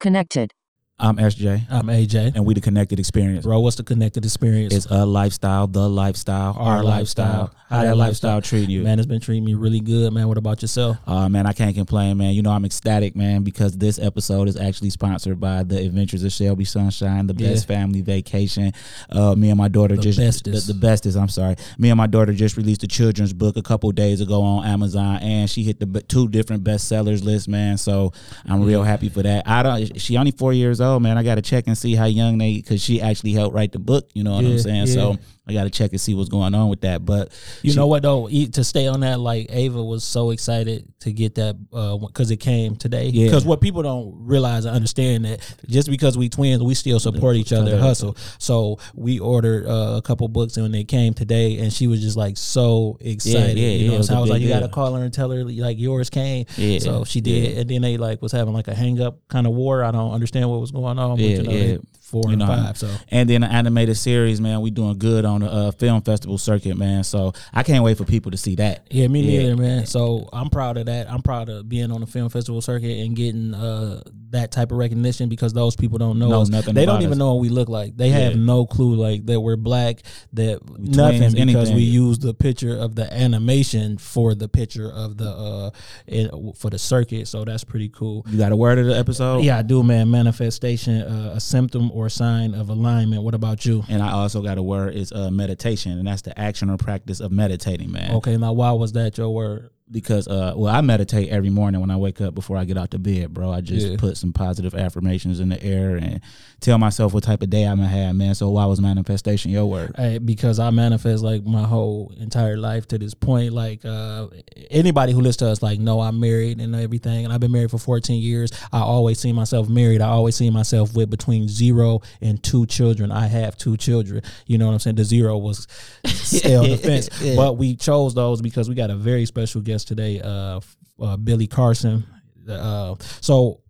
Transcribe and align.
Connected. 0.00 0.52
I'm 1.00 1.16
SJ, 1.16 1.62
I'm 1.70 1.86
AJ. 1.86 2.32
and 2.34 2.44
we 2.44 2.54
the 2.54 2.60
Connected 2.60 2.98
Experience. 2.98 3.44
Bro, 3.44 3.60
what's 3.60 3.76
the 3.76 3.84
connected 3.84 4.24
experience? 4.24 4.74
It's 4.74 4.86
a 4.90 5.06
lifestyle, 5.06 5.68
the 5.68 5.88
lifestyle, 5.88 6.56
our, 6.58 6.82
lifestyle. 6.82 7.54
How 7.70 7.84
that 7.84 7.96
lifestyle 7.96 8.42
treating 8.42 8.70
you? 8.70 8.82
Man, 8.82 8.98
it's 8.98 9.06
been 9.06 9.20
treating 9.20 9.44
me 9.44 9.54
really 9.54 9.78
good, 9.78 10.12
man. 10.12 10.26
What 10.26 10.38
about 10.38 10.60
yourself? 10.60 10.96
Uh, 11.06 11.28
man, 11.28 11.46
I 11.46 11.52
can't 11.52 11.76
complain, 11.76 12.16
man. 12.16 12.32
You 12.32 12.42
know, 12.42 12.50
I'm 12.50 12.64
ecstatic, 12.64 13.14
man, 13.14 13.44
because 13.44 13.78
this 13.78 14.00
episode 14.00 14.48
is 14.48 14.56
actually 14.56 14.90
sponsored 14.90 15.38
by 15.38 15.62
the 15.62 15.78
Adventures 15.78 16.24
of 16.24 16.32
Shelby 16.32 16.64
Sunshine, 16.64 17.28
the 17.28 17.34
Yeah. 17.34 17.50
best 17.50 17.68
family 17.68 18.00
vacation. 18.00 18.72
Uh, 19.08 19.36
me 19.36 19.50
and 19.50 19.58
my 19.58 19.68
daughter 19.68 19.94
The 19.94 20.02
just 20.02 20.18
bestest. 20.18 20.66
The, 20.66 20.72
the 20.72 20.78
bestest. 20.80 21.16
I'm 21.16 21.28
sorry. 21.28 21.54
Me 21.78 21.90
and 21.90 21.96
my 21.98 22.08
daughter 22.08 22.32
just 22.32 22.56
released 22.56 22.82
a 22.82 22.88
children's 22.88 23.32
book 23.32 23.56
a 23.56 23.62
couple 23.62 23.92
days 23.92 24.20
ago 24.20 24.42
on 24.42 24.66
Amazon, 24.66 25.18
and 25.18 25.48
she 25.48 25.62
hit 25.62 25.78
the 25.78 26.00
two 26.02 26.26
different 26.26 26.64
bestsellers 26.64 27.22
list, 27.22 27.46
man. 27.48 27.76
So 27.78 28.12
I'm 28.46 28.64
real 28.64 28.82
happy 28.82 29.10
for 29.10 29.22
that. 29.22 29.46
I 29.46 29.62
don't. 29.62 30.00
She 30.00 30.16
only 30.16 30.32
four 30.32 30.52
years 30.54 30.80
old, 30.80 30.87
Oh, 30.94 30.98
man. 31.00 31.18
I 31.18 31.22
got 31.22 31.34
to 31.36 31.42
check 31.42 31.66
and 31.66 31.76
see 31.76 31.94
how 31.94 32.06
young 32.06 32.38
they, 32.38 32.56
because 32.56 32.82
she 32.82 33.00
actually 33.00 33.32
helped 33.32 33.54
write 33.54 33.72
the 33.72 33.78
book. 33.78 34.08
You 34.14 34.24
know 34.24 34.32
what 34.34 34.44
Yeah, 34.44 34.50
I'm 34.52 34.58
saying? 34.58 34.86
yeah. 34.86 34.94
So. 34.94 35.16
I 35.48 35.54
got 35.54 35.64
to 35.64 35.70
check 35.70 35.92
and 35.92 36.00
see 36.00 36.14
what's 36.14 36.28
going 36.28 36.54
on 36.54 36.68
with 36.68 36.82
that, 36.82 37.04
but 37.06 37.32
You 37.62 37.70
she- 37.70 37.76
know 37.76 37.86
what 37.86 38.02
though? 38.02 38.28
To 38.28 38.64
stay 38.64 38.86
on 38.86 39.00
that, 39.00 39.18
like 39.18 39.46
Ava 39.50 39.82
was 39.82 40.04
so 40.04 40.30
excited 40.30 40.84
to 41.00 41.12
get 41.12 41.36
that 41.36 41.56
because 42.00 42.30
it 42.30 42.36
came 42.38 42.76
today. 42.76 43.08
Yeah. 43.08 43.26
Because 43.26 43.44
what 43.46 43.60
people 43.60 43.82
don't 43.82 44.14
realize 44.26 44.64
and 44.66 44.74
understand 44.76 45.24
that 45.24 45.40
just 45.66 45.88
because 45.88 46.18
we 46.18 46.28
twins, 46.28 46.62
we 46.62 46.74
still 46.74 47.00
support 47.00 47.36
each 47.36 47.52
other 47.52 47.72
and 47.72 47.80
hustle. 47.80 48.16
So 48.38 48.78
we 48.94 49.18
ordered 49.20 49.66
uh, 49.66 49.94
a 49.96 50.02
couple 50.02 50.28
books 50.28 50.56
and 50.56 50.64
when 50.64 50.72
they 50.72 50.84
came 50.84 51.14
today, 51.14 51.58
and 51.58 51.72
she 51.72 51.86
was 51.86 52.00
just 52.02 52.16
like 52.16 52.36
so 52.36 52.98
excited. 53.00 53.56
yeah, 53.56 53.68
you 53.68 53.88
know, 53.88 53.94
yeah, 53.94 54.00
so 54.02 54.16
I 54.16 54.20
was 54.20 54.28
like, 54.30 54.42
you 54.42 54.48
got 54.48 54.60
to 54.60 54.68
call 54.68 54.94
her 54.94 55.02
and 55.04 55.14
tell 55.14 55.30
her 55.30 55.44
like 55.44 55.78
yours 55.78 56.10
came. 56.10 56.44
Yeah, 56.56 56.78
So 56.80 57.04
she 57.04 57.20
did, 57.20 57.54
yeah. 57.54 57.60
and 57.60 57.70
then 57.70 57.80
they 57.82 57.96
like 57.96 58.20
was 58.20 58.32
having 58.32 58.52
like 58.52 58.68
a 58.68 58.74
hang 58.74 59.00
up 59.00 59.26
kind 59.28 59.46
of 59.46 59.54
war. 59.54 59.82
I 59.82 59.90
don't 59.92 60.12
understand 60.12 60.50
what 60.50 60.60
was 60.60 60.72
going 60.72 60.98
on. 60.98 61.16
But, 61.16 61.20
Yeah, 61.24 61.36
you 61.36 61.42
know, 61.42 61.50
yeah. 61.52 61.76
They 62.08 62.10
four 62.10 62.22
You 62.26 62.30
and 62.32 62.38
know, 62.40 62.46
five. 62.46 62.76
So 62.78 62.90
and 63.10 63.28
then 63.28 63.42
the 63.42 63.46
animated 63.48 63.96
series, 63.96 64.40
man, 64.40 64.60
we 64.60 64.70
doing 64.70 64.98
good 64.98 65.24
on 65.24 65.40
the 65.40 65.50
uh, 65.50 65.70
film 65.72 66.02
festival 66.02 66.38
circuit, 66.38 66.76
man. 66.76 67.04
So 67.04 67.32
I 67.52 67.62
can't 67.62 67.84
wait 67.84 67.96
for 67.98 68.04
people 68.04 68.30
to 68.30 68.36
see 68.36 68.56
that. 68.56 68.86
Yeah, 68.90 69.08
me 69.08 69.20
Yeah. 69.22 69.42
neither, 69.42 69.56
man. 69.56 69.86
So 69.86 70.28
I'm 70.32 70.50
proud 70.50 70.76
of 70.76 70.86
that. 70.86 71.10
I'm 71.10 71.22
proud 71.22 71.48
of 71.48 71.68
being 71.68 71.90
on 71.92 72.00
the 72.00 72.06
film 72.06 72.28
festival 72.28 72.60
circuit 72.60 72.98
and 73.04 73.14
getting 73.16 73.54
uh, 73.54 74.02
that 74.30 74.50
type 74.52 74.72
of 74.72 74.78
recognition 74.78 75.28
because 75.28 75.52
those 75.52 75.74
people 75.76 75.98
don't 75.98 76.18
know 76.18 76.28
Know 76.28 76.42
us. 76.42 76.48
nothing 76.50 76.74
They 76.74 76.84
don't 76.86 77.00
even 77.02 77.12
us. 77.12 77.18
know 77.18 77.34
what 77.34 77.40
we 77.40 77.48
look 77.48 77.68
like. 77.68 77.96
They 77.96 78.10
have 78.10 78.36
no 78.36 78.66
clue 78.66 78.94
like 78.94 79.26
that 79.26 79.40
we're 79.40 79.56
black. 79.56 80.02
That 80.34 80.60
nothing 80.78 81.18
twins, 81.20 81.34
because 81.34 81.54
anything. 81.70 81.76
we 81.76 81.82
use 81.82 82.18
the 82.18 82.34
picture 82.34 82.76
of 82.76 82.94
the 82.94 83.12
animation 83.12 83.96
for 83.98 84.34
the 84.34 84.48
picture 84.48 84.90
of 84.90 85.16
the 85.16 85.28
uh 85.30 85.70
it, 86.06 86.30
for 86.56 86.70
the 86.70 86.78
circuit. 86.78 87.28
So 87.28 87.44
that's 87.44 87.64
pretty 87.64 87.88
cool. 87.88 88.24
You 88.28 88.38
got 88.38 88.52
a 88.52 88.56
word 88.56 88.78
of 88.78 88.86
the 88.86 88.96
episode? 88.98 89.44
Yeah, 89.44 89.58
I 89.58 89.62
do, 89.62 89.82
man. 89.82 90.10
Manifestation, 90.10 91.02
uh, 91.02 91.32
a 91.36 91.40
symptom 91.40 91.90
or 91.98 92.08
sign 92.08 92.54
of 92.54 92.68
alignment. 92.68 93.22
What 93.22 93.34
about 93.34 93.66
you? 93.66 93.84
And 93.88 94.02
I 94.02 94.12
also 94.12 94.40
got 94.40 94.56
a 94.56 94.62
word 94.62 94.94
is 94.94 95.12
uh, 95.12 95.30
meditation, 95.30 95.98
and 95.98 96.06
that's 96.06 96.22
the 96.22 96.38
action 96.38 96.70
or 96.70 96.76
practice 96.76 97.20
of 97.20 97.32
meditating, 97.32 97.90
man. 97.90 98.12
Okay, 98.16 98.36
now 98.36 98.52
why 98.52 98.70
was 98.72 98.92
that 98.92 99.18
your 99.18 99.30
word? 99.30 99.70
Because 99.90 100.28
uh, 100.28 100.52
well, 100.56 100.74
I 100.74 100.80
meditate 100.82 101.30
every 101.30 101.48
morning 101.50 101.80
when 101.80 101.90
I 101.90 101.96
wake 101.96 102.20
up 102.20 102.34
before 102.34 102.56
I 102.58 102.64
get 102.64 102.76
out 102.76 102.90
to 102.90 102.98
bed, 102.98 103.32
bro. 103.32 103.50
I 103.50 103.60
just 103.62 103.86
Yeah. 103.86 103.96
put 103.96 104.16
some 104.18 104.32
positive 104.34 104.74
affirmations 104.74 105.40
in 105.40 105.48
the 105.48 105.62
air 105.62 105.96
and 105.96 106.20
tell 106.60 106.76
myself 106.76 107.14
what 107.14 107.24
type 107.24 107.42
of 107.42 107.48
day 107.48 107.64
I'm 107.64 107.78
gonna 107.78 107.88
have, 107.88 108.14
man. 108.14 108.34
So 108.34 108.50
why 108.50 108.66
was 108.66 108.80
manifestation 108.80 109.50
your 109.50 109.64
word? 109.66 109.94
Hey, 109.96 110.18
because 110.18 110.58
I 110.58 110.68
manifest 110.70 111.22
like 111.22 111.44
my 111.46 111.62
whole 111.62 112.12
entire 112.18 112.56
life 112.58 112.86
to 112.88 112.98
this 112.98 113.14
point. 113.14 113.52
Like 113.54 113.84
uh, 113.84 114.26
anybody 114.70 115.12
who 115.12 115.20
listens 115.20 115.36
to 115.38 115.48
us, 115.48 115.62
like, 115.62 115.78
know 115.80 116.00
I'm 116.00 116.20
married 116.20 116.60
and 116.60 116.74
everything, 116.74 117.24
and 117.24 117.32
I've 117.32 117.40
been 117.40 117.52
married 117.52 117.70
for 117.70 117.78
14 117.78 118.20
years. 118.20 118.50
I 118.72 118.80
always 118.80 119.18
see 119.18 119.32
myself 119.32 119.68
married. 119.68 120.02
I 120.02 120.08
always 120.08 120.36
see 120.36 120.50
myself 120.50 120.94
with 120.94 121.08
between 121.10 121.48
zero 121.48 122.00
and 122.20 122.42
two 122.42 122.66
children. 122.66 123.10
I 123.12 123.26
have 123.26 123.56
two 123.56 123.76
children. 123.76 124.22
You 124.46 124.58
know 124.58 124.66
what 124.66 124.72
I'm 124.74 124.78
saying? 124.80 124.96
The 124.96 125.04
zero 125.04 125.38
was 125.38 125.66
still 126.04 126.64
the 126.64 126.76
fence, 126.76 127.08
Yeah. 127.22 127.36
but 127.36 127.56
we 127.56 127.74
chose 127.76 128.14
those 128.14 128.42
because 128.42 128.68
we 128.68 128.74
got 128.74 128.90
a 128.90 128.96
very 128.96 129.24
special 129.24 129.60
guest 129.60 129.77
today, 129.84 130.20
uh, 130.20 130.60
uh 131.00 131.16
Billy 131.16 131.46
Carson. 131.46 132.04
Uh, 132.48 132.94
so 133.20 133.60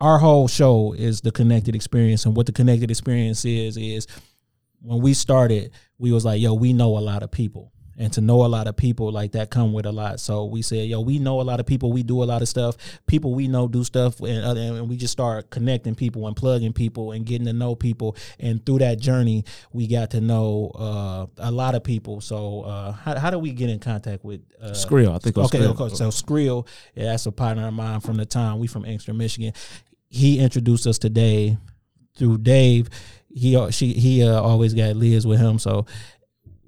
our 0.00 0.18
whole 0.18 0.48
show 0.48 0.94
is 0.96 1.20
the 1.20 1.30
connected 1.30 1.74
experience 1.74 2.26
and 2.26 2.36
what 2.36 2.46
the 2.46 2.52
connected 2.52 2.90
experience 2.90 3.44
is 3.44 3.76
is 3.76 4.06
when 4.80 5.00
we 5.00 5.14
started 5.14 5.70
we 5.98 6.12
was 6.12 6.24
like 6.24 6.40
yo 6.40 6.52
we 6.54 6.72
know 6.72 6.98
a 6.98 7.00
lot 7.00 7.22
of 7.22 7.30
people 7.30 7.72
and 7.98 8.12
to 8.12 8.20
know 8.20 8.44
a 8.44 8.46
lot 8.46 8.66
of 8.66 8.76
people 8.76 9.10
like 9.10 9.32
that 9.32 9.50
come 9.50 9.72
with 9.72 9.86
a 9.86 9.92
lot 9.92 10.20
so 10.20 10.44
we 10.44 10.62
said 10.62 10.88
yo 10.88 11.00
we 11.00 11.18
know 11.18 11.40
a 11.40 11.42
lot 11.42 11.60
of 11.60 11.66
people 11.66 11.92
we 11.92 12.02
do 12.02 12.22
a 12.22 12.24
lot 12.24 12.42
of 12.42 12.48
stuff 12.48 12.76
people 13.06 13.34
we 13.34 13.48
know 13.48 13.66
do 13.68 13.82
stuff 13.82 14.20
and, 14.20 14.44
other, 14.44 14.60
and 14.60 14.88
we 14.88 14.96
just 14.96 15.12
start 15.12 15.50
connecting 15.50 15.94
people 15.94 16.26
and 16.26 16.36
plugging 16.36 16.72
people 16.72 17.12
and 17.12 17.26
getting 17.26 17.46
to 17.46 17.52
know 17.52 17.74
people 17.74 18.16
and 18.38 18.64
through 18.66 18.78
that 18.78 18.98
journey 18.98 19.44
we 19.72 19.86
got 19.86 20.10
to 20.10 20.20
know 20.20 20.70
uh, 20.74 21.26
a 21.38 21.50
lot 21.50 21.74
of 21.74 21.82
people 21.82 22.20
so 22.20 22.62
uh, 22.62 22.92
how, 22.92 23.18
how 23.18 23.30
do 23.30 23.38
we 23.38 23.52
get 23.52 23.70
in 23.70 23.78
contact 23.78 24.24
with 24.24 24.40
uh, 24.60 24.70
Skrill, 24.70 25.14
I 25.14 25.18
think 25.18 25.36
okay, 25.36 25.58
Skrill. 25.58 25.80
okay. 25.80 25.94
So 25.94 26.08
Skrill, 26.08 26.66
yeah, 26.94 27.06
that's 27.06 27.26
a 27.26 27.32
partner 27.32 27.68
of 27.68 27.74
mine 27.74 28.00
from 28.00 28.16
the 28.16 28.26
time 28.26 28.58
we 28.58 28.66
from 28.66 28.84
Inkster, 28.84 29.14
Michigan. 29.14 29.52
He 30.08 30.38
introduced 30.38 30.86
us 30.86 30.98
to 31.00 31.10
Dave 31.10 31.56
through 32.16 32.38
Dave. 32.38 32.88
He 33.34 33.70
she 33.70 33.92
he 33.92 34.26
uh, 34.26 34.40
always 34.40 34.72
got 34.72 34.96
Liz 34.96 35.26
with 35.26 35.38
him, 35.38 35.58
so 35.58 35.86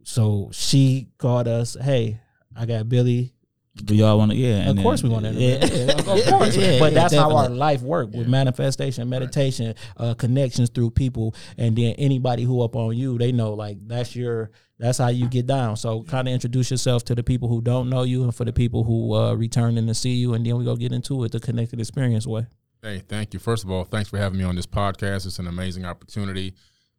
so 0.08 0.48
she 0.52 1.08
called 1.18 1.46
us. 1.48 1.76
Hey, 1.78 2.18
I 2.56 2.64
got 2.64 2.88
Billy. 2.88 3.34
Do 3.76 3.94
y'all 3.94 4.16
want 4.18 4.32
to? 4.32 4.36
Yeah, 4.36 4.62
Of 4.62 4.68
and 4.70 4.82
course, 4.82 5.02
then- 5.02 5.10
we 5.10 5.14
want 5.14 5.26
to. 5.26 5.32
Yeah, 5.34 5.64
Yeah, 5.64 5.92
of 5.92 6.04
course. 6.04 6.56
Yeah, 6.56 6.78
but 6.80 6.92
yeah, 6.92 6.98
that's 7.00 7.14
how 7.14 7.36
our 7.36 7.48
life 7.50 7.82
work 7.82 8.10
with 8.12 8.26
manifestation, 8.26 9.08
meditation, 9.08 9.74
uh, 9.98 10.14
connections 10.14 10.70
through 10.70 10.90
people, 10.92 11.34
and 11.58 11.76
then 11.76 11.92
anybody 11.98 12.42
who 12.42 12.62
up 12.62 12.74
on 12.74 12.96
you, 12.96 13.18
they 13.18 13.32
know 13.32 13.52
like 13.52 13.76
that's 13.86 14.16
your. 14.16 14.50
That's 14.80 14.96
how 14.98 15.08
you 15.08 15.28
get 15.28 15.46
down. 15.46 15.76
So 15.76 16.04
kind 16.04 16.28
of 16.28 16.32
introduce 16.34 16.70
yourself 16.70 17.04
to 17.06 17.14
the 17.16 17.22
people 17.24 17.48
who 17.48 17.60
don't 17.60 17.90
know 17.90 18.02
you, 18.04 18.22
and 18.24 18.34
for 18.34 18.44
the 18.44 18.52
people 18.52 18.82
who 18.84 19.12
uh, 19.12 19.34
returning 19.34 19.86
to 19.88 19.94
see 19.94 20.14
you, 20.14 20.34
and 20.34 20.46
then 20.46 20.56
we 20.56 20.64
go 20.64 20.74
get 20.76 20.92
into 20.92 21.22
it 21.24 21.32
the 21.32 21.40
connected 21.40 21.80
experience 21.80 22.26
way. 22.26 22.46
Hey, 22.82 23.02
thank 23.08 23.34
you. 23.34 23.40
First 23.40 23.64
of 23.64 23.70
all, 23.72 23.84
thanks 23.84 24.08
for 24.08 24.18
having 24.18 24.38
me 24.38 24.44
on 24.44 24.54
this 24.56 24.66
podcast. 24.66 25.26
It's 25.26 25.38
an 25.40 25.48
amazing 25.48 25.84
opportunity. 25.84 26.54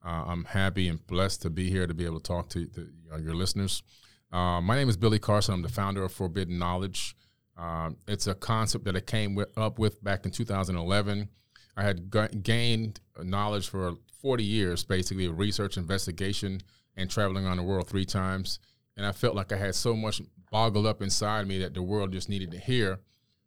Uh, 0.05 0.23
I'm 0.27 0.45
happy 0.45 0.87
and 0.87 1.05
blessed 1.07 1.41
to 1.43 1.49
be 1.49 1.69
here 1.69 1.85
to 1.85 1.93
be 1.93 2.05
able 2.05 2.19
to 2.19 2.23
talk 2.23 2.49
to 2.49 2.69
uh, 3.13 3.17
your 3.17 3.35
listeners. 3.35 3.83
Uh, 4.31 4.61
my 4.61 4.75
name 4.75 4.89
is 4.89 4.97
Billy 4.97 5.19
Carson. 5.19 5.55
I'm 5.55 5.61
the 5.61 5.69
founder 5.69 6.03
of 6.03 6.11
Forbidden 6.11 6.57
Knowledge. 6.57 7.15
Um, 7.57 7.97
it's 8.07 8.27
a 8.27 8.35
concept 8.35 8.85
that 8.85 8.95
I 8.95 9.01
came 9.01 9.35
with, 9.35 9.49
up 9.57 9.79
with 9.79 10.01
back 10.03 10.25
in 10.25 10.31
2011. 10.31 11.27
I 11.75 11.83
had 11.83 12.09
ga- 12.09 12.29
gained 12.29 12.99
knowledge 13.21 13.67
for 13.67 13.95
40 14.21 14.43
years, 14.43 14.83
basically, 14.83 15.25
of 15.25 15.37
research, 15.37 15.77
investigation, 15.77 16.61
and 16.95 17.09
traveling 17.09 17.45
around 17.45 17.57
the 17.57 17.63
world 17.63 17.87
three 17.87 18.05
times. 18.05 18.59
And 18.95 19.05
I 19.05 19.11
felt 19.11 19.35
like 19.35 19.51
I 19.51 19.57
had 19.57 19.75
so 19.75 19.95
much 19.95 20.21
boggled 20.51 20.85
up 20.85 21.01
inside 21.01 21.47
me 21.47 21.59
that 21.59 21.73
the 21.73 21.81
world 21.83 22.11
just 22.11 22.29
needed 22.29 22.51
to 22.51 22.59
hear. 22.59 22.99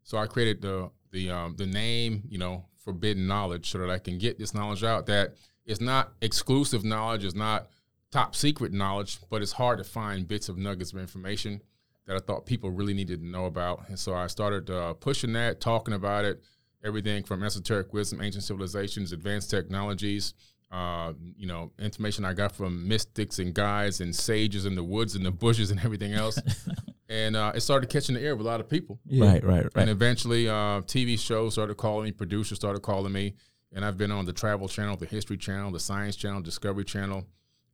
So 0.02 0.18
I 0.18 0.26
created 0.26 0.62
the 0.62 0.90
the 1.10 1.30
um, 1.30 1.56
the 1.56 1.66
name, 1.66 2.22
you 2.28 2.38
know, 2.38 2.64
forbidden 2.76 3.26
knowledge, 3.26 3.70
so 3.70 3.78
that 3.78 3.90
I 3.90 3.98
can 3.98 4.18
get 4.18 4.38
this 4.38 4.54
knowledge 4.54 4.82
out. 4.82 5.06
That 5.06 5.34
it's 5.64 5.80
not 5.80 6.12
exclusive 6.20 6.84
knowledge, 6.84 7.24
it's 7.24 7.34
not 7.34 7.68
top 8.10 8.34
secret 8.36 8.72
knowledge, 8.72 9.18
but 9.30 9.42
it's 9.42 9.52
hard 9.52 9.78
to 9.78 9.84
find 9.84 10.28
bits 10.28 10.48
of 10.48 10.58
nuggets 10.58 10.92
of 10.92 10.98
information 10.98 11.62
that 12.06 12.16
I 12.16 12.18
thought 12.20 12.46
people 12.46 12.70
really 12.70 12.94
needed 12.94 13.20
to 13.20 13.26
know 13.26 13.46
about. 13.46 13.88
And 13.88 13.98
so 13.98 14.14
I 14.14 14.26
started 14.26 14.70
uh, 14.70 14.94
pushing 14.94 15.32
that, 15.34 15.60
talking 15.60 15.94
about 15.94 16.24
it, 16.24 16.42
everything 16.84 17.22
from 17.22 17.42
esoteric 17.42 17.92
wisdom, 17.92 18.20
ancient 18.20 18.44
civilizations, 18.44 19.12
advanced 19.12 19.50
technologies. 19.50 20.34
Uh, 20.70 21.12
you 21.36 21.46
know, 21.46 21.70
information 21.78 22.24
I 22.24 22.32
got 22.32 22.52
from 22.52 22.88
mystics 22.88 23.38
and 23.38 23.52
guides 23.52 24.00
and 24.00 24.14
sages 24.16 24.64
in 24.64 24.74
the 24.74 24.82
woods 24.82 25.14
and 25.14 25.24
the 25.24 25.30
bushes 25.30 25.70
and 25.70 25.78
everything 25.84 26.14
else. 26.14 26.38
and 27.10 27.36
uh, 27.36 27.52
it 27.54 27.60
started 27.60 27.90
catching 27.90 28.14
the 28.14 28.22
ear 28.22 28.32
of 28.32 28.40
a 28.40 28.42
lot 28.42 28.58
of 28.58 28.70
people. 28.70 28.98
Right, 29.06 29.44
right, 29.44 29.64
right. 29.64 29.70
And 29.76 29.90
eventually, 29.90 30.48
uh, 30.48 30.80
TV 30.80 31.18
shows 31.18 31.52
started 31.52 31.76
calling 31.76 32.06
me, 32.06 32.12
producers 32.12 32.56
started 32.56 32.80
calling 32.80 33.12
me, 33.12 33.34
and 33.74 33.84
I've 33.84 33.96
been 33.98 34.10
on 34.10 34.26
the 34.26 34.32
Travel 34.32 34.68
Channel, 34.68 34.96
the 34.96 35.06
History 35.06 35.36
Channel, 35.36 35.70
the 35.70 35.80
Science 35.80 36.16
Channel, 36.16 36.40
Discovery 36.42 36.84
Channel, 36.84 37.26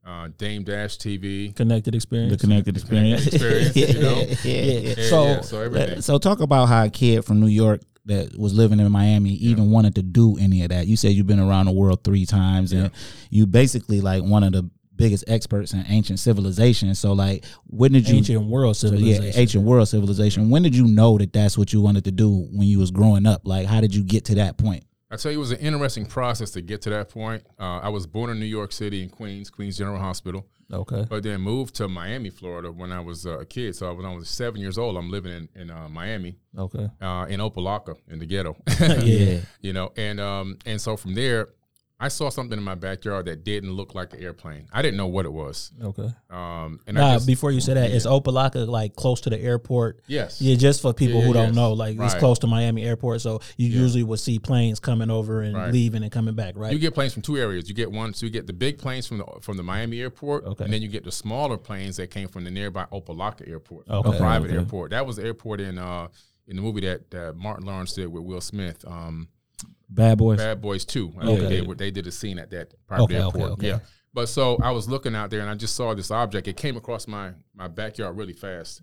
uh, 0.06 0.28
Dame 0.38 0.64
Dash 0.64 0.96
TV. 0.96 1.54
Connected 1.54 1.94
experience. 1.94 2.32
the 2.32 2.38
connected 2.38 2.76
experience. 2.76 3.26
experience, 3.26 3.76
you 3.76 4.00
know? 4.00 4.18
yeah, 4.20 4.36
yeah, 4.44 4.62
yeah. 4.62 4.94
Yeah, 4.98 5.08
So- 5.08 5.24
yeah, 5.26 5.40
so 5.40 5.60
everything. 5.60 6.00
So 6.00 6.18
talk 6.18 6.40
about 6.40 6.66
how 6.66 6.84
a 6.84 6.90
kid 6.90 7.24
from 7.24 7.40
New 7.40 7.48
York 7.48 7.82
that 8.08 8.36
was 8.38 8.54
living 8.54 8.80
in 8.80 8.90
Miami 8.90 9.30
even 9.34 9.70
wanted 9.70 9.94
to 9.94 10.02
do 10.02 10.36
any 10.38 10.62
of 10.62 10.70
that? 10.70 10.86
You 10.86 10.96
said 10.96 11.12
you've 11.12 11.26
been 11.26 11.40
around 11.40 11.66
the 11.66 11.72
world 11.72 12.02
three 12.02 12.26
times, 12.26 12.72
and 12.72 12.90
you 13.30 13.46
basically 13.46 14.00
like 14.00 14.22
one 14.22 14.42
of 14.42 14.52
the 14.52 14.68
biggest 14.96 15.24
experts 15.28 15.72
in 15.74 15.84
ancient 15.88 16.18
civilization. 16.18 16.92
So 16.94 17.12
like, 17.12 17.44
when 17.66 17.92
did 17.92 18.08
you? 18.08 18.16
Ancient 18.16 18.44
world 18.46 18.76
civilization. 18.76 19.24
Yeah, 19.24 19.32
ancient 19.34 19.64
world 19.64 19.88
civilization. 19.88 20.50
When 20.50 20.62
did 20.62 20.74
you 20.74 20.86
know 20.86 21.18
that 21.18 21.32
that's 21.32 21.56
what 21.56 21.72
you 21.72 21.80
wanted 21.80 22.04
to 22.04 22.10
do 22.10 22.48
when 22.52 22.66
you 22.66 22.78
was 22.80 22.90
growing 22.90 23.26
up? 23.26 23.42
Like, 23.44 23.66
how 23.66 23.80
did 23.80 23.94
you 23.94 24.02
get 24.02 24.24
to 24.26 24.34
that 24.36 24.58
point? 24.58 24.84
I 25.10 25.16
tell 25.16 25.32
you, 25.32 25.38
it 25.38 25.40
was 25.40 25.52
an 25.52 25.58
interesting 25.60 26.04
process 26.06 26.50
to 26.52 26.60
get 26.60 26.82
to 26.82 26.90
that 26.90 27.08
point. 27.08 27.42
Uh, 27.58 27.78
I 27.78 27.88
was 27.88 28.06
born 28.06 28.30
in 28.30 28.38
New 28.38 28.44
York 28.46 28.72
City 28.72 29.02
in 29.02 29.08
Queens, 29.08 29.48
Queens 29.48 29.78
General 29.78 29.98
Hospital, 29.98 30.46
Okay. 30.70 31.06
but 31.08 31.22
then 31.22 31.40
moved 31.40 31.74
to 31.76 31.88
Miami, 31.88 32.28
Florida 32.28 32.70
when 32.70 32.92
I 32.92 33.00
was 33.00 33.26
uh, 33.26 33.38
a 33.38 33.46
kid. 33.46 33.74
So 33.74 33.92
when 33.94 34.04
I 34.04 34.14
was 34.14 34.28
seven 34.28 34.60
years 34.60 34.76
old, 34.76 34.98
I'm 34.98 35.10
living 35.10 35.32
in, 35.32 35.48
in 35.62 35.70
uh, 35.70 35.88
Miami, 35.88 36.36
Okay. 36.58 36.88
uh, 37.00 37.24
in 37.28 37.40
Opa-locka, 37.40 37.96
in 38.08 38.18
the 38.18 38.26
ghetto. 38.26 38.54
Yeah. 39.02 39.40
you 39.62 39.72
know, 39.72 39.92
and 39.96 40.20
um, 40.20 40.58
and 40.66 40.78
so 40.78 40.96
from 40.98 41.14
there, 41.14 41.48
I 42.00 42.06
saw 42.08 42.28
something 42.28 42.56
in 42.56 42.62
my 42.62 42.76
backyard 42.76 43.26
that 43.26 43.42
didn't 43.42 43.72
look 43.72 43.92
like 43.92 44.14
an 44.14 44.22
airplane. 44.22 44.68
I 44.72 44.82
didn't 44.82 44.96
know 44.96 45.08
what 45.08 45.26
it 45.26 45.32
was. 45.32 45.72
Okay. 45.82 46.08
Um, 46.30 46.78
and 46.86 46.96
I 46.96 47.00
Nah, 47.00 47.14
just, 47.14 47.26
before 47.26 47.50
you 47.50 47.60
say 47.60 47.74
that 47.74 47.88
that, 47.88 47.90
is 47.90 48.06
Opa-locka 48.06 48.68
like 48.68 48.94
close 48.94 49.20
to 49.22 49.30
the 49.30 49.40
airport? 49.40 50.00
yes, 50.06 50.40
Yeah, 50.40 50.54
just 50.54 50.80
for 50.80 50.92
people 50.92 51.18
Yeah, 51.20 51.26
who 51.26 51.32
don't 51.32 51.46
yes. 51.48 51.54
know, 51.56 51.72
like 51.72 51.98
it's 51.98 52.14
close 52.14 52.38
to 52.40 52.46
Miami 52.46 52.84
Airport, 52.84 53.20
so 53.20 53.40
you 53.56 53.68
Yeah. 53.68 53.80
usually 53.80 54.04
would 54.04 54.20
see 54.20 54.38
planes 54.38 54.78
coming 54.78 55.10
over 55.10 55.42
and 55.42 55.56
Right. 55.56 55.72
leaving 55.72 56.04
and 56.04 56.12
coming 56.12 56.34
back, 56.36 56.56
right? 56.56 56.72
You 56.72 56.78
get 56.78 56.94
planes 56.94 57.14
from 57.14 57.22
two 57.22 57.36
areas. 57.36 57.68
You 57.68 57.74
get 57.74 57.90
one, 57.90 58.14
so 58.14 58.26
you 58.26 58.30
get 58.30 58.46
the 58.46 58.52
big 58.52 58.78
planes 58.78 59.08
from 59.08 59.18
the 59.18 59.24
from 59.40 59.56
the 59.56 59.64
Miami 59.64 60.00
airport, 60.00 60.44
Okay. 60.44 60.64
and 60.64 60.72
then 60.72 60.82
you 60.82 60.88
get 60.88 61.02
the 61.02 61.12
smaller 61.12 61.56
planes 61.56 61.96
that 61.96 62.10
came 62.12 62.28
from 62.28 62.44
the 62.44 62.50
nearby 62.52 62.86
Opa-locka 62.92 63.48
airport, 63.48 63.88
Okay. 63.90 64.16
a 64.16 64.20
private 64.20 64.50
Okay. 64.50 64.58
airport. 64.58 64.92
That 64.92 65.04
was 65.04 65.16
the 65.16 65.24
airport 65.24 65.60
in 65.60 65.78
uh 65.78 66.06
in 66.46 66.54
the 66.56 66.62
movie 66.62 66.80
that 66.80 67.12
uh, 67.14 67.32
Martin 67.36 67.66
Lawrence 67.66 67.92
did 67.92 68.06
with 68.06 68.22
Will 68.22 68.40
Smith, 68.40 68.82
um, 68.86 69.28
Bad 69.90 70.18
boys. 70.18 70.38
Bad 70.38 70.60
Boys 70.60 70.84
Two. 70.84 71.12
I 71.18 71.26
Okay. 71.26 71.48
they, 71.48 71.60
were- 71.62 71.74
they 71.74 71.90
did 71.90 72.06
a 72.06 72.12
scene 72.12 72.38
at 72.38 72.50
that 72.50 72.74
private 72.86 73.04
Okay, 73.04 73.16
okay, 73.20 73.24
airport. 73.40 73.52
okay. 73.52 73.68
Yeah. 73.68 73.78
But 74.12 74.28
so 74.28 74.56
I 74.62 74.70
was 74.70 74.88
looking 74.88 75.14
out 75.14 75.30
there 75.30 75.40
and 75.40 75.48
I 75.50 75.54
just 75.54 75.76
saw 75.76 75.94
this 75.94 76.10
object. 76.10 76.48
It 76.48 76.56
came 76.56 76.76
across 76.76 77.06
my 77.06 77.32
my 77.54 77.68
backyard 77.68 78.16
really 78.16 78.32
fast. 78.32 78.82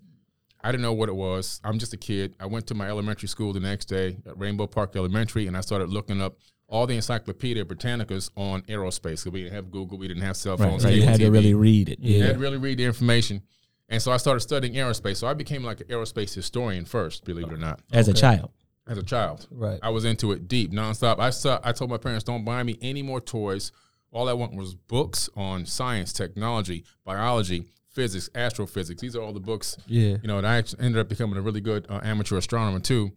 I 0.62 0.72
didn't 0.72 0.82
know 0.82 0.92
what 0.94 1.08
it 1.08 1.14
was. 1.14 1.60
I'm 1.62 1.78
just 1.78 1.92
a 1.92 1.96
kid. 1.96 2.34
I 2.40 2.46
went 2.46 2.66
to 2.68 2.74
my 2.74 2.88
elementary 2.88 3.28
school 3.28 3.52
the 3.52 3.60
next 3.60 3.84
day 3.86 4.16
at 4.26 4.36
Rainbow 4.38 4.66
Park 4.66 4.96
Elementary, 4.96 5.46
and 5.46 5.56
I 5.56 5.60
started 5.60 5.90
looking 5.90 6.20
up 6.20 6.38
all 6.68 6.86
the 6.88 6.94
Encyclopedia 6.96 7.64
Britannicas 7.64 8.30
on 8.36 8.62
aerospace. 8.62 9.22
'cause 9.22 9.32
we 9.32 9.42
didn't 9.44 9.54
have 9.54 9.70
Google, 9.70 9.98
we 9.98 10.08
didn't 10.08 10.24
have 10.24 10.36
cell 10.36 10.56
Right. 10.56 10.70
phones. 10.70 10.82
So 10.82 10.88
you 10.88 11.02
had 11.02 11.20
to 11.20 11.30
really 11.30 11.54
read 11.54 11.88
it. 11.88 12.00
You 12.00 12.18
Yeah. 12.18 12.24
had 12.26 12.32
to 12.34 12.38
really 12.40 12.56
read 12.56 12.78
the 12.78 12.84
information. 12.84 13.42
And 13.88 14.02
so 14.02 14.10
I 14.10 14.16
started 14.16 14.40
studying 14.40 14.74
aerospace. 14.74 15.18
So 15.18 15.28
I 15.28 15.34
became 15.34 15.62
like 15.62 15.80
an 15.82 15.86
aerospace 15.86 16.34
historian 16.34 16.84
first, 16.84 17.24
believe 17.24 17.46
it 17.46 17.52
or 17.52 17.56
not, 17.58 17.80
As 17.92 18.08
a 18.08 18.12
child. 18.12 18.50
As 18.86 18.98
a 18.98 19.02
child. 19.02 19.46
Right. 19.50 19.78
I 19.82 19.90
was 19.90 20.04
into 20.04 20.32
it 20.32 20.48
deep, 20.48 20.72
nonstop. 20.72 21.18
I 21.18 21.30
saw, 21.30 21.58
I 21.64 21.72
told 21.72 21.90
my 21.90 21.96
parents, 21.98 22.24
don't 22.24 22.44
buy 22.44 22.62
me 22.62 22.78
any 22.80 23.02
more 23.02 23.20
toys. 23.20 23.72
All 24.12 24.28
I 24.28 24.32
want 24.32 24.54
was 24.54 24.74
books 24.74 25.28
on 25.36 25.66
science, 25.66 26.12
technology, 26.12 26.84
biology, 27.04 27.64
physics, 27.90 28.30
astrophysics. 28.34 29.00
These 29.00 29.16
are 29.16 29.22
all 29.22 29.32
the 29.32 29.40
books, 29.40 29.76
Yeah. 29.86 30.16
you 30.22 30.28
know, 30.28 30.38
and 30.38 30.46
I 30.46 30.56
ended 30.78 30.98
up 30.98 31.08
becoming 31.08 31.36
a 31.36 31.42
really 31.42 31.60
good 31.60 31.86
uh, 31.88 32.00
amateur 32.02 32.36
astronomer 32.38 32.80
too. 32.80 33.12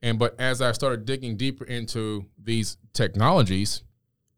And 0.00 0.18
but 0.18 0.38
as 0.38 0.62
I 0.62 0.72
started 0.72 1.04
digging 1.04 1.36
deeper 1.36 1.64
into 1.64 2.26
these 2.40 2.76
technologies, 2.92 3.82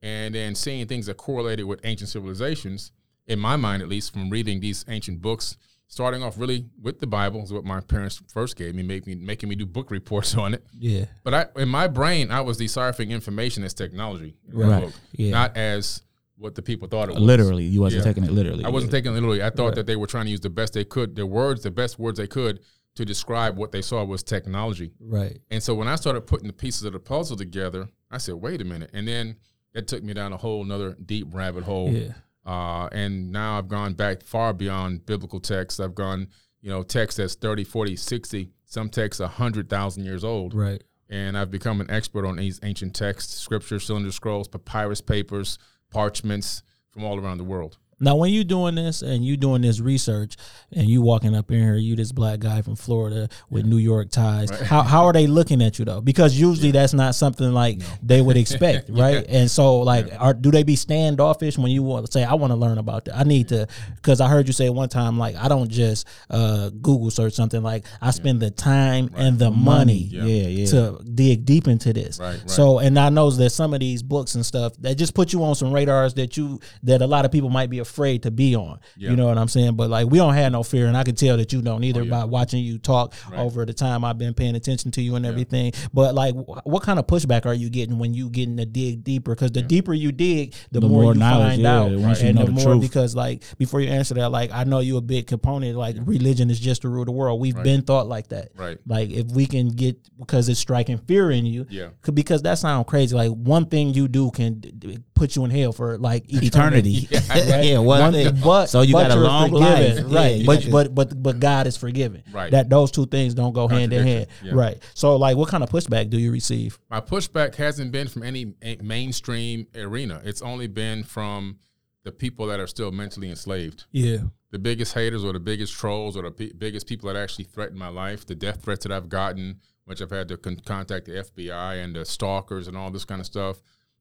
and 0.03 0.35
then 0.35 0.55
seeing 0.55 0.87
things 0.87 1.05
that 1.07 1.19
correlated 1.19 1.67
with 1.67 1.81
ancient 1.85 2.09
civilizations, 2.09 2.93
in 3.27 3.39
my 3.39 3.57
mind 3.57 3.83
at 3.83 3.89
least, 3.89 4.13
from 4.15 4.31
reading 4.31 4.61
these 4.61 4.85
ancient 4.89 5.21
books, 5.21 5.59
starting 5.91 6.23
off 6.23 6.39
really 6.39 6.65
with 6.81 7.01
the 7.01 7.07
Bible 7.07 7.43
is 7.43 7.53
what 7.53 7.65
my 7.65 7.81
parents 7.81 8.23
first 8.29 8.55
gave 8.57 8.75
me, 8.77 8.83
making 8.83 9.25
making 9.27 9.49
me 9.49 9.57
do 9.57 9.67
book 9.67 9.91
reports 9.91 10.35
on 10.45 10.55
it. 10.55 10.65
Yeah. 10.79 11.07
But 11.25 11.35
I, 11.35 11.47
in 11.61 11.69
my 11.69 11.89
brain, 11.89 12.31
I 12.31 12.41
was 12.43 12.57
deciphering 12.57 13.11
information 13.11 13.65
as 13.65 13.75
technology, 13.75 14.37
Right. 14.53 14.85
book, 14.85 14.95
Yeah. 15.13 15.33
not 15.33 15.57
as 15.57 16.03
what 16.37 16.55
the 16.55 16.63
people 16.63 16.87
thought 16.89 17.09
it 17.11 17.15
was. 17.17 17.23
Literally, 17.23 17.65
you 17.65 17.81
wasn't 17.81 18.05
Yeah. 18.05 18.11
taking 18.13 18.25
it 18.25 18.31
literally. 18.31 18.65
I 18.65 18.69
wasn't 18.69 18.93
Yeah. 18.93 18.99
taking 19.01 19.11
it 19.13 19.15
literally. 19.17 19.43
I 19.43 19.51
thought 19.51 19.75
that 19.75 19.87
they 19.87 19.97
were 19.97 20.07
trying 20.07 20.27
to 20.27 20.31
use 20.31 20.41
the 20.41 20.49
best 20.49 20.73
they 20.75 20.85
could, 20.85 21.17
their 21.17 21.27
words, 21.27 21.65
the 21.65 21.71
best 21.73 21.99
words 21.99 22.19
they 22.19 22.29
could, 22.29 22.61
to 22.95 23.05
describe 23.05 23.57
what 23.59 23.73
they 23.73 23.83
saw 23.83 24.05
was 24.05 24.23
technology. 24.23 24.93
Right. 25.01 25.39
And 25.51 25.63
so 25.63 25.75
when 25.75 25.87
I 25.89 25.97
started 25.97 26.23
putting 26.23 26.47
the 26.47 26.53
pieces 26.53 26.85
of 26.85 26.93
the 26.93 26.99
puzzle 27.01 27.37
together, 27.37 27.89
I 28.11 28.19
said, 28.19 28.37
"Wait 28.37 28.61
a 28.61 28.65
minute!" 28.65 28.91
And 28.93 29.07
then 29.07 29.37
that 29.75 29.87
took 29.87 30.03
me 30.03 30.13
down 30.15 30.33
a 30.33 30.37
whole 30.37 30.63
another 30.65 30.97
deep 31.05 31.33
rabbit 31.35 31.65
hole. 31.65 31.91
Yeah. 31.93 32.13
Uh, 32.45 32.89
and 32.93 33.31
now 33.31 33.59
I've 33.59 33.69
gone 33.69 33.95
back 33.95 34.23
far 34.23 34.53
beyond 34.53 35.07
biblical 35.07 35.41
texts. 35.41 35.81
I've 35.81 35.95
gone, 35.95 36.29
you 36.61 36.71
know, 36.71 36.83
texts 36.83 37.19
that's 37.19 37.35
30, 37.35 37.65
40, 37.65 37.97
60, 37.97 38.51
some 38.65 38.89
texts 38.89 39.21
100,000 39.21 40.05
years 40.05 40.25
old. 40.25 40.55
Right. 40.55 40.83
And 41.09 41.37
I've 41.37 41.51
become 41.51 41.81
an 41.81 41.91
expert 41.91 42.25
on 42.25 42.37
these 42.37 42.61
ancient 42.63 42.95
texts, 42.95 43.35
scriptures, 43.35 43.85
cylinder 43.85 44.13
scrolls, 44.13 44.49
papyrus 44.49 45.01
papers, 45.01 45.59
parchments 45.91 46.63
from 46.91 47.05
all 47.05 47.19
around 47.19 47.39
the 47.39 47.45
world. 47.45 47.79
Now, 48.01 48.17
when 48.17 48.33
you 48.33 48.45
doing 48.45 48.75
this 48.75 49.03
and 49.03 49.25
you 49.25 49.37
doing 49.37 49.63
this 49.63 49.79
research, 49.81 50.37
and 50.73 50.89
you 50.89 51.03
walking 51.03 51.35
up 51.35 51.51
in 51.51 51.59
here, 51.59 51.77
you 51.77 51.97
this 51.97 52.13
black 52.13 52.39
guy 52.41 52.63
from 52.63 52.77
Florida 52.77 53.29
with 53.51 53.67
New 53.67 53.77
York 53.77 54.11
ties. 54.11 54.51
How 54.61 54.83
how 54.83 55.05
are 55.05 55.13
they 55.13 55.27
looking 55.27 55.61
at 55.63 55.79
you 55.79 55.85
though? 55.85 56.01
Because 56.01 56.39
usually 56.39 56.71
that's 56.71 56.95
not 56.95 57.15
something 57.15 57.53
like 57.53 57.81
they 58.03 58.23
would 58.23 58.37
expect, 58.37 58.89
right? 58.93 59.27
And 59.29 59.51
so, 59.51 59.81
like, 59.81 60.07
are 60.19 60.33
do 60.33 60.51
they 60.51 60.63
be 60.63 60.77
standoffish 60.77 61.59
when 61.59 61.71
you 61.71 61.83
want 61.83 62.07
to 62.07 62.13
say, 62.13 62.25
"I 62.25 62.35
want 62.35 62.53
to 62.53 62.57
learn 62.57 62.79
about 62.79 63.05
that"? 63.07 63.17
I 63.19 63.25
need 63.25 63.49
to, 63.49 63.67
because 63.97 64.21
I 64.21 64.29
heard 64.29 64.47
you 64.47 64.53
say 64.53 64.71
one 64.71 64.89
time, 64.89 65.19
like, 65.19 65.37
I 65.37 65.49
don't 65.49 65.71
just 65.71 66.07
uh, 66.31 66.71
Google 66.71 67.11
search 67.11 67.35
something. 67.35 67.63
Like, 67.63 67.85
I 68.01 68.13
spend 68.13 68.41
the 68.41 68.51
time 68.51 69.11
and 69.17 69.39
the 69.39 69.51
money, 69.51 70.09
Yeah, 70.11 70.23
yeah. 70.25 70.67
to 70.67 71.01
dig 71.15 71.45
deep 71.45 71.67
into 71.67 71.93
this. 71.93 72.19
Right, 72.21 72.39
right. 72.39 72.51
So, 72.51 72.79
and 72.79 72.99
I 72.99 73.09
know 73.11 73.31
that 73.31 73.51
some 73.51 73.75
of 73.75 73.81
these 73.81 74.03
books 74.03 74.37
and 74.37 74.47
stuff 74.47 74.73
that 74.79 74.95
just 74.97 75.15
put 75.15 75.33
you 75.33 75.43
on 75.45 75.55
some 75.55 75.73
radars 75.73 76.15
that 76.15 76.37
you 76.37 76.61
that 76.85 77.03
a 77.03 77.07
lot 77.07 77.25
of 77.25 77.33
people 77.33 77.51
might 77.51 77.71
be 77.71 77.79
afraid 77.81 77.90
to 77.91 78.31
be 78.31 78.55
on. 78.57 78.81
Yeah. 78.97 79.11
You 79.11 79.17
know 79.17 79.27
what 79.27 79.37
I'm 79.39 79.49
saying? 79.49 79.77
But 79.77 79.91
like 79.91 80.07
we 80.09 80.19
don't 80.19 80.35
have 80.35 80.53
no 80.53 80.63
fear, 80.63 80.87
and 80.87 80.97
I 80.97 81.03
can 81.05 81.15
tell 81.15 81.37
that 81.37 81.53
you 81.53 81.61
don't 81.63 81.85
either 81.85 82.01
Oh, 82.01 82.05
yeah. 82.05 82.11
by 82.11 82.25
watching 82.25 82.63
you 82.65 82.79
talk 82.79 83.15
over 83.35 83.65
the 83.67 83.75
time 83.75 84.05
I've 84.05 84.17
been 84.19 84.33
paying 84.35 84.55
attention 84.55 84.91
to 84.93 85.03
you 85.03 85.17
and 85.17 85.27
everything. 85.27 85.73
But 85.93 86.15
like, 86.15 86.35
what 86.35 86.83
kind 86.83 86.99
of 86.99 87.07
pushback 87.07 87.47
are 87.47 87.55
you 87.55 87.69
getting 87.71 87.99
when 87.99 88.15
you 88.15 88.31
getting 88.31 88.57
to 88.57 88.65
dig 88.67 89.05
deeper? 89.05 89.35
Because 89.35 89.53
the 89.53 89.63
deeper 89.63 89.93
you 89.93 90.13
dig, 90.13 90.55
the, 90.71 90.81
The 90.81 90.89
more, 90.89 91.03
more 91.03 91.13
you 91.15 91.21
knowledge, 91.21 91.49
find 91.49 91.63
yeah, 91.63 91.79
out, 91.81 91.91
once 91.93 92.23
you 92.23 92.29
and 92.29 92.39
know 92.39 92.45
the 92.47 92.53
the 92.53 92.65
more 92.65 92.75
truth. 92.75 92.81
because 92.83 93.15
like 93.15 93.43
before 93.59 93.81
you 93.81 93.89
answer 93.91 94.15
that, 94.15 94.31
like 94.31 94.51
I 94.53 94.65
know 94.65 94.79
you 94.81 94.97
a 94.97 95.01
big 95.03 95.27
component. 95.27 95.77
Like 95.77 95.97
religion 96.05 96.51
is 96.51 96.61
just 96.61 96.83
to 96.83 96.89
rule 96.89 97.03
of 97.03 97.07
the 97.07 97.13
world. 97.13 97.41
We've 97.41 97.61
been 97.63 97.83
thought 97.83 98.07
like 98.07 98.29
that. 98.29 98.51
Right. 98.57 98.79
Like 98.87 99.11
if 99.11 99.27
we 99.33 99.47
can 99.47 99.69
get 99.69 99.97
because 100.19 100.49
it's 100.49 100.61
striking 100.61 100.99
fear 100.99 101.31
in 101.31 101.47
you. 101.47 101.67
Yeah. 101.69 101.89
Because 102.13 102.43
that 102.43 102.59
sounds 102.59 102.87
crazy. 102.89 103.15
Like 103.17 103.31
one 103.31 103.67
thing 103.67 103.95
you 103.95 104.09
do 104.09 104.31
can 104.31 104.61
d- 104.61 104.73
d- 104.79 104.99
put 105.21 105.37
you 105.37 105.45
in 105.45 105.51
hell 105.51 105.71
for 105.73 105.99
like 105.99 106.25
eternity. 106.33 107.07
yeah, 107.11 107.77
one, 107.79 108.01
One 108.01 108.13
thing. 108.13 108.33
thing, 108.33 108.43
but 108.43 108.67
so 108.67 108.81
you 108.81 108.95
but 108.95 109.09
got 109.09 109.19
a 109.19 109.21
long 109.21 109.51
forgiven, 109.51 110.11
life, 110.11 110.15
right? 110.17 110.37
Yeah, 110.37 110.47
but 110.47 110.63
got 110.63 110.71
but 110.71 110.95
but 110.95 111.23
but 111.23 111.41
God 111.41 111.67
is 111.67 111.77
forgiving. 111.77 112.23
Right. 112.33 112.51
That 112.51 112.71
those 112.71 112.91
two 112.91 113.05
things 113.05 113.35
don't 113.35 113.53
go 113.53 113.69
hand 113.69 113.93
in 113.93 114.07
hand, 114.07 114.27
yeah. 114.43 114.53
right? 114.55 114.83
So 114.95 115.17
like, 115.17 115.37
what 115.37 115.51
kind 115.51 115.63
of 115.63 115.69
pushback 115.69 116.09
do 116.09 116.19
you 116.19 116.33
receive? 116.33 116.79
My 116.89 117.03
pushback 117.03 117.55
hasn't 117.57 117.93
been 117.93 118.09
from 118.09 118.23
any 118.23 118.55
mainstream 118.81 119.67
arena. 119.77 120.23
It's 120.25 120.41
only 120.41 120.69
been 120.69 121.05
from 121.05 121.59
the 122.05 122.13
people 122.13 122.47
that 122.47 122.59
are 122.59 122.67
still 122.67 122.91
mentally 122.91 123.29
enslaved. 123.29 123.85
Yeah, 123.93 124.19
The 124.53 124.59
biggest 124.59 124.95
haters 124.95 125.23
or 125.23 125.35
the 125.35 125.41
biggest 125.41 125.75
trolls 125.75 126.17
or 126.17 126.23
the 126.23 126.31
bi- 126.31 126.53
biggest 126.57 126.87
people 126.87 127.13
that 127.13 127.17
actually 127.23 127.45
threaten 127.45 127.77
my 127.77 127.89
life, 127.89 128.25
the 128.25 128.35
death 128.35 128.63
threats 128.63 128.85
that 128.85 128.93
I've 128.93 129.11
gotten, 129.11 129.61
which 129.85 130.01
I've 130.01 130.11
had 130.11 130.29
to 130.29 130.39
con- 130.39 130.63
contact 130.65 131.05
the 131.05 131.13
FBI 131.13 131.85
and 131.85 131.95
the 131.95 132.07
stalkers 132.07 132.69
and 132.69 132.75
all 132.75 132.91
this 132.91 133.05
kind 133.05 133.21
of 133.21 133.27
stuff, 133.27 133.61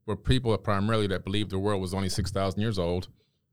were 0.10 0.16
people 0.18 0.58
primarily 0.58 1.08
that 1.08 1.24
believed 1.24 1.52
the 1.52 1.60
world 1.60 1.80
was 1.82 1.94
only 1.94 2.10
6,000 2.10 2.60
years 2.60 2.80
old 2.80 3.08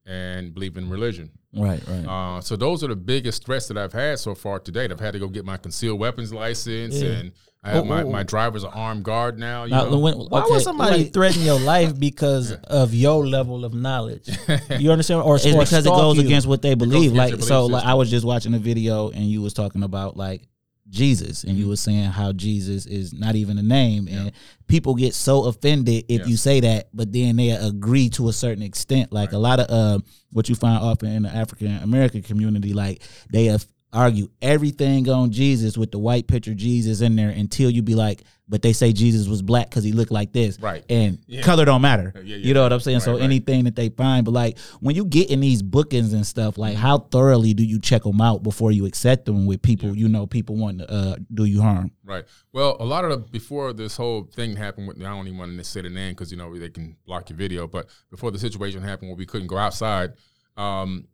and 0.07 0.55
believe 0.55 0.77
in 0.77 0.89
religion. 0.89 1.31
right, 1.55 1.83
right. 1.87 2.07
Uh, 2.07 2.41
so 2.41 2.57
those 2.57 2.83
are 2.83 2.89
the 2.89 2.97
biggest 2.97 3.45
threats 3.45 3.69
that 3.69 3.77
I've 3.77 3.93
had 3.93 4.19
so 4.19 4.35
far 4.35 4.59
to 4.61 4.71
date. 4.73 4.91
I've 4.91 5.01
had 5.01 5.13
to 5.13 5.19
go 5.19 5.29
get 5.29 5.45
my 5.45 5.57
concealed 5.59 5.99
weapons 6.01 6.33
license, 6.33 6.95
Yeah. 6.97 7.11
and 7.11 7.33
I 7.65 7.71
have 7.71 7.83
Oh, 7.83 7.85
my, 7.85 8.03
oh, 8.05 8.11
my 8.11 8.21
oh. 8.21 8.25
driver's 8.25 8.63
an 8.63 8.71
armed 8.73 9.03
guard 9.05 9.39
now. 9.39 9.65
You 9.65 9.73
Now, 9.73 9.91
know? 9.91 9.99
when- 9.99 10.15
Why 10.17 10.43
okay, 10.43 10.51
would 10.53 10.63
somebody 10.63 11.05
like- 11.05 11.13
threaten 11.13 11.43
your 11.43 11.59
life 11.61 11.99
because 11.99 12.53
of 12.83 12.95
your 12.95 13.27
level 13.27 13.65
of 13.65 13.75
knowledge? 13.75 14.29
You 14.79 14.93
understand? 14.93 15.23
Or, 15.23 15.37
it's 15.37 15.47
or 15.47 15.59
because 15.65 15.85
it 15.85 15.91
goes 15.91 16.17
you? 16.17 16.23
against 16.25 16.47
what 16.47 16.63
they 16.63 16.75
believe. 16.75 17.13
Like 17.13 17.43
so, 17.43 17.67
like. 17.67 17.85
I 17.85 17.95
was 17.95 18.09
just 18.11 18.25
watching 18.25 18.55
a 18.55 18.59
video 18.59 19.11
and 19.11 19.25
you 19.25 19.43
was 19.43 19.53
talking 19.55 19.83
about 19.83 20.17
like 20.17 20.43
Jesus 20.89 21.43
and 21.45 21.53
Mm-hmm. 21.53 21.61
you 21.63 21.69
were 21.69 21.77
saying 21.77 22.05
how 22.11 22.33
Jesus 22.33 22.87
is 22.87 23.13
not 23.13 23.35
even 23.35 23.59
a 23.59 23.63
name 23.63 24.09
and 24.09 24.33
people 24.69 24.95
get 24.95 25.15
so 25.15 25.45
offended 25.45 26.05
if 26.09 26.21
Yes. 26.21 26.29
you 26.29 26.37
say 26.37 26.61
that, 26.61 26.89
but 26.95 27.13
then 27.13 27.37
they 27.37 27.51
agree 27.51 28.09
to 28.11 28.29
a 28.29 28.33
certain 28.33 28.63
extent. 28.63 29.13
Like 29.13 29.33
a 29.33 29.39
lot 29.39 29.61
of 29.61 29.67
uh, 29.71 29.99
what 30.33 30.49
you 30.49 30.55
find 30.55 30.83
often 30.83 31.11
in 31.11 31.23
the 31.25 31.29
African 31.35 31.77
American 31.79 32.23
community, 32.23 32.73
like 32.73 33.03
they 33.31 33.47
have 33.47 33.67
argue 33.93 34.29
everything 34.43 35.09
on 35.09 35.31
Jesus 35.31 35.79
with 35.79 35.91
the 35.91 35.99
white 35.99 36.27
picture 36.27 36.55
Jesus 36.55 37.01
in 37.01 37.17
there 37.17 37.31
until 37.31 37.71
you 37.71 37.83
be 37.83 37.95
like, 37.95 38.23
but 38.49 38.63
they 38.63 38.73
say 38.73 38.93
Jesus 38.93 39.27
was 39.27 39.43
black 39.43 39.69
because 39.71 39.83
he 39.83 39.93
looked 39.93 40.13
like 40.13 40.33
this, 40.33 40.61
Right. 40.61 40.85
And 40.89 41.19
Yeah. 41.27 41.43
color 41.43 41.65
don't 41.65 41.83
matter. 41.83 42.13
Yeah, 42.17 42.23
yeah, 42.23 42.37
you 42.37 42.55
know 42.55 42.63
what 42.63 42.73
I'm 42.73 42.81
saying? 42.81 42.99
right, 42.99 43.05
so 43.05 43.13
right. 43.15 43.23
anything 43.23 43.65
that 43.65 43.75
they 43.75 43.89
find, 43.89 44.25
but 44.25 44.31
like 44.33 44.59
when 44.81 44.95
you 44.95 45.05
get 45.05 45.31
in 45.31 45.41
these 45.41 45.63
bookings 45.63 46.13
and 46.13 46.27
stuff, 46.27 46.57
like 46.57 46.77
how 46.77 46.99
thoroughly 46.99 47.55
do 47.55 47.65
you 47.65 47.81
check 47.81 48.05
them 48.05 48.21
out 48.21 48.43
before 48.43 48.71
you 48.73 48.87
accept 48.87 49.27
them 49.27 49.47
with 49.47 49.63
people? 49.63 49.97
You 49.97 50.09
know, 50.09 50.27
people 50.27 50.57
want 50.57 50.79
to 50.79 50.91
uh, 50.91 51.17
do 51.35 51.45
you 51.45 51.61
harm. 51.61 51.91
Right. 52.05 52.25
Well, 52.53 52.77
a 52.79 52.85
lot 52.85 53.05
of 53.05 53.11
the 53.11 53.17
before 53.31 53.73
this 53.73 53.97
whole 53.97 54.25
thing 54.25 54.57
happened 54.57 54.87
with 54.89 54.99
I 54.99 55.03
don't 55.05 55.27
even 55.27 55.39
want 55.39 55.57
to 55.59 55.65
say 55.65 55.83
the 55.83 55.91
name 55.91 56.13
because 56.13 56.31
you 56.31 56.37
know 56.39 56.57
they 56.57 56.71
can 56.71 56.97
block 57.07 57.29
your 57.31 57.37
video. 57.37 57.67
But 57.67 57.89
before 58.11 58.31
the 58.31 58.39
situation 58.39 58.83
happened 58.83 59.09
where 59.11 59.17
we 59.17 59.27
couldn't 59.27 59.49
go 59.49 59.59
outside, 59.59 60.13
um, 60.57 61.09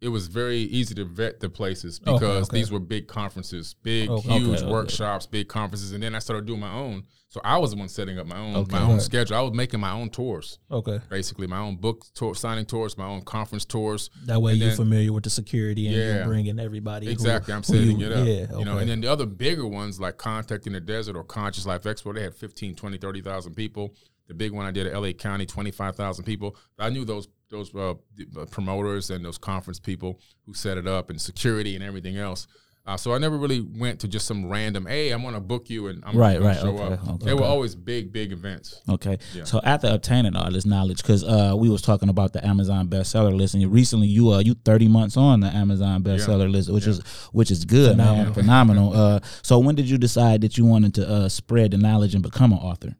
it 0.00 0.08
was 0.08 0.26
very 0.28 0.58
easy 0.58 0.94
to 0.94 1.04
vet 1.04 1.40
the 1.40 1.48
places 1.48 1.98
because 1.98 2.48
okay. 2.48 2.58
these 2.58 2.70
were 2.70 2.78
big 2.78 3.06
conferences, 3.08 3.74
big 3.82 4.10
Okay, 4.10 4.38
huge 4.38 4.60
okay. 4.60 4.70
workshops, 4.70 5.26
big 5.26 5.48
conferences, 5.48 5.92
and 5.92 6.02
then 6.02 6.14
I 6.14 6.18
started 6.18 6.44
doing 6.46 6.60
my 6.60 6.72
own. 6.72 7.04
So 7.28 7.40
I 7.42 7.56
was 7.58 7.70
the 7.72 7.76
one 7.78 7.88
setting 7.88 8.18
up 8.18 8.26
my 8.26 8.38
own 8.38 8.56
Okay. 8.56 8.72
my 8.76 8.82
own 8.82 8.92
Right. 8.94 9.02
schedule. 9.02 9.36
I 9.36 9.40
was 9.40 9.52
making 9.52 9.80
my 9.80 9.90
own 9.92 10.10
tours, 10.10 10.58
Okay. 10.70 11.00
basically 11.08 11.46
my 11.46 11.58
own 11.58 11.76
book 11.76 12.04
tour, 12.14 12.34
signing 12.34 12.66
tours, 12.66 12.96
my 12.98 13.06
own 13.06 13.22
conference 13.22 13.64
tours. 13.64 14.10
That 14.26 14.40
way 14.40 14.52
And 14.52 14.60
you're 14.60 14.68
then- 14.68 14.76
familiar 14.76 15.12
with 15.12 15.24
the 15.24 15.30
security 15.30 15.86
and 15.86 15.96
Yeah. 15.96 16.14
you're 16.16 16.24
bringing 16.26 16.58
everybody. 16.60 17.06
who- 17.06 17.12
Exactly, 17.12 17.52
I'm 17.54 17.62
setting 17.62 17.98
you- 18.00 18.06
it 18.06 18.12
up. 18.12 18.26
Yeah. 18.26 18.58
You 18.58 18.64
know, 18.64 18.78
and 18.78 18.88
then 18.88 19.00
the 19.00 19.08
other 19.08 19.26
bigger 19.26 19.66
ones 19.66 19.98
like 19.98 20.18
Contact 20.18 20.66
in 20.66 20.72
the 20.74 20.80
Desert 20.80 21.16
or 21.16 21.24
Conscious 21.24 21.66
Life 21.66 21.82
Expo, 21.82 22.14
they 22.14 22.22
had 22.22 22.34
15, 22.34 22.74
20, 22.74 22.98
30,000 22.98 23.54
people. 23.54 23.94
The 24.28 24.34
big 24.34 24.52
one 24.52 24.66
I 24.66 24.70
did 24.70 24.86
at 24.86 25.00
LA 25.00 25.12
County, 25.12 25.46
25,000 25.46 26.24
people. 26.24 26.56
I 26.78 26.90
knew 26.90 27.04
those 27.04 27.28
those 27.48 27.72
uh, 27.76 27.90
uh, 27.92 28.44
promoters 28.50 29.10
and 29.10 29.24
those 29.24 29.38
conference 29.38 29.78
people 29.78 30.18
who 30.46 30.52
set 30.52 30.76
it 30.78 30.86
up 30.88 31.10
and 31.10 31.20
security 31.20 31.76
and 31.76 31.84
everything 31.84 32.16
else. 32.16 32.48
Uh, 32.84 32.96
so 32.96 33.12
I 33.14 33.18
never 33.18 33.36
really 33.36 33.60
went 33.60 33.98
to 34.00 34.08
just 34.08 34.26
some 34.26 34.46
random, 34.48 34.86
hey, 34.86 35.10
I'm 35.10 35.22
going 35.22 35.34
to 35.34 35.40
book 35.40 35.68
you 35.70 35.88
and 35.88 36.02
I'm 36.06 36.16
Right, 36.16 36.34
going 36.38 36.44
right, 36.46 36.54
to 36.54 36.60
show 36.60 36.68
okay, 36.78 36.94
up. 36.94 37.08
okay, 37.08 37.24
they 37.24 37.34
were 37.34 37.44
always 37.44 37.74
big, 37.74 38.12
big 38.12 38.30
events. 38.32 38.80
Okay. 38.88 39.18
Yeah. 39.34 39.42
So 39.44 39.60
after 39.64 39.88
obtaining 39.88 40.36
all 40.36 40.50
this 40.52 40.64
knowledge, 40.66 41.02
because 41.02 41.24
uh, 41.24 41.54
we 41.56 41.68
was 41.68 41.82
talking 41.82 42.08
about 42.08 42.32
the 42.32 42.44
Amazon 42.46 42.86
bestseller 42.88 43.36
list, 43.36 43.54
and 43.54 43.60
you 43.62 43.68
recently 43.68 44.06
you 44.06 44.30
uh 44.32 44.38
you 44.38 44.54
thirty 44.64 44.86
months 44.86 45.16
on 45.16 45.40
the 45.40 45.48
Amazon 45.48 46.02
bestseller 46.04 46.48
list, 46.50 46.72
which 46.72 46.86
is 46.86 47.00
which 47.32 47.50
is 47.50 47.64
good, 47.64 47.96
man, 47.96 48.32
phenomenal. 48.34 48.92
Uh, 48.92 49.20
so 49.42 49.58
when 49.58 49.74
did 49.74 49.88
you 49.90 49.98
decide 49.98 50.40
that 50.42 50.56
you 50.56 50.64
wanted 50.64 50.94
to 50.94 51.08
uh 51.08 51.28
spread 51.28 51.72
the 51.72 51.78
knowledge 51.78 52.14
and 52.14 52.22
become 52.22 52.52
an 52.52 52.58
author? 52.58 52.94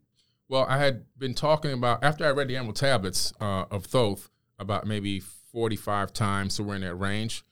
Well, 0.49 0.65
I 0.69 0.77
had 0.77 1.03
been 1.17 1.33
talking 1.33 1.73
about 1.73 2.03
after 2.03 2.25
I 2.25 2.31
read 2.31 2.47
the 2.47 2.55
Emerald 2.55 2.77
Tablets 2.77 3.33
uh, 3.41 3.65
of 3.69 3.85
Thoth 3.85 4.29
about 4.57 4.87
maybe 4.87 5.19
forty-five 5.19 6.13
times, 6.13 6.55
so 6.55 6.63
we're 6.63 6.75
in 6.75 6.81
that 6.81 6.95
range. 6.95 7.43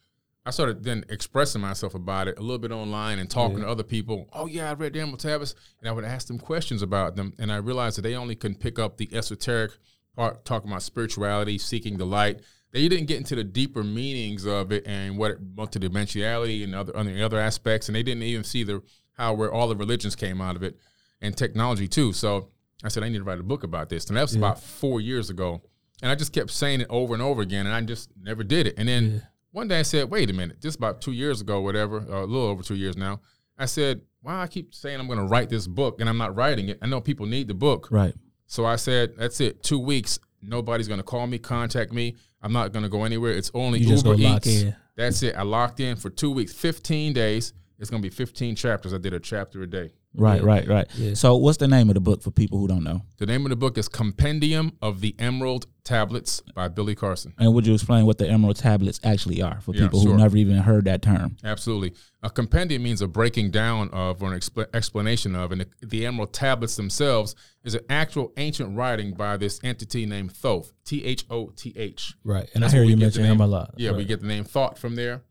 I 0.46 0.52
started 0.52 0.84
then 0.84 1.04
expressing 1.10 1.62
myself 1.62 1.96
about 1.96 2.28
it 2.28 2.38
a 2.38 2.42
little 2.42 2.60
bit 2.60 2.72
online 2.72 3.18
and 3.20 3.30
talking 3.30 3.62
to 3.62 3.68
other 3.68 3.84
people. 3.84 4.30
Oh 4.32 4.46
yeah, 4.46 4.70
I 4.70 4.74
read 4.76 4.94
the 4.94 5.02
Emerald 5.02 5.20
Tablets, 5.20 5.56
and 5.80 5.90
I 5.90 5.92
would 5.92 6.06
ask 6.06 6.28
them 6.28 6.38
questions 6.38 6.82
about 6.82 7.16
them, 7.16 7.34
and 7.40 7.52
I 7.52 7.58
realized 7.58 7.98
that 7.98 8.04
they 8.04 8.16
only 8.16 8.36
can 8.36 8.56
pick 8.56 8.78
up 8.78 8.98
the 8.98 9.10
esoteric 9.12 9.72
part, 10.16 10.46
talking 10.46 10.70
about 10.70 10.84
spirituality, 10.84 11.58
seeking 11.58 11.98
the 11.98 12.06
light. 12.06 12.42
They 12.72 12.88
didn't 12.88 13.08
get 13.08 13.18
into 13.18 13.36
the 13.36 13.44
deeper 13.44 13.84
meanings 13.84 14.46
of 14.46 14.72
it 14.72 14.86
and 14.86 15.18
what 15.18 15.32
it, 15.32 15.56
multidimensionality 15.56 16.64
and 16.64 16.76
other 16.76 16.96
other 16.96 17.24
other 17.24 17.40
aspects, 17.40 17.90
and 17.90 17.96
they 17.96 18.04
didn't 18.04 18.24
even 18.24 18.44
see 18.46 18.64
the 18.64 18.84
how 19.18 19.34
where 19.34 19.52
all 19.52 19.68
the 19.68 19.76
religions 19.76 20.16
came 20.16 20.40
out 20.40 20.56
of 20.56 20.64
it 20.64 20.78
and 21.22 21.36
technology 21.36 21.88
too. 21.88 22.14
So 22.14 22.52
I 22.86 22.90
said 22.90 23.04
I 23.04 23.10
need 23.10 23.18
to 23.18 23.24
write 23.24 23.40
a 23.40 23.44
book 23.44 23.64
about 23.64 23.90
this, 23.90 24.08
and 24.08 24.18
that 24.18 24.22
was 24.22 24.36
about 24.36 24.60
four 24.62 25.02
years 25.02 25.30
ago. 25.30 25.62
And 26.02 26.12
I 26.12 26.16
just 26.16 26.34
kept 26.34 26.52
saying 26.52 26.82
it 26.82 26.88
over 26.90 27.14
and 27.14 27.24
over 27.24 27.42
again, 27.42 27.66
and 27.66 27.74
I 27.74 27.82
just 27.82 28.10
never 28.22 28.44
did 28.44 28.68
it. 28.68 28.76
And 28.78 28.88
then 28.88 29.24
one 29.52 29.68
day 29.68 29.80
I 29.80 29.84
said, 29.84 30.10
"Wait 30.12 30.30
a 30.30 30.34
minute!" 30.34 30.62
Just 30.62 30.78
about 30.78 31.02
two 31.02 31.14
years 31.14 31.42
ago, 31.42 31.62
whatever, 31.62 32.00
uh, 32.00 32.24
a 32.24 32.28
little 32.28 32.48
over 32.48 32.62
two 32.62 32.76
years 32.76 32.98
now. 32.98 33.22
I 33.58 33.66
said, 33.66 34.02
"Why 34.22 34.42
I 34.42 34.48
keep 34.48 34.76
saying 34.76 35.00
I'm 35.00 35.08
going 35.08 35.20
to 35.20 35.26
write 35.26 35.50
this 35.50 35.66
book, 35.68 36.02
and 36.02 36.10
I'm 36.10 36.18
not 36.18 36.36
writing 36.36 36.68
it? 36.70 36.78
I 36.82 36.88
know 36.88 37.00
people 37.00 37.26
need 37.26 37.48
the 37.48 37.54
book." 37.54 37.88
Right. 37.90 38.14
So 38.48 38.66
I 38.66 38.76
said, 38.76 39.14
"That's 39.18 39.40
it. 39.40 39.64
Two 39.64 39.80
weeks. 39.80 40.20
Nobody's 40.42 40.88
going 40.88 41.00
to 41.00 41.04
call 41.04 41.26
me, 41.26 41.40
contact 41.40 41.92
me. 41.92 42.16
I'm 42.42 42.54
not 42.54 42.72
going 42.72 42.84
to 42.84 42.90
go 42.90 43.04
anywhere. 43.04 43.32
It's 43.32 43.50
only 43.54 43.80
You 43.80 43.88
just 43.88 44.06
Uber 44.06 44.22
Eats. 44.22 44.66
That's 44.96 45.24
it. 45.24 45.36
I 45.36 45.42
locked 45.42 45.80
in 45.80 45.96
for 45.96 46.10
two 46.10 46.32
weeks, 46.32 46.54
15 46.54 47.14
days. 47.14 47.54
It's 47.80 47.90
going 47.90 48.02
to 48.02 48.08
be 48.08 48.14
15 48.14 48.56
chapters. 48.56 48.94
I 48.94 48.98
did 48.98 49.14
a 49.14 49.20
chapter 49.20 49.64
a 49.64 49.68
day." 49.68 49.92
Right, 50.18 50.42
right, 50.44 50.68
right. 50.68 50.88
Yeah. 50.96 51.14
So 51.14 51.36
what's 51.36 51.58
the 51.58 51.68
name 51.68 51.90
of 51.90 51.96
the 51.96 52.00
book 52.02 52.22
for 52.22 52.32
people 52.32 52.60
who 52.60 52.68
don't 52.68 52.84
know? 52.84 53.02
The 53.18 53.26
name 53.26 53.46
of 53.46 53.50
the 53.50 53.56
book 53.56 53.78
is 53.78 53.88
Compendium 53.88 54.74
of 54.82 55.02
the 55.02 55.16
Emerald 55.20 55.68
Tablets 55.84 56.42
by 56.56 56.68
Billy 56.68 56.96
Carson. 56.96 57.34
And 57.38 57.54
would 57.54 57.68
you 57.68 57.74
explain 57.74 58.06
what 58.06 58.18
the 58.18 58.28
Emerald 58.28 58.56
Tablets 58.58 59.00
actually 59.04 59.42
are 59.42 59.62
for 59.62 59.74
Yeah, 59.76 59.82
people 59.84 60.02
sure. 60.02 60.14
who 60.14 60.18
never 60.18 60.36
even 60.38 60.58
heard 60.58 60.86
that 60.86 61.02
term? 61.02 61.38
Absolutely. 61.44 61.94
A 62.24 62.30
compendium 62.30 62.82
means 62.84 63.02
a 63.02 63.08
breaking 63.08 63.52
down 63.52 63.90
of 63.92 64.24
or 64.24 64.34
an 64.34 64.40
expl- 64.40 64.66
explanation 64.74 65.36
of, 65.36 65.52
and 65.52 65.62
the, 65.62 65.68
the 65.86 66.06
Emerald 66.06 66.34
Tablets 66.34 66.76
themselves 66.76 67.36
is 67.64 67.76
an 67.76 67.82
actual 67.90 68.32
ancient 68.38 68.76
writing 68.76 69.14
by 69.14 69.38
this 69.38 69.60
entity 69.64 70.06
named 70.06 70.32
Thoth, 70.32 70.74
T 70.86 71.04
H 71.06 71.26
O 71.30 71.48
T 71.56 71.74
H. 71.76 72.16
right. 72.24 72.50
And 72.56 72.66
I 72.66 72.70
hear 72.70 72.84
you 72.84 72.98
mention 72.98 73.22
the 73.24 73.28
him 73.28 73.42
a 73.42 73.48
lot. 73.48 73.74
Yeah, 73.78 73.90
right. 73.90 73.98
we 73.98 74.06
get 74.06 74.22
the 74.22 74.28
name 74.28 74.44
Thought 74.44 74.78
from 74.80 74.96
there. 74.96 75.22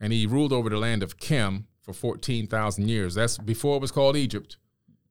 And 0.00 0.12
he 0.12 0.26
ruled 0.26 0.52
over 0.52 0.70
the 0.70 0.78
land 0.78 1.02
of 1.02 1.18
Chem 1.18 1.66
for 1.82 1.92
14,000 1.92 2.88
years. 2.88 3.14
That's 3.14 3.38
before 3.38 3.76
it 3.76 3.80
was 3.80 3.90
called 3.90 4.16
Egypt. 4.16 4.56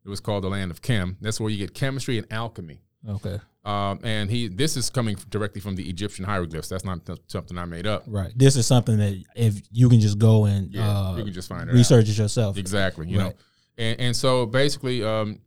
It 0.05 0.09
was 0.09 0.19
called 0.19 0.43
the 0.43 0.49
land 0.49 0.71
of 0.71 0.81
Chem. 0.81 1.17
That's 1.21 1.39
where 1.39 1.49
you 1.49 1.57
get 1.57 1.73
chemistry 1.73 2.17
and 2.17 2.27
alchemy. 2.31 2.81
Okay. 3.07 3.39
Um, 3.65 3.99
and 4.03 4.29
he, 4.31 4.47
this 4.47 4.77
is 4.77 4.89
coming 4.89 5.17
directly 5.29 5.61
from 5.61 5.75
the 5.75 5.87
Egyptian 5.89 6.25
hieroglyphs. 6.25 6.69
That's 6.69 6.85
not 6.85 7.05
th- 7.05 7.19
something 7.27 7.57
I 7.57 7.65
made 7.65 7.85
up. 7.85 8.03
Right. 8.07 8.31
This 8.35 8.55
is 8.55 8.65
something 8.65 8.97
that 8.97 9.21
if 9.35 9.61
you 9.71 9.89
can 9.89 9.99
just 9.99 10.17
go 10.17 10.45
and 10.45 10.73
Yeah, 10.73 10.89
uh, 10.89 11.15
you 11.17 11.23
can 11.25 11.33
just 11.33 11.49
find 11.49 11.63
it. 11.69 11.73
out. 11.73 11.75
research 11.75 12.07
it 12.09 12.17
yourself. 12.17 12.57
Exactly. 12.57 13.07
You 13.07 13.17
know, 13.17 13.33
and 13.77 13.99
and 13.99 14.15
so 14.15 14.45
basically, 14.45 15.03
um, 15.03 15.41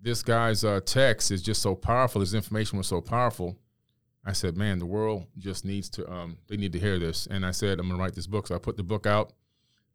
this 0.00 0.22
guy's 0.22 0.64
uh, 0.64 0.80
text 0.84 1.30
is 1.30 1.42
just 1.42 1.62
so 1.62 1.74
powerful. 1.74 2.20
His 2.20 2.34
information 2.34 2.76
was 2.78 2.86
so 2.86 3.00
powerful. 3.00 3.56
I 4.26 4.32
said, 4.32 4.56
man, 4.56 4.78
the 4.78 4.86
world 4.86 5.26
just 5.38 5.64
needs 5.64 5.88
to. 5.90 6.10
Um, 6.10 6.36
they 6.48 6.56
need 6.58 6.72
to 6.74 6.78
hear 6.78 6.98
this. 6.98 7.26
And 7.26 7.44
I 7.44 7.50
said, 7.52 7.78
I'm 7.80 7.86
going 7.88 7.98
to 7.98 8.02
write 8.02 8.14
this 8.14 8.26
book. 8.26 8.46
So 8.46 8.54
I 8.54 8.58
put 8.58 8.76
the 8.76 8.82
book 8.82 9.06
out, 9.06 9.32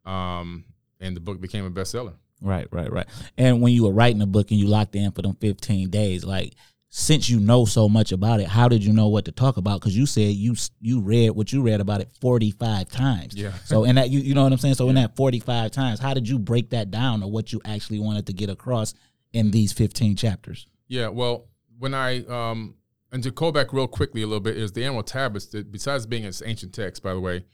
um, 0.04 0.64
and 1.00 1.16
the 1.16 1.20
book 1.20 1.40
became 1.40 1.64
a 1.64 1.70
bestseller. 1.70 2.14
Right, 2.42 2.66
right, 2.70 2.90
right. 2.90 3.06
And 3.36 3.60
when 3.60 3.72
you 3.72 3.84
were 3.84 3.92
writing 3.92 4.18
the 4.18 4.26
book 4.26 4.50
and 4.50 4.58
you 4.58 4.66
locked 4.66 4.96
in 4.96 5.12
for 5.12 5.22
them 5.22 5.34
15 5.34 5.90
days, 5.90 6.24
like 6.24 6.54
since 6.88 7.28
you 7.28 7.38
know 7.38 7.64
so 7.64 7.88
much 7.88 8.12
about 8.12 8.40
it, 8.40 8.48
how 8.48 8.68
did 8.68 8.84
you 8.84 8.92
know 8.92 9.08
what 9.08 9.26
to 9.26 9.32
talk 9.32 9.56
about? 9.56 9.80
Because 9.80 9.96
you 9.96 10.06
said 10.06 10.34
you 10.34 10.56
you 10.80 11.00
read 11.00 11.30
what 11.30 11.52
you 11.52 11.62
read 11.62 11.80
about 11.80 12.00
it 12.00 12.10
45 12.20 12.88
times. 12.88 13.34
Yeah. 13.34 13.52
So 13.64 13.84
in 13.84 13.94
that 13.96 14.10
you 14.10 14.20
you 14.20 14.34
know 14.34 14.42
what 14.42 14.52
I'm 14.52 14.58
saying. 14.58 14.74
So 14.74 14.88
in 14.88 14.96
that 14.96 15.16
45 15.16 15.70
times, 15.70 16.00
how 16.00 16.14
did 16.14 16.28
you 16.28 16.38
break 16.38 16.70
that 16.70 16.90
down, 16.90 17.22
or 17.22 17.30
what 17.30 17.52
you 17.52 17.60
actually 17.64 18.00
wanted 18.00 18.26
to 18.26 18.32
get 18.32 18.50
across 18.50 18.94
in 19.32 19.50
these 19.50 19.72
15 19.72 20.16
chapters? 20.16 20.66
Yeah, 20.88 21.08
well, 21.08 21.46
when 21.78 21.94
I 21.94 22.24
um, 22.24 22.74
and 23.12 23.22
to 23.22 23.30
go 23.30 23.52
back 23.52 23.72
real 23.72 23.86
quickly 23.86 24.22
a 24.22 24.26
little 24.26 24.40
bit 24.40 24.56
is 24.56 24.72
the 24.72 24.84
Emerald 24.84 25.06
Tablets. 25.06 25.46
That 25.46 25.70
besides 25.70 26.06
being 26.06 26.24
an 26.24 26.32
ancient 26.44 26.72
text, 26.72 27.02
by 27.02 27.14
the 27.14 27.20
way, 27.20 27.44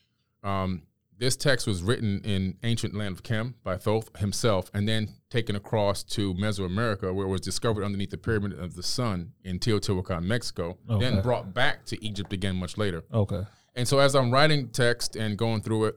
um, 0.42 0.82
this 1.18 1.36
text 1.36 1.66
was 1.66 1.82
written 1.82 2.20
in 2.24 2.56
ancient 2.62 2.94
land 2.94 3.14
of 3.16 3.22
Chem 3.22 3.54
by 3.64 3.76
Thoth 3.76 4.16
himself, 4.18 4.70
and 4.74 4.86
then 4.88 5.08
taken 5.30 5.56
across 5.56 6.02
to 6.04 6.34
Mesoamerica, 6.34 7.14
where 7.14 7.26
it 7.26 7.30
was 7.30 7.40
discovered 7.40 7.84
underneath 7.84 8.10
the 8.10 8.18
pyramid 8.18 8.58
of 8.58 8.74
the 8.74 8.82
sun 8.82 9.32
in 9.42 9.58
Teotihuacan, 9.58 10.24
Mexico. 10.24 10.78
Then 11.00 11.22
brought 11.22 11.54
back 11.54 11.84
to 11.86 12.04
Egypt 12.04 12.32
again 12.32 12.56
much 12.56 12.76
later. 12.76 13.02
Okay. 13.12 13.42
And 13.74 13.86
so 13.86 13.98
as 13.98 14.14
I'm 14.14 14.30
writing 14.30 14.68
text 14.68 15.16
and 15.16 15.36
going 15.36 15.60
through 15.62 15.86
it, 15.86 15.96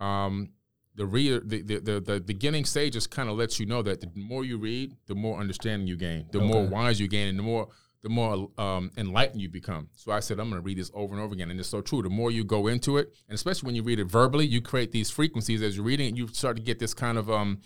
um, 0.00 0.50
the 0.94 1.06
reader, 1.06 1.40
the, 1.40 1.62
the, 1.62 1.78
the, 1.78 2.00
the 2.00 2.20
beginning 2.20 2.64
stages 2.64 3.06
kind 3.06 3.28
of 3.28 3.36
lets 3.36 3.60
you 3.60 3.66
know 3.66 3.82
that 3.82 4.00
the 4.00 4.10
more 4.16 4.44
you 4.44 4.58
read, 4.58 4.96
the 5.06 5.14
more 5.14 5.38
understanding 5.38 5.86
you 5.86 5.96
gain, 5.96 6.26
the 6.32 6.40
more 6.40 6.66
wise 6.66 6.98
you 6.98 7.06
gain, 7.06 7.28
and 7.28 7.38
the 7.38 7.42
more 7.42 7.68
the 8.02 8.08
more 8.08 8.48
um, 8.58 8.90
enlightened 8.96 9.40
you 9.40 9.48
become. 9.48 9.88
So 9.96 10.12
I 10.12 10.20
said 10.20 10.38
I'm 10.38 10.48
going 10.50 10.62
to 10.62 10.64
read 10.64 10.78
this 10.78 10.90
over 10.94 11.14
and 11.14 11.22
over 11.22 11.34
again, 11.34 11.50
and 11.50 11.58
it's 11.58 11.68
so 11.68 11.80
true. 11.80 12.02
The 12.02 12.08
more 12.10 12.30
you 12.30 12.44
go 12.44 12.66
into 12.68 12.96
it, 12.96 13.12
and 13.28 13.34
especially 13.34 13.66
when 13.66 13.74
you 13.74 13.82
read 13.82 13.98
it 13.98 14.04
verbally, 14.04 14.46
you 14.46 14.60
create 14.60 14.92
these 14.92 15.10
frequencies 15.10 15.62
as 15.62 15.76
you're 15.76 15.84
reading 15.84 16.14
it. 16.14 16.16
You 16.16 16.28
start 16.28 16.56
to 16.56 16.62
get 16.62 16.78
this 16.78 16.94
kind 16.94 17.18
of 17.18 17.28
um, 17.30 17.60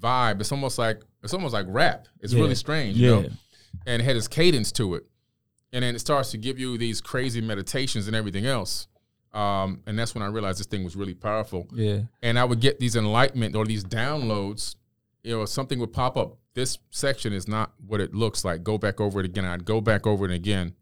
vibe. 0.00 0.40
It's 0.40 0.52
almost 0.52 0.78
like 0.78 1.00
it's 1.22 1.32
almost 1.34 1.54
like 1.54 1.66
rap. 1.68 2.06
It's 2.20 2.32
Yeah. 2.32 2.40
really 2.42 2.54
strange, 2.54 2.96
you 2.96 3.10
know. 3.10 3.28
And 3.86 4.02
it 4.02 4.04
had 4.04 4.16
this 4.16 4.28
cadence 4.28 4.70
to 4.72 4.94
it, 4.94 5.04
and 5.72 5.82
then 5.82 5.94
it 5.94 6.00
starts 6.00 6.30
to 6.32 6.38
give 6.38 6.58
you 6.58 6.76
these 6.78 7.00
crazy 7.00 7.40
meditations 7.40 8.06
and 8.06 8.14
everything 8.16 8.44
else. 8.46 8.88
Um, 9.32 9.82
and 9.86 9.98
that's 9.98 10.14
when 10.14 10.22
I 10.22 10.26
realized 10.26 10.58
this 10.58 10.66
thing 10.66 10.84
was 10.84 10.96
really 10.96 11.14
powerful. 11.14 11.68
Yeah. 11.72 12.00
And 12.22 12.38
I 12.38 12.44
would 12.44 12.60
get 12.60 12.78
these 12.80 12.96
enlightenment 12.96 13.54
or 13.54 13.64
these 13.66 13.84
downloads. 13.84 14.74
You 15.22 15.36
know, 15.38 15.44
something 15.44 15.78
would 15.80 15.92
pop 15.92 16.16
up. 16.16 16.38
This 16.58 16.76
section 16.90 17.32
is 17.32 17.46
not 17.46 17.72
what 17.86 18.00
it 18.00 18.16
looks 18.16 18.44
like. 18.44 18.64
Go 18.64 18.78
back 18.78 19.00
over 19.00 19.20
it 19.20 19.26
again. 19.26 19.44
I'd 19.44 19.64
go 19.64 19.80
back 19.80 20.08
over 20.08 20.24
it 20.24 20.32
again, 20.32 20.74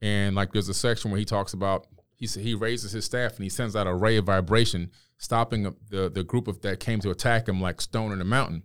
and 0.00 0.36
like 0.36 0.52
there's 0.52 0.68
a 0.68 0.74
section 0.74 1.10
where 1.10 1.18
he 1.18 1.24
talks 1.24 1.52
about 1.52 1.88
he 2.14 2.28
said 2.28 2.44
he 2.44 2.54
raises 2.54 2.92
his 2.92 3.06
staff 3.06 3.34
and 3.34 3.42
he 3.42 3.48
sends 3.48 3.74
out 3.74 3.88
a 3.88 3.94
ray 3.94 4.18
of 4.18 4.26
vibration, 4.26 4.92
stopping 5.18 5.64
the 5.90 6.08
the, 6.08 6.22
group 6.22 6.46
of 6.46 6.60
that 6.60 6.78
came 6.78 7.00
to 7.00 7.10
attack 7.10 7.48
him 7.48 7.60
like 7.60 7.80
stone 7.80 8.12
in 8.12 8.20
the 8.20 8.24
mountain. 8.24 8.62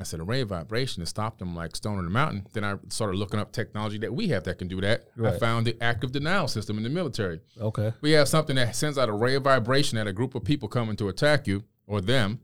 I 0.00 0.02
said 0.02 0.18
a 0.18 0.24
ray 0.24 0.40
of 0.40 0.48
vibration 0.48 1.00
to 1.00 1.06
stopped 1.06 1.38
them 1.38 1.54
like 1.54 1.76
stone 1.76 2.00
in 2.00 2.06
the 2.06 2.10
mountain. 2.10 2.44
Then 2.54 2.64
I 2.64 2.74
started 2.88 3.16
looking 3.16 3.38
up 3.38 3.52
technology 3.52 3.98
that 3.98 4.12
we 4.12 4.26
have 4.30 4.42
that 4.44 4.58
can 4.58 4.66
do 4.66 4.80
that. 4.80 5.04
I 5.24 5.38
found 5.38 5.64
the 5.64 5.80
active 5.80 6.10
denial 6.10 6.48
system 6.48 6.76
in 6.76 6.82
the 6.82 6.90
military 6.90 7.38
Okay. 7.60 7.92
we 8.00 8.10
have 8.12 8.26
something 8.28 8.56
that 8.56 8.74
sends 8.74 8.98
out 8.98 9.08
a 9.08 9.12
ray 9.12 9.36
of 9.36 9.44
vibration 9.44 9.96
at 9.96 10.08
a 10.08 10.12
group 10.12 10.34
of 10.34 10.42
people 10.42 10.66
coming 10.66 10.96
to 10.96 11.08
attack 11.08 11.46
you 11.46 11.62
or 11.86 12.00
them, 12.00 12.40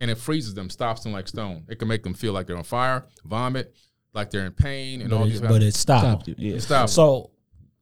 and 0.00 0.10
it 0.10 0.18
freezes 0.18 0.54
them, 0.54 0.70
stops 0.70 1.02
them 1.02 1.12
like 1.12 1.28
stone. 1.28 1.64
It 1.68 1.78
can 1.78 1.88
make 1.88 2.02
them 2.02 2.14
feel 2.14 2.32
like 2.32 2.46
they're 2.46 2.56
on 2.56 2.64
fire, 2.64 3.06
vomit, 3.24 3.74
like 4.12 4.30
they're 4.30 4.46
in 4.46 4.52
pain, 4.52 5.02
and 5.02 5.12
all 5.12 5.20
But 5.20 5.24
these. 5.26 5.40
it, 5.40 5.48
but 5.48 5.62
it 5.62 5.74
stopped. 5.74 6.28
Yeah. 6.36 6.54
it 6.54 6.60
stops. 6.62 6.92
So, 6.92 7.30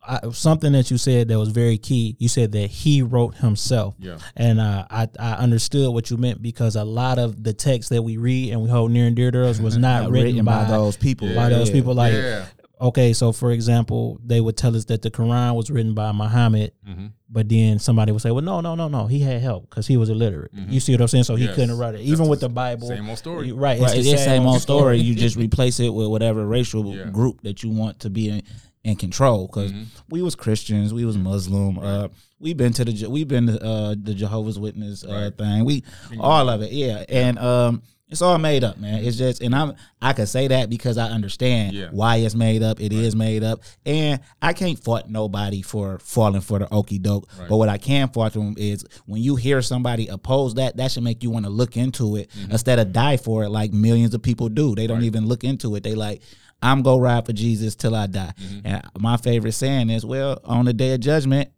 I, 0.05 0.31
something 0.31 0.73
that 0.73 0.91
you 0.91 0.99
said 0.99 1.29
that 1.29 1.39
was 1.39 1.51
very 1.51 1.79
key. 1.79 2.17
You 2.19 2.29
said 2.29 2.51
that 2.53 2.67
he 2.69 3.03
wrote 3.03 3.37
himself. 3.37 3.95
Yeah. 4.01 4.19
And 4.37 4.59
uh, 4.61 4.85
I 4.91 5.09
I 5.17 5.35
understood 5.35 5.95
what 5.95 6.11
you 6.11 6.17
meant 6.17 6.43
because 6.43 6.75
a 6.75 6.83
lot 6.83 7.21
of 7.21 7.43
the 7.45 7.53
text 7.53 7.91
that 7.91 8.03
we 8.03 8.17
read 8.17 8.51
and 8.53 8.63
we 8.63 8.69
hold 8.69 8.91
near 8.91 9.07
and 9.07 9.15
dear 9.15 9.31
to 9.31 9.47
us 9.47 9.61
was 9.61 9.77
not 9.79 10.11
written, 10.11 10.45
by, 10.45 10.65
those 10.65 10.97
people. 10.97 11.33
by 11.35 11.51
those 11.51 11.71
people. 11.71 11.95
Like, 11.95 12.15
yeah. 12.15 12.47
Okay, 12.83 13.13
so 13.13 13.33
for 13.33 13.53
example, 13.53 14.21
they 14.25 14.41
would 14.41 14.57
tell 14.57 14.77
us 14.77 14.85
that 14.87 15.01
the 15.03 15.11
Quran 15.11 15.55
was 15.55 15.71
written 15.71 15.95
by 15.95 16.13
Muhammad, 16.13 16.73
hmm 16.87 17.07
but 17.35 17.49
then 17.49 17.79
somebody 17.79 18.13
would 18.13 18.21
say, 18.21 18.31
well, 18.31 18.43
no, 18.45 18.61
no, 18.61 18.75
no, 18.75 18.89
no, 18.89 19.07
he 19.07 19.19
had 19.21 19.41
help 19.41 19.71
because 19.71 19.87
he 19.87 19.97
was 19.97 20.11
illiterate. 20.11 20.51
You 20.69 20.81
see 20.81 20.93
what 20.93 21.01
I'm 21.01 21.09
saying? 21.09 21.25
So 21.25 21.35
he 21.35 21.45
Mm-hmm. 21.45 21.49
Yes. 21.49 21.57
couldn't 21.57 21.79
write 21.79 21.95
it. 21.95 22.03
Even 22.03 22.19
That's 22.19 22.29
with 22.29 22.41
the 22.41 22.49
the 22.49 22.53
Bible, 22.53 22.89
same 22.89 23.09
old 23.09 23.17
story. 23.17 23.53
Right, 23.53 23.81
Right, 23.81 23.97
it's 23.97 24.11
the 24.11 24.19
same 24.19 24.45
old 24.47 24.61
story. 24.61 24.99
You 24.99 25.15
just 25.15 25.37
replace 25.37 25.81
it 25.81 25.89
with 25.95 26.09
whatever 26.09 26.45
racial 26.45 26.85
Yeah. 26.95 27.07
group 27.09 27.41
that 27.45 27.63
you 27.63 27.71
want 27.71 28.01
to 28.01 28.11
be 28.11 28.29
in, 28.29 28.43
in 28.85 28.97
control. 28.97 29.47
Because 29.47 29.73
Mm-hmm. 29.73 29.85
we 30.11 30.21
was 30.21 30.35
Christians, 30.35 30.93
we 30.93 31.07
was 31.07 31.17
Muslim. 31.17 31.79
Uh, 31.79 32.09
we 32.39 32.53
been 32.53 32.75
to 32.75 32.85
the 32.85 32.93
Je- 32.93 33.07
we 33.07 33.25
been 33.25 33.47
to 33.47 33.65
uh, 33.65 33.95
the 33.99 34.13
Jehovah's 34.13 34.59
Witness 34.59 35.03
uh, 35.03 35.09
Right. 35.11 35.39
thing. 35.39 35.65
We 35.65 35.85
all 36.21 36.51
of 36.51 36.61
it, 36.61 36.73
yeah. 36.73 37.03
And 37.09 37.39
um, 37.39 37.83
it's 38.13 38.23
all 38.23 38.39
made 38.39 38.63
up, 38.63 38.79
man. 38.79 39.03
It's 39.05 39.17
just, 39.17 39.43
and 39.43 39.53
I'm 39.55 39.75
I 40.01 40.13
can 40.13 40.27
say 40.27 40.47
that 40.49 40.71
because 40.71 40.99
I 40.99 41.07
understand 41.09 41.75
Yeah. 41.75 41.89
why 41.91 42.17
it's 42.17 42.35
made 42.37 42.63
up. 42.63 42.81
It 42.81 42.93
is 42.93 43.17
made 43.17 43.43
up, 43.43 43.61
and 43.85 44.21
I 44.41 44.53
can't 44.53 44.79
fault 44.79 45.09
nobody 45.09 45.63
for 45.63 45.99
falling 45.99 46.43
for 46.43 46.61
the 46.61 46.73
okey 46.73 46.99
doke. 46.99 47.29
But 47.49 47.57
what 47.57 47.69
I 47.69 47.79
can 47.79 48.09
fault 48.11 48.35
them 48.35 48.55
is 48.57 48.85
when 49.07 49.21
you 49.23 49.35
hear 49.37 49.61
somebody 49.63 50.07
oppose 50.09 50.55
that, 50.55 50.77
that 50.77 50.93
should 50.93 51.03
make 51.03 51.23
you 51.25 51.31
want 51.31 51.47
to 51.47 51.51
look 51.51 51.77
into 51.77 52.15
it 52.17 52.31
Mm-hmm. 52.39 52.53
instead 52.53 52.79
of 52.79 52.93
die 52.93 53.17
for 53.17 53.43
it 53.45 53.49
like 53.49 53.73
millions 53.73 54.15
of 54.15 54.23
people 54.23 54.49
do. 54.49 54.75
They 54.77 54.87
don't 54.87 55.03
even 55.05 55.27
look 55.27 55.43
into 55.43 55.75
it. 55.75 55.83
They 55.83 55.95
like. 55.97 56.23
I'm 56.65 56.83
gonna 56.83 57.01
ride 57.01 57.27
for 57.27 57.33
Jesus 57.33 57.75
till 57.75 57.93
I 57.97 58.07
die. 58.07 58.33
Mm-hmm. 58.41 58.67
And 58.67 58.83
my 59.01 59.17
favorite 59.17 59.51
saying 59.51 59.91
is, 59.91 60.07
"Well, 60.07 60.39
on 60.45 60.65
the 60.65 60.73
day 60.73 60.95
of 60.95 61.01
judgment, 61.01 61.51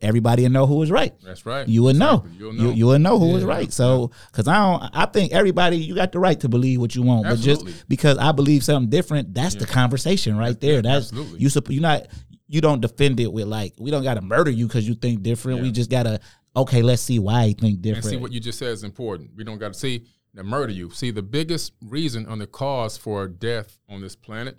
everybody 0.00 0.42
will 0.44 0.50
know 0.50 0.66
who 0.66 0.76
was 0.76 0.90
right. 0.90 1.12
That's 1.22 1.44
right. 1.44 1.68
You 1.68 1.82
would 1.84 1.96
know. 1.96 2.24
Exactly. 2.24 2.38
You'll 2.38 2.52
know. 2.52 2.70
you 2.70 2.86
will 2.86 2.98
know 2.98 3.18
who 3.18 3.32
was 3.32 3.44
right. 3.44 3.72
So, 3.72 4.10
because 4.30 4.48
I 4.48 4.54
don't, 4.56 4.90
I 4.96 5.06
think 5.06 5.32
everybody, 5.32 5.76
you 5.76 5.94
got 5.94 6.12
the 6.12 6.18
right 6.18 6.38
to 6.40 6.48
believe 6.48 6.80
what 6.80 6.94
you 6.94 7.02
want, 7.02 7.26
Absolutely. 7.26 7.64
but 7.64 7.70
just 7.72 7.88
because 7.88 8.18
I 8.18 8.32
believe 8.32 8.64
something 8.64 8.90
different, 8.90 9.34
that's 9.34 9.54
the 9.54 9.66
conversation 9.66 10.36
right 10.36 10.58
there. 10.60 10.76
yeah, 10.76 10.80
That's 10.82 11.08
absolutely. 11.12 11.40
you. 11.40 11.50
You're 11.68 11.82
not. 11.82 12.06
You 12.48 12.60
don't 12.60 12.80
defend 12.80 13.18
it 13.18 13.32
with 13.32 13.46
like 13.46 13.72
we 13.78 13.90
don't 13.90 14.02
got 14.02 14.14
to 14.14 14.20
murder 14.20 14.50
you 14.50 14.66
because 14.66 14.86
you 14.86 14.94
think 14.94 15.22
different. 15.22 15.62
We 15.62 15.70
just 15.70 15.90
gotta 15.90 16.20
okay. 16.54 16.82
Let's 16.82 17.00
see 17.00 17.18
why 17.18 17.44
you 17.44 17.54
think 17.54 17.80
different. 17.80 18.04
and 18.04 18.10
see 18.10 18.16
what 18.18 18.30
you 18.32 18.40
just 18.40 18.58
said 18.58 18.68
is 18.68 18.84
important. 18.84 19.30
We 19.34 19.42
don't 19.42 19.58
got 19.58 19.72
to 19.72 19.78
see 19.78 20.04
that 20.34 20.44
murder 20.44 20.72
you. 20.72 20.90
See, 20.90 21.10
the 21.10 21.22
biggest 21.22 21.72
reason 21.82 22.26
on 22.26 22.38
the 22.38 22.46
cause 22.46 22.98
for 22.98 23.26
death 23.26 23.78
on 23.88 24.02
this 24.02 24.14
planet 24.16 24.58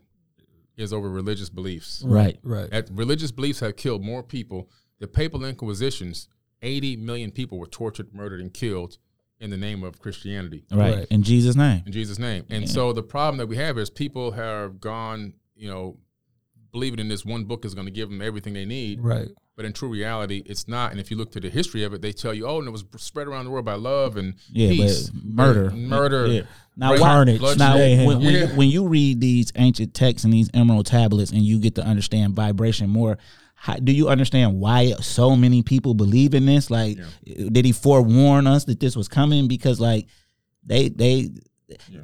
is 0.75 0.91
over 0.91 1.07
religious 1.09 1.49
beliefs. 1.49 2.01
right. 2.05 2.39
Right. 2.41 2.69
That 2.71 2.89
religious 2.91 3.31
beliefs 3.31 3.59
have 3.59 3.75
killed 3.75 4.03
more 4.03 4.23
people. 4.23 4.69
The 5.03 5.07
papal 5.09 5.43
inquisitions, 5.43 6.29
80 6.61 6.95
million 6.95 7.31
people 7.31 7.59
were 7.59 7.65
tortured, 7.67 8.13
murdered, 8.13 8.39
and 8.39 8.53
killed 8.53 8.99
in 9.41 9.49
the 9.49 9.57
name 9.57 9.83
of 9.83 9.99
Christianity. 9.99 10.63
Right. 10.71 10.95
Right. 10.99 11.07
In 11.09 11.23
Jesus' 11.23 11.57
name. 11.57 11.83
in 11.85 11.91
Jesus' 11.91 12.19
name. 12.19 12.45
And 12.49 12.69
so 12.69 12.93
the 12.93 13.03
problem 13.03 13.37
that 13.39 13.47
we 13.47 13.57
have 13.57 13.77
is 13.77 13.89
people 13.89 14.31
have 14.31 14.79
gone, 14.79 15.33
you 15.57 15.67
know, 15.69 15.97
believing 16.71 16.99
in 16.99 17.09
this 17.09 17.25
one 17.25 17.43
book 17.43 17.65
is 17.65 17.75
going 17.75 17.83
to 17.85 17.91
give 17.91 18.09
them 18.09 18.21
everything 18.21 18.53
they 18.53 18.63
need. 18.63 19.01
Right. 19.01 19.27
But 19.57 19.65
in 19.65 19.73
true 19.73 19.89
reality, 19.89 20.41
it's 20.45 20.69
not. 20.69 20.91
And 20.91 21.01
if 21.01 21.11
you 21.11 21.17
look 21.17 21.31
to 21.33 21.41
the 21.41 21.49
history 21.49 21.83
of 21.83 21.93
it, 21.93 22.01
they 22.01 22.13
tell 22.13 22.33
you, 22.33 22.47
oh, 22.47 22.59
and 22.59 22.67
it 22.69 22.71
was 22.71 22.85
spread 22.95 23.27
around 23.27 23.43
the 23.43 23.51
world 23.51 23.65
by 23.65 23.73
love 23.75 24.15
and 24.15 24.35
Yeah, 24.53 24.69
peace. 24.69 25.09
but 25.09 25.25
murder, 25.25 25.69
murder. 25.71 26.27
Yeah. 26.27 26.41
Now, 26.77 26.91
rape, 26.93 27.01
why- 27.01 27.07
Carnage, 27.09 27.39
bloodshed. 27.39 27.59
Now, 27.59 27.75
when, 27.75 28.19
when, 28.23 28.33
Yeah. 28.33 28.55
when 28.55 28.69
you 28.69 28.87
read 28.87 29.19
these 29.19 29.51
ancient 29.55 29.93
texts 29.93 30.23
and 30.23 30.31
these 30.33 30.49
emerald 30.53 30.85
tablets, 30.85 31.31
and 31.31 31.41
you 31.41 31.59
get 31.59 31.75
to 31.75 31.83
understand 31.85 32.35
vibration 32.35 32.89
more, 32.89 33.17
how, 33.63 33.75
do 33.75 33.93
you 33.93 34.09
understand 34.09 34.59
why 34.59 34.91
so 34.99 35.37
many 35.37 35.63
people 35.63 35.93
believe 35.93 36.33
in 36.33 36.45
this? 36.45 36.69
Like, 36.69 36.97
did 37.25 37.63
he 37.63 37.71
forewarn 37.71 38.45
us 38.45 38.65
that 38.65 38.81
this 38.81 38.93
was 38.93 39.07
coming? 39.07 39.47
Because 39.47 39.79
like 39.79 40.07
they 40.65 40.89
they. 40.89 41.29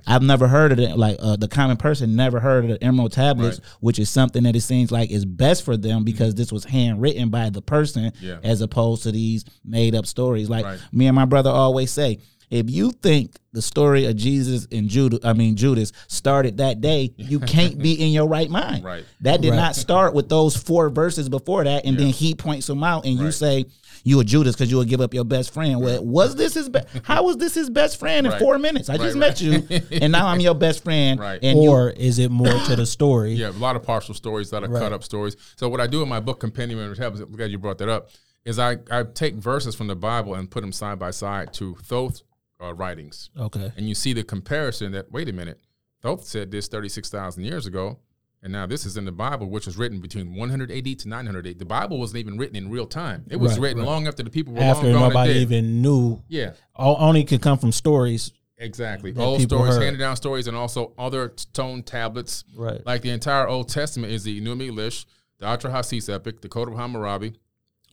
I've 0.08 0.24
never 0.24 0.48
heard 0.48 0.72
of 0.72 0.80
it. 0.80 0.98
Like 0.98 1.18
uh, 1.20 1.36
the 1.36 1.50
common 1.50 1.75
person 1.75 2.16
never 2.16 2.39
heard 2.39 2.63
of 2.63 2.70
the 2.72 2.82
emerald 2.84 3.12
tablets, 3.12 3.60
Right. 3.60 3.68
which 3.82 4.00
is 4.00 4.10
something 4.10 4.44
that 4.44 4.56
it 4.56 4.62
seems 4.62 4.89
like 4.89 5.12
is 5.12 5.25
best 5.25 5.63
for 5.66 5.75
them 5.75 6.06
because 6.06 6.34
this 6.34 6.50
was 6.50 6.63
handwritten 6.63 7.28
by 7.30 7.50
the 7.50 7.62
person, 7.62 8.13
Yeah. 8.22 8.38
as 8.41 8.62
opposed 8.62 9.04
to 9.04 9.12
these 9.12 9.43
made 9.65 9.95
up 9.95 10.06
stories. 10.06 10.50
Like 10.50 10.63
Right. 10.63 10.80
me 10.93 11.08
and 11.08 11.15
my 11.15 11.26
brother 11.26 11.50
always 11.50 11.91
say, 11.91 12.19
if 12.49 12.69
you 12.69 12.91
think 12.91 13.38
the 13.51 13.62
story 13.62 14.05
of 14.05 14.15
Jesus 14.15 14.67
and 14.71 14.88
Judas, 14.89 15.19
I 15.23 15.33
mean 15.33 15.55
Judas, 15.55 15.91
started 16.07 16.57
that 16.57 16.81
day, 16.81 17.13
you 17.17 17.39
can't 17.39 17.77
be 17.77 17.93
in 17.93 18.12
your 18.12 18.27
right 18.27 18.49
mind. 18.49 18.83
Right. 18.83 19.05
That 19.21 19.41
did 19.41 19.51
Right. 19.51 19.55
not 19.57 19.75
start 19.75 20.13
with 20.13 20.29
those 20.29 20.55
four 20.55 20.89
verses 20.89 21.29
before 21.29 21.63
that, 21.63 21.85
and 21.85 21.97
then 21.97 22.07
he 22.07 22.35
points 22.35 22.67
them 22.67 22.83
out, 22.83 23.05
and 23.05 23.17
you 23.17 23.25
Right. 23.25 23.33
say 23.33 23.65
you 24.03 24.19
a 24.19 24.23
Judas 24.23 24.55
because 24.55 24.71
you 24.71 24.77
would 24.77 24.88
give 24.88 25.01
up 25.01 25.13
your 25.13 25.25
best 25.25 25.53
friend. 25.53 25.81
Well, 25.81 26.03
was 26.05 26.35
this 26.35 26.53
his? 26.53 26.69
Be- 26.69 26.79
How 27.03 27.23
was 27.23 27.38
this 27.38 27.53
his 27.53 27.69
best 27.69 27.97
friend 27.99 28.25
in 28.25 28.31
Right. 28.33 28.39
four 28.41 28.57
minutes? 28.57 28.89
I 28.89 28.97
just 28.97 29.15
Right, 29.15 29.19
met 29.19 29.41
you, 29.41 29.63
and 29.91 30.12
now 30.12 30.27
I'm 30.27 30.39
your 30.39 30.53
best 30.55 30.83
friend. 30.83 31.19
Right. 31.19 31.39
And 31.43 31.62
you, 31.62 31.69
or 31.69 31.89
is 31.91 32.17
it 32.19 32.31
more 32.31 32.47
to 32.67 32.75
the 32.75 32.85
story? 32.85 33.33
Yeah, 33.33 33.49
a 33.49 33.51
lot 33.51 33.75
of 33.75 33.83
partial 33.83 34.13
stories, 34.13 34.51
a 34.51 34.55
lot 34.55 34.63
of 34.63 34.71
Right. 34.71 34.79
cut 34.81 34.93
up 34.93 35.03
stories. 35.03 35.35
So 35.57 35.67
what 35.69 35.81
I 35.81 35.88
do 35.88 36.01
in 36.01 36.07
my 36.09 36.19
book 36.19 36.39
Compendium 36.39 36.79
which 36.79 36.97
Intelligence, 36.97 37.25
I'm 37.29 37.35
glad 37.35 37.51
you 37.51 37.57
brought 37.59 37.77
that 37.79 37.89
up, 37.89 38.09
is 38.45 38.57
I, 38.57 38.77
I 38.89 39.03
take 39.03 39.35
verses 39.35 39.75
from 39.75 39.88
the 39.88 39.95
Bible 39.95 40.33
and 40.33 40.49
put 40.49 40.62
them 40.62 40.71
side 40.71 40.97
by 40.97 41.12
side 41.12 41.51
to 41.55 41.75
Thoth 41.83 42.21
uh, 42.62 42.74
writings. 42.74 43.30
Okay. 43.38 43.72
And 43.78 43.88
you 43.88 43.95
see 43.95 44.13
the 44.13 44.24
comparison 44.24 44.91
that, 44.93 45.12
wait 45.12 45.30
a 45.30 45.34
minute, 45.34 45.60
Thoth 46.02 46.26
said 46.26 46.52
this 46.52 46.67
36,000 46.67 47.43
years 47.43 47.65
ago, 47.65 48.00
and 48.41 48.54
now 48.54 48.65
this 48.65 48.86
is 48.86 48.95
in 48.95 49.04
the 49.06 49.12
Bible, 49.12 49.50
which 49.50 49.65
was 49.65 49.78
written 49.78 50.00
between 50.00 50.34
100 50.36 50.72
AD 50.72 51.00
to 51.00 51.10
900 51.10 51.48
AD. 51.48 51.60
The 51.60 51.65
Bible 51.65 52.00
wasn't 52.00 52.19
even 52.19 52.38
written 52.38 52.56
in 52.56 52.69
real 52.69 52.86
time. 52.88 53.26
It 53.30 53.36
was 53.36 53.54
Right, 53.54 53.69
written 53.69 53.84
long 53.86 54.08
after 54.08 54.24
the 54.24 54.30
people 54.30 54.54
were 54.54 54.62
After 54.62 54.86
long 54.88 54.93
gone 54.93 55.10
nobody 55.10 55.34
even 55.39 55.82
knew, 55.82 56.22
Yeah, 56.30 56.54
o- 56.76 56.95
only 56.98 57.24
could 57.26 57.41
come 57.41 57.58
from 57.58 57.72
stories. 57.74 58.32
exactly. 58.58 59.13
Old 59.17 59.41
stories, 59.41 59.74
heard. 59.76 59.84
handed 59.84 60.00
down 60.00 60.15
stories, 60.15 60.48
and 60.48 60.56
also 60.56 60.93
other 60.98 61.34
stone 61.36 61.84
tablets. 61.84 62.45
Right. 62.56 62.86
Like 62.86 63.02
the 63.02 63.10
entire 63.10 63.48
Old 63.48 63.67
Testament 63.67 64.13
is 64.13 64.24
the 64.24 64.39
Enuma 64.39 64.69
Elish, 64.72 65.06
the 65.39 65.45
Atrahasis 65.45 66.13
epic, 66.13 66.39
the 66.41 66.50
Code 66.50 66.69
of 66.69 66.76
Hammurabi, 66.76 67.34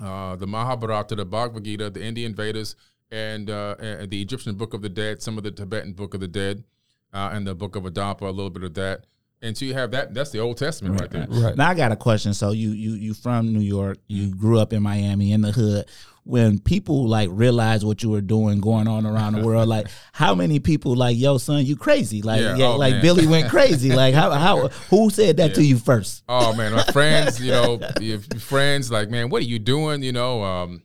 uh, 0.01 0.37
the 0.37 0.47
Mahabharata, 0.47 1.17
the 1.17 1.25
Bhagavad 1.25 1.65
Gita, 1.65 1.91
the 1.91 2.05
Indian 2.05 2.35
Vedas, 2.37 2.77
and, 3.11 3.51
uh, 3.51 3.77
and 3.79 4.11
the 4.11 4.21
Egyptian 4.21 4.55
Book 4.57 4.75
of 4.75 4.83
the 4.83 4.89
Dead, 4.89 5.23
some 5.23 5.39
of 5.39 5.45
the 5.45 5.51
Tibetan 5.51 5.93
Book 5.93 6.15
of 6.15 6.21
the 6.21 6.29
Dead, 6.29 6.65
uh, 7.13 7.31
and 7.33 7.47
the 7.47 7.55
Book 7.55 7.77
of 7.77 7.85
Adapa, 7.85 8.23
a 8.23 8.31
little 8.31 8.51
bit 8.51 8.63
of 8.63 8.75
that. 8.75 9.07
And 9.43 9.57
so 9.57 9.65
you 9.65 9.75
have 9.75 9.91
that. 9.91 10.15
That's 10.15 10.31
the 10.31 10.41
Old 10.41 10.57
Testament 10.57 11.01
right, 11.01 11.11
there. 11.11 11.27
Right. 11.29 11.57
Now 11.57 11.69
I 11.69 11.75
got 11.75 11.93
a 11.93 11.97
question. 11.97 12.33
So 12.33 12.53
you 12.53 12.71
you 12.71 12.95
you 12.95 13.15
from 13.15 13.53
New 13.53 13.61
York, 13.61 13.99
you 14.09 14.35
grew 14.35 14.59
up 14.59 14.73
in 14.73 14.83
Miami 14.83 15.33
in 15.33 15.43
the 15.43 15.53
hood. 15.53 15.87
When 16.25 16.59
people 16.59 17.07
like 17.07 17.29
realize 17.31 17.85
what 17.85 18.03
you 18.03 18.11
were 18.11 18.23
doing 18.23 18.61
going 18.61 18.89
on 18.89 19.07
around 19.07 19.35
the 19.35 19.47
world, 19.47 19.69
like 19.69 19.87
how 20.13 20.35
many 20.35 20.59
people 20.59 20.97
like, 20.97 21.17
yo, 21.17 21.39
son, 21.39 21.65
you 21.65 21.77
crazy? 21.77 22.23
Like, 22.23 22.41
Yeah, 22.41 22.57
yeah, 22.57 22.67
oh, 22.67 22.77
like 22.77 22.95
man. 22.95 23.03
Billy 23.03 23.27
went 23.27 23.49
crazy. 23.51 23.93
like 23.93 24.15
how 24.15 24.31
how 24.33 24.69
who 24.91 25.11
said 25.11 25.37
that 25.37 25.55
to 25.55 25.63
you 25.63 25.77
first? 25.77 26.25
Oh 26.29 26.55
man, 26.55 26.73
my 26.73 26.83
friends, 26.85 27.41
you 27.41 27.53
know, 27.53 27.79
your 28.01 28.19
friends 28.21 28.91
like, 28.91 29.11
man, 29.11 29.29
what 29.29 29.43
are 29.43 29.47
you 29.47 29.59
doing? 29.59 30.03
You 30.03 30.13
know, 30.13 30.43
um, 30.43 30.83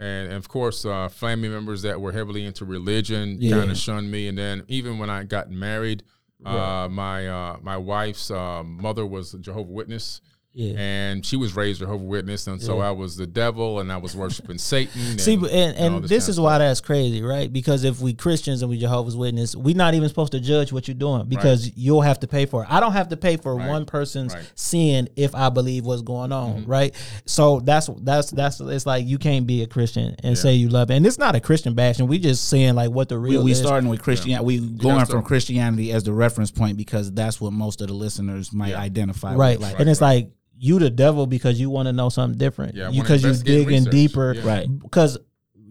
and, 0.00 0.26
and 0.28 0.36
of 0.36 0.48
course, 0.48 0.84
uh, 0.84 1.08
family 1.08 1.48
members 1.48 1.82
that 1.82 2.00
were 2.00 2.10
heavily 2.12 2.44
into 2.46 2.64
religion 2.64 3.36
Yeah. 3.38 3.58
kind 3.58 3.70
of 3.70 3.76
shunned 3.76 4.10
me. 4.10 4.26
And 4.28 4.36
then 4.36 4.64
even 4.66 4.98
when 4.98 5.10
I 5.10 5.22
got 5.24 5.50
married, 5.50 6.02
uh, 6.44 6.88
my 6.90 7.28
uh, 7.28 7.58
my 7.62 7.76
wife's 7.76 8.30
uh, 8.30 8.62
mother 8.64 9.04
was 9.06 9.34
a 9.34 9.38
Jehovah 9.38 9.70
Witness. 9.70 10.22
Yeah. 10.52 10.74
And 10.78 11.24
she 11.24 11.36
was 11.36 11.54
raised 11.54 11.78
Jehovah 11.78 12.02
Witness, 12.04 12.48
and 12.48 12.60
so 12.60 12.78
Yeah. 12.78 12.88
I 12.88 12.90
was 12.90 13.16
the 13.16 13.26
devil, 13.26 13.78
and 13.78 13.92
I 13.92 13.98
was 13.98 14.16
worshiping 14.16 14.58
Satan. 14.58 15.00
And, 15.10 15.20
See, 15.20 15.36
but- 15.36 15.52
and, 15.52 15.76
and 15.76 16.02
this 16.02 16.10
this 16.10 16.28
is 16.28 16.40
why 16.40 16.58
that's 16.58 16.80
crazy, 16.80 17.22
right? 17.22 17.50
Because 17.52 17.84
if 17.84 18.00
we 18.00 18.14
Christians 18.14 18.60
and 18.60 18.68
we 18.68 18.76
Jehovah's 18.76 19.16
Witness, 19.16 19.54
we're 19.54 19.76
not 19.76 19.94
even 19.94 20.08
supposed 20.08 20.32
to 20.32 20.40
judge 20.40 20.72
what 20.72 20.88
you're 20.88 20.96
doing 20.96 21.26
because 21.28 21.70
you'll 21.76 22.00
have 22.02 22.18
to 22.20 22.26
pay 22.26 22.46
for 22.46 22.64
it. 22.64 22.68
I 22.70 22.80
don't 22.80 22.92
have 22.94 23.08
to 23.10 23.16
pay 23.16 23.36
for 23.36 23.54
Right. 23.54 23.68
one 23.68 23.84
person's 23.86 24.34
Right. 24.34 24.42
Mm-hmm. 24.42 24.52
sin 24.56 25.08
if 25.14 25.36
I 25.36 25.50
believe 25.50 25.86
what's 25.86 26.02
going 26.02 26.32
on, 26.32 26.64
right? 26.66 26.94
So 27.26 27.60
that's 27.60 27.88
that's 28.02 28.32
that's 28.32 28.60
it's 28.60 28.86
like 28.86 29.06
you 29.06 29.18
can't 29.18 29.46
be 29.46 29.62
a 29.62 29.68
Christian 29.68 30.16
and 30.24 30.36
say 30.36 30.54
you 30.54 30.68
love 30.68 30.90
it, 30.90 30.94
and 30.96 31.06
it's 31.06 31.16
not 31.18 31.36
a 31.36 31.40
Christian 31.40 31.74
bashing. 31.74 32.08
We 32.08 32.18
just 32.18 32.48
saying 32.48 32.74
like 32.74 32.90
what 32.90 33.08
the 33.08 33.20
We, 33.20 33.30
real 33.30 33.44
we 33.44 33.52
is. 33.52 33.58
starting 33.58 33.88
with 33.88 34.02
Christianity. 34.02 34.44
We 34.44 34.58
going 34.58 34.98
have 34.98 35.06
to- 35.08 35.12
from 35.12 35.22
Christianity 35.22 35.92
as 35.92 36.02
the 36.02 36.12
reference 36.12 36.50
point 36.50 36.76
because 36.76 37.12
that's 37.12 37.40
what 37.40 37.52
most 37.52 37.80
of 37.80 37.86
the 37.86 37.94
listeners 37.94 38.52
might 38.52 38.74
identify 38.74 39.36
right, 39.36 39.58
with. 39.60 39.68
Like, 39.70 39.78
and 39.80 39.88
it's 39.88 40.00
like 40.00 40.28
you 40.62 40.78
the 40.78 40.90
devil 40.90 41.26
because 41.26 41.58
you 41.58 41.70
want 41.70 41.86
to 41.86 41.92
know 41.92 42.10
something 42.10 42.38
different. 42.38 42.74
Yeah, 42.76 42.88
I 42.88 42.90
you 42.90 42.98
wanna 42.98 43.02
because 43.02 43.22
you 43.22 43.28
investigate 43.30 43.66
digging 43.66 43.78
research. 43.84 43.92
deeper, 43.92 44.34
Yeah. 44.34 44.46
Right. 44.46 44.78
Because 44.80 45.18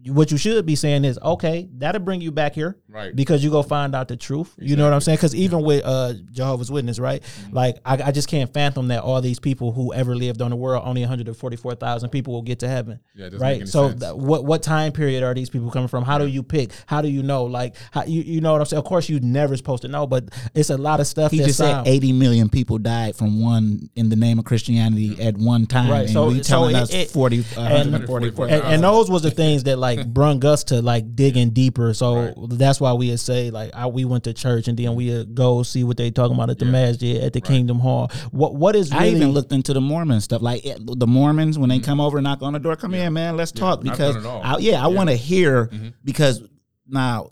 what 0.07 0.31
you 0.31 0.37
should 0.37 0.65
be 0.65 0.75
saying 0.75 1.03
is 1.05 1.19
okay 1.21 1.67
that'll 1.77 2.01
bring 2.01 2.21
you 2.21 2.31
back 2.31 2.53
here 2.55 2.77
Right. 2.87 3.15
because 3.15 3.43
you 3.43 3.51
go 3.51 3.61
find 3.63 3.93
out 3.95 4.07
the 4.07 4.17
truth. 4.17 4.53
You 4.57 4.75
know 4.75 4.83
what 4.85 4.93
i'm 4.93 5.01
saying? 5.01 5.17
Because 5.17 5.35
even 5.35 5.61
with 5.63 5.83
uh 5.85 6.13
jehovah's 6.31 6.71
witness 6.71 6.99
right? 6.99 7.21
Mm-hmm. 7.21 7.55
like 7.55 7.77
I, 7.85 7.93
I 8.05 8.11
just 8.11 8.27
can't 8.27 8.51
fathom 8.53 8.87
that 8.89 9.01
all 9.03 9.21
these 9.21 9.39
people 9.39 9.71
who 9.71 9.93
ever 9.93 10.15
lived 10.15 10.41
on 10.41 10.49
the 10.51 10.55
world 10.55 10.83
only 10.85 11.01
144000 11.01 12.09
people 12.09 12.33
will 12.33 12.41
get 12.41 12.59
to 12.59 12.67
heaven 12.67 12.99
Yeah, 13.15 13.27
it 13.27 13.29
doesn't 13.31 13.39
make 13.39 13.41
right 13.41 13.61
any 13.61 13.65
so 13.65 13.89
sense. 13.89 14.01
th- 14.01 14.13
what 14.15 14.45
what 14.45 14.63
time 14.63 14.91
period 14.91 15.23
are 15.23 15.33
these 15.33 15.49
people 15.49 15.69
coming 15.71 15.87
from? 15.87 16.03
How 16.03 16.17
do 16.17 16.25
you 16.27 16.43
pick? 16.43 16.71
How 16.85 17.01
do 17.01 17.07
you 17.07 17.23
know? 17.23 17.43
Like 17.45 17.75
how 17.91 18.03
you, 18.05 18.21
you 18.21 18.41
know 18.41 18.51
what 18.53 18.61
i'm 18.61 18.65
saying? 18.65 18.79
Of 18.79 18.85
course 18.85 19.09
you 19.09 19.19
never 19.19 19.55
supposed 19.57 19.81
to 19.83 19.87
know 19.87 20.07
but 20.07 20.25
it's 20.53 20.69
a 20.69 20.77
lot 20.77 20.99
of 20.99 21.07
stuff 21.07 21.31
He 21.31 21.37
that's 21.39 21.49
just 21.49 21.59
said 21.59 21.87
80 21.87 22.13
million 22.13 22.49
people 22.49 22.77
died 22.77 23.15
from 23.15 23.41
one 23.41 23.89
in 23.95 24.09
the 24.09 24.15
name 24.15 24.39
of 24.39 24.45
Christianity 24.45 25.21
at 25.21 25.37
one 25.37 25.65
time. 25.65 25.89
Right, 25.89 26.01
And 26.01 26.09
so- 26.11 26.27
we 26.27 26.37
so 26.37 26.43
telling 26.43 26.75
it- 26.75 26.79
us 26.83 26.93
it- 26.93 27.09
40, 27.11 27.37
and- 27.37 27.45
144. 27.91 28.45
and, 28.47 28.63
and 28.63 28.83
those 28.83 29.09
was 29.09 29.23
the 29.23 29.31
things 29.31 29.63
that 29.63 29.77
like 29.79 29.88
brung 30.13 30.43
us 30.45 30.63
to 30.65 30.81
like 30.81 31.15
digging 31.15 31.49
deeper. 31.49 31.93
So 31.93 32.15
Right. 32.15 32.33
that's 32.51 32.79
why 32.79 32.93
we 32.93 33.09
would 33.09 33.19
say 33.19 33.49
like 33.49 33.71
I, 33.73 33.87
we 33.87 34.05
went 34.05 34.23
to 34.25 34.33
church 34.33 34.67
and 34.67 34.77
then 34.77 34.95
we 34.95 35.09
would 35.09 35.33
go 35.35 35.63
see 35.63 35.83
what 35.83 35.97
they 35.97 36.11
talking 36.11 36.35
about 36.35 36.49
at 36.49 36.59
the 36.59 36.65
Yeah. 36.65 36.71
masjid 36.71 37.23
at 37.23 37.33
the 37.33 37.41
Kingdom 37.41 37.79
Hall. 37.79 38.11
What 38.31 38.55
what 38.55 38.75
is 38.75 38.91
really 38.91 39.05
I 39.05 39.09
even 39.15 39.29
looked 39.31 39.51
into 39.51 39.73
the 39.73 39.81
Mormon 39.81 40.21
stuff. 40.21 40.41
Like 40.41 40.65
it- 40.65 40.79
the 40.85 41.07
Mormons, 41.07 41.57
when 41.57 41.69
they 41.69 41.79
come 41.79 41.99
over 41.99 42.17
and 42.17 42.23
knock 42.23 42.41
on 42.41 42.53
the 42.53 42.59
door, 42.59 42.75
come 42.75 42.93
in, 42.93 43.13
man, 43.13 43.35
let's 43.37 43.51
talk. 43.51 43.81
Because. 43.81 44.15
I, 44.25 44.57
yeah, 44.59 44.85
I 44.85 44.87
Yeah. 44.89 44.95
want 44.95 45.09
to 45.09 45.15
hear 45.15 45.67
Mhm. 45.67 45.93
because 46.03 46.41
now 46.87 47.31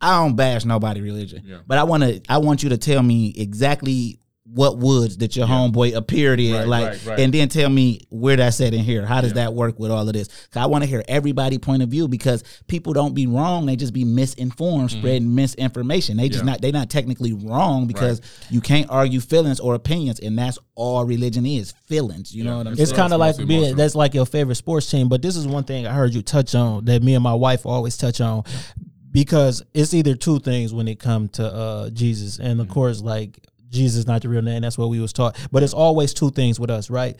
I 0.00 0.22
don't 0.22 0.36
bash 0.36 0.64
nobody 0.64 1.00
religion, 1.00 1.42
Yeah. 1.46 1.58
but 1.66 1.78
I 1.78 1.84
want 1.84 2.02
to. 2.02 2.20
I 2.28 2.38
want 2.38 2.62
you 2.62 2.68
to 2.70 2.76
tell 2.76 3.02
me 3.02 3.32
exactly 3.36 4.18
what 4.52 4.78
woods 4.78 5.16
that 5.18 5.34
your 5.36 5.46
homeboy 5.46 5.94
appeared 5.94 6.38
in, 6.40 6.52
Right, 6.54 6.66
like, 6.68 6.84
right, 6.86 7.06
right. 7.06 7.18
and 7.20 7.34
then 7.34 7.48
tell 7.48 7.68
me 7.68 8.00
where 8.10 8.36
that's 8.36 8.60
at 8.60 8.72
in 8.72 8.84
here. 8.84 9.04
How 9.04 9.20
does 9.20 9.32
Yeah. 9.32 9.44
that 9.46 9.54
work 9.54 9.78
with 9.78 9.90
all 9.90 10.06
of 10.06 10.14
this? 10.14 10.28
'Cause 10.28 10.62
I 10.62 10.66
want 10.66 10.84
to 10.84 10.88
hear 10.88 11.04
everybody 11.08 11.58
point 11.58 11.82
of 11.82 11.88
view 11.88 12.06
because 12.08 12.44
people 12.68 12.92
don't 12.92 13.12
be 13.14 13.26
wrong; 13.26 13.66
they 13.66 13.74
just 13.76 13.92
be 13.92 14.04
misinformed, 14.04 14.92
spreading 14.92 15.34
misinformation. 15.34 16.16
They 16.16 16.28
just 16.28 16.38
Mm-hmm. 16.40 16.46
Yeah. 16.48 16.52
not 16.52 16.62
they 16.62 16.70
not 16.72 16.90
technically 16.90 17.32
wrong 17.32 17.86
because 17.86 18.20
you 18.48 18.60
can't 18.60 18.86
argue 18.88 19.20
feelings 19.20 19.58
or 19.60 19.74
opinions, 19.74 20.20
and 20.20 20.38
that's 20.38 20.58
all 20.76 21.04
religion 21.04 21.44
is 21.44 21.74
feelings. 21.86 22.34
You 22.34 22.44
know 22.44 22.58
what 22.58 22.66
I'm 22.68 22.72
it's 22.74 22.82
it's 22.82 22.92
kind 22.92 23.12
of 23.12 23.18
like 23.20 23.36
being 23.46 23.74
that's 23.76 23.94
like 23.96 24.14
your 24.14 24.26
favorite 24.26 24.54
sports 24.56 24.88
team. 24.90 25.08
But 25.08 25.22
this 25.22 25.36
is 25.36 25.46
one 25.46 25.64
thing 25.64 25.86
I 25.86 25.92
heard 25.92 26.14
you 26.14 26.22
touch 26.22 26.54
on 26.54 26.84
that 26.84 27.02
me 27.02 27.14
and 27.14 27.22
my 27.24 27.34
wife 27.34 27.66
always 27.66 27.96
touch 27.96 28.20
on 28.20 28.44
because 29.12 29.62
it's 29.74 29.94
either 29.94 30.14
two 30.14 30.38
things 30.38 30.72
when 30.72 30.88
it 30.88 30.98
come 30.98 31.28
to 31.30 31.44
uh, 31.52 31.90
Jesus, 31.90 32.38
and 32.38 32.52
Mm-hmm. 32.52 32.60
of 32.60 32.68
course, 32.68 33.00
like 33.02 33.40
Jesus 33.68 33.98
is 34.00 34.06
not 34.06 34.22
the 34.22 34.28
real 34.28 34.42
name. 34.42 34.62
That's 34.62 34.78
what 34.78 34.88
we 34.88 35.00
was 35.00 35.12
taught. 35.12 35.36
But 35.50 35.62
it's 35.62 35.74
always 35.74 36.14
two 36.14 36.30
things 36.30 36.58
with 36.60 36.70
us, 36.70 36.88
right? 36.90 37.16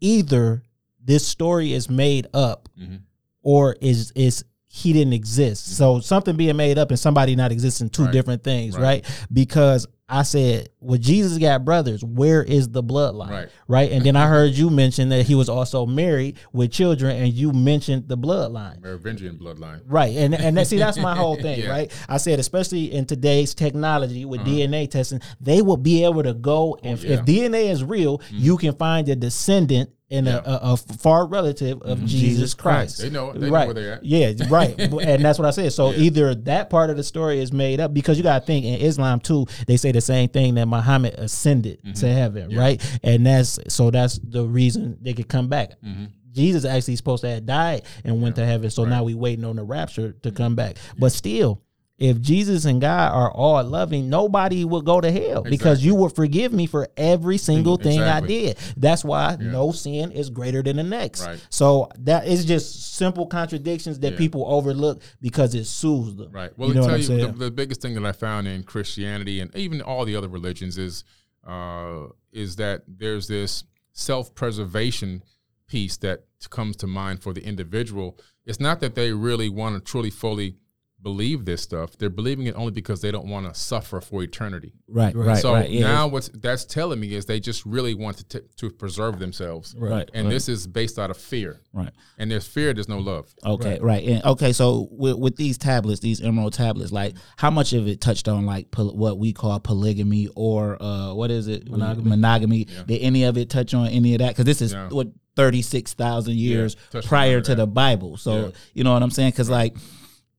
Either 0.00 0.62
this 1.02 1.26
story 1.26 1.72
is 1.72 1.88
made 1.90 2.26
up, 2.34 2.68
Mhm. 2.80 3.00
or 3.42 3.76
is 3.80 4.12
is 4.14 4.44
he 4.66 4.92
didn't 4.92 5.12
exist. 5.12 5.76
So 5.76 6.00
something 6.00 6.36
being 6.36 6.56
made 6.56 6.78
up 6.78 6.90
and 6.90 6.98
somebody 6.98 7.36
not 7.36 7.52
existing, 7.52 7.90
two 7.90 8.02
Mm-hmm. 8.02 8.06
Right. 8.06 8.12
different 8.12 8.42
things, 8.44 8.74
Right. 8.74 8.82
right? 8.82 9.04
Because 9.32 9.86
I 10.06 10.22
said, 10.22 10.68
well, 10.80 10.98
Jesus 10.98 11.38
got 11.38 11.64
brothers. 11.64 12.04
Where 12.04 12.42
is 12.42 12.68
the 12.68 12.82
bloodline? 12.82 13.30
Right. 13.30 13.48
right? 13.68 13.90
And 13.90 14.04
then 14.04 14.16
I 14.16 14.26
heard 14.28 14.52
you 14.52 14.68
mention 14.68 15.08
that 15.08 15.24
he 15.24 15.34
was 15.34 15.48
also 15.48 15.86
married 15.86 16.36
with 16.52 16.72
children, 16.72 17.16
and 17.16 17.32
you 17.32 17.52
mentioned 17.52 18.06
the 18.08 18.18
bloodline. 18.18 18.82
Merovingian 18.82 19.38
bloodline. 19.38 19.80
Right, 19.86 20.14
and 20.14 20.34
and 20.34 20.58
that, 20.58 20.66
see 20.66 20.76
that's 20.76 20.98
my 20.98 21.14
whole 21.16 21.36
thing, 21.40 21.60
Yeah. 21.60 21.70
right? 21.70 21.92
I 22.06 22.18
said, 22.18 22.38
especially 22.38 22.92
in 22.92 23.06
today's 23.06 23.54
technology 23.54 24.26
with 24.26 24.42
DNA 24.42 24.90
testing, 24.90 25.22
they 25.40 25.62
will 25.62 25.78
be 25.78 26.04
able 26.04 26.22
to 26.22 26.34
go 26.34 26.76
and 26.82 26.98
Uh-huh. 26.98 27.06
Oh, 27.06 27.10
yeah. 27.12 27.18
if 27.20 27.24
DNA 27.24 27.70
is 27.70 27.82
real, 27.82 28.20
you 28.30 28.58
can 28.58 28.74
find 28.74 29.08
a 29.08 29.16
descendant 29.16 29.90
and 30.10 30.26
Yeah. 30.26 30.40
Mm-hmm. 30.40 30.50
a, 30.50 30.70
a, 30.70 30.72
a 30.74 30.76
far 30.76 31.26
relative 31.26 31.80
of 31.82 32.04
Jesus 32.04 32.52
Christ. 32.54 32.98
They 33.00 33.10
know- 33.10 33.32
they 33.32 33.46
know 33.46 33.52
right. 33.52 33.66
where 33.66 33.74
they're 33.74 33.92
at. 33.94 34.04
Yeah, 34.04 34.32
right, 34.50 34.78
and 34.78 35.24
that's 35.24 35.38
what 35.38 35.46
I 35.46 35.50
said. 35.50 35.72
So 35.72 35.90
Yeah. 35.92 35.98
either 35.98 36.34
that 36.34 36.68
part 36.70 36.90
of 36.90 36.96
the 36.96 37.02
story 37.02 37.40
is 37.40 37.52
made 37.52 37.80
up 37.80 37.94
because 37.94 38.16
you 38.16 38.22
got 38.22 38.40
to 38.40 38.44
think 38.46 38.64
in 38.66 38.74
Islam 38.80 39.20
too. 39.20 39.46
They 39.66 39.76
say 39.76 39.92
the 39.92 40.00
same 40.00 40.28
thing 40.28 40.54
that 40.56 40.66
Muhammad 40.66 41.14
ascended 41.14 41.78
to 41.96 42.06
heaven, 42.12 42.42
Mm-hmm. 42.44 42.50
Yeah. 42.52 42.60
right? 42.60 42.98
And 43.02 43.26
that's 43.26 43.58
so 43.68 43.90
that's 43.90 44.18
the 44.18 44.44
reason 44.44 44.98
they 45.00 45.14
could 45.14 45.28
come 45.28 45.48
back. 45.48 45.70
Mm-hmm. 45.82 46.04
Jesus 46.32 46.64
actually 46.64 46.96
supposed 46.96 47.22
to 47.22 47.30
have 47.30 47.46
died 47.46 47.82
and 48.02 48.20
went 48.20 48.34
to 48.36 48.44
heaven. 48.44 48.68
So 48.68 48.84
now 48.84 49.04
we 49.04 49.14
waiting 49.14 49.44
on 49.44 49.54
the 49.56 49.62
rapture 49.62 50.12
to 50.24 50.32
come 50.32 50.56
back. 50.56 50.76
But 50.98 51.12
still, 51.12 51.62
if 51.96 52.20
Jesus 52.20 52.64
and 52.64 52.80
God 52.80 53.12
are 53.12 53.30
all 53.30 53.62
loving, 53.62 54.08
nobody 54.10 54.64
will 54.64 54.82
go 54.82 55.00
to 55.00 55.12
hell 55.12 55.42
because 55.42 55.84
you 55.84 55.94
will 55.94 56.08
forgive 56.08 56.52
me 56.52 56.66
for 56.66 56.88
every 56.96 57.38
single 57.38 57.76
thing 57.76 58.00
Exactly. 58.00 58.36
I 58.36 58.52
did. 58.54 58.58
That's 58.76 59.04
why 59.04 59.36
no 59.38 59.70
sin 59.70 60.10
is 60.10 60.28
greater 60.28 60.60
than 60.62 60.76
the 60.76 60.82
next. 60.82 61.24
Right. 61.24 61.46
So 61.50 61.88
that 62.00 62.26
is 62.26 62.44
just 62.44 62.96
simple 62.96 63.26
contradictions 63.26 64.00
that 64.00 64.12
Yeah. 64.12 64.18
people 64.18 64.44
overlook 64.46 65.02
because 65.20 65.54
it 65.54 65.66
soothes 65.66 66.16
them. 66.16 66.32
Right. 66.32 66.50
Well, 66.58 66.70
you 66.70 66.74
know 66.74 66.86
tell 66.86 66.94
I'm 66.96 67.00
you, 67.00 67.26
the, 67.26 67.32
the 67.32 67.50
biggest 67.52 67.80
thing 67.80 67.94
that 67.94 68.04
I 68.04 68.12
found 68.12 68.48
in 68.48 68.64
Christianity 68.64 69.38
and 69.40 69.54
even 69.54 69.80
all 69.80 70.04
the 70.04 70.16
other 70.16 70.28
religions 70.28 70.76
is 70.78 71.04
uh, 71.46 72.06
is 72.32 72.56
that 72.56 72.82
there's 72.88 73.28
this 73.28 73.64
self-preservation 73.92 75.22
piece 75.68 75.96
that 75.98 76.24
comes 76.50 76.76
to 76.76 76.86
mind 76.86 77.22
for 77.22 77.32
the 77.32 77.44
individual. 77.44 78.18
It's 78.44 78.60
not 78.60 78.80
that 78.80 78.94
they 78.94 79.12
really 79.12 79.48
want 79.48 79.76
to 79.76 79.80
truly 79.80 80.10
fully 80.10 80.56
believe 81.04 81.44
this 81.44 81.62
stuff. 81.62 81.96
They're 81.96 82.10
believing 82.10 82.46
it 82.46 82.56
only 82.56 82.72
because 82.72 83.00
they 83.02 83.12
don't 83.12 83.28
want 83.28 83.46
to 83.46 83.54
suffer 83.58 84.00
for 84.00 84.22
eternity. 84.24 84.72
Right, 84.88 85.14
right, 85.14 85.38
so 85.38 85.52
right. 85.52 85.70
Yeah. 85.70 85.82
now 85.86 86.08
what's 86.08 86.28
that's 86.34 86.64
telling 86.64 86.98
me 86.98 87.14
is 87.14 87.26
they 87.26 87.38
just 87.38 87.64
really 87.64 87.94
want 87.94 88.16
to 88.18 88.24
t- 88.40 88.46
to 88.56 88.70
preserve 88.70 89.18
themselves. 89.20 89.74
Right, 89.78 90.10
And 90.14 90.26
right. 90.26 90.32
this 90.32 90.48
is 90.48 90.66
based 90.66 90.98
out 90.98 91.10
of 91.10 91.16
fear. 91.16 91.60
right. 91.72 91.92
And 92.18 92.30
there's 92.30 92.46
fear, 92.46 92.72
there's 92.74 92.88
no 92.88 92.98
love. 92.98 93.32
Okay, 93.44 93.78
right. 93.80 94.02
And 94.04 94.24
okay, 94.24 94.52
so 94.52 94.88
with, 94.90 95.16
with 95.18 95.36
these 95.36 95.58
tablets, 95.58 96.00
these 96.00 96.20
emerald 96.20 96.54
tablets, 96.54 96.90
like 96.90 97.14
how 97.36 97.50
much 97.50 97.72
of 97.74 97.86
it 97.86 98.00
touched 98.00 98.26
on 98.26 98.46
like 98.46 98.70
pol- 98.72 98.96
what 98.96 99.18
we 99.18 99.32
call 99.32 99.60
polygamy 99.60 100.28
or 100.34 100.82
uh 100.82 101.12
what 101.14 101.30
is 101.30 101.46
it 101.46 101.70
monogamy? 101.70 102.08
Monogamy. 102.08 102.64
Did 102.86 103.00
any 103.02 103.24
of 103.24 103.36
it 103.36 103.50
touch 103.50 103.74
on 103.74 103.86
any 103.88 104.14
of 104.14 104.20
that? 104.20 104.30
Because 104.30 104.46
this 104.46 104.62
is 104.62 104.72
No. 104.72 104.88
what 104.90 105.08
thirty 105.36 105.60
six 105.62 105.92
thousand 105.94 106.36
years 106.36 106.76
touched 106.90 107.08
prior 107.08 107.40
to 107.40 107.50
that. 107.50 107.56
the 107.56 107.66
Bible. 107.66 108.16
So 108.16 108.32
Yeah. 108.46 108.50
you 108.72 108.84
know 108.84 108.92
what 108.94 109.02
I'm 109.02 109.10
saying? 109.10 109.32
Because 109.32 109.50
like 109.50 109.76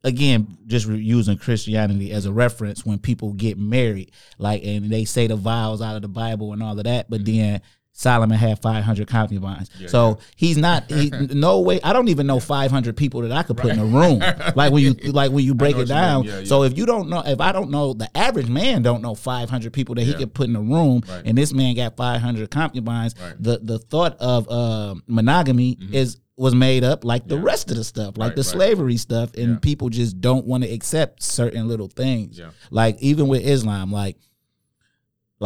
again, 0.05 0.57
just 0.67 0.85
re- 0.85 0.97
using 0.97 1.37
Christianity 1.37 2.11
as 2.13 2.25
a 2.25 2.31
reference, 2.31 2.85
when 2.85 2.99
people 2.99 3.33
get 3.33 3.57
married, 3.57 4.11
like 4.37 4.63
and 4.63 4.89
they 4.89 5.03
say 5.03 5.27
the 5.27 5.35
vows 5.35 5.81
out 5.81 5.95
of 5.97 6.01
the 6.01 6.07
Bible 6.07 6.53
and 6.53 6.63
all 6.63 6.77
of 6.77 6.85
that, 6.85 7.09
but 7.09 7.21
Mm-hmm. 7.25 7.37
then. 7.37 7.61
Solomon 7.97 8.37
had 8.37 8.61
500 8.61 9.07
concubines. 9.07 9.69
so 9.87 10.19
he's 10.35 10.57
not 10.57 10.91
he, 10.91 11.09
no 11.31 11.61
way 11.61 11.79
I 11.81 11.93
don't 11.93 12.09
even 12.09 12.27
know 12.27 12.41
500 12.41 12.97
people 12.97 13.21
that 13.21 13.31
I 13.31 13.41
could 13.43 13.55
put 13.55 13.71
in 13.71 13.79
a 13.79 13.85
room. 13.85 14.19
like 14.53 14.73
when 14.73 14.83
you 14.83 14.93
like 15.13 15.31
when 15.31 15.45
you 15.45 15.55
break 15.55 15.75
it 15.75 15.79
what 15.79 15.87
you 15.87 15.95
mean. 15.95 16.03
down. 16.03 16.23
Yeah, 16.25 16.43
So 16.43 16.63
if 16.63 16.77
you 16.77 16.85
don't 16.85 17.07
know 17.09 17.23
if 17.25 17.39
I 17.39 17.53
don't 17.53 17.71
know 17.71 17.93
the 17.93 18.09
average 18.15 18.49
man 18.49 18.81
don't 18.81 19.01
know 19.01 19.15
500 19.15 19.71
people 19.71 19.95
that 19.95 20.03
he 20.03 20.13
could 20.13 20.33
put 20.33 20.49
in 20.49 20.55
a 20.57 20.61
room 20.61 21.03
Right. 21.07 21.21
and 21.25 21.37
this 21.37 21.53
man 21.53 21.73
got 21.75 21.95
500 21.95 22.51
concubines, 22.51 23.15
Right. 23.19 23.33
the 23.41 23.59
the 23.63 23.79
thought 23.79 24.17
of 24.19 24.49
uh, 24.49 24.95
monogamy 25.07 25.77
is 25.93 26.17
was 26.37 26.53
made 26.53 26.83
up 26.83 27.05
like 27.05 27.25
the 27.29 27.37
rest 27.39 27.71
of 27.71 27.77
the 27.77 27.83
stuff, 27.85 28.17
like 28.17 28.31
Right, 28.31 28.35
the 28.35 28.41
right. 28.41 28.45
slavery 28.45 28.97
stuff 28.97 29.33
and 29.35 29.51
Yeah. 29.53 29.57
people 29.61 29.87
just 29.87 30.19
don't 30.19 30.45
want 30.45 30.65
to 30.65 30.69
accept 30.69 31.23
certain 31.23 31.69
little 31.69 31.87
things. 31.87 32.37
Yeah. 32.37 32.49
Like 32.71 32.97
even 33.01 33.29
with 33.29 33.41
Islam 33.47 33.89
like 33.89 34.17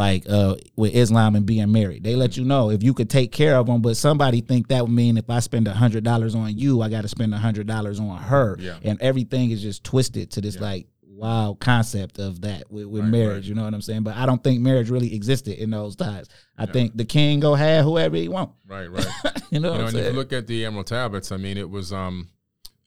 like 0.00 0.22
uh 0.28 0.54
with 0.76 0.94
Islam 0.94 1.36
and 1.36 1.44
being 1.44 1.70
married. 1.70 2.02
They 2.04 2.16
let 2.16 2.36
you 2.38 2.44
know 2.44 2.70
if 2.70 2.82
you 2.82 2.94
could 2.94 3.10
take 3.10 3.30
care 3.32 3.56
of 3.56 3.66
them, 3.66 3.80
but 3.82 3.96
somebody 3.96 4.40
think 4.40 4.68
that 4.68 4.82
would 4.82 4.90
mean 5.02 5.18
if 5.18 5.28
I 5.28 5.40
spend 5.40 5.68
a 5.68 5.74
hundred 5.74 6.04
dollars 6.04 6.34
on 6.34 6.56
you, 6.56 6.80
I 6.82 6.88
got 6.88 7.02
to 7.02 7.08
spend 7.08 7.34
a 7.34 7.38
hundred 7.38 7.66
dollars 7.66 8.00
on 8.00 8.16
her, 8.16 8.56
Yeah. 8.58 8.78
and 8.82 9.00
everything 9.02 9.50
is 9.50 9.60
just 9.62 9.84
twisted 9.84 10.30
to 10.32 10.40
this 10.40 10.58
like 10.58 10.86
wild 11.04 11.60
concept 11.60 12.18
of 12.18 12.40
that 12.40 12.70
with, 12.72 12.86
with 12.86 13.02
Right, 13.02 13.10
marriage. 13.10 13.34
right. 13.44 13.48
You 13.50 13.54
know 13.54 13.64
what 13.64 13.74
I'm 13.74 13.82
saying? 13.82 14.04
But 14.04 14.16
I 14.16 14.24
don't 14.24 14.42
think 14.42 14.60
marriage 14.62 14.88
really 14.88 15.14
existed 15.14 15.58
in 15.62 15.68
those 15.70 15.94
times. 15.96 16.28
I 16.56 16.64
think 16.64 16.96
the 16.96 17.04
king 17.04 17.40
go 17.40 17.54
have 17.54 17.84
whoever 17.84 18.16
he 18.16 18.28
want. 18.28 18.52
Right, 18.66 18.90
right. 18.90 19.06
You 19.50 19.58
know 19.60 19.68
you 19.68 19.72
what 19.72 19.78
know, 19.80 19.86
I'm 19.88 19.96
and 19.96 19.98
if 19.98 20.12
you 20.12 20.18
look 20.18 20.32
at 20.32 20.46
the 20.46 20.64
Emerald 20.64 20.86
Tablets, 20.86 21.30
I 21.32 21.36
mean, 21.36 21.58
it 21.58 21.68
was 21.68 21.92
um, 21.92 22.28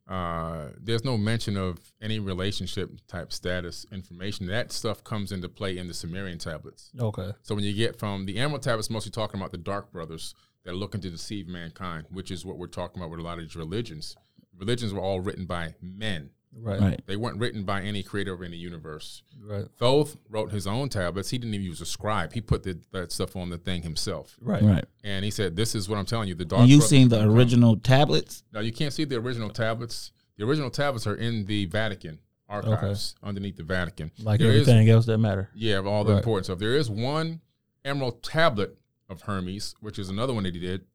uh, 0.07 0.69
there's 0.81 1.05
no 1.05 1.17
mention 1.17 1.55
of 1.55 1.79
any 2.01 2.19
relationship 2.19 2.91
type 3.07 3.31
status 3.31 3.85
information. 3.91 4.47
That 4.47 4.71
stuff 4.71 5.03
comes 5.03 5.31
into 5.31 5.47
play 5.47 5.77
in 5.77 5.87
the 5.87 5.93
Sumerian 5.93 6.37
tablets. 6.37 6.91
Okay. 6.99 7.31
So 7.41 7.55
when 7.55 7.63
you 7.63 7.73
get 7.73 7.97
from 7.97 8.25
the 8.25 8.37
Emerald 8.37 8.63
Tablets, 8.63 8.89
mostly 8.89 9.11
talking 9.11 9.39
about 9.39 9.51
the 9.51 9.57
Dark 9.57 9.91
Brothers 9.91 10.35
that 10.63 10.71
are 10.71 10.75
looking 10.75 11.01
to 11.01 11.09
deceive 11.09 11.47
mankind, 11.47 12.05
which 12.09 12.31
is 12.31 12.45
what 12.45 12.57
we're 12.57 12.67
talking 12.67 13.01
about 13.01 13.11
with 13.11 13.19
a 13.19 13.23
lot 13.23 13.37
of 13.37 13.45
these 13.45 13.55
religions. 13.55 14.15
Religions 14.57 14.93
were 14.93 15.01
all 15.01 15.21
written 15.21 15.45
by 15.45 15.73
men. 15.81 16.29
Right. 16.55 16.79
right. 16.79 17.01
They 17.07 17.15
weren't 17.15 17.39
written 17.39 17.63
by 17.63 17.81
any 17.81 18.03
creator 18.03 18.33
of 18.33 18.41
any 18.41 18.57
universe. 18.57 19.23
Right. 19.43 19.65
Thoth 19.77 20.17
wrote 20.29 20.51
his 20.51 20.67
own 20.67 20.89
tablets. 20.89 21.29
He 21.29 21.37
didn't 21.37 21.53
even 21.55 21.65
use 21.65 21.81
a 21.81 21.85
scribe. 21.85 22.33
He 22.33 22.41
put 22.41 22.63
the, 22.63 22.79
that 22.91 23.11
stuff 23.11 23.35
on 23.35 23.49
the 23.49 23.57
thing 23.57 23.81
himself. 23.81 24.37
Right. 24.39 24.61
Right. 24.61 24.85
And 25.03 25.25
he 25.25 25.31
said, 25.31 25.55
"This 25.55 25.75
is 25.75 25.89
what 25.89 25.97
I'm 25.97 26.05
telling 26.05 26.27
you." 26.27 26.35
The 26.35 26.45
dark. 26.45 26.61
And 26.61 26.69
you 26.69 26.77
brothers 26.77 26.89
seen 26.89 27.09
the 27.09 27.17
gonna 27.17 27.27
come." 27.29 27.37
original 27.37 27.77
tablets? 27.77 28.43
No, 28.53 28.59
you 28.59 28.71
can't 28.71 28.93
see 28.93 29.03
the 29.05 29.15
original 29.17 29.49
tablets. 29.49 30.11
The 30.37 30.45
original 30.45 30.69
tablets 30.69 31.05
are 31.07 31.15
in 31.15 31.45
the 31.45 31.65
Vatican 31.65 32.19
archives 32.49 33.15
underneath 33.23 33.57
the 33.57 33.63
Vatican. 33.63 34.11
Like 34.21 34.39
There 34.39 34.51
is- 34.51 34.67
everything 34.67 34.89
else 34.89 35.05
that 35.07 35.17
matter. 35.17 35.49
yeah, 35.55 35.77
of 35.79 35.87
all 35.87 36.03
the 36.03 36.11
Right. 36.13 36.17
important 36.19 36.45
stuff. 36.45 36.59
There 36.59 36.75
is 36.75 36.89
one 36.89 37.41
emerald 37.83 38.21
tablet 38.23 38.77
of 39.09 39.21
Hermes, 39.23 39.75
which 39.79 39.97
is 39.99 40.09
another 40.09 40.33
one 40.33 40.43
that 40.43 40.53
he 40.53 40.59
did, 40.61 40.85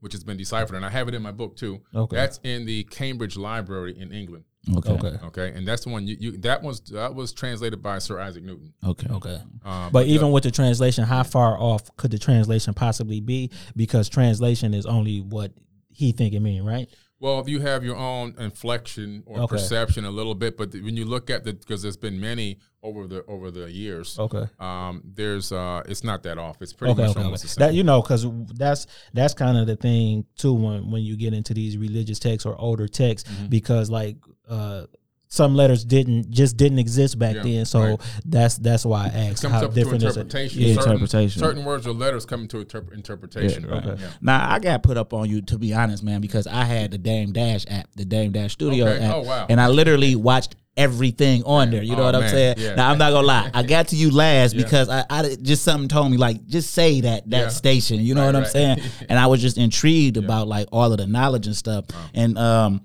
which 0.00 0.12
has 0.12 0.22
been 0.22 0.36
deciphered, 0.36 0.76
and 0.76 0.84
I 0.84 0.90
have 0.90 1.08
it 1.08 1.14
in 1.14 1.22
my 1.22 1.32
book 1.32 1.56
too. 1.56 1.80
Okay. 1.94 2.14
That's 2.16 2.38
in 2.42 2.66
the 2.66 2.84
Cambridge 2.84 3.36
Library 3.36 3.98
in 3.98 4.12
England. 4.12 4.44
Okay. 4.76 4.92
Okay. 4.92 5.26
Okay, 5.26 5.52
and 5.54 5.66
that's 5.66 5.84
the 5.84 5.90
one 5.90 6.06
you, 6.06 6.16
you 6.18 6.38
that 6.38 6.62
was 6.62 6.80
that 6.80 7.14
was 7.14 7.32
translated 7.32 7.82
by 7.82 7.98
Sir 7.98 8.18
Isaac 8.20 8.42
Newton. 8.44 8.72
Okay. 8.84 9.06
Okay. 9.10 9.40
Um, 9.64 9.90
But 9.92 10.06
even 10.06 10.26
uh, 10.26 10.30
with 10.30 10.44
the 10.44 10.50
translation, 10.50 11.04
how 11.04 11.22
far 11.22 11.58
off 11.58 11.94
could 11.96 12.10
the 12.10 12.18
translation 12.18 12.74
possibly 12.74 13.20
be? 13.20 13.50
Because 13.76 14.08
translation 14.08 14.74
is 14.74 14.84
only 14.84 15.20
what 15.20 15.52
he 15.88 16.12
think 16.12 16.34
it 16.34 16.40
mean, 16.40 16.64
right? 16.64 16.88
Well, 17.20 17.42
you 17.48 17.60
have 17.60 17.82
your 17.84 17.96
own 17.96 18.34
inflection 18.38 19.22
or 19.26 19.40
Okay. 19.40 19.56
perception 19.56 20.04
a 20.04 20.10
little 20.10 20.34
bit, 20.34 20.56
but 20.56 20.72
when 20.72 20.96
you 20.96 21.04
look 21.04 21.30
at 21.30 21.44
the 21.44 21.52
because 21.52 21.82
there's 21.82 21.96
been 21.96 22.20
many 22.20 22.58
over 22.82 23.06
the 23.08 23.24
over 23.26 23.50
the 23.50 23.70
years. 23.70 24.18
Okay. 24.18 24.44
Um, 24.60 25.02
there's 25.04 25.50
uh, 25.50 25.82
it's 25.86 26.04
not 26.04 26.22
that 26.22 26.38
off. 26.38 26.62
It's 26.62 26.72
pretty 26.72 26.92
Okay, 26.92 27.02
much 27.02 27.10
okay, 27.16 27.24
almost 27.24 27.42
the 27.42 27.48
same. 27.48 27.60
That 27.66 27.74
you 27.74 27.82
know, 27.82 28.00
because 28.02 28.26
that's 28.54 28.86
that's 29.14 29.34
kind 29.34 29.58
of 29.58 29.66
the 29.66 29.76
thing 29.76 30.24
too 30.36 30.52
when 30.54 30.90
when 30.90 31.02
you 31.02 31.16
get 31.16 31.32
into 31.34 31.54
these 31.54 31.76
religious 31.76 32.18
texts 32.20 32.46
or 32.46 32.56
older 32.60 32.86
texts, 32.88 33.28
Mm-hmm. 33.28 33.46
because 33.48 33.90
like 33.90 34.16
uh, 34.48 34.84
some 35.30 35.54
letters 35.54 35.84
didn't 35.84 36.30
just 36.30 36.56
didn't 36.56 36.78
exist 36.78 37.18
back 37.18 37.36
Yeah, 37.36 37.42
then. 37.42 37.64
So 37.66 37.80
right. 37.80 38.00
that's 38.24 38.56
that's 38.58 38.84
why 38.84 39.04
I 39.06 39.08
asked 39.28 39.44
how 39.44 39.62
up 39.64 39.70
to 39.70 39.74
different 39.74 40.02
is 40.02 40.16
it? 40.16 40.20
interpretation. 40.20 40.60
Yeah, 40.62 40.74
certain, 40.76 40.92
interpretation. 40.92 41.40
Certain 41.40 41.64
words 41.64 41.86
or 41.86 41.92
letters 41.92 42.24
come 42.26 42.42
into 42.42 42.64
interp- 42.64 42.92
interpretation. 42.94 43.64
Yeah, 43.68 43.70
right. 43.74 43.98
Yeah. 44.00 44.10
Now 44.22 44.50
I 44.50 44.58
got 44.58 44.82
put 44.82 44.96
up 44.96 45.12
on 45.12 45.28
you 45.28 45.42
to 45.42 45.58
be 45.58 45.74
honest, 45.74 46.02
man, 46.02 46.20
because 46.22 46.46
I 46.46 46.64
had 46.64 46.90
the 46.90 46.98
Dame 46.98 47.32
Dash 47.32 47.64
app, 47.68 47.88
the 47.94 48.04
Dame 48.06 48.32
Dash 48.32 48.52
Studio 48.52 48.86
Okay. 48.86 49.04
app, 49.04 49.14
Oh, 49.16 49.20
wow. 49.22 49.46
and 49.50 49.60
I 49.60 49.68
literally 49.68 50.16
watched 50.16 50.56
everything 50.78 51.42
on 51.44 51.70
there. 51.70 51.82
You 51.82 51.96
know 51.96 52.02
Oh, 52.02 52.06
what 52.06 52.14
I'm 52.14 52.20
man. 52.22 52.30
saying? 52.30 52.54
Yeah. 52.58 52.74
Now 52.76 52.90
I'm 52.90 52.98
not 52.98 53.10
gonna 53.10 53.26
lie, 53.26 53.50
I 53.52 53.64
got 53.64 53.88
to 53.88 53.96
you 53.96 54.10
last 54.10 54.54
Yeah. 54.54 54.62
because 54.62 54.88
I, 54.88 55.04
I 55.10 55.36
just 55.42 55.62
something 55.64 55.88
told 55.88 56.10
me 56.10 56.16
like 56.16 56.46
just 56.46 56.70
say 56.72 57.00
that 57.02 57.28
that 57.30 57.38
Yeah. 57.38 57.48
station. 57.48 58.00
You 58.00 58.14
know 58.14 58.20
Right, 58.22 58.26
what 58.28 58.36
I'm 58.36 58.42
right. 58.44 58.50
saying? 58.52 58.80
and 59.10 59.18
I 59.18 59.26
was 59.26 59.42
just 59.42 59.58
intrigued 59.58 60.16
about 60.16 60.48
like 60.48 60.68
all 60.72 60.90
of 60.92 60.98
the 60.98 61.06
knowledge 61.06 61.46
and 61.46 61.56
stuff. 61.56 61.84
And 62.14 62.38
um, 62.38 62.80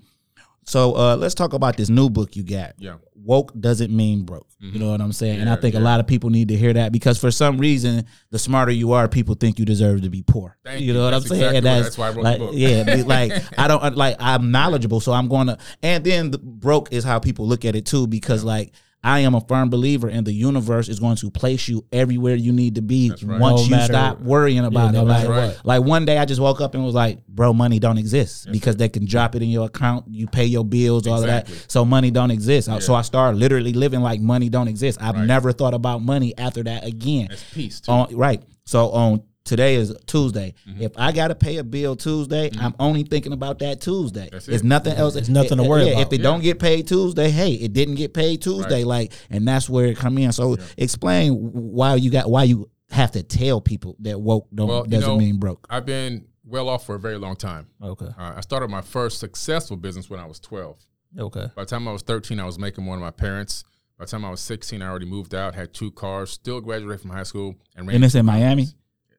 so 0.64 0.96
uh, 0.96 1.16
let's 1.16 1.34
talk 1.34 1.52
about 1.52 1.76
this 1.76 1.88
new 1.88 2.10
book 2.10 2.36
you 2.36 2.42
got. 2.42 2.72
Yeah. 2.78 2.96
Woke 3.16 3.52
doesn't 3.58 3.94
mean 3.94 4.24
broke. 4.24 4.46
You 4.60 4.78
know 4.78 4.90
what 4.90 5.00
I'm 5.00 5.12
saying? 5.12 5.40
and 5.40 5.48
I 5.48 5.54
Yeah, 5.54 5.60
think 5.60 5.74
a 5.74 5.80
lot 5.80 6.00
of 6.00 6.06
people 6.06 6.30
need 6.30 6.48
to 6.48 6.56
hear 6.56 6.72
that 6.72 6.90
because 6.92 7.18
for 7.18 7.30
some 7.30 7.58
reason, 7.58 8.06
the 8.30 8.38
smarter 8.38 8.72
you 8.72 8.92
are, 8.92 9.08
people 9.08 9.34
think 9.34 9.58
you 9.58 9.64
deserve 9.64 10.02
to 10.02 10.10
be 10.10 10.22
poor. 10.22 10.56
Thank 10.64 10.80
you 10.80 10.88
you. 10.88 10.92
know 10.94 11.04
what 11.04 11.10
That's 11.12 11.24
I'm 11.26 11.28
saying? 11.28 11.56
exactly 11.56 11.56
And 11.58 11.66
right. 11.66 11.82
That's 11.82 11.98
why 11.98 12.06
I 12.06 12.10
wrote 12.10 12.22
the 12.24 12.38
book. 12.38 12.50
Yeah, 12.54 13.02
like 13.06 13.58
I 13.58 13.68
don't 13.68 13.96
like 13.96 14.16
I'm 14.18 14.50
knowledgeable, 14.50 15.00
so 15.00 15.12
I'm 15.12 15.28
going 15.28 15.46
to. 15.48 15.58
And 15.82 16.02
then 16.04 16.30
the 16.30 16.38
broke 16.38 16.92
is 16.92 17.04
how 17.04 17.18
people 17.18 17.46
look 17.46 17.64
at 17.64 17.76
it 17.76 17.86
too, 17.86 18.06
because 18.06 18.42
like. 18.44 18.72
I 19.04 19.20
am 19.20 19.34
a 19.34 19.40
firm 19.42 19.68
believer 19.70 20.08
in 20.08 20.24
the 20.24 20.32
universe 20.32 20.88
is 20.88 20.98
going 20.98 21.16
to 21.16 21.30
place 21.30 21.68
you 21.68 21.84
everywhere 21.92 22.34
you 22.34 22.52
need 22.52 22.76
to 22.76 22.82
be 22.82 23.10
right. 23.22 23.38
once 23.38 23.60
No 23.60 23.64
you 23.66 23.70
matter- 23.72 23.92
stop 23.92 24.20
worrying 24.20 24.64
about 24.64 24.94
no 24.94 25.02
it. 25.02 25.04
Like, 25.04 25.28
matter 25.28 25.48
what. 25.48 25.60
like 25.66 25.82
one 25.84 26.04
day 26.06 26.16
I 26.18 26.24
just 26.24 26.40
woke 26.40 26.60
up 26.62 26.74
and 26.74 26.84
was 26.84 26.94
like, 26.94 27.24
bro, 27.28 27.52
money 27.52 27.78
don't 27.78 27.98
exist 27.98 28.48
because 28.50 28.76
they 28.76 28.88
can 28.88 29.04
drop 29.06 29.34
it 29.34 29.42
in 29.42 29.50
your 29.50 29.66
account. 29.66 30.06
You 30.08 30.26
pay 30.26 30.46
your 30.46 30.64
bills, 30.64 31.06
all 31.06 31.20
of 31.20 31.26
that. 31.26 31.48
So 31.68 31.84
money 31.84 32.10
don't 32.10 32.30
exist. 32.30 32.68
So 32.82 32.94
I 32.94 33.02
started 33.02 33.38
literally 33.38 33.74
living 33.74 34.00
like 34.00 34.20
money 34.20 34.48
don't 34.48 34.68
exist. 34.68 34.98
I've 35.02 35.14
Right. 35.14 35.26
never 35.26 35.52
thought 35.52 35.74
about 35.74 36.02
money 36.02 36.32
after 36.38 36.62
that 36.64 36.84
again. 36.86 37.26
That's 37.28 37.44
peace 37.52 37.80
too. 37.80 37.92
On 37.92 38.16
right. 38.16 38.42
So 38.64 38.88
on 38.90 39.22
today 39.44 39.74
is 39.76 39.94
Tuesday. 40.06 40.54
Mm-hmm. 40.68 40.82
If 40.82 40.92
I 40.96 41.12
gotta 41.12 41.34
pay 41.34 41.58
a 41.58 41.64
bill 41.64 41.96
Tuesday, 41.96 42.50
I'm 42.58 42.74
only 42.78 43.02
thinking 43.02 43.32
about 43.32 43.58
that 43.60 43.80
Tuesday. 43.80 44.28
That's 44.32 44.48
It's 44.48 44.62
it. 44.62 44.66
nothing 44.66 44.94
else. 44.94 45.16
It's 45.16 45.28
nothing 45.28 45.58
to 45.58 45.64
It- 45.64 45.68
worry 45.68 45.84
yeah, 45.84 45.90
about. 45.92 46.12
If 46.12 46.12
it 46.18 46.22
don't 46.22 46.42
get 46.42 46.58
paid 46.58 46.88
Tuesday, 46.88 47.30
hey, 47.30 47.52
it 47.52 47.72
didn't 47.72 47.96
get 47.96 48.14
paid 48.14 48.42
Tuesday. 48.42 48.78
Right. 48.84 48.86
Like, 48.86 49.12
and 49.30 49.46
that's 49.46 49.68
where 49.68 49.86
it 49.86 49.96
come 49.96 50.18
in. 50.18 50.32
So 50.32 50.56
explain 50.76 51.32
why 51.34 51.94
you 51.96 52.10
got 52.10 52.30
why 52.30 52.44
you 52.44 52.70
have 52.90 53.12
to 53.12 53.22
tell 53.22 53.60
people 53.60 53.96
that 54.00 54.20
woke 54.20 54.48
don't 54.54 54.68
Well, 54.68 54.84
doesn't 54.84 55.08
know, 55.08 55.18
mean 55.18 55.38
broke. 55.38 55.66
I've 55.68 55.86
been 55.86 56.26
well 56.44 56.68
off 56.68 56.86
for 56.86 56.94
a 56.94 56.98
very 56.98 57.18
long 57.18 57.36
time. 57.36 57.66
Okay. 57.82 58.06
Uh, 58.18 58.34
I 58.36 58.40
started 58.40 58.68
my 58.70 58.82
first 58.82 59.18
successful 59.18 59.76
business 59.76 60.08
when 60.08 60.20
I 60.20 60.26
was 60.26 60.38
12. 60.40 60.76
Okay. 61.18 61.46
By 61.54 61.62
the 61.62 61.66
time 61.66 61.86
I 61.88 61.92
was 61.92 62.02
13, 62.02 62.40
I 62.40 62.44
was 62.44 62.58
making 62.58 62.84
more 62.84 62.96
than 62.96 63.02
my 63.02 63.10
parents. 63.10 63.64
By 63.98 64.04
the 64.04 64.10
time 64.10 64.24
I 64.24 64.30
was 64.30 64.40
16, 64.40 64.82
I 64.82 64.88
already 64.88 65.06
moved 65.06 65.34
out, 65.34 65.54
had 65.54 65.72
two 65.72 65.90
cars, 65.92 66.30
still 66.30 66.60
graduated 66.60 67.00
from 67.00 67.10
high 67.10 67.22
school, 67.22 67.54
and 67.76 67.86
ran. 67.86 67.96
And 67.96 68.04
it's 68.04 68.14
in 68.16 68.26
Miami. 68.26 68.68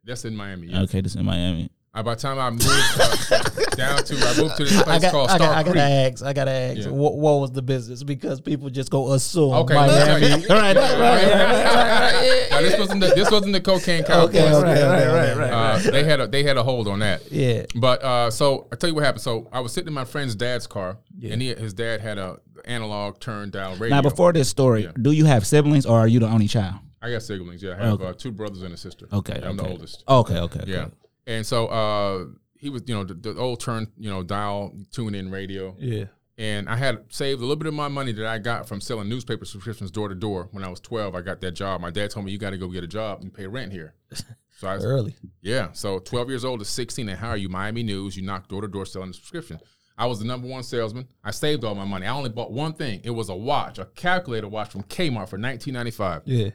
Companies. 0.06 0.22
That's 0.24 0.26
in 0.26 0.36
Miami. 0.36 0.68
Yeah. 0.68 0.82
Okay, 0.84 1.02
this 1.02 1.16
in 1.16 1.26
Miami. 1.26 1.70
Uh, 1.94 2.04
by 2.04 2.14
the 2.14 2.20
time 2.22 2.38
I 2.38 2.50
moved 2.50 2.66
uh, 2.68 3.40
down 3.78 4.04
to, 4.04 4.16
I 4.18 4.42
moved 4.42 4.58
to 4.58 4.66
this 4.66 4.84
place 4.84 4.86
I 4.86 5.00
got, 5.00 5.12
called 5.14 5.30
I, 5.30 5.36
Star 5.38 5.48
got, 5.48 5.58
I 5.58 5.64
Creek. 5.64 5.76
gotta 5.76 5.90
ask. 5.90 6.24
I 6.26 6.34
gotta 6.34 6.52
ask. 6.52 6.78
Yeah. 6.80 6.88
What, 6.90 7.16
what 7.18 7.40
was 7.40 7.52
the 7.54 7.62
business? 7.62 8.04
Because 8.04 8.42
people 8.42 8.70
just 8.70 8.92
go 8.92 9.14
assume 9.14 9.54
Okay, 9.54 9.74
Miami. 9.76 10.46
right, 10.50 10.50
right, 10.50 10.76
right, 10.76 10.98
right, 11.00 12.48
Now, 12.52 12.62
this 12.62 12.78
wasn't 12.78 13.00
the, 13.00 13.14
this 13.16 13.32
wasn't 13.32 13.54
the 13.54 13.62
cocaine 13.62 14.04
cowboys. 14.04 14.36
Okay, 14.36 14.44
okay, 14.54 14.58
okay, 14.58 15.08
okay, 15.08 15.42
okay. 15.42 15.52
Uh, 15.52 15.92
they 15.92 16.04
had 16.04 16.20
a 16.20 16.28
they 16.28 16.44
had 16.44 16.58
a 16.58 16.64
hold 16.64 16.90
on 16.90 17.00
that. 17.00 17.32
Yeah. 17.32 17.66
But 17.76 18.04
uh, 18.04 18.30
so 18.30 18.68
I 18.74 18.76
tell 18.76 18.90
you 18.90 18.96
what 18.96 19.06
happened. 19.06 19.22
So 19.22 19.48
I 19.54 19.62
was 19.62 19.72
sitting 19.72 19.88
in 19.88 19.94
my 19.94 20.04
friend's 20.04 20.36
dad's 20.36 20.68
car, 20.68 20.98
and 21.24 21.42
he, 21.42 21.56
his 21.56 21.74
dad 21.74 22.02
had 22.02 22.18
a 22.18 22.40
analog 22.66 23.22
turn 23.22 23.52
down 23.52 23.80
radio. 23.80 23.96
Now 23.96 24.02
before 24.02 24.34
this 24.34 24.50
story, 24.50 24.84
Yeah. 24.84 24.92
do 25.02 25.12
you 25.12 25.24
have 25.26 25.48
siblings 25.48 25.86
or 25.86 25.98
are 25.98 26.10
you 26.10 26.20
the 26.20 26.28
only 26.28 26.50
child? 26.50 26.76
I 27.06 27.12
got 27.12 27.24
siblings. 27.24 27.62
Yeah, 27.64 27.74
I 27.74 27.86
have 27.86 27.94
Okay. 27.94 28.06
uh, 28.08 28.14
two 28.14 28.32
brothers 28.32 28.62
and 28.64 28.74
a 28.74 28.78
sister. 28.78 29.08
Okay, 29.12 29.40
Yeah, 29.42 29.50
I'm 29.50 29.60
okay. 29.60 29.68
the 29.68 29.72
oldest. 29.74 30.04
Okay, 30.08 30.38
okay. 30.40 30.60
okay. 30.62 30.72
Yeah, 30.72 30.88
and 31.28 31.46
so 31.46 31.68
uh, 31.68 32.26
he 32.58 32.70
was, 32.70 32.84
you 32.88 32.96
know, 32.96 33.04
the, 33.04 33.14
the 33.14 33.36
old 33.40 33.60
turn, 33.60 33.88
you 33.98 34.10
know, 34.10 34.24
dial 34.24 34.74
tune 34.92 35.16
in 35.16 35.30
radio. 35.32 35.76
Yeah. 35.80 36.06
And 36.38 36.68
I 36.68 36.76
had 36.76 37.06
saved 37.10 37.40
a 37.40 37.44
little 37.44 37.56
bit 37.56 37.68
of 37.68 37.74
my 37.74 37.88
money 37.88 38.12
that 38.12 38.26
I 38.26 38.40
got 38.40 38.68
from 38.68 38.82
selling 38.82 39.08
newspaper 39.08 39.46
subscriptions 39.46 39.90
door 39.90 40.10
to 40.10 40.16
door. 40.16 40.50
When 40.52 40.66
I 40.66 40.68
was 40.70 40.82
12, 40.82 41.16
I 41.16 41.22
got 41.22 41.40
that 41.40 41.52
job. 41.52 41.80
My 41.80 41.92
dad 41.92 42.10
told 42.12 42.26
me, 42.26 42.34
you 42.34 42.38
got 42.38 42.50
to 42.50 42.58
go 42.58 42.68
get 42.68 42.84
a 42.84 42.88
job 42.88 43.22
and 43.22 43.34
pay 43.34 43.48
rent 43.48 43.72
here. 43.72 43.94
So 44.58 44.70
I, 44.70 44.76
Early. 44.78 45.14
yeah. 45.42 45.74
So 45.74 46.00
12 46.00 46.30
years 46.30 46.46
old 46.46 46.60
to 46.60 46.66
16, 46.66 47.10
and 47.10 47.20
how 47.20 47.28
are 47.28 47.36
you? 47.36 47.50
Miami 47.50 47.84
News. 47.84 48.16
You 48.16 48.24
knock 48.24 48.48
door 48.48 48.62
to 48.62 48.70
door 48.70 48.86
selling 48.86 49.10
a 49.10 49.14
subscription. 49.14 49.60
I 49.98 50.06
was 50.06 50.20
the 50.20 50.26
number 50.26 50.48
one 50.48 50.64
salesman. 50.64 51.10
I 51.26 51.32
saved 51.32 51.66
all 51.66 51.76
my 51.76 51.84
money. 51.84 52.06
I 52.08 52.12
only 52.14 52.30
bought 52.30 52.54
one 52.54 52.72
thing. 52.72 53.02
It 53.04 53.10
was 53.10 53.28
a 53.28 53.36
watch, 53.36 53.80
a 53.80 53.86
calculator 53.96 54.48
watch 54.48 54.70
from 54.70 54.84
Kmart 54.84 55.28
for 55.28 55.38
1995. 55.38 56.22
Yeah. 56.24 56.52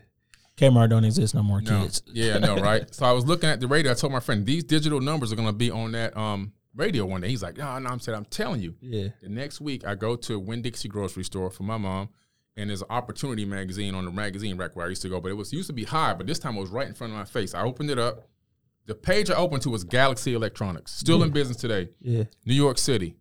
Kmart 0.61 0.91
don't 0.91 1.05
exist 1.05 1.35
no 1.35 1.43
more, 1.43 1.61
No. 1.61 1.83
kids. 1.83 2.03
Yeah, 2.13 2.37
I 2.37 2.39
know, 2.39 2.57
right? 2.57 2.93
so 2.95 3.07
I 3.07 3.13
was 3.13 3.25
looking 3.27 3.49
at 3.49 3.61
the 3.61 3.67
radio. 3.67 3.93
I 3.93 3.95
told 3.95 4.13
my 4.13 4.21
friend, 4.21 4.45
these 4.45 4.65
digital 4.65 5.01
numbers 5.01 5.33
are 5.33 5.37
going 5.37 5.49
to 5.49 5.53
be 5.55 5.71
on 5.71 5.93
that 5.93 6.17
um, 6.17 6.53
radio 6.75 7.05
one 7.07 7.21
day. 7.21 7.29
He's 7.29 7.43
like, 7.43 7.57
no, 7.57 7.79
no. 7.79 7.89
I'm 7.91 8.01
saying, 8.01 8.17
I'm 8.17 8.25
telling 8.27 8.61
you. 8.61 8.75
Yeah. 8.81 9.09
The 9.23 9.29
next 9.29 9.61
week, 9.61 9.87
I 9.87 9.95
go 9.95 10.17
to 10.17 10.39
Winn 10.39 10.63
Dixie 10.63 10.89
grocery 10.89 11.25
store 11.25 11.51
for 11.51 11.63
my 11.63 11.77
mom, 11.79 12.11
and 12.57 12.69
there's 12.71 12.83
an 12.83 12.89
opportunity 12.91 13.45
magazine 13.45 13.95
on 13.95 14.05
the 14.05 14.11
magazine 14.11 14.57
rack 14.57 14.77
where 14.77 14.87
I 14.87 14.89
used 14.91 15.03
to 15.03 15.09
go. 15.09 15.21
But 15.21 15.31
it 15.31 15.37
was 15.37 15.53
used 15.53 15.69
to 15.69 15.73
be 15.73 15.85
high, 15.85 16.13
but 16.15 16.27
this 16.27 16.39
time 16.39 16.57
it 16.57 16.61
was 16.61 16.71
right 16.71 16.87
in 16.89 16.95
front 16.95 17.13
of 17.13 17.19
my 17.19 17.25
face. 17.25 17.55
I 17.55 17.63
opened 17.63 17.91
it 17.91 17.99
up. 17.99 18.27
The 18.87 18.95
page 18.95 19.31
I 19.31 19.35
opened 19.37 19.63
to 19.63 19.71
was 19.71 19.85
Galaxy 19.85 20.35
Electronics, 20.35 20.93
still 20.93 21.23
in 21.23 21.31
business 21.31 21.57
today, 21.59 21.91
Yeah. 22.01 22.25
New 22.45 22.55
York 22.55 22.77
City. 22.77 23.15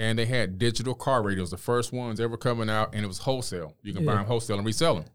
And 0.00 0.16
they 0.16 0.26
had 0.26 0.58
digital 0.58 0.94
car 0.94 1.22
radios, 1.22 1.50
the 1.50 1.56
first 1.56 1.92
ones 1.92 2.20
ever 2.20 2.36
coming 2.36 2.70
out, 2.70 2.94
and 2.94 3.04
it 3.04 3.08
was 3.08 3.18
wholesale. 3.18 3.74
You 3.82 3.92
can 3.92 4.06
buy 4.06 4.14
them 4.14 4.26
wholesale 4.26 4.56
and 4.58 4.64
resell 4.66 4.94
them. 4.94 5.06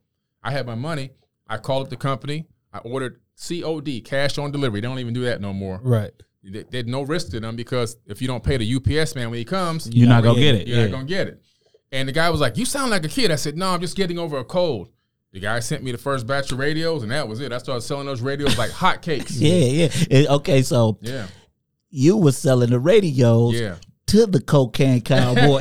I 0.44 0.52
had 0.52 0.66
my 0.68 0.76
money. 0.76 1.12
I 1.54 1.58
called 1.58 1.84
up 1.84 1.90
the 1.90 1.98
company. 1.98 2.46
I 2.74 2.80
ordered 2.80 3.20
COD, 3.38 4.02
cash 4.04 4.38
on 4.38 4.52
delivery. 4.52 4.82
They 4.82 4.88
don't 4.88 5.00
even 5.00 5.14
do 5.14 5.24
that 5.26 5.42
no 5.42 5.54
more. 5.54 5.80
Right. 5.84 6.12
There- 6.44 6.64
There's 6.70 6.86
no 6.88 7.04
risk 7.04 7.30
to 7.32 7.40
them 7.40 7.56
because 7.56 7.98
if 8.08 8.22
you 8.22 8.28
don't 8.28 8.44
pay 8.44 8.58
the 8.58 8.66
UPS 8.76 9.16
man 9.16 9.30
when 9.30 9.38
he 9.40 9.46
comes, 9.46 9.90
You're 9.92 10.10
not 10.10 10.24
gonna 10.24 10.40
get 10.40 10.56
it. 10.56 10.68
you're 10.68 10.78
Yeah. 10.78 10.86
not 10.88 10.92
gonna 10.92 11.06
get 11.06 11.28
it. 11.28 11.42
And 11.92 12.08
the 12.10 12.12
guy 12.12 12.30
was 12.32 12.42
like, 12.42 12.58
"You 12.58 12.66
sound 12.66 12.90
like 12.92 13.06
a 13.06 13.08
kid." 13.08 13.30
I 13.32 13.36
said, 13.36 13.56
"No, 13.56 13.70
I'm 13.70 13.80
just 13.80 13.96
getting 13.96 14.18
over 14.18 14.38
a 14.38 14.44
cold." 14.44 14.90
The 15.32 15.40
guy 15.40 15.60
sent 15.60 15.84
me 15.84 15.92
the 15.92 15.98
first 15.98 16.28
batch 16.28 16.52
of 16.52 16.60
radios, 16.60 17.02
and 17.04 17.12
that 17.12 17.28
was 17.28 17.40
it. 17.40 17.52
I 17.54 17.58
started 17.60 17.82
selling 17.82 18.06
those 18.08 18.22
radios 18.22 18.58
like 18.58 18.72
hotcakes. 18.72 19.32
Yeah, 19.40 19.90
yeah. 20.10 20.32
Okay, 20.36 20.62
so 20.64 20.98
yeah, 21.02 21.28
you 21.92 22.18
were 22.18 22.32
selling 22.32 22.72
the 22.72 22.80
radios 22.80 23.54
yeah. 23.60 23.76
To 24.14 24.28
the 24.28 24.40
cocaine 24.40 25.02
cowboy. 25.02 25.60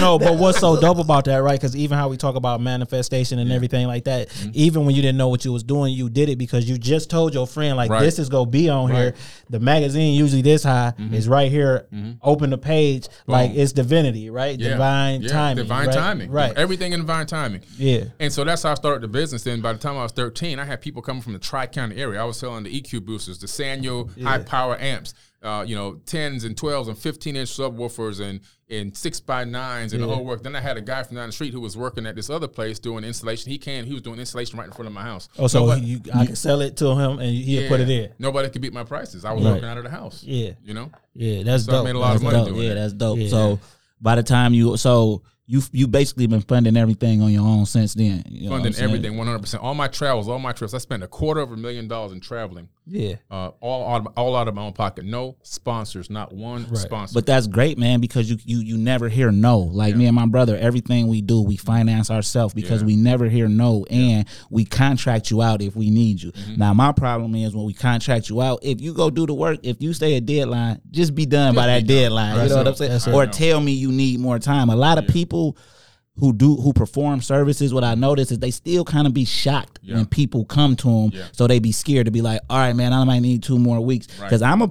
no, 0.00 0.18
but 0.18 0.36
what's 0.38 0.58
so 0.58 0.80
dope 0.80 0.98
about 0.98 1.24
that, 1.26 1.36
right? 1.36 1.58
Because 1.58 1.76
even 1.76 1.96
how 1.96 2.08
we 2.08 2.16
talk 2.16 2.34
about 2.34 2.60
manifestation 2.60 3.38
and 3.38 3.52
everything 3.52 3.86
like 3.86 4.04
that, 4.04 4.28
Mm-hmm. 4.28 4.50
even 4.54 4.84
when 4.84 4.94
you 4.94 5.02
didn't 5.02 5.16
know 5.18 5.28
what 5.28 5.44
you 5.44 5.52
was 5.52 5.62
doing, 5.62 5.94
you 5.94 6.10
did 6.10 6.28
it 6.28 6.36
because 6.36 6.68
you 6.68 6.76
just 6.78 7.08
told 7.10 7.32
your 7.32 7.46
friend 7.46 7.76
like 7.76 7.90
Right. 7.90 8.00
this 8.00 8.18
is 8.18 8.28
gonna 8.28 8.50
be 8.50 8.68
on 8.68 8.90
here. 8.90 9.04
Right. 9.06 9.14
Mm-hmm. 9.14 9.52
The 9.52 9.60
magazine 9.60 10.14
usually 10.14 10.42
this 10.42 10.64
high 10.64 10.92
is 11.12 11.28
right 11.28 11.50
here. 11.50 11.86
Open 12.22 12.50
the 12.50 12.58
page 12.58 13.06
like 13.26 13.52
it's 13.54 13.72
divinity, 13.72 14.30
right? 14.30 14.58
Yeah. 14.58 14.70
Divine 14.70 15.22
Yeah, 15.22 15.28
timing, 15.28 15.64
Divine 15.64 15.86
right? 15.86 15.94
timing. 15.94 16.30
right? 16.30 16.56
Everything 16.56 16.92
in 16.92 17.00
divine 17.00 17.26
timing. 17.26 17.62
Yeah, 17.76 18.04
And 18.18 18.32
so 18.32 18.42
that's 18.44 18.64
how 18.64 18.72
I 18.72 18.74
started 18.74 19.02
the 19.02 19.08
business. 19.08 19.44
Then 19.44 19.60
by 19.60 19.72
the 19.72 19.78
time 19.78 19.96
I 19.96 20.02
was 20.02 20.12
13, 20.12 20.58
I 20.58 20.64
had 20.64 20.80
people 20.80 21.00
coming 21.02 21.22
from 21.22 21.32
the 21.34 21.38
Tri 21.38 21.66
County 21.68 21.96
area. 21.96 22.20
I 22.20 22.24
was 22.24 22.36
selling 22.38 22.64
the 22.64 22.80
EQ 22.82 23.04
boosters, 23.06 23.38
the 23.38 23.46
Sanyo 23.46 24.10
high 24.22 24.38
power 24.40 24.76
amps, 24.80 25.14
uh, 25.42 25.64
you 25.66 25.76
know, 25.76 25.92
10s 26.04 26.44
and 26.44 26.56
12s 26.56 26.88
and 26.88 26.98
15 26.98 27.36
inch 27.36 27.48
subwoofers 27.50 28.20
and 28.20 28.40
and 28.70 28.94
six 28.94 29.18
by 29.18 29.44
nines 29.44 29.94
and 29.94 30.02
the 30.02 30.06
whole 30.06 30.24
work. 30.24 30.42
Then 30.42 30.54
I 30.54 30.60
had 30.60 30.76
a 30.76 30.82
guy 30.82 31.02
from 31.02 31.16
down 31.16 31.28
the 31.28 31.32
street 31.32 31.54
who 31.54 31.60
was 31.60 31.74
working 31.76 32.04
at 32.06 32.14
this 32.16 32.28
other 32.28 32.48
place 32.48 32.78
doing 32.78 33.02
installation. 33.04 33.50
He 33.50 33.56
can 33.56 33.84
he 33.86 33.92
was 33.94 34.02
doing 34.02 34.18
installation 34.18 34.58
right 34.58 34.66
in 34.66 34.72
front 34.72 34.88
of 34.88 34.92
my 34.92 35.02
house. 35.02 35.28
Oh, 35.38 35.46
so 35.46 35.60
Nobody- 35.60 35.86
you, 35.86 36.00
I 36.14 36.26
can 36.26 36.36
sell 36.36 36.60
it 36.60 36.76
to 36.78 36.88
him 36.90 37.18
and 37.18 37.34
he'll 37.34 37.68
put 37.68 37.80
it 37.80 37.88
in. 37.88 38.10
Nobody 38.18 38.50
could 38.50 38.60
beat 38.60 38.74
my 38.74 38.84
prices. 38.84 39.24
I 39.24 39.32
was 39.32 39.42
Right. 39.44 39.52
working 39.52 39.68
out 39.68 39.78
of 39.78 39.84
the 39.84 39.90
house. 39.90 40.22
Yeah, 40.22 40.50
You 40.64 40.74
know? 40.74 40.90
yeah, 41.14 41.44
that's 41.44 41.64
So 41.64 41.72
I 41.72 41.74
dope. 41.76 41.84
made 41.86 41.94
a 41.94 41.98
lot 41.98 42.08
That's 42.10 42.16
of 42.20 42.24
money 42.24 42.36
dope. 42.44 42.48
doing 42.48 42.60
Yeah, 42.62 42.74
that. 42.74 42.80
that's 42.80 42.92
dope. 42.94 43.18
Yeah. 43.18 43.28
So 43.28 43.60
by 44.02 44.16
the 44.16 44.22
time 44.22 44.52
you 44.54 44.76
so 44.76 45.22
you 45.46 45.62
you 45.72 45.86
basically 45.86 46.26
been 46.26 46.42
funding 46.42 46.76
everything 46.76 47.22
on 47.22 47.32
your 47.32 47.42
own 47.46 47.64
since 47.64 47.94
then. 47.94 48.22
You 48.28 48.50
know 48.50 48.56
funding 48.56 48.74
everything 48.82 49.14
100%. 49.16 49.62
All 49.62 49.74
my 49.74 49.88
travels, 49.88 50.28
all 50.28 50.38
my 50.38 50.52
trips. 50.52 50.74
I 50.74 50.78
spent 50.78 51.02
a 51.02 51.08
quarter 51.08 51.40
of 51.40 51.52
a 51.52 51.56
million 51.56 51.88
dollars 51.88 52.12
in 52.12 52.20
traveling, 52.20 52.68
Yeah. 52.90 53.16
uh, 53.30 53.48
all 53.60 53.94
out 53.94 54.06
of, 54.06 54.12
all 54.16 54.34
out 54.36 54.48
of 54.48 54.54
my 54.54 54.62
own 54.62 54.72
pocket. 54.72 55.04
No 55.04 55.36
sponsors, 55.42 56.08
not 56.10 56.32
one 56.32 56.74
sponsor. 56.74 57.14
But 57.14 57.26
that's 57.26 57.46
great, 57.46 57.78
man, 57.78 58.00
because 58.00 58.30
you 58.30 58.38
you 58.44 58.58
you 58.60 58.78
never 58.78 59.08
hear 59.08 59.30
no. 59.30 59.58
Like 59.58 59.94
me 59.94 60.06
and 60.06 60.16
my 60.16 60.26
brother, 60.26 60.56
everything 60.56 61.08
we 61.08 61.20
do, 61.20 61.42
we 61.42 61.56
finance 61.56 62.10
ourselves 62.10 62.54
because 62.54 62.80
Yeah. 62.82 62.86
we 62.86 62.96
never 62.96 63.28
hear 63.28 63.48
no, 63.48 63.84
and 63.90 64.26
we 64.50 64.64
contract 64.64 65.30
you 65.30 65.42
out 65.42 65.60
if 65.62 65.76
we 65.76 65.90
need 65.90 66.22
you. 66.22 66.32
Mm-hmm. 66.32 66.56
Now, 66.56 66.72
my 66.74 66.92
problem 66.92 67.34
is 67.34 67.54
when 67.54 67.66
we 67.66 67.74
contract 67.74 68.28
you 68.30 68.40
out, 68.40 68.60
if 68.62 68.80
you 68.80 68.94
go 68.94 69.10
do 69.10 69.26
the 69.26 69.34
work, 69.34 69.58
if 69.62 69.82
you 69.82 69.92
stay 69.92 70.14
a 70.16 70.20
deadline, 70.20 70.80
just 70.90 71.14
be 71.14 71.26
done 71.26 71.54
by 71.54 71.66
that 71.66 71.80
done. 71.80 71.86
deadline. 71.86 72.36
That's 72.36 72.50
you 72.50 72.56
know 72.56 72.62
what. 72.62 72.80
I'm 72.80 72.98
saying? 73.00 73.14
Or 73.16 73.26
tell 73.26 73.60
me 73.60 73.72
you 73.72 73.92
need 73.92 74.20
more 74.20 74.38
time. 74.38 74.70
A 74.70 74.76
lot 74.76 74.98
of 74.98 75.06
people 75.08 75.56
who 76.18 76.32
do 76.32 76.56
who 76.56 76.72
perform 76.72 77.20
services, 77.20 77.72
what 77.72 77.84
I 77.84 77.94
notice 77.94 78.30
is 78.32 78.38
they 78.38 78.50
still 78.50 78.84
kind 78.84 79.06
of 79.06 79.14
be 79.14 79.24
shocked 79.24 79.78
Yeah. 79.82 79.96
when 79.96 80.06
people 80.06 80.44
come 80.44 80.76
to 80.76 80.86
them, 80.86 81.10
Yeah. 81.14 81.22
so 81.32 81.46
they 81.46 81.58
be 81.58 81.72
scared 81.72 82.06
to 82.06 82.10
be 82.10 82.22
like, 82.22 82.40
"All 82.50 82.58
right, 82.58 82.74
man, 82.74 82.92
I 82.92 83.04
might 83.04 83.20
need 83.20 83.42
two 83.42 83.58
more 83.58 83.80
weeks," 83.80 84.08
Right. 84.18 84.26
because 84.26 84.42
I'm 84.42 84.62
a 84.62 84.70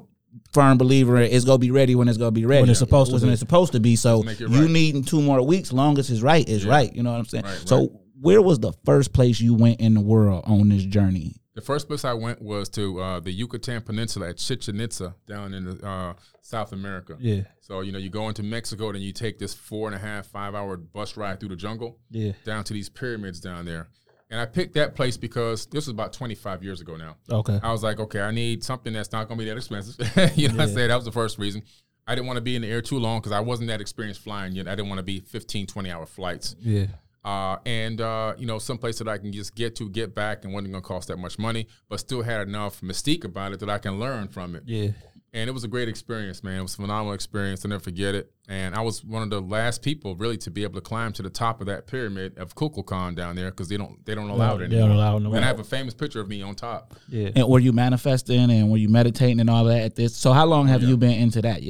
firm 0.53 0.77
believer 0.77 1.17
it's 1.17 1.45
gonna 1.45 1.57
be 1.59 1.71
ready 1.71 1.93
when 1.93 2.07
it's 2.07 2.17
gonna 2.17 2.31
be 2.31 2.45
ready 2.45 2.61
When 2.61 2.69
it's 2.69 2.79
supposed 2.79 3.11
to 3.11 3.17
when 3.17 3.23
be. 3.25 3.29
it's 3.31 3.39
supposed 3.39 3.73
to 3.73 3.79
be. 3.79 3.95
So 3.95 4.23
Make 4.23 4.39
it 4.41 4.49
you 4.49 4.61
right. 4.61 4.69
needing 4.71 5.03
two 5.03 5.21
more 5.21 5.41
weeks, 5.45 5.71
long 5.73 5.99
as 5.99 6.09
it's 6.09 6.21
right 6.21 6.47
is 6.47 6.63
Yeah. 6.65 6.71
right. 6.71 6.95
You 6.95 7.03
know 7.03 7.11
what 7.11 7.19
I'm 7.19 7.25
saying? 7.25 7.43
Right, 7.43 7.57
so 7.65 7.79
right. 7.81 7.89
where 8.21 8.41
was 8.41 8.59
the 8.59 8.71
first 8.85 9.13
place 9.13 9.39
you 9.41 9.53
went 9.53 9.79
in 9.81 9.93
the 9.93 10.01
world 10.01 10.43
on 10.47 10.69
this 10.69 10.83
journey? 10.83 11.35
The 11.57 11.63
first 11.63 11.87
place 11.87 12.05
I 12.05 12.13
went 12.13 12.39
was 12.39 12.69
to 12.69 13.01
uh, 13.01 13.19
the 13.19 13.31
Yucatan 13.31 13.81
Peninsula 13.81 14.29
at 14.29 14.37
Chichen 14.37 14.79
Itza 14.79 15.15
down 15.25 15.55
in 15.55 15.65
the, 15.65 15.83
uh, 15.83 16.13
South 16.43 16.71
America. 16.71 17.17
Yeah. 17.19 17.41
So 17.61 17.81
you 17.81 17.91
know 17.91 17.97
you 17.97 18.11
go 18.11 18.27
into 18.27 18.43
Mexico, 18.43 18.91
then 18.91 19.01
you 19.01 19.11
take 19.11 19.39
this 19.39 19.55
four 19.55 19.87
and 19.87 19.95
a 19.95 19.97
half, 19.97 20.27
five 20.27 20.53
hour 20.53 20.77
bus 20.77 21.17
ride 21.17 21.39
through 21.39 21.49
the 21.49 21.55
jungle 21.55 21.97
Yeah. 22.11 22.33
down 22.45 22.63
to 22.65 22.73
these 22.73 22.89
pyramids 22.89 23.39
down 23.39 23.65
there. 23.65 23.87
And 24.29 24.39
I 24.39 24.45
picked 24.45 24.75
that 24.75 24.93
place 24.93 25.17
because 25.17 25.65
this 25.65 25.87
was 25.87 25.93
about 25.93 26.13
25 26.13 26.63
years 26.63 26.79
ago 26.79 26.95
now. 26.95 27.15
Okay. 27.31 27.59
I 27.63 27.71
was 27.71 27.81
like, 27.81 27.99
okay, 28.01 28.21
I 28.21 28.29
need 28.29 28.63
something 28.63 28.93
that's 28.93 29.11
not 29.11 29.27
going 29.27 29.39
to 29.39 29.43
be 29.43 29.49
that 29.49 29.57
expensive. 29.57 29.97
you 30.37 30.49
know 30.49 30.53
what 30.57 30.61
I'm 30.67 30.69
saying? 30.75 30.89
That 30.89 30.95
was 30.95 31.05
the 31.05 31.11
first 31.11 31.39
reason. 31.39 31.63
I 32.05 32.13
didn't 32.13 32.27
want 32.27 32.37
to 32.37 32.41
be 32.41 32.55
in 32.55 32.61
the 32.61 32.67
air 32.69 32.83
too 32.83 32.99
long 32.99 33.19
because 33.19 33.31
I 33.31 33.39
wasn't 33.39 33.69
that 33.69 33.81
experienced 33.81 34.21
flying 34.21 34.53
yet. 34.53 34.67
I 34.67 34.75
didn't 34.75 34.89
want 34.89 34.99
to 34.99 35.03
be 35.03 35.21
15, 35.21 35.65
20 35.65 35.89
hour 35.89 36.05
flights. 36.05 36.55
Yeah. 36.59 36.85
Uh, 37.27 37.57
and, 37.65 37.99
uh, 37.99 38.33
you 38.37 38.45
know, 38.45 38.57
someplace 38.57 38.97
that 38.99 39.07
I 39.09 39.17
can 39.17 39.33
just 39.33 39.53
get 39.53 39.75
to, 39.77 39.89
get 39.89 40.15
back, 40.15 40.45
and 40.45 40.53
wasn't 40.53 40.71
going 40.71 40.81
to 40.81 40.87
cost 40.87 41.09
that 41.09 41.17
much 41.17 41.37
money, 41.37 41.67
but 41.89 41.99
still 41.99 42.21
had 42.21 42.47
enough 42.47 42.79
mystique 42.79 43.25
about 43.25 43.51
it 43.51 43.59
that 43.59 43.69
I 43.69 43.79
can 43.79 43.99
learn 43.99 44.29
from 44.29 44.55
it. 44.55 44.63
Yeah. 44.65 44.91
And 45.33 45.49
it 45.49 45.53
was 45.53 45.65
a 45.65 45.67
great 45.67 45.89
experience, 45.89 46.41
man. 46.41 46.59
It 46.59 46.61
was 46.61 46.73
a 46.75 46.77
phenomenal 46.77 47.11
experience. 47.13 47.65
I'll 47.65 47.69
never 47.69 47.83
forget 47.83 48.15
it. 48.15 48.31
And 48.47 48.73
I 48.73 48.79
was 48.81 49.03
one 49.03 49.23
of 49.23 49.29
the 49.29 49.41
last 49.41 49.81
people 49.81 50.15
really 50.15 50.37
to 50.37 50.49
be 50.49 50.63
able 50.63 50.75
to 50.75 50.81
climb 50.81 51.11
to 51.13 51.21
the 51.21 51.29
top 51.29 51.59
of 51.59 51.67
that 51.67 51.85
pyramid 51.85 52.37
of 52.37 52.55
Kukulkan 52.55 53.13
down 53.13 53.35
there 53.35 53.51
because 53.51 53.67
they 53.67 53.75
don't 53.75 54.03
they 54.05 54.15
don't 54.15 54.29
allow 54.29 54.55
it 54.55 54.61
anymore. 54.63 54.69
They 54.69 54.77
don't 54.77 54.91
allow 54.95 55.17
it 55.17 55.19
no 55.19 55.33
and 55.33 55.43
I 55.43 55.47
have 55.49 55.59
a 55.59 55.65
famous 55.65 55.93
picture 55.93 56.21
of 56.21 56.29
me 56.29 56.41
on 56.41 56.55
top. 56.55 56.95
Yeah. 57.09 57.31
And 57.35 57.45
were 57.49 57.59
you 57.59 57.73
manifesting 57.73 58.49
and 58.49 58.71
were 58.71 58.77
you 58.77 58.87
meditating 58.87 59.41
and 59.41 59.49
all 59.49 59.65
that 59.65 59.81
at 59.81 59.95
this? 59.95 60.15
So 60.15 60.31
how 60.31 60.45
long 60.45 60.67
have 60.67 60.81
Yeah. 60.81 60.89
you 60.89 60.97
been 60.97 61.19
into 61.19 61.41
that? 61.41 61.61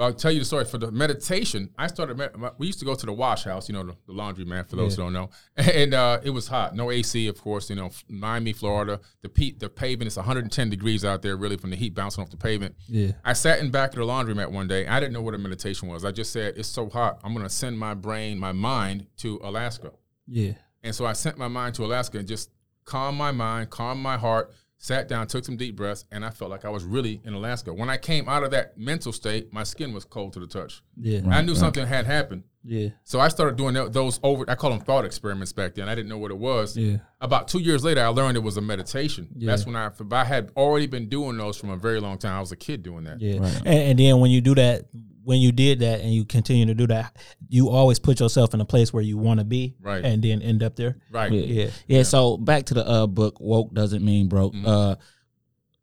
Yeah, 0.00 0.06
I'll 0.06 0.12
tell 0.14 0.32
you 0.32 0.38
the 0.38 0.44
story. 0.44 0.64
For 0.64 0.78
the 0.78 0.90
meditation, 0.90 1.70
I 1.78 1.86
started. 1.86 2.16
med- 2.18 2.32
We 2.58 2.66
used 2.66 2.78
to 2.80 2.84
go 2.84 2.94
to 2.94 3.06
the 3.06 3.12
wash 3.12 3.44
house, 3.44 3.68
you 3.68 3.74
know, 3.74 3.82
the, 3.84 3.96
the 4.06 4.12
laundry 4.12 4.44
man. 4.44 4.64
For 4.64 4.76
those 4.76 4.96
who 4.96 5.02
don't 5.02 5.12
know, 5.12 5.30
and 5.56 5.94
uh, 5.94 6.20
it 6.22 6.30
was 6.30 6.48
hot. 6.48 6.74
No 6.74 6.90
AC, 6.90 7.26
of 7.28 7.40
course. 7.40 7.68
You 7.70 7.76
know, 7.76 7.90
Miami, 8.08 8.52
Florida. 8.52 9.00
The 9.22 9.28
pe- 9.28 9.52
the 9.52 9.68
pavement 9.68 10.08
is 10.08 10.16
110 10.16 10.70
degrees 10.70 11.04
out 11.04 11.22
there, 11.22 11.36
really, 11.36 11.56
from 11.56 11.70
the 11.70 11.76
heat 11.76 11.94
bouncing 11.94 12.22
off 12.22 12.30
the 12.30 12.36
pavement. 12.36 12.74
Yeah. 12.88 13.12
I 13.24 13.34
sat 13.34 13.60
in 13.60 13.70
back 13.70 13.90
of 13.90 13.96
the 13.96 14.04
laundromat 14.04 14.50
one 14.50 14.68
day. 14.68 14.86
I 14.86 15.00
didn't 15.00 15.12
know 15.12 15.22
what 15.22 15.34
a 15.34 15.38
meditation 15.38 15.88
was. 15.88 16.04
I 16.04 16.12
just 16.12 16.32
said, 16.32 16.54
"It's 16.56 16.68
so 16.68 16.88
hot. 16.88 17.20
I'm 17.22 17.32
going 17.34 17.44
to 17.46 17.50
send 17.50 17.78
my 17.78 17.94
brain, 17.94 18.38
my 18.38 18.52
mind, 18.52 19.06
to 19.18 19.40
Alaska." 19.42 19.92
Yeah. 20.26 20.52
And 20.82 20.94
so 20.94 21.04
I 21.04 21.12
sent 21.12 21.36
my 21.36 21.48
mind 21.48 21.74
to 21.74 21.84
Alaska 21.84 22.18
and 22.18 22.26
just 22.26 22.50
calm 22.86 23.16
my 23.16 23.30
mind, 23.32 23.68
calm 23.70 24.00
my 24.00 24.16
heart, 24.16 24.52
sat 24.82 25.08
down, 25.08 25.26
took 25.26 25.44
some 25.44 25.58
deep 25.58 25.76
breaths, 25.76 26.06
and 26.10 26.24
I 26.24 26.30
felt 26.30 26.50
like 26.50 26.64
I 26.64 26.70
was 26.70 26.84
really 26.84 27.20
in 27.24 27.34
Alaska. 27.34 27.72
When 27.72 27.90
I 27.90 27.98
came 27.98 28.30
out 28.30 28.42
of 28.42 28.50
that 28.52 28.78
mental 28.78 29.12
state, 29.12 29.52
my 29.52 29.62
skin 29.62 29.92
was 29.92 30.06
cold 30.06 30.32
to 30.32 30.40
the 30.40 30.46
touch. 30.46 30.82
Yeah. 30.96 31.20
I 31.30 31.42
knew 31.42 31.54
something 31.54 31.86
had 31.86 32.06
happened. 32.06 32.44
Yeah. 32.64 32.88
So 33.04 33.20
I 33.20 33.28
started 33.28 33.56
doing 33.56 33.74
those 33.74 34.18
over, 34.22 34.48
I 34.48 34.54
call 34.54 34.70
them 34.70 34.80
thought 34.80 35.04
experiments 35.04 35.52
back 35.52 35.74
then. 35.74 35.86
I 35.86 35.94
didn't 35.94 36.08
know 36.08 36.16
what 36.16 36.30
it 36.30 36.38
was. 36.38 36.78
Yeah. 36.78 36.96
About 37.20 37.46
two 37.46 37.58
years 37.58 37.84
later, 37.84 38.02
I 38.02 38.06
learned 38.08 38.38
it 38.38 38.42
was 38.42 38.56
a 38.56 38.62
meditation. 38.62 39.28
Yeah. 39.36 39.50
That's 39.50 39.66
when 39.66 39.76
I, 39.76 39.88
if 39.88 40.00
I 40.12 40.24
had 40.24 40.50
already 40.56 40.86
been 40.86 41.10
doing 41.10 41.36
those 41.36 41.58
from 41.58 41.68
a 41.68 41.76
very 41.76 42.00
long 42.00 42.16
time. 42.16 42.38
I 42.38 42.40
was 42.40 42.52
a 42.52 42.56
kid 42.56 42.82
doing 42.82 43.04
that. 43.04 43.20
Yeah. 43.20 43.44
And, 43.66 43.66
and 43.66 43.98
then 43.98 44.18
when 44.20 44.30
you 44.30 44.40
do 44.40 44.54
that, 44.54 44.86
when 45.30 45.40
you 45.40 45.52
did 45.52 45.78
that 45.78 46.00
and 46.00 46.12
you 46.12 46.24
continue 46.24 46.66
to 46.66 46.74
do 46.74 46.88
that, 46.88 47.16
you 47.48 47.68
always 47.68 48.00
put 48.00 48.18
yourself 48.18 48.52
in 48.52 48.60
a 48.60 48.64
place 48.64 48.92
where 48.92 49.00
you 49.00 49.16
want 49.16 49.38
to 49.38 49.44
be. 49.44 49.76
Right. 49.80 50.04
And 50.04 50.20
then 50.20 50.42
end 50.42 50.60
up 50.64 50.74
there. 50.74 50.96
Right. 51.08 51.30
yeah. 51.30 51.44
Yeah. 51.44 51.70
Yeah, 51.86 52.02
So 52.02 52.36
back 52.36 52.66
to 52.66 52.74
the 52.74 52.84
uh, 52.84 53.06
book. 53.06 53.38
Woke 53.38 53.72
doesn't 53.72 54.04
mean 54.04 54.26
broke. 54.26 54.52
Mm-hmm. 54.54 54.66
Uh, 54.66 54.96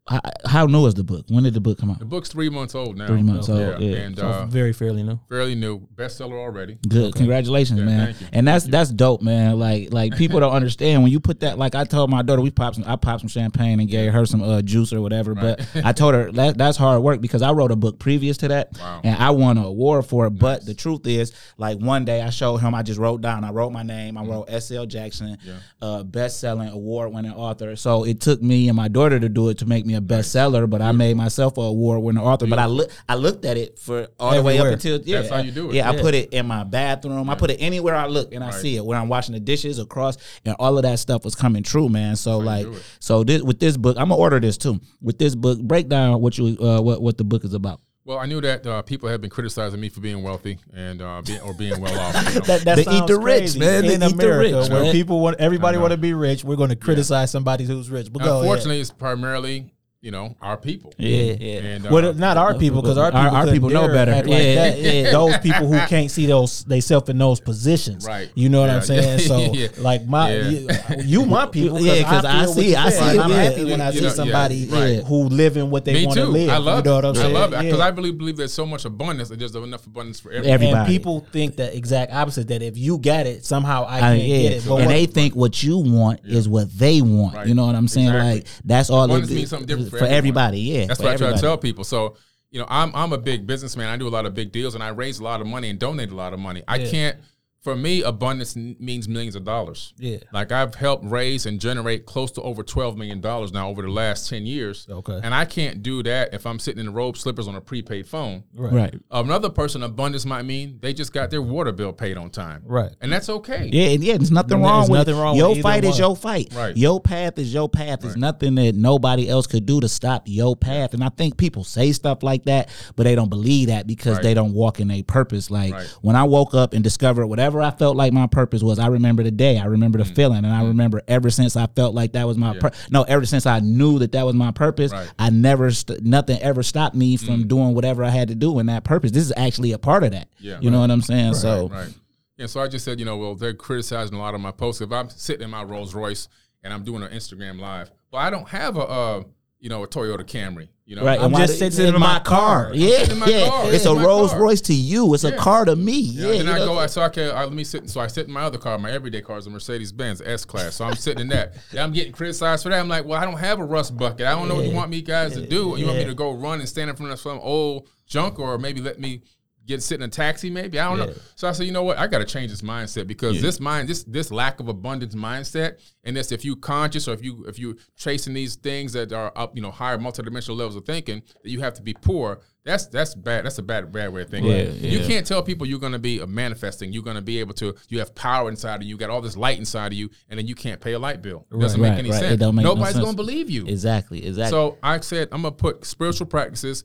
how, 0.09 0.21
how 0.45 0.65
new 0.65 0.85
is 0.85 0.93
the 0.93 1.03
book? 1.03 1.25
When 1.29 1.43
did 1.43 1.53
the 1.53 1.59
book 1.59 1.77
come 1.79 1.91
out? 1.91 1.99
The 1.99 2.05
book's 2.05 2.29
three 2.29 2.49
months 2.49 2.75
old 2.75 2.97
now. 2.97 3.07
Three 3.07 3.21
months 3.23 3.49
old, 3.49 3.59
Yeah. 3.59 3.77
yeah. 3.79 3.95
And 3.97 4.17
So 4.17 4.25
uh, 4.27 4.45
very 4.45 4.71
fairly 4.73 5.03
new. 5.03 5.19
fairly 5.29 5.55
new. 5.55 5.81
Bestseller 5.95 6.33
already. 6.39 6.77
Good, 6.87 7.15
congratulations, 7.15 7.79
Yeah, 7.79 7.85
man. 7.85 8.05
thank 8.13 8.21
you. 8.21 8.27
And 8.33 8.47
that's 8.47 8.65
that's 8.65 8.89
dope, 8.91 9.21
man. 9.21 9.59
Like 9.59 9.91
like 9.91 10.15
people 10.17 10.39
don't 10.39 10.53
understand 10.61 11.03
when 11.03 11.11
you 11.11 11.19
put 11.19 11.41
that. 11.41 11.57
Like 11.57 11.75
I 11.75 11.83
told 11.83 12.09
my 12.09 12.21
daughter, 12.21 12.41
we 12.41 12.51
popped 12.51 12.75
some, 12.77 12.85
I 12.87 12.95
popped 12.95 13.21
some 13.21 13.27
champagne 13.27 13.79
and 13.79 13.89
gave 13.89 14.13
her 14.13 14.25
some 14.25 14.41
uh, 14.41 14.61
juice 14.61 14.93
or 14.93 15.01
whatever. 15.01 15.35
But 15.35 15.67
I 15.83 15.91
told 15.93 16.13
her 16.13 16.31
that 16.31 16.57
that's 16.57 16.77
hard 16.77 17.01
work 17.03 17.19
because 17.19 17.41
I 17.41 17.51
wrote 17.51 17.71
a 17.71 17.75
book 17.75 17.99
previous 17.99 18.37
to 18.37 18.47
that, 18.47 18.77
Wow. 18.79 19.01
and 19.03 19.15
I 19.21 19.31
won 19.31 19.57
an 19.57 19.65
award 19.65 20.05
for 20.05 20.27
it. 20.27 20.31
But 20.31 20.65
the 20.65 20.73
truth 20.73 21.05
is, 21.05 21.33
like 21.57 21.79
one 21.79 22.05
day 22.05 22.21
I 22.21 22.29
showed 22.29 22.57
him, 22.57 22.73
I 22.73 22.81
just 22.83 22.99
wrote 22.99 23.21
down, 23.21 23.43
I 23.43 23.51
wrote 23.51 23.71
my 23.71 23.83
name, 23.83 24.17
I 24.17 24.23
wrote 24.23 24.45
S.L. 24.49 24.85
Jackson, 24.85 25.27
Mm-hmm. 25.37 25.49
Yeah. 25.49 25.55
uh, 25.81 26.03
best 26.03 26.39
selling 26.39 26.69
award 26.69 27.11
winning 27.11 27.33
author. 27.33 27.75
So 27.75 28.03
it 28.05 28.21
took 28.21 28.41
me 28.41 28.69
and 28.69 28.75
my 28.77 28.87
daughter 28.87 29.19
to 29.19 29.27
do 29.29 29.49
it 29.49 29.57
to 29.59 29.65
make 29.65 29.85
me 29.85 29.95
a 29.97 30.01
bestseller, 30.01 30.69
but 30.69 30.81
I 30.81 30.91
made 30.91 31.17
myself 31.17 31.57
a 31.57 31.61
award 31.61 32.01
winning 32.01 32.23
author. 32.23 32.47
But 32.47 32.59
I 32.59 32.65
look 32.67 32.89
I 33.09 33.15
looked 33.15 33.43
at 33.45 33.57
it 33.57 33.79
for 33.79 34.07
all 34.19 34.33
the 34.35 34.41
way 34.41 34.53
Everywhere. 34.59 34.67
up 34.69 34.73
until 34.75 35.01
yeah, 35.01 35.21
That's 35.21 35.33
how 35.33 35.39
you 35.41 35.51
do 35.51 35.69
it. 35.69 35.75
Yeah, 35.75 35.89
I 35.89 35.99
put 35.99 36.13
it 36.13 36.33
in 36.33 36.45
my 36.47 36.63
bathroom. 36.63 37.29
I 37.29 37.35
put 37.35 37.51
it 37.51 37.57
anywhere 37.57 37.95
I 37.95 38.07
look 38.07 38.33
and 38.33 38.43
I 38.43 38.47
Right. 38.47 38.55
see 38.55 38.75
it. 38.77 38.85
When 38.85 38.97
I'm 38.97 39.09
washing 39.09 39.33
the 39.33 39.39
dishes 39.39 39.79
across, 39.79 40.17
and 40.45 40.55
all 40.59 40.77
of 40.77 40.83
that 40.83 40.99
stuff 40.99 41.25
was 41.25 41.35
coming 41.35 41.63
true, 41.63 41.89
man. 41.89 42.15
So 42.15 42.37
like, 42.37 42.67
so 42.99 43.23
this 43.23 43.41
with 43.41 43.59
this 43.59 43.75
book, 43.77 43.97
I'm 43.97 44.09
gonna 44.09 44.15
order 44.21 44.39
this 44.39 44.57
too. 44.57 44.79
With 45.01 45.17
this 45.17 45.35
book, 45.35 45.59
break 45.61 45.89
down 45.89 46.21
what 46.21 46.37
you 46.37 46.57
uh, 46.59 46.79
what 46.81 47.01
what 47.01 47.17
the 47.17 47.23
book 47.23 47.43
is 47.43 47.53
about. 47.53 47.81
Well, 48.05 48.19
I 48.19 48.25
knew 48.25 48.39
that 48.39 48.65
uh, 48.65 48.81
people 48.83 49.09
have 49.09 49.19
been 49.19 49.29
criticizing 49.29 49.81
me 49.81 49.89
for 49.89 49.99
being 49.99 50.23
wealthy 50.23 50.59
and 50.73 51.01
uh, 51.01 51.21
being, 51.25 51.41
or 51.41 51.53
being 51.53 51.81
well 51.81 51.99
off. 51.99 52.15
you 52.15 52.21
know. 52.39 52.45
That, 52.45 52.61
that 52.63 52.75
They 52.77 52.81
eat 52.83 52.85
sounds 52.85 53.07
the 53.11 53.19
rich, 53.19 53.39
crazy. 53.39 53.59
man. 53.59 53.81
They 53.85 53.95
In 53.95 54.01
eat 54.01 54.05
the 54.07 54.13
America, 54.13 54.59
rich, 54.61 54.69
where 54.69 54.83
man. 54.83 54.91
people 54.93 55.19
want, 55.19 55.41
everybody 55.41 55.77
want 55.77 55.91
to 55.91 55.97
be 55.97 56.13
rich, 56.13 56.41
we're 56.45 56.55
going 56.55 56.69
to 56.69 56.77
criticize 56.77 57.31
somebody 57.31 57.65
who's 57.65 57.89
rich. 57.89 58.07
But 58.13 58.19
go 58.23 58.29
ahead. 58.35 58.43
Unfortunately, 58.43 58.79
it's 58.79 58.91
primarily 58.91 59.73
you 59.99 60.11
know 60.11 60.35
our 60.41 60.57
people. 60.57 60.93
Yeah, 60.97 61.33
yeah. 61.39 61.59
And 61.59 61.87
uh, 61.87 61.89
well, 61.91 62.13
not 62.13 62.37
our 62.37 62.53
people 62.55 62.81
because 62.83 62.97
our 62.99 63.05
Our- 63.05 63.11
people, 63.11 63.35
our 63.35 63.43
couldn't 63.45 63.53
people 63.55 63.69
know 63.71 63.87
better. 63.87 64.11
like 64.13 64.27
Yeah, 64.27 64.53
that. 64.55 64.79
yeah. 64.79 65.11
Those 65.11 65.37
people 65.39 65.67
who 65.67 65.79
can't 65.87 66.11
see 66.11 66.27
those 66.27 66.63
they 66.65 66.81
self 66.81 67.09
in 67.09 67.17
those 67.17 67.39
positions, 67.39 68.05
Right. 68.07 68.29
You 68.35 68.49
know 68.49 68.61
what 68.61 68.67
Yeah, 68.69 68.75
I'm 68.75 68.81
saying? 68.83 69.19
yeah, 69.19 69.25
So, 69.27 69.39
yeah. 69.53 69.67
like 69.79 70.05
my 70.05 70.31
Yeah. 70.33 70.49
you, 70.49 70.67
you 71.03 71.25
my 71.25 71.47
people, 71.47 71.81
Yeah, 71.81 72.03
'cause 72.03 72.25
I 72.25 72.41
feel 72.45 72.49
what 72.53 72.57
see- 72.59 72.75
I 72.75 72.89
see 72.91 73.19
I'm 73.19 73.29
yeah. 73.31 73.35
happy 73.37 73.65
when 73.65 73.81
I 73.81 73.87
You 73.87 73.93
see 73.93 74.01
know, 74.01 74.07
yeah, 74.07 74.13
somebody 74.13 74.65
right. 74.67 75.03
who 75.03 75.23
living 75.29 75.69
what 75.71 75.83
they 75.83 76.05
want 76.05 76.17
to 76.17 76.25
live. 76.25 76.49
I 76.49 76.57
love 76.57 76.85
you 76.85 76.91
know 76.91 76.95
what 76.97 77.05
it. 77.05 77.17
I'm 77.17 77.25
I 77.25 77.27
love 77.39 77.53
it 77.53 77.59
because 77.63 77.79
Yeah. 77.79 77.85
I 77.85 77.89
really 77.89 78.11
believe 78.11 78.37
there's 78.37 78.53
so 78.53 78.65
much 78.67 78.85
abundance. 78.85 79.29
that 79.29 79.39
There's 79.39 79.55
enough 79.55 79.85
abundance 79.87 80.19
for 80.19 80.29
everybody. 80.31 80.51
Everybody. 80.51 80.77
And 80.77 80.87
people 80.87 81.25
think 81.31 81.55
the 81.55 81.75
exact 81.75 82.13
opposite 82.13 82.47
that 82.49 82.61
if 82.61 82.77
you 82.77 82.99
got 82.99 83.25
it, 83.25 83.43
somehow 83.45 83.85
I 83.85 83.97
I- 83.97 83.99
can't 84.01 84.23
yeah, 84.23 84.37
get 84.49 84.51
it. 84.53 84.67
And 84.67 84.89
they 84.91 85.07
think 85.07 85.35
what 85.35 85.63
you 85.63 85.79
want 85.79 86.19
is 86.23 86.47
what 86.47 86.71
they 86.77 87.01
want. 87.01 87.47
You 87.47 87.55
know 87.55 87.65
what 87.65 87.75
I'm 87.75 87.87
saying? 87.87 88.09
Like 88.13 88.45
that's 88.63 88.89
all 88.91 89.05
Abundance 89.05 89.31
it 89.31 89.35
means 89.35 89.49
something 89.49 89.65
different 89.67 89.86
for, 89.89 89.99
for 89.99 90.05
everybody. 90.05 90.59
Yeah, 90.59 90.85
that's 90.85 90.99
what 90.99 91.09
I 91.09 91.17
try 91.17 91.33
to 91.33 91.39
tell 91.39 91.57
people. 91.57 91.83
So, 91.83 92.15
you 92.51 92.59
know, 92.59 92.67
I'm 92.69 92.95
I'm 92.95 93.13
a 93.13 93.17
big 93.17 93.47
businessman. 93.47 93.87
I 93.89 93.97
do 93.97 94.07
a 94.07 94.09
lot 94.09 94.25
of 94.25 94.33
big 94.33 94.51
deals, 94.51 94.75
and 94.75 94.83
I 94.83 94.89
raise 94.89 95.19
a 95.19 95.23
lot 95.23 95.41
of 95.41 95.47
money 95.47 95.69
and 95.69 95.79
donate 95.79 96.11
a 96.11 96.15
lot 96.15 96.33
of 96.33 96.39
money. 96.39 96.63
I 96.67 96.79
can't. 96.79 97.17
For 97.63 97.75
me, 97.75 98.01
abundance 98.01 98.55
n- 98.55 98.77
means 98.79 99.09
millions 99.09 99.35
of 99.35 99.43
dollars. 99.43 99.93
Yeah. 99.97 100.19
Like 100.31 100.51
I've 100.53 100.75
helped 100.75 101.03
raise 101.05 101.45
and 101.45 101.59
generate 101.59 102.05
close 102.05 102.31
to 102.33 102.41
over 102.41 102.63
twelve 102.63 102.95
million 102.97 103.19
dollars 103.19 103.51
now 103.51 103.67
over 103.67 103.81
the 103.81 103.89
last 103.89 104.29
ten 104.29 104.45
years. 104.45 104.87
Okay. 104.89 105.19
And 105.21 105.33
I 105.35 105.43
can't 105.43 105.83
do 105.83 106.01
that 106.03 106.33
if 106.33 106.45
I'm 106.45 106.59
sitting 106.59 106.79
in 106.79 106.85
the 106.85 106.91
robe 106.93 107.17
slippers 107.17 107.47
on 107.47 107.55
a 107.55 107.61
prepaid 107.61 108.07
phone. 108.07 108.43
Right. 108.53 108.95
Another 109.11 109.49
person, 109.49 109.83
abundance 109.83 110.25
might 110.25 110.43
mean 110.43 110.77
they 110.81 110.93
just 110.93 111.11
got 111.11 111.29
their 111.29 111.41
water 111.41 111.73
bill 111.73 111.91
paid 111.91 112.15
on 112.15 112.29
time. 112.29 112.61
Right. 112.65 112.91
And 113.01 113.11
that's 113.11 113.27
okay. 113.27 113.69
Yeah, 113.73 113.89
and 113.89 114.03
yeah, 114.03 114.15
there's 114.17 114.31
nothing 114.31 114.59
There's 114.59 114.69
wrong 114.71 114.89
with 114.89 114.99
nothing 114.99 115.17
wrong 115.17 115.35
your 115.35 115.49
with 115.49 115.57
either 115.57 115.63
fight 115.63 115.83
is 115.83 115.99
your 115.99 116.15
fight. 116.15 116.53
Right. 116.55 116.77
Your 116.77 117.01
path 117.01 117.37
is 117.37 117.53
your 117.53 117.67
path. 117.67 118.05
It's 118.05 118.15
nothing 118.15 118.55
that 118.55 118.75
nobody 118.75 119.27
else 119.27 119.45
could 119.47 119.65
do 119.65 119.81
to 119.81 119.89
stop 119.89 120.23
your 120.27 120.55
path. 120.55 120.93
And 120.93 121.03
I 121.03 121.09
think 121.09 121.37
people 121.37 121.65
say 121.65 121.91
stuff 121.91 122.23
like 122.23 122.45
that, 122.45 122.69
but 122.95 123.03
they 123.03 123.15
don't 123.15 123.29
believe 123.29 123.67
that 123.67 123.87
because 123.87 124.13
Right. 124.17 124.23
they 124.23 124.33
don't 124.35 124.53
walk 124.53 124.79
in 124.79 124.89
a 124.89 125.03
purpose. 125.03 125.51
Like 125.51 125.73
Right. 125.73 125.87
when 126.01 126.15
I 126.15 126.23
woke 126.23 126.53
up 126.53 126.73
and 126.73 126.81
discovered 126.83 127.25
whatever 127.27 127.46
I 127.61 127.71
felt 127.71 127.95
like 127.97 128.13
my 128.13 128.27
purpose 128.27 128.61
was, 128.61 128.79
I 128.79 128.87
remember 128.87 129.23
the 129.23 129.31
day. 129.31 129.57
I 129.59 129.65
remember 129.65 129.97
the 129.97 130.03
Mm-hmm. 130.03 130.13
feeling, 130.13 130.45
and 130.45 130.53
I 130.53 130.63
remember 130.63 131.01
ever 131.07 131.29
since 131.29 131.55
I 131.55 131.67
felt 131.67 131.93
like 131.95 132.13
that 132.13 132.25
was 132.27 132.37
my 132.37 132.57
pur- 132.57 132.71
no. 132.91 133.03
Ever 133.03 133.25
since 133.25 133.45
I 133.45 133.59
knew 133.59 133.99
that 133.99 134.11
that 134.11 134.25
was 134.25 134.35
my 134.35 134.51
purpose, 134.51 134.91
Right. 134.91 135.07
Mm. 135.07 135.11
I 135.19 135.29
never 135.29 135.71
st- 135.71 136.03
nothing 136.03 136.39
ever 136.41 136.63
stopped 136.63 136.95
me 136.95 137.17
from 137.17 137.47
doing 137.47 137.73
whatever 137.73 138.03
I 138.03 138.09
had 138.09 138.27
to 138.29 138.35
do 138.35 138.59
in 138.59 138.65
that 138.67 138.83
purpose. 138.83 139.11
This 139.11 139.23
is 139.23 139.33
actually 139.37 139.71
a 139.71 139.77
part 139.79 140.03
of 140.03 140.11
that. 140.11 140.27
Yeah. 140.39 140.59
you 140.61 140.69
know 140.71 140.79
what 140.81 140.91
I'm 140.91 141.01
saying? 141.01 141.33
so. 141.35 141.69
Right. 141.69 141.93
And 142.39 142.49
so 142.49 142.61
I 142.61 142.67
just 142.67 142.85
said, 142.85 142.99
you 142.99 143.05
know, 143.05 143.17
well, 143.17 143.33
they're 143.35 143.53
criticizing 143.55 144.15
a 144.15 144.19
lot 144.19 144.35
of 144.35 144.41
my 144.41 144.51
posts. 144.51 144.81
If 144.81 144.91
I'm 144.91 145.09
sitting 145.09 145.43
in 145.43 145.49
my 145.49 145.63
Rolls 145.63 145.95
Royce 145.95 146.27
and 146.63 146.71
I'm 146.71 146.83
doing 146.83 147.01
an 147.01 147.09
Instagram 147.09 147.59
live, 147.59 147.89
well, 148.11 148.21
I 148.21 148.29
don't 148.29 148.47
have 148.49 148.77
a, 148.77 148.81
uh, 148.81 149.23
you 149.59 149.69
know, 149.69 149.83
a 149.83 149.87
Toyota 149.87 150.19
Camry. 150.23 150.69
You 150.85 150.95
know, 150.95 151.03
Right, 151.03 151.17
I'm 151.19 151.25
and 151.25 151.33
why 151.33 151.39
just 151.45 151.59
they- 151.59 151.69
sitting 151.69 151.93
in 151.93 151.99
my 151.99 152.19
car. 152.19 152.71
Yeah, 152.73 153.11
in 153.11 153.17
my 153.19 153.25
yeah. 153.25 153.49
car. 153.49 153.73
It's 153.73 153.85
a 153.85 153.93
Rolls 153.93 154.31
car. 154.31 154.41
Royce 154.41 154.61
to 154.61 154.73
you. 154.73 155.13
It's 155.13 155.25
a 155.25 155.35
car 155.35 155.65
to 155.65 155.75
me. 155.75 155.99
Yeah, 155.99 156.31
Yeah, 156.31 156.37
then 156.43 156.47
I 156.49 156.57
know? 156.59 156.65
go. 156.67 156.79
I 156.79 156.85
so 156.85 157.01
okay. 157.03 157.29
I, 157.29 157.43
let 157.43 157.51
me 157.51 157.65
sit. 157.65 157.89
So 157.89 157.99
I 157.99 158.07
sit 158.07 158.27
in 158.27 158.31
my 158.33 158.43
other 158.43 158.57
car. 158.57 158.77
My 158.77 158.91
everyday 158.91 159.19
car 159.21 159.37
is 159.37 159.47
a 159.47 159.49
Mercedes 159.49 159.91
Benz 159.91 160.21
S 160.21 160.45
class. 160.45 160.75
So 160.75 160.85
I'm 160.85 160.95
sitting 160.95 161.21
in 161.23 161.27
that. 161.29 161.55
Yeah, 161.73 161.83
I'm 161.83 161.91
getting 161.91 162.13
criticized 162.13 162.63
for 162.63 162.69
that. 162.69 162.79
I'm 162.79 162.87
like, 162.87 163.03
well, 163.03 163.19
I 163.21 163.25
don't 163.25 163.37
have 163.39 163.59
a 163.59 163.65
rust 163.65 163.97
bucket. 163.97 164.25
I 164.27 164.31
don't 164.31 164.47
know 164.47 164.55
what 164.55 164.65
you 164.65 164.73
want 164.73 164.89
me 164.89 165.01
guys 165.01 165.33
to 165.33 165.45
do. 165.45 165.75
You 165.77 165.87
want 165.87 165.97
me 165.97 166.05
to 166.05 166.13
go 166.15 166.31
run 166.31 166.59
and 166.61 166.69
stand 166.69 166.89
in 166.89 166.95
front 166.95 167.11
of 167.11 167.19
some 167.19 167.39
old 167.39 167.89
junk, 168.05 168.39
or 168.39 168.57
maybe 168.57 168.79
let 168.79 168.97
me 168.99 169.23
get 169.67 169.83
sit 169.83 169.95
in 169.99 170.03
a 170.03 170.07
taxi? 170.07 170.49
Maybe 170.49 170.79
I 170.79 170.89
don't 170.89 170.97
know. 171.07 171.13
So 171.35 171.47
I 171.47 171.51
said, 171.51 171.65
you 171.65 171.71
know 171.71 171.83
what? 171.83 171.97
I 171.97 172.07
got 172.07 172.19
to 172.19 172.25
change 172.25 172.49
this 172.51 172.61
mindset 172.61 173.05
because 173.07 173.41
this 173.41 173.59
mind, 173.59 173.87
this 173.89 174.03
this 174.05 174.31
lack 174.31 174.59
of 174.59 174.67
abundance 174.67 175.13
mindset, 175.15 175.79
and 176.03 176.15
this 176.15 176.31
if 176.31 176.43
you 176.45 176.55
conscious 176.55 177.07
or 177.07 177.13
if 177.13 177.23
you 177.23 177.45
if 177.47 177.59
you 177.59 177.77
chasing 177.95 178.33
these 178.33 178.55
things 178.55 178.93
that 178.93 179.11
are 179.13 179.31
up, 179.35 179.55
you 179.55 179.61
know, 179.61 179.71
higher 179.71 179.97
multidimensional 179.97 180.55
levels 180.57 180.75
of 180.75 180.85
thinking, 180.85 181.21
that 181.43 181.49
you 181.49 181.59
have 181.59 181.73
to 181.75 181.81
be 181.81 181.93
poor. 181.93 182.39
That's 182.65 182.87
that's 182.87 183.15
bad. 183.15 183.45
That's 183.45 183.57
a 183.59 183.63
bad 183.63 183.93
bad 183.93 184.11
way 184.11 184.23
of 184.23 184.29
thinking. 184.29 184.51
Yeah, 184.51 184.63
You 184.89 184.99
yeah. 184.99 185.07
can't 185.07 185.25
tell 185.25 185.41
people 185.41 185.65
you're 185.65 185.79
going 185.79 185.93
to 185.93 185.99
be 185.99 186.19
a 186.19 186.27
manifesting. 186.27 186.91
You're 186.91 187.03
going 187.03 187.15
to 187.15 187.21
be 187.21 187.39
able 187.39 187.53
to. 187.55 187.73
You 187.87 187.99
have 187.99 188.13
power 188.13 188.49
inside 188.49 188.75
of 188.75 188.83
you. 188.83 188.89
You 188.89 188.97
got 188.97 189.09
all 189.09 189.21
this 189.21 189.37
light 189.37 189.57
inside 189.57 189.87
of 189.93 189.97
you, 189.97 190.09
and 190.29 190.37
then 190.37 190.47
you 190.47 190.55
can't 190.55 190.81
pay 190.81 190.91
a 190.91 190.99
light 190.99 191.21
bill. 191.21 191.45
It 191.49 191.59
doesn't 191.59 191.79
make 191.79 191.91
Right, 191.91 191.99
any 191.99 192.09
right. 192.11 192.19
Sense. 192.19 192.41
make 192.41 192.63
Nobody's 192.65 192.93
sense. 192.95 192.99
going 193.05 193.13
to 193.13 193.15
believe 193.15 193.49
you. 193.49 193.65
Exactly, 193.67 194.25
exactly. 194.25 194.51
So 194.51 194.77
I 194.83 194.99
said 194.99 195.29
I'm 195.31 195.43
gonna 195.43 195.53
put 195.53 195.85
spiritual 195.85 196.27
practices, 196.27 196.83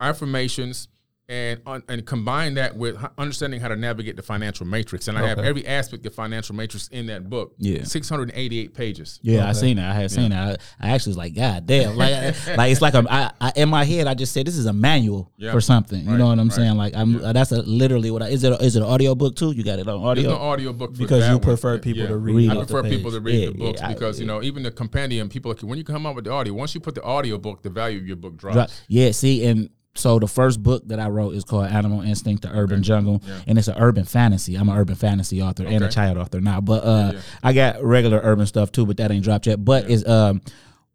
affirmations, 0.00 0.88
and 1.28 1.60
un- 1.66 1.82
and 1.88 2.04
combine 2.04 2.52
that 2.54 2.76
with 2.76 2.96
understanding 3.16 3.58
how 3.58 3.68
to 3.68 3.76
navigate 3.76 4.14
the 4.16 4.22
financial 4.22 4.66
matrix. 4.66 5.08
And 5.08 5.16
I 5.16 5.26
have 5.26 5.38
every 5.38 5.66
aspect 5.66 6.04
of 6.04 6.14
financial 6.14 6.54
matrix 6.54 6.88
in 6.88 7.06
that 7.06 7.30
book. 7.30 7.54
Yeah. 7.58 7.84
688 7.84 8.74
pages. 8.74 9.20
Yeah, 9.22 9.48
I 9.48 9.52
seen 9.52 9.78
it. 9.78 9.84
I 9.88 9.94
had 9.94 10.10
seen 10.10 10.32
it. 10.32 10.36
I, 10.36 10.56
I 10.80 10.90
actually 10.90 11.10
was 11.12 11.16
like, 11.16 11.34
God 11.34 11.66
damn! 11.66 11.96
Like, 11.96 12.12
like 12.56 12.72
it's 12.72 12.82
like 12.82 12.92
a, 12.94 13.04
I, 13.10 13.30
I, 13.40 13.52
in 13.56 13.68
my 13.70 13.84
head, 13.84 14.06
I 14.06 14.12
just 14.14 14.32
said 14.34 14.46
this 14.46 14.56
is 14.56 14.66
a 14.66 14.72
manual 14.72 15.32
Yeah. 15.38 15.52
for 15.52 15.60
something. 15.62 16.04
You 16.04 16.10
Right, 16.10 16.18
know 16.18 16.26
what 16.26 16.38
I'm 16.38 16.48
right. 16.48 16.54
saying? 16.56 16.76
Like, 16.76 16.94
I'm 16.94 17.18
that's 17.32 17.52
a, 17.52 17.62
literally 17.62 18.10
what 18.10 18.22
I 18.22 18.28
is 18.28 18.44
it. 18.44 18.52
A, 18.52 18.56
is 18.62 18.76
it 18.76 18.80
an 18.82 18.86
audio 18.88 19.14
book 19.14 19.34
too? 19.36 19.52
You 19.52 19.64
got 19.64 19.78
it 19.78 19.88
on 19.88 20.02
There's 20.02 20.26
audio? 20.26 20.30
no 20.30 20.36
audio 20.36 20.72
book 20.74 20.92
for 20.92 20.98
Because 20.98 21.20
that 21.20 21.28
you 21.30 21.34
one. 21.38 21.42
prefer 21.42 21.78
people 21.78 22.02
Yeah. 22.02 22.08
to 22.08 22.16
read. 22.18 22.34
Read 22.36 22.50
I 22.50 22.52
it. 22.52 22.66
the 22.66 22.74
prefer 22.74 22.88
people 22.88 23.10
to 23.12 23.20
read 23.20 23.40
Yeah, 23.40 23.46
the 23.46 23.52
books 23.58 23.80
yeah, 23.80 23.88
I- 23.88 23.92
because 23.94 24.20
you 24.20 24.26
know 24.26 24.42
even 24.42 24.62
the 24.62 24.70
compendium 24.70 25.30
people 25.30 25.52
like 25.52 25.60
when 25.62 25.78
you 25.78 25.84
come 25.84 26.04
out 26.06 26.14
with 26.16 26.24
the 26.24 26.32
audio 26.32 26.52
once 26.52 26.74
you 26.74 26.80
put 26.80 26.94
the 26.94 27.02
audio 27.02 27.38
book 27.38 27.62
the 27.62 27.70
value 27.70 27.98
of 27.98 28.06
your 28.06 28.16
book 28.16 28.36
drops. 28.36 28.56
Right. 28.56 28.82
Yeah, 28.88 29.10
see, 29.12 29.46
and 29.46 29.70
so 29.96 30.18
the 30.18 30.26
first 30.28 30.62
book 30.62 30.86
that 30.88 30.98
I 30.98 31.08
wrote 31.08 31.34
is 31.34 31.44
called 31.44 31.66
Animal 31.66 32.02
Instinct: 32.02 32.42
The 32.42 32.50
Urban 32.50 32.82
Jungle, 32.82 33.22
and 33.46 33.58
it's 33.58 33.68
an 33.68 33.76
urban 33.78 34.04
fantasy. 34.04 34.56
I'm 34.56 34.68
an 34.68 34.76
urban 34.76 34.96
fantasy 34.96 35.40
author 35.42 35.64
and 35.66 35.84
a 35.84 35.88
child 35.88 36.18
author 36.18 36.40
now, 36.40 36.60
but 36.60 36.84
uh, 36.84 37.10
yeah. 37.14 37.20
I 37.42 37.52
got 37.52 37.82
regular 37.82 38.20
urban 38.22 38.46
stuff 38.46 38.72
too, 38.72 38.86
but 38.86 38.96
that 38.98 39.10
ain't 39.10 39.24
dropped 39.24 39.46
yet. 39.46 39.64
But 39.64 39.90
it's 39.90 40.06
um. 40.08 40.40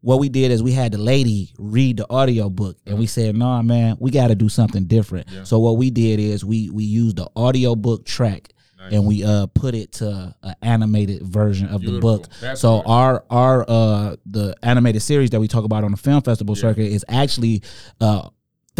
What 0.01 0.21
we 0.21 0.29
did 0.29 0.51
is 0.51 0.63
we 0.63 0.71
had 0.71 0.93
the 0.93 0.97
lady 0.97 1.51
read 1.57 1.97
the 1.97 2.09
audio 2.09 2.49
book 2.49 2.77
and 2.85 2.97
we 2.97 3.05
said, 3.05 3.35
"Nah, 3.35 3.61
man, 3.61 3.97
we 3.99 4.11
got 4.11 4.27
to 4.27 4.35
do 4.35 4.47
something 4.47 4.85
different." 4.85 5.27
So 5.43 5.59
what 5.59 5.75
we 5.75 5.89
did 5.91 6.21
is 6.21 6.45
we 6.45 6.69
we 6.69 6.85
used 6.85 7.17
the 7.17 7.29
audio 7.35 7.75
book 7.75 8.05
track 8.05 8.47
and 8.91 9.05
we 9.05 9.25
uh 9.25 9.47
put 9.47 9.75
it 9.75 9.91
to 9.93 10.33
an 10.41 10.55
animated 10.61 11.21
version 11.23 11.67
of 11.67 11.81
the 11.81 11.99
book. 11.99 12.27
That's 12.39 12.61
so 12.61 12.81
our 12.85 13.25
our 13.29 13.65
uh 13.67 14.15
the 14.25 14.55
animated 14.63 15.01
series 15.01 15.31
that 15.31 15.41
we 15.41 15.49
talk 15.49 15.65
about 15.65 15.83
on 15.83 15.91
the 15.91 15.97
film 15.97 16.21
festival 16.21 16.55
circuit 16.55 16.87
is 16.87 17.03
actually 17.09 17.61
uh 17.99 18.29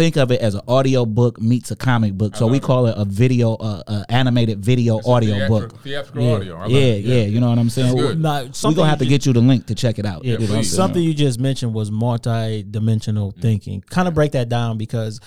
think 0.00 0.16
of 0.16 0.30
it 0.32 0.40
as 0.40 0.54
an 0.54 0.62
audio 0.66 1.04
book 1.04 1.38
meets 1.40 1.70
a 1.70 1.76
comic 1.76 2.14
book. 2.14 2.34
So 2.34 2.46
we 2.46 2.56
it. 2.56 2.62
call 2.62 2.86
it 2.86 2.94
a 2.96 3.04
video 3.04 3.54
uh, 3.54 3.82
uh 3.86 4.04
animated 4.08 4.58
video 4.64 4.98
It's 4.98 5.06
audio 5.08 5.34
theatrical- 5.34 5.60
book. 5.60 5.82
Theatrical 5.82 6.22
Yeah, 6.22 6.32
audio. 6.34 6.56
I 6.56 6.60
love 6.62 6.70
yeah, 6.70 6.94
yeah, 6.94 7.22
You 7.24 7.40
know 7.40 7.50
what 7.50 7.58
I'm 7.58 7.68
saying? 7.70 7.94
That's 7.96 8.08
good. 8.08 8.20
Now, 8.20 8.42
We're 8.64 8.74
gonna 8.74 8.88
have 8.88 8.98
to 9.00 9.06
get 9.06 9.26
you 9.26 9.32
the 9.34 9.40
link 9.40 9.66
to 9.66 9.74
check 9.74 9.98
it 9.98 10.06
out. 10.06 10.24
Yeah, 10.24 10.32
You 10.32 10.38
know 10.38 10.44
what 10.44 10.50
I'm 10.52 10.56
please. 10.60 10.74
something 10.74 11.02
you 11.02 11.12
just 11.12 11.38
mentioned 11.38 11.74
was 11.74 11.90
multi-dimensional 11.90 13.32
Mm. 13.32 13.42
thinking. 13.42 13.84
Kind 13.90 14.08
of 14.08 14.14
break 14.14 14.32
that 14.32 14.48
down 14.48 14.78
because 14.78 15.20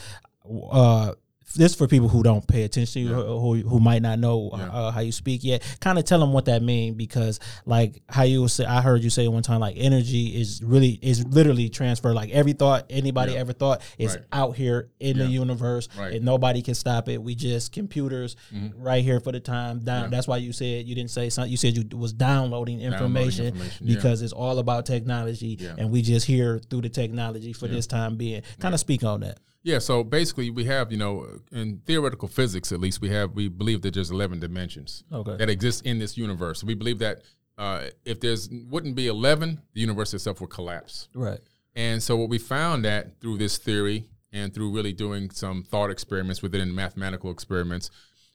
uh, 0.72 1.14
this 1.54 1.76
for 1.76 1.88
people 1.88 2.08
who 2.10 2.24
don't 2.24 2.46
pay 2.48 2.64
attention 2.64 2.94
to 2.94 3.00
you, 3.10 3.14
who 3.16 3.56
who 3.68 3.80
might 3.80 4.02
not 4.02 4.20
know 4.20 4.50
Yeah. 4.58 4.70
uh, 4.70 4.92
how 4.92 5.00
you 5.02 5.12
speak 5.12 5.44
yet. 5.44 5.62
Kind 5.80 5.98
of 6.00 6.06
tell 6.06 6.20
them 6.20 6.34
what 6.34 6.46
that 6.46 6.62
means 6.62 6.96
because 6.96 7.40
like 7.66 8.02
how 8.10 8.24
you 8.24 8.48
say, 8.48 8.66
I 8.66 8.82
heard 8.82 9.04
you 9.04 9.10
say 9.10 9.28
one 9.28 9.44
time 9.44 9.60
like 9.60 9.76
energy 9.78 10.40
is 10.40 10.62
really 10.64 11.00
is 11.02 11.26
literally 11.28 11.70
transferred. 11.70 12.14
Like 12.16 12.32
every 12.32 12.54
thought 12.54 12.86
anybody 12.90 13.34
Yeah. 13.34 13.40
ever 13.40 13.54
thought 13.54 13.82
is 13.98 14.16
Right. 14.16 14.26
out 14.32 14.56
here 14.56 14.90
in 15.00 15.18
the 15.18 15.26
universe 15.28 15.88
Right. 15.98 16.08
Mm-hmm. 16.08 16.16
and 16.18 16.26
nobody 16.26 16.62
can 16.62 16.76
stop 16.76 17.08
it. 17.10 17.22
We 17.22 17.36
just 17.36 17.72
computers 17.72 18.36
right 18.78 19.04
here 19.04 19.20
for 19.20 19.32
the 19.32 19.40
time 19.40 19.80
down. 19.80 20.04
Yeah. 20.04 20.08
That's 20.10 20.28
why 20.28 20.38
you 20.38 20.54
said 20.54 20.88
you 20.88 20.96
didn't 20.96 21.12
say 21.12 21.30
something. 21.30 21.52
You 21.52 21.58
said 21.58 21.76
you 21.78 21.98
was 21.98 22.14
downloading 22.14 22.82
information, 22.82 23.48
information, 23.48 23.88
yeah. 23.88 23.96
because 23.96 24.22
it's 24.22 24.34
all 24.34 24.60
about 24.60 24.86
technology 24.86 25.58
Yeah. 25.60 25.76
and 25.78 25.92
we 25.92 26.02
just 26.02 26.26
here 26.26 26.60
through 26.70 26.82
the 26.82 26.90
technology 26.90 27.54
for 27.54 27.68
this 27.68 27.88
time 27.88 28.16
being. 28.18 28.42
Kind 28.60 28.74
of 28.74 28.80
speak 28.80 29.04
on 29.04 29.22
that. 29.22 29.38
Yeah, 29.64 29.80
so 29.80 30.04
basically 30.04 30.50
we 30.50 30.66
have, 30.66 30.92
you 30.92 30.98
know, 30.98 31.40
in 31.52 31.82
theoretical 31.86 32.28
physics 32.28 32.72
at 32.72 32.80
least, 32.80 33.00
we 33.02 33.10
have 33.10 33.32
we 33.34 33.48
believe 33.48 33.82
that 33.84 33.94
there's 33.94 34.12
11 34.12 34.40
dimensions 34.40 35.04
Okay. 35.12 35.38
that 35.38 35.50
exist 35.50 35.86
in 35.86 36.00
this 36.00 36.18
universe. 36.18 36.64
We 36.64 36.74
believe 36.74 37.00
that 37.00 37.22
uh, 37.58 37.88
if 38.04 38.20
there's 38.20 38.50
wouldn't 38.52 38.96
be 38.96 39.08
11, 39.08 39.62
the 39.74 39.82
universe 39.82 40.14
itself 40.14 40.42
would 40.42 40.50
collapse. 40.50 41.08
Right. 41.16 41.40
And 41.76 42.04
so 42.04 42.16
what 42.18 42.30
we 42.30 42.38
found 42.40 42.84
that 42.86 43.20
through 43.22 43.38
this 43.38 43.58
theory 43.58 44.06
and 44.32 44.54
through 44.54 44.74
really 44.76 44.92
doing 44.94 45.30
some 45.30 45.64
thought 45.64 45.90
experiments 45.92 46.42
within 46.42 46.74
mathematical 46.76 47.32
experiments, 47.32 47.90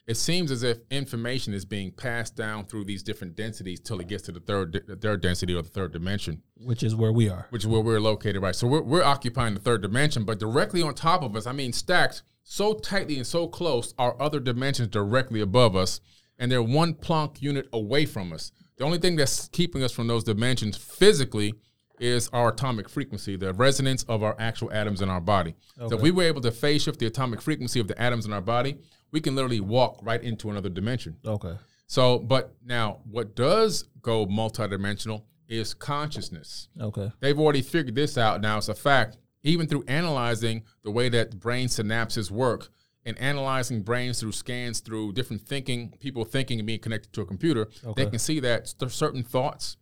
it 0.08 0.16
seems 0.16 0.50
as 0.50 0.62
if 0.62 0.78
information 0.90 1.52
is 1.52 1.64
being 1.66 1.92
passed 1.92 2.34
down 2.34 2.64
through 2.64 2.84
these 2.84 3.02
different 3.02 3.36
densities 3.36 3.78
till 3.78 4.00
it 4.00 4.08
gets 4.08 4.22
to 4.24 4.32
the 4.32 4.40
third 4.40 4.82
the 4.88 4.96
third 4.96 5.20
density 5.20 5.54
or 5.54 5.62
the 5.62 5.68
third 5.68 5.92
dimension 5.92 6.42
Which 6.56 6.82
is 6.82 6.96
where 6.96 7.12
we 7.12 7.28
are. 7.28 7.46
which 7.50 7.62
is 7.62 7.68
where 7.68 7.82
we're 7.82 8.00
located, 8.00 8.42
right? 8.42 8.56
So 8.56 8.66
we're, 8.66 8.82
we're 8.82 9.04
occupying 9.04 9.54
the 9.54 9.60
third 9.60 9.82
dimension, 9.82 10.24
but 10.24 10.40
directly 10.40 10.82
on 10.82 10.94
top 10.94 11.22
of 11.22 11.36
us, 11.36 11.46
I 11.46 11.52
mean, 11.52 11.72
stacked 11.72 12.22
so 12.42 12.72
tightly 12.72 13.16
and 13.18 13.26
so 13.26 13.46
close, 13.46 13.92
are 13.98 14.20
other 14.20 14.40
dimensions 14.40 14.88
directly 14.88 15.42
above 15.42 15.76
us, 15.76 16.00
and 16.38 16.50
they're 16.50 16.62
one 16.62 16.94
Planck 16.94 17.42
unit 17.42 17.68
away 17.74 18.06
from 18.06 18.32
us. 18.32 18.50
The 18.78 18.84
only 18.84 18.98
thing 18.98 19.16
that's 19.16 19.48
keeping 19.48 19.82
us 19.82 19.92
from 19.92 20.06
those 20.06 20.24
dimensions 20.24 20.76
physically 20.78 21.52
is 22.00 22.28
our 22.32 22.50
atomic 22.50 22.88
frequency, 22.88 23.36
the 23.36 23.52
resonance 23.54 24.04
of 24.04 24.22
our 24.22 24.36
actual 24.38 24.72
atoms 24.72 25.02
in 25.02 25.08
our 25.08 25.20
body. 25.20 25.54
So 25.76 25.96
if 25.96 26.00
we 26.00 26.10
were 26.10 26.24
able 26.24 26.40
to 26.42 26.50
phase 26.50 26.82
shift 26.82 26.98
the 26.98 27.06
atomic 27.06 27.40
frequency 27.40 27.80
of 27.80 27.88
the 27.88 28.00
atoms 28.00 28.26
in 28.26 28.32
our 28.32 28.40
body, 28.40 28.78
we 29.10 29.20
can 29.20 29.34
literally 29.34 29.60
walk 29.60 29.98
right 30.02 30.22
into 30.22 30.50
another 30.50 30.68
dimension. 30.68 31.16
Okay. 31.26 31.56
So, 31.86 32.18
but 32.18 32.54
now 32.64 32.98
what 33.10 33.34
does 33.34 33.84
go 34.02 34.26
multidimensional 34.26 35.22
is 35.48 35.72
consciousness. 35.72 36.68
Okay. 36.78 37.10
They've 37.20 37.38
already 37.38 37.62
figured 37.62 37.94
this 37.94 38.18
out 38.18 38.40
now. 38.40 38.58
It's 38.58 38.68
a 38.68 38.74
fact. 38.74 39.16
Even 39.42 39.66
through 39.66 39.84
analyzing 39.88 40.64
the 40.82 40.90
way 40.90 41.08
that 41.08 41.40
brain 41.40 41.68
synapses 41.68 42.30
work 42.30 42.68
and 43.06 43.18
analyzing 43.18 43.82
brains 43.82 44.20
through 44.20 44.32
scans 44.32 44.80
through 44.80 45.12
different 45.12 45.40
thinking, 45.40 45.94
people 46.00 46.24
thinking 46.24 46.58
and 46.58 46.66
being 46.66 46.80
connected 46.80 47.12
to 47.14 47.22
a 47.22 47.24
computer, 47.24 47.68
they 47.96 48.04
can 48.04 48.18
see 48.18 48.40
that 48.40 48.74
certain 48.88 49.22
thoughts 49.22 49.78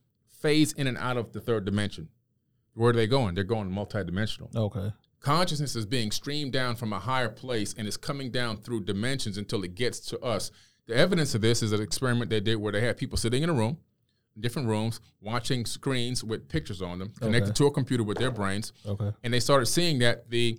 phase 0.46 0.72
in 0.74 0.86
and 0.86 0.96
out 0.98 1.16
of 1.16 1.32
the 1.32 1.40
third 1.40 1.64
dimension. 1.64 2.08
Where 2.74 2.90
are 2.90 2.92
they 2.92 3.06
going? 3.06 3.34
They're 3.34 3.44
going 3.44 3.68
multidimensional. 3.70 4.54
Okay. 4.54 4.92
Consciousness 5.20 5.74
is 5.74 5.86
being 5.86 6.10
streamed 6.12 6.52
down 6.52 6.76
from 6.76 6.92
a 6.92 6.98
higher 7.00 7.28
place 7.28 7.74
and 7.76 7.88
is 7.88 7.96
coming 7.96 8.30
down 8.30 8.58
through 8.58 8.84
dimensions 8.84 9.38
until 9.38 9.64
it 9.64 9.74
gets 9.74 9.98
to 10.00 10.20
us. 10.20 10.50
The 10.86 10.94
evidence 10.94 11.34
of 11.34 11.40
this 11.40 11.62
is 11.62 11.72
an 11.72 11.80
experiment 11.82 12.30
they 12.30 12.38
did 12.40 12.56
where 12.56 12.70
they 12.72 12.80
had 12.80 12.96
people 12.96 13.18
sitting 13.18 13.42
in 13.42 13.48
a 13.50 13.52
room, 13.52 13.78
different 14.38 14.68
rooms, 14.68 15.00
watching 15.20 15.64
screens 15.66 16.22
with 16.22 16.48
pictures 16.48 16.80
on 16.80 16.98
them, 17.00 17.08
connected 17.18 17.50
Okay. 17.50 17.54
to 17.54 17.66
a 17.66 17.70
computer 17.72 18.04
with 18.04 18.18
their 18.18 18.30
brains, 18.30 18.72
Okay. 18.86 19.10
and 19.24 19.34
they 19.34 19.40
started 19.40 19.66
seeing 19.66 19.98
that 20.00 20.30
the 20.30 20.58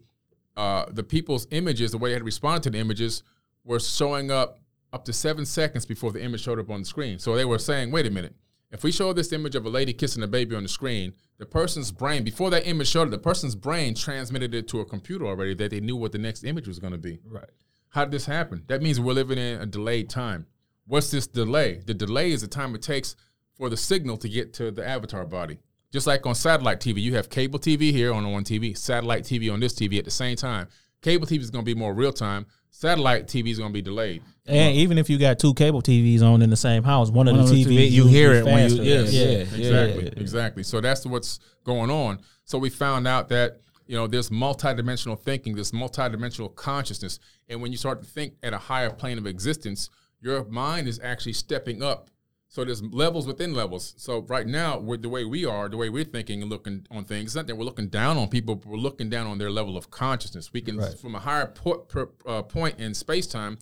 uh, 0.57 0.85
the 0.91 1.03
people's 1.03 1.45
images, 1.51 1.91
the 1.91 1.99
way 1.99 2.09
they 2.09 2.15
had 2.15 2.23
responded 2.25 2.63
to 2.63 2.71
the 2.71 2.79
images, 2.79 3.21
were 3.63 3.79
showing 3.79 4.31
up 4.31 4.59
up 4.91 5.05
to 5.05 5.13
seven 5.13 5.45
seconds 5.45 5.85
before 5.85 6.11
the 6.11 6.19
image 6.21 6.41
showed 6.41 6.57
up 6.59 6.71
on 6.71 6.79
the 6.79 6.85
screen. 6.85 7.19
So 7.19 7.35
they 7.35 7.45
were 7.45 7.59
saying, 7.59 7.91
"Wait 7.91 8.07
a 8.07 8.09
minute." 8.09 8.33
If 8.69 8.83
we 8.83 8.91
show 8.91 9.13
this 9.13 9.31
image 9.31 9.55
of 9.55 9.65
a 9.65 9.69
lady 9.69 9.93
kissing 9.93 10.23
a 10.23 10.27
baby 10.27 10.53
on 10.55 10.63
the 10.63 10.69
screen, 10.69 11.13
the 11.37 11.45
person's 11.45 11.91
brain, 11.91 12.25
before 12.25 12.49
that 12.49 12.67
image 12.67 12.89
showed 12.89 13.03
up, 13.03 13.11
the 13.11 13.17
person's 13.17 13.55
brain 13.55 13.95
transmitted 13.95 14.53
it 14.53 14.67
to 14.69 14.81
a 14.81 14.85
computer 14.85 15.25
already 15.25 15.53
that 15.53 15.71
they 15.71 15.79
knew 15.79 15.95
what 15.95 16.11
the 16.11 16.17
next 16.17 16.43
image 16.43 16.67
was 16.67 16.79
going 16.79 16.91
to 16.91 16.97
be. 16.97 17.19
Right. 17.25 17.49
How 17.89 18.03
did 18.03 18.11
this 18.11 18.25
happen? 18.25 18.63
That 18.67 18.81
means 18.81 18.99
we're 18.99 19.13
living 19.13 19.37
in 19.37 19.61
a 19.61 19.65
delayed 19.65 20.09
time. 20.09 20.47
What's 20.85 21.11
this 21.11 21.27
delay? 21.27 21.81
The 21.85 21.93
delay 21.93 22.31
is 22.31 22.41
the 22.41 22.47
time 22.47 22.75
it 22.75 22.81
takes 22.81 23.15
for 23.55 23.69
the 23.69 23.77
signal 23.77 24.17
to 24.17 24.27
get 24.27 24.53
to 24.55 24.69
the 24.69 24.85
avatar 24.85 25.25
body. 25.25 25.59
Just 25.93 26.05
like 26.05 26.25
on 26.25 26.35
satellite 26.35 26.81
TV, 26.81 27.01
you 27.01 27.15
have 27.15 27.29
cable 27.29 27.59
TV 27.59 27.91
here 27.91 28.13
on 28.13 28.29
one 28.29 28.43
TV, 28.43 28.77
satellite 28.77 29.23
TV 29.23 29.51
on 29.51 29.61
this 29.61 29.73
TV 29.73 29.97
at 29.97 30.05
the 30.05 30.11
same 30.11 30.35
time. 30.35 30.67
Cable 31.01 31.25
TV 31.25 31.39
is 31.39 31.51
going 31.51 31.63
to 31.63 31.73
be 31.73 31.79
more 31.79 31.93
real 31.93 32.11
time. 32.11 32.45
Satellite 32.81 33.25
TV 33.25 33.47
is 33.49 33.57
going 33.57 33.71
to 33.71 33.73
be 33.73 33.81
delayed. 33.81 34.21
And 34.45 34.75
even 34.75 34.99
if 34.99 35.09
you 35.09 35.17
got 35.17 35.39
two 35.39 35.55
cable 35.55 35.81
TVs 35.81 36.21
on 36.21 36.43
in 36.43 36.51
the 36.51 36.55
same 36.55 36.83
house, 36.83 37.09
one, 37.09 37.25
One 37.25 37.35
of 37.35 37.41
of 37.41 37.49
the 37.49 37.63
the 37.63 37.65
TVs 37.65 37.87
TV 37.87 37.91
you 37.91 38.05
hear 38.05 38.33
it 38.33 38.45
when 38.45 38.69
you- 38.69 38.77
faster. 38.77 38.83
yeah, 38.83 38.99
yeah, 38.99 39.37
exactly, 39.39 40.03
yeah. 40.05 40.11
exactly. 40.21 40.63
So 40.63 40.79
that's 40.79 41.03
what's 41.03 41.39
going 41.63 41.89
on. 41.89 42.19
So 42.45 42.59
we 42.59 42.69
found 42.69 43.07
out 43.07 43.29
that 43.29 43.61
you 43.87 43.95
know 43.97 44.05
there's 44.05 44.29
multidimensional 44.29 45.19
thinking, 45.19 45.55
this 45.55 45.71
multidimensional 45.71 46.53
consciousness, 46.53 47.19
and 47.49 47.63
when 47.63 47.71
you 47.71 47.79
start 47.79 48.03
to 48.03 48.07
think 48.07 48.35
at 48.43 48.53
a 48.53 48.59
higher 48.59 48.91
plane 48.91 49.17
of 49.17 49.25
existence, 49.25 49.89
your 50.21 50.45
mind 50.45 50.87
is 50.87 50.99
actually 51.03 51.33
stepping 51.33 51.81
up. 51.81 52.11
So 52.49 52.63
there's 52.63 52.81
levels 52.81 53.27
within 53.27 53.53
levels. 53.53 53.93
So 53.97 54.21
right 54.21 54.47
now, 54.47 54.79
with 54.79 55.01
the 55.01 55.09
way 55.09 55.25
we 55.25 55.45
are, 55.45 55.67
the 55.67 55.77
way 55.77 55.89
we're 55.89 56.05
thinking 56.05 56.41
and 56.41 56.49
looking 56.49 56.87
on 56.89 57.03
things, 57.03 57.25
it's 57.27 57.35
not 57.35 57.47
that 57.47 57.55
we're 57.57 57.65
looking 57.65 57.89
down 57.89 58.17
on 58.17 58.29
people, 58.29 58.55
but 58.55 58.69
we're 58.69 58.77
looking 58.77 59.09
down 59.09 59.27
on 59.27 59.37
their 59.37 59.51
level 59.51 59.75
of 59.75 59.91
consciousness. 59.91 60.53
We 60.53 60.61
can, 60.61 60.77
from 60.95 61.15
a 61.15 61.19
higher 61.19 61.47
po- 61.47 61.79
per, 61.79 62.09
uh, 62.25 62.43
point 62.43 62.79
in 62.79 62.93
space 62.93 63.27
time, 63.27 63.57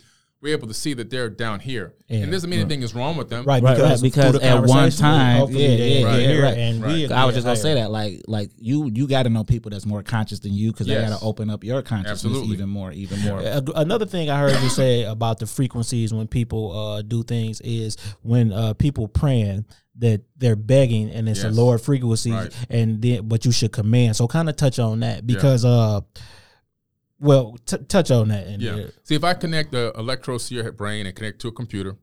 we're 0.45 0.53
able 0.53 0.67
to 0.67 0.73
see 0.75 0.93
that 0.93 1.09
they're 1.09 1.27
down 1.29 1.59
here. 1.59 1.95
Yeah. 2.07 2.17
and 2.17 2.29
it 2.29 2.31
doesn't 2.31 2.47
mean 2.51 2.59
anything 2.59 2.83
is 2.83 2.93
wrong 2.93 3.17
with 3.17 3.29
them. 3.29 3.45
Right, 3.45 3.63
Right, 3.63 3.75
because, 3.75 4.03
right, 4.03 4.11
because 4.11 4.35
at 4.39 4.63
one 4.63 4.91
time, 4.91 5.49
yeah, 5.49 5.67
yeah, 5.69 6.05
are 6.07 6.19
yeah, 6.19 6.41
right, 6.41 6.57
and 6.57 6.83
right. 6.83 7.11
I 7.11 7.25
was 7.25 7.33
just 7.33 7.45
gonna 7.45 7.57
say 7.57 7.73
that, 7.73 7.89
like, 7.89 8.21
like 8.27 8.51
you, 8.57 8.91
you 8.93 9.07
got 9.07 9.23
to 9.23 9.29
know 9.29 9.43
people 9.43 9.71
that's 9.71 9.87
more 9.87 10.03
conscious 10.03 10.39
than 10.39 10.53
you 10.53 10.71
because 10.71 10.85
they 10.85 10.93
got 10.93 11.17
to 11.17 11.25
open 11.25 11.49
up 11.49 11.63
your 11.63 11.81
consciousness 11.81 12.25
Absolutely. 12.25 12.53
even 12.53 12.69
more, 12.69 12.91
even 12.91 13.21
more. 13.21 13.41
Another 13.75 14.05
thing 14.05 14.29
I 14.29 14.37
heard 14.39 14.61
you 14.61 14.69
say 14.69 15.03
about 15.03 15.39
the 15.39 15.47
frequencies 15.47 16.13
when 16.13 16.27
people 16.27 16.77
uh, 16.77 17.01
do 17.01 17.23
things 17.23 17.59
is 17.61 17.97
when 18.21 18.53
uh, 18.53 18.73
people 18.75 19.07
praying 19.07 19.65
that 19.97 20.21
they're 20.37 20.55
begging 20.55 21.09
and 21.09 21.27
it's 21.27 21.43
a 21.43 21.49
lower 21.49 21.77
frequency 21.79 22.31
Right. 22.31 22.53
and 22.69 23.01
then 23.01 23.27
but 23.27 23.45
you 23.45 23.51
should 23.51 23.71
command. 23.71 24.15
So 24.15 24.27
kind 24.27 24.47
of 24.47 24.55
touch 24.57 24.77
on 24.77 24.99
that 24.99 25.25
because 25.25 25.65
uh, 25.65 26.01
well, 27.19 27.57
t- 27.65 27.77
touch 27.87 28.11
on 28.11 28.29
that. 28.29 28.47
And 28.47 28.61
Yeah. 28.61 28.87
See, 29.03 29.15
if 29.15 29.23
I 29.23 29.33
connect 29.33 29.71
the 29.71 29.93
electrodes 29.95 30.47
to 30.49 30.55
your 30.55 30.71
brain 30.71 31.05
and 31.05 31.15
connect 31.15 31.39
to 31.41 31.47
a 31.47 31.51
computer, 31.51 31.97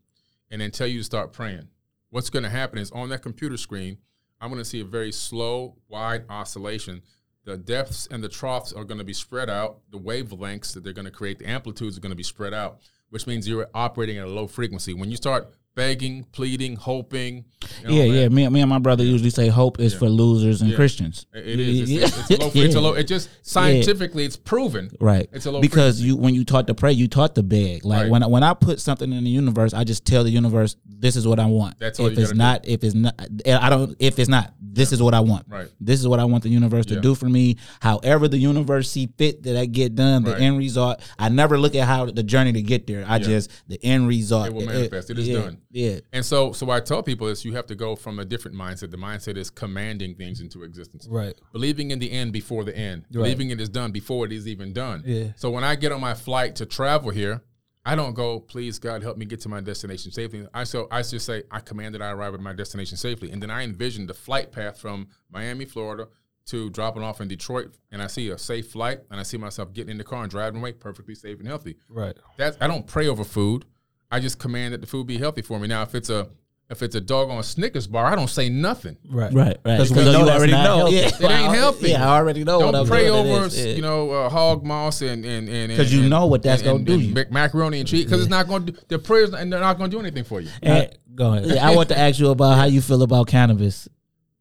and 0.51 0.61
then 0.61 0.71
tell 0.71 0.87
you 0.87 0.99
to 0.99 1.05
start 1.05 1.33
praying, 1.33 1.69
what's 2.11 2.31
going 2.31 2.43
to 2.43 2.51
happen 2.51 2.79
is 2.79 2.91
on 2.91 3.09
that 3.09 3.23
computer 3.23 3.57
screen, 3.57 3.99
I'm 4.41 4.51
going 4.51 4.61
to 4.61 4.69
see 4.69 4.81
a 4.81 4.85
very 4.85 5.13
slow, 5.13 5.77
wide 5.89 6.25
oscillation. 6.29 7.03
The 7.45 7.57
depths 7.57 8.07
and 8.11 8.23
the 8.23 8.29
troughs 8.29 8.73
are 8.73 8.85
going 8.85 8.99
to 8.99 9.05
be 9.05 9.13
spread 9.13 9.49
out. 9.49 9.79
The 9.91 9.99
wavelengths 9.99 10.75
that 10.75 10.85
they're 10.85 10.93
going 10.93 11.07
to 11.07 11.11
create, 11.11 11.39
the 11.39 11.49
amplitudes 11.49 11.97
are 11.97 12.01
going 12.01 12.11
to 12.11 12.17
be 12.17 12.23
spread 12.23 12.55
out, 12.55 12.81
which 13.11 13.27
means 13.27 13.49
you're 13.49 13.69
operating 13.75 14.19
at 14.19 14.27
a 14.27 14.31
low 14.31 14.47
frequency. 14.47 14.95
When 14.95 15.11
you 15.11 15.17
start 15.17 15.53
begging, 15.75 16.25
pleading, 16.33 16.77
hoping, 16.77 17.45
you 17.83 17.89
know, 17.89 17.95
yeah, 17.95 18.05
man, 18.05 18.15
yeah. 18.15 18.29
Me, 18.29 18.49
me 18.49 18.61
and 18.61 18.69
my 18.71 18.79
brother 18.79 19.05
usually 19.05 19.31
say 19.31 19.49
hope 19.49 19.81
is 19.81 19.95
for 19.95 20.09
losers 20.09 20.61
and 20.63 20.71
Yeah. 20.71 20.77
Christians. 20.77 21.27
It 21.33 21.47
it 21.47 21.61
is. 21.61 21.91
It's, 21.91 22.31
it's, 22.31 22.31
it's, 22.31 22.41
a 22.41 22.45
low, 22.45 22.65
it's 22.65 22.75
a 22.75 22.81
low. 22.81 22.93
It 22.95 23.05
just 23.05 23.29
scientifically, 23.43 24.25
it's 24.25 24.37
proven. 24.37 24.91
Right. 25.01 25.29
It's 25.33 25.47
a 25.47 25.51
low 25.51 25.61
because 25.61 25.99
frequency. 26.01 26.05
you 26.09 26.17
when 26.17 26.35
you 26.35 26.45
taught 26.45 26.67
to 26.67 26.75
pray, 26.75 26.93
you 26.93 27.09
taught 27.09 27.35
to 27.37 27.43
beg. 27.43 27.85
Like 27.85 28.03
Right. 28.03 28.11
when 28.11 28.23
I, 28.23 28.27
when 28.27 28.43
I 28.43 28.55
put 28.55 28.81
something 28.81 29.13
in 29.13 29.25
the 29.25 29.31
universe, 29.31 29.73
I 29.75 29.85
just 29.85 30.05
tell 30.05 30.25
the 30.25 30.31
universe 30.31 30.77
this 30.87 31.17
is 31.17 31.27
what 31.27 31.39
I 31.41 31.47
want. 31.47 31.79
That's 31.79 31.99
all 32.01 32.07
if 32.07 32.19
it's 32.19 32.35
not, 32.35 32.67
if 32.69 32.85
it's 32.85 32.95
not, 32.95 33.15
I 33.47 33.71
don't. 33.71 33.97
If 33.99 34.19
it's 34.19 34.29
not, 34.29 34.53
this 34.61 34.93
is 34.93 35.03
what 35.03 35.15
I 35.15 35.21
want. 35.21 35.47
Right. 35.49 35.69
This 35.81 36.01
is 36.01 36.09
what 36.09 36.21
I 36.21 36.25
want 36.25 36.43
the 36.43 36.49
universe 36.49 36.87
to 36.87 36.95
Yeah. 36.95 37.01
do 37.01 37.15
for 37.15 37.29
me. 37.29 37.57
However, 37.81 38.29
the 38.29 38.39
universe 38.39 38.91
see 38.91 39.09
fit 39.19 39.43
that 39.45 39.57
I 39.57 39.67
get 39.67 39.95
done. 39.95 40.25
The 40.25 40.33
Right. 40.33 40.43
end 40.43 40.59
result. 40.59 41.01
I 41.19 41.29
never 41.29 41.59
look 41.59 41.75
at 41.75 41.87
how 41.87 42.07
the 42.07 42.23
journey 42.23 42.53
to 42.53 42.63
get 42.63 42.87
there. 42.87 43.05
I 43.07 43.17
Yeah. 43.17 43.25
just 43.25 43.51
the 43.69 43.79
end 43.85 44.09
result. 44.09 44.49
It 44.49 44.55
will 44.55 44.67
manifest. 44.67 45.11
It 45.11 45.19
is 45.19 45.29
yeah, 45.29 45.39
done. 45.41 45.59
Yeah. 45.73 46.01
And 46.13 46.25
so, 46.25 46.53
so 46.53 46.67
what 46.67 46.77
I 46.77 46.81
tell 46.85 47.03
people 47.03 47.27
is 47.27 47.45
you 47.45 47.55
have 47.55 47.67
to 47.67 47.75
go 47.75 47.97
from 47.97 48.19
a 48.19 48.25
different 48.25 48.57
mindset. 48.57 48.91
The 48.91 48.99
mindset 48.99 49.37
is 49.37 49.51
commanding 49.51 50.15
things 50.15 50.41
into 50.41 50.63
existence. 50.63 51.09
Right. 51.11 51.35
Believing 51.53 51.91
in 51.91 51.99
the 51.99 52.11
end 52.11 52.33
before 52.33 52.63
the 52.65 52.77
end. 52.77 53.07
Believing 53.11 53.51
it 53.51 53.61
is 53.61 53.69
done 53.69 53.91
before 53.91 54.27
it 54.27 54.33
is 54.33 54.47
even 54.47 54.73
done. 54.73 55.03
Yeah. 55.05 55.33
So 55.37 55.51
when 55.51 55.65
I 55.65 55.75
get 55.75 55.91
on 55.91 56.01
my 56.01 56.15
flight 56.15 56.57
to 56.57 56.67
travel 56.67 57.11
here, 57.11 57.43
I 57.85 57.97
don't 57.97 58.15
go, 58.15 58.39
please 58.39 58.79
God 58.79 59.03
help 59.03 59.17
me 59.17 59.25
get 59.25 59.41
to 59.41 59.49
my 59.49 59.61
destination 59.61 60.13
safely. 60.13 60.47
I 60.55 60.65
so 60.65 60.87
I 60.91 61.03
just 61.03 61.27
say 61.27 61.43
I 61.51 61.59
command 61.61 61.95
that 61.95 62.03
I 62.03 62.13
arrive 62.13 62.35
at 62.35 62.41
my 62.41 62.53
destination 62.53 62.97
safely, 62.97 63.33
and 63.33 63.43
then 63.43 63.51
I 63.51 63.65
envision 63.65 64.07
the 64.07 64.15
flight 64.15 64.53
path 64.53 64.79
from 64.79 65.09
Miami, 65.31 65.65
Florida, 65.65 66.07
to 66.47 66.71
dropping 66.71 67.03
off 67.03 67.21
in 67.21 67.27
Detroit, 67.27 67.75
and 67.91 68.01
I 68.01 68.07
see 68.07 68.29
a 68.31 68.39
safe 68.39 68.71
flight, 68.71 69.01
and 69.11 69.19
I 69.19 69.25
see 69.25 69.37
myself 69.37 69.73
getting 69.73 69.91
in 69.91 69.99
the 69.99 70.05
car 70.05 70.23
and 70.23 70.31
driving 70.31 70.61
away 70.61 70.73
perfectly 70.73 71.17
safe 71.17 71.39
and 71.41 71.49
healthy. 71.49 71.77
Right. 71.89 72.17
That's 72.37 72.57
I 72.61 72.69
don't 72.69 72.87
pray 72.87 73.09
over 73.09 73.25
food. 73.25 73.65
I 74.13 74.21
just 74.21 74.39
command 74.39 74.75
that 74.75 74.81
the 74.81 74.87
food 74.87 75.07
be 75.07 75.19
healthy 75.19 75.43
for 75.43 75.59
me. 75.59 75.67
Now, 75.67 75.83
if 75.83 75.95
it's 75.95 76.11
a 76.11 76.29
if 76.71 76.83
it's 76.83 76.95
a 76.95 77.01
doggone 77.03 77.43
Snickers 77.43 77.87
bar, 77.87 78.07
I 78.07 78.15
don't 78.15 78.31
say 78.31 78.49
nothing. 78.49 78.97
Right. 79.07 79.31
Right, 79.33 79.59
right. 79.65 79.77
'Cause 79.79 79.91
we 79.91 79.97
Because 79.97 80.13
know 80.15 80.25
you 80.25 80.31
already 80.31 80.53
know. 80.53 80.89
Yeah, 80.89 81.09
It 81.09 81.23
ain't 81.23 81.55
healthy. 81.55 81.91
Yeah, 81.91 82.11
I 82.11 82.17
already 82.17 82.45
know 82.45 82.61
Don't 82.61 82.75
I'm 82.75 82.87
pray 82.87 83.07
doing. 83.09 83.27
It 83.27 83.31
over 83.33 83.47
is, 83.47 83.67
yeah. 83.67 83.73
you 83.75 83.83
know 83.83 84.11
uh, 84.11 84.29
hog 84.31 84.65
maws 84.65 85.03
and 85.03 85.25
and 85.25 85.49
and 85.49 85.77
'Cause 85.77 85.93
you 85.93 86.01
and- 86.03 86.11
know 86.11 86.27
what 86.27 86.43
that's 86.43 86.63
and- 86.63 86.67
gonna 86.67 86.77
and- 86.77 86.87
do 86.87 86.93
and 86.95 87.03
you. 87.03 87.27
macaroni 87.31 87.81
and 87.81 87.89
cheese 87.89 88.05
because 88.05 88.21
it's 88.23 88.31
not 88.31 88.47
going 88.49 88.67
to 88.67 88.73
do, 88.73 88.79
the 88.89 88.99
prayers 88.99 89.35
and 89.35 89.53
they're 89.53 89.61
not 89.61 89.77
going 89.77 89.91
to 89.91 89.95
do 89.97 90.01
anything 90.01 90.25
for 90.25 90.41
you. 90.41 90.49
And, 90.63 90.91
go 91.15 91.35
ahead. 91.35 91.47
Yeah, 91.47 91.69
I 91.69 91.75
want 91.77 91.89
to 91.91 91.99
ask 91.99 92.19
you 92.19 92.29
about 92.31 92.57
how 92.57 92.65
you 92.65 92.81
feel 92.81 93.03
about 93.03 93.27
cannabis. 93.27 93.89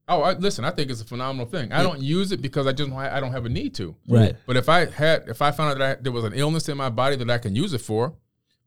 Oh, 0.08 0.22
I, 0.24 0.34
listen, 0.34 0.64
I 0.66 0.72
think 0.72 0.90
it's 0.92 1.02
a 1.02 1.06
phenomenal 1.06 1.46
thing. 1.46 1.72
I 1.72 1.84
don't 1.84 2.02
use 2.02 2.32
it 2.34 2.42
because 2.42 2.66
I 2.68 2.72
just 2.74 2.92
I 2.92 3.20
don't 3.22 3.32
have 3.32 3.46
a 3.46 3.50
need 3.50 3.74
to. 3.76 3.96
Right. 4.10 4.36
But 4.46 4.58
if 4.58 4.68
I 4.70 4.86
had, 4.86 5.24
if 5.28 5.42
I 5.42 5.52
found 5.52 5.72
out 5.72 5.78
that 5.80 6.00
I, 6.00 6.02
there 6.02 6.12
was 6.12 6.24
an 6.26 6.34
illness 6.34 6.68
in 6.70 6.76
my 6.78 6.90
body 6.90 7.16
that 7.18 7.30
I 7.30 7.38
can 7.38 7.56
use 7.56 7.74
it 7.74 7.82
for, 7.82 8.14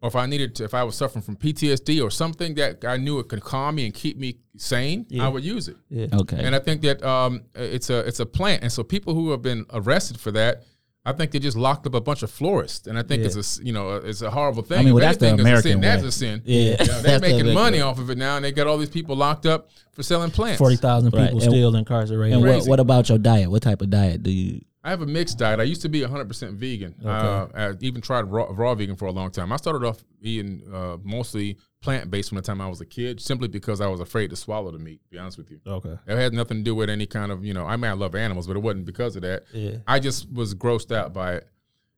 or 0.05 0.09
if 0.09 0.17
I 0.17 0.27
needed 0.27 0.55
to, 0.57 0.65
if 0.65 0.75
I 0.75 0.85
was 0.85 0.97
suffering 0.97 1.23
from 1.23 1.37
PTSD 1.37 2.03
or 2.05 2.11
something 2.11 2.55
that 2.57 2.85
I 2.85 2.99
knew 2.99 3.19
it 3.21 3.29
could 3.29 3.41
calm 3.41 3.77
me 3.77 3.87
and 3.87 3.95
keep 3.95 4.19
me 4.19 4.37
sane, 4.59 5.07
I 5.19 5.29
would 5.29 5.43
use 5.43 5.67
it. 5.67 5.77
Yeah. 5.89 6.09
Okay. 6.13 6.37
And 6.45 6.55
I 6.55 6.59
think 6.59 6.83
that 6.83 7.03
um, 7.03 7.45
it's 7.55 7.89
a 7.89 8.01
it's 8.01 8.21
a 8.21 8.27
plant, 8.27 8.63
and 8.63 8.71
so 8.71 8.83
people 8.83 9.15
who 9.15 9.31
have 9.31 9.41
been 9.41 9.65
arrested 9.73 10.21
for 10.21 10.31
that, 10.33 10.63
I 11.07 11.13
think 11.13 11.31
they 11.33 11.39
just 11.39 11.57
locked 11.57 11.87
up 11.87 11.95
a 11.95 12.03
bunch 12.03 12.23
of 12.23 12.31
florists, 12.31 12.87
and 12.87 12.99
I 12.99 13.03
think 13.03 13.21
Yeah. 13.21 13.27
it's 13.29 13.37
a 13.37 13.39
s- 13.39 13.61
you 13.65 13.73
know 13.73 13.97
it's 13.97 14.21
a 14.21 14.31
horrible 14.31 14.63
thing. 14.63 14.79
I 14.81 14.83
mean, 14.83 14.93
well, 14.95 15.01
that's 15.01 15.17
the 15.17 15.29
anything, 15.29 15.47
it's 15.47 15.61
a 15.61 15.63
sin. 15.63 15.79
American 15.79 16.03
That's 16.03 16.03
a 16.05 16.19
sin. 16.19 16.43
Yeah. 16.45 16.83
You 16.83 16.87
know, 16.87 17.01
they're 17.03 17.21
making 17.21 17.41
American 17.41 17.55
money 17.55 17.79
way. 17.79 17.83
off 17.83 17.99
of 17.99 18.11
it 18.11 18.19
now, 18.19 18.37
and 18.37 18.45
they 18.45 18.53
got 18.53 18.67
all 18.67 18.77
these 18.77 18.91
people 18.91 19.17
locked 19.17 19.47
up 19.47 19.71
for 19.93 20.03
selling 20.03 20.31
plants. 20.31 20.59
Forty 20.59 20.77
thousand 20.77 21.15
Right. 21.15 21.25
people 21.31 21.41
And- 21.43 21.51
still 21.51 21.75
incarcerated. 21.77 22.37
and 22.39 22.47
what, 22.47 22.67
what 22.69 22.79
about 22.81 23.09
your 23.09 23.17
diet? 23.19 23.51
What 23.51 23.63
type 23.63 23.81
of 23.81 23.89
diet 23.89 24.23
do 24.23 24.31
you? 24.31 24.61
I 24.85 24.91
have 24.91 25.01
a 25.01 25.07
mixed 25.07 25.39
diet. 25.39 25.61
I 25.61 25.63
used 25.63 25.81
to 25.83 25.89
be 25.89 26.01
100% 26.03 26.55
vegan. 26.57 26.95
Uh, 27.05 27.47
I 27.55 27.73
even 27.81 28.03
tried 28.03 28.23
raw, 28.31 28.47
raw 28.51 28.75
vegan 28.75 28.97
for 28.97 29.07
a 29.07 29.13
long 29.13 29.31
time. 29.31 29.51
I 29.51 29.57
started 29.57 29.83
off 29.87 30.05
eating 30.21 30.63
uh, 30.73 30.99
mostly 31.03 31.57
plant 31.81 32.11
based 32.11 32.29
from 32.29 32.37
the 32.37 32.43
time 32.43 32.61
I 32.61 32.69
was 32.69 32.83
a 32.83 32.87
kid, 32.87 33.19
simply 33.21 33.49
because 33.49 33.81
I 33.81 33.87
was 33.87 34.01
afraid 34.01 34.29
to 34.31 34.37
swallow 34.37 34.71
the 34.71 34.79
meat. 34.79 35.01
To 35.05 35.09
be 35.11 35.19
honest 35.19 35.39
with 35.39 35.51
you, 35.51 35.59
Okay. 35.67 35.97
it 36.07 36.17
had 36.19 36.35
nothing 36.35 36.59
to 36.59 36.63
do 36.63 36.75
with 36.75 36.91
any 36.91 37.07
kind 37.07 37.33
of 37.33 37.45
you 37.45 37.55
know. 37.55 37.65
I 37.65 37.77
mean, 37.77 37.91
I 37.91 37.95
love 37.95 38.15
animals, 38.15 38.47
but 38.47 38.57
it 38.57 38.61
wasn't 38.61 38.85
because 38.85 39.17
of 39.17 39.23
that. 39.23 39.45
Yeah. 39.55 39.79
I 39.87 40.01
just 40.01 40.31
was 40.31 40.55
grossed 40.55 40.95
out 40.95 41.15
by 41.15 41.37
it. 41.37 41.49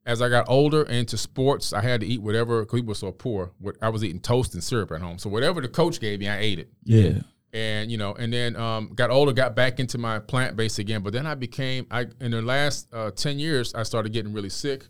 As 0.05 0.21
I 0.21 0.29
got 0.29 0.45
older 0.47 0.83
into 0.83 1.17
sports, 1.17 1.73
I 1.73 1.81
had 1.81 1.99
to 1.99 2.07
eat 2.07 2.21
whatever. 2.21 2.63
Cause 2.65 2.79
we 2.79 2.87
were 2.87 2.95
so 2.95 3.11
poor. 3.11 3.51
What 3.59 3.75
I 3.81 3.89
was 3.89 4.01
eating 4.05 4.21
toast 4.21 4.53
and 4.53 4.63
syrup 4.63 4.93
at 4.93 5.01
home. 5.01 5.19
So 5.19 5.29
whatever 5.29 5.59
the 5.59 5.67
coach 5.67 5.99
gave 5.99 6.21
me, 6.21 6.29
I 6.29 6.39
ate 6.39 6.59
it 6.59 6.69
Yeah. 6.85 7.19
And 7.53 7.91
you 7.91 7.97
know, 7.97 8.13
and 8.13 8.31
then 8.31 8.55
um, 8.55 8.91
got 8.93 9.09
older, 9.09 9.31
got 9.33 9.55
back 9.55 9.79
into 9.79 9.97
my 9.97 10.19
plant 10.19 10.55
based 10.55 10.79
again. 10.79 11.01
But 11.01 11.13
then 11.13 11.25
I 11.25 11.35
became, 11.35 11.87
I 11.91 12.07
in 12.19 12.31
the 12.31 12.41
last 12.41 12.87
uh, 12.93 13.11
ten 13.11 13.39
years, 13.39 13.73
I 13.73 13.83
started 13.83 14.11
getting 14.13 14.33
really 14.33 14.49
sick, 14.49 14.87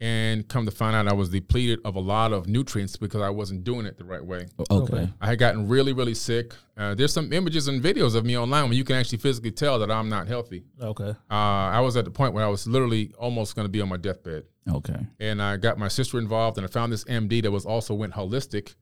and 0.00 0.46
come 0.48 0.64
to 0.64 0.70
find 0.70 0.94
out, 0.94 1.08
I 1.08 1.12
was 1.12 1.28
depleted 1.28 1.80
of 1.84 1.96
a 1.96 2.00
lot 2.00 2.32
of 2.32 2.46
nutrients 2.46 2.96
because 2.96 3.20
I 3.20 3.30
wasn't 3.30 3.64
doing 3.64 3.84
it 3.84 3.98
the 3.98 4.04
right 4.04 4.24
way. 4.24 4.46
Okay. 4.70 5.10
I 5.20 5.26
had 5.26 5.40
gotten 5.40 5.66
really, 5.66 5.92
really 5.92 6.14
sick. 6.14 6.54
Uh, 6.76 6.94
there's 6.94 7.12
some 7.12 7.32
images 7.32 7.66
and 7.66 7.82
videos 7.82 8.14
of 8.14 8.24
me 8.24 8.38
online 8.38 8.64
where 8.64 8.74
you 8.74 8.84
can 8.84 8.94
actually 8.94 9.18
physically 9.18 9.50
tell 9.50 9.80
that 9.80 9.90
I'm 9.90 10.08
not 10.08 10.28
healthy. 10.28 10.62
Okay. 10.80 11.10
Uh, 11.28 11.34
I 11.34 11.80
was 11.80 11.96
at 11.96 12.04
the 12.04 12.12
point 12.12 12.32
where 12.32 12.44
I 12.44 12.48
was 12.48 12.68
literally 12.68 13.12
almost 13.18 13.56
going 13.56 13.64
to 13.64 13.70
be 13.70 13.80
on 13.80 13.88
my 13.88 13.96
deathbed 13.96 14.44
Okay. 14.70 15.00
and 15.18 15.42
I 15.42 15.56
got 15.56 15.78
my 15.78 15.88
sister 15.88 16.18
involved, 16.20 16.58
and 16.58 16.64
I 16.64 16.70
found 16.70 16.92
this 16.92 17.02
MD 17.04 17.42
that 17.42 17.50
was 17.50 17.66
also 17.66 17.92
went 17.94 18.12
holistic. 18.12 18.76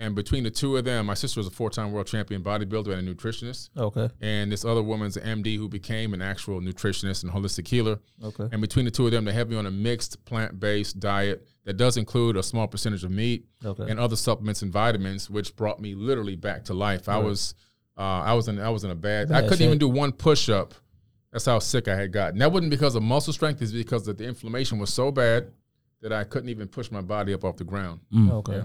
And 0.00 0.14
between 0.14 0.44
the 0.44 0.50
two 0.50 0.78
of 0.78 0.86
them, 0.86 1.04
my 1.06 1.14
sister 1.14 1.38
was 1.40 1.46
a 1.46 1.50
four-time 1.50 1.92
world 1.92 2.06
champion 2.06 2.42
bodybuilder 2.42 2.96
and 2.96 3.06
a 3.06 3.14
nutritionist, 3.14 3.68
Okay. 3.76 4.08
and 4.22 4.50
this 4.50 4.64
other 4.64 4.82
woman's 4.82 5.18
an 5.18 5.42
MD 5.44 5.58
who 5.58 5.68
became 5.68 6.14
an 6.14 6.22
actual 6.22 6.58
nutritionist 6.62 7.22
and 7.22 7.30
holistic 7.30 7.68
healer. 7.68 7.98
Okay. 8.24 8.48
And 8.50 8.62
between 8.62 8.86
the 8.86 8.90
two 8.90 9.04
of 9.04 9.12
them, 9.12 9.26
they 9.26 9.32
have 9.34 9.50
me 9.50 9.56
on 9.56 9.66
a 9.66 9.70
mixed 9.70 10.24
plant-based 10.24 10.98
diet 10.98 11.46
that 11.64 11.76
does 11.76 11.98
include 11.98 12.38
a 12.38 12.42
small 12.42 12.66
percentage 12.66 13.04
of 13.04 13.10
meat 13.10 13.44
Okay. 13.62 13.84
and 13.90 14.00
other 14.00 14.16
supplements 14.16 14.62
and 14.62 14.72
vitamins, 14.72 15.28
which 15.28 15.54
brought 15.54 15.80
me 15.82 15.94
literally 15.94 16.34
back 16.34 16.64
to 16.64 16.74
life. 16.74 17.06
I 17.06 17.18
was, 17.18 17.54
uh, 17.98 18.00
I 18.00 18.32
was 18.32 18.48
in, 18.48 18.58
I 18.58 18.70
was 18.70 18.84
in 18.84 18.90
a 18.90 18.94
bad. 18.94 19.30
I 19.30 19.42
couldn't 19.42 19.60
even 19.66 19.76
do 19.78 19.88
one 19.88 20.12
push-up. 20.12 20.72
That's 21.30 21.44
how 21.44 21.58
sick 21.58 21.88
I 21.88 21.94
had 21.94 22.10
gotten. 22.10 22.38
That 22.38 22.50
wasn't 22.50 22.70
because 22.70 22.94
of 22.96 23.02
muscle 23.02 23.32
strength; 23.34 23.60
it's 23.62 23.70
because 23.70 24.04
that 24.06 24.16
the 24.18 24.24
inflammation 24.24 24.78
was 24.80 24.92
so 24.92 25.12
bad 25.12 25.52
that 26.02 26.12
I 26.14 26.24
couldn't 26.24 26.48
even 26.48 26.66
push 26.66 26.90
my 26.90 27.02
body 27.02 27.34
up 27.34 27.44
off 27.44 27.56
the 27.56 27.64
ground. 27.64 28.00
Okay. 28.14 28.62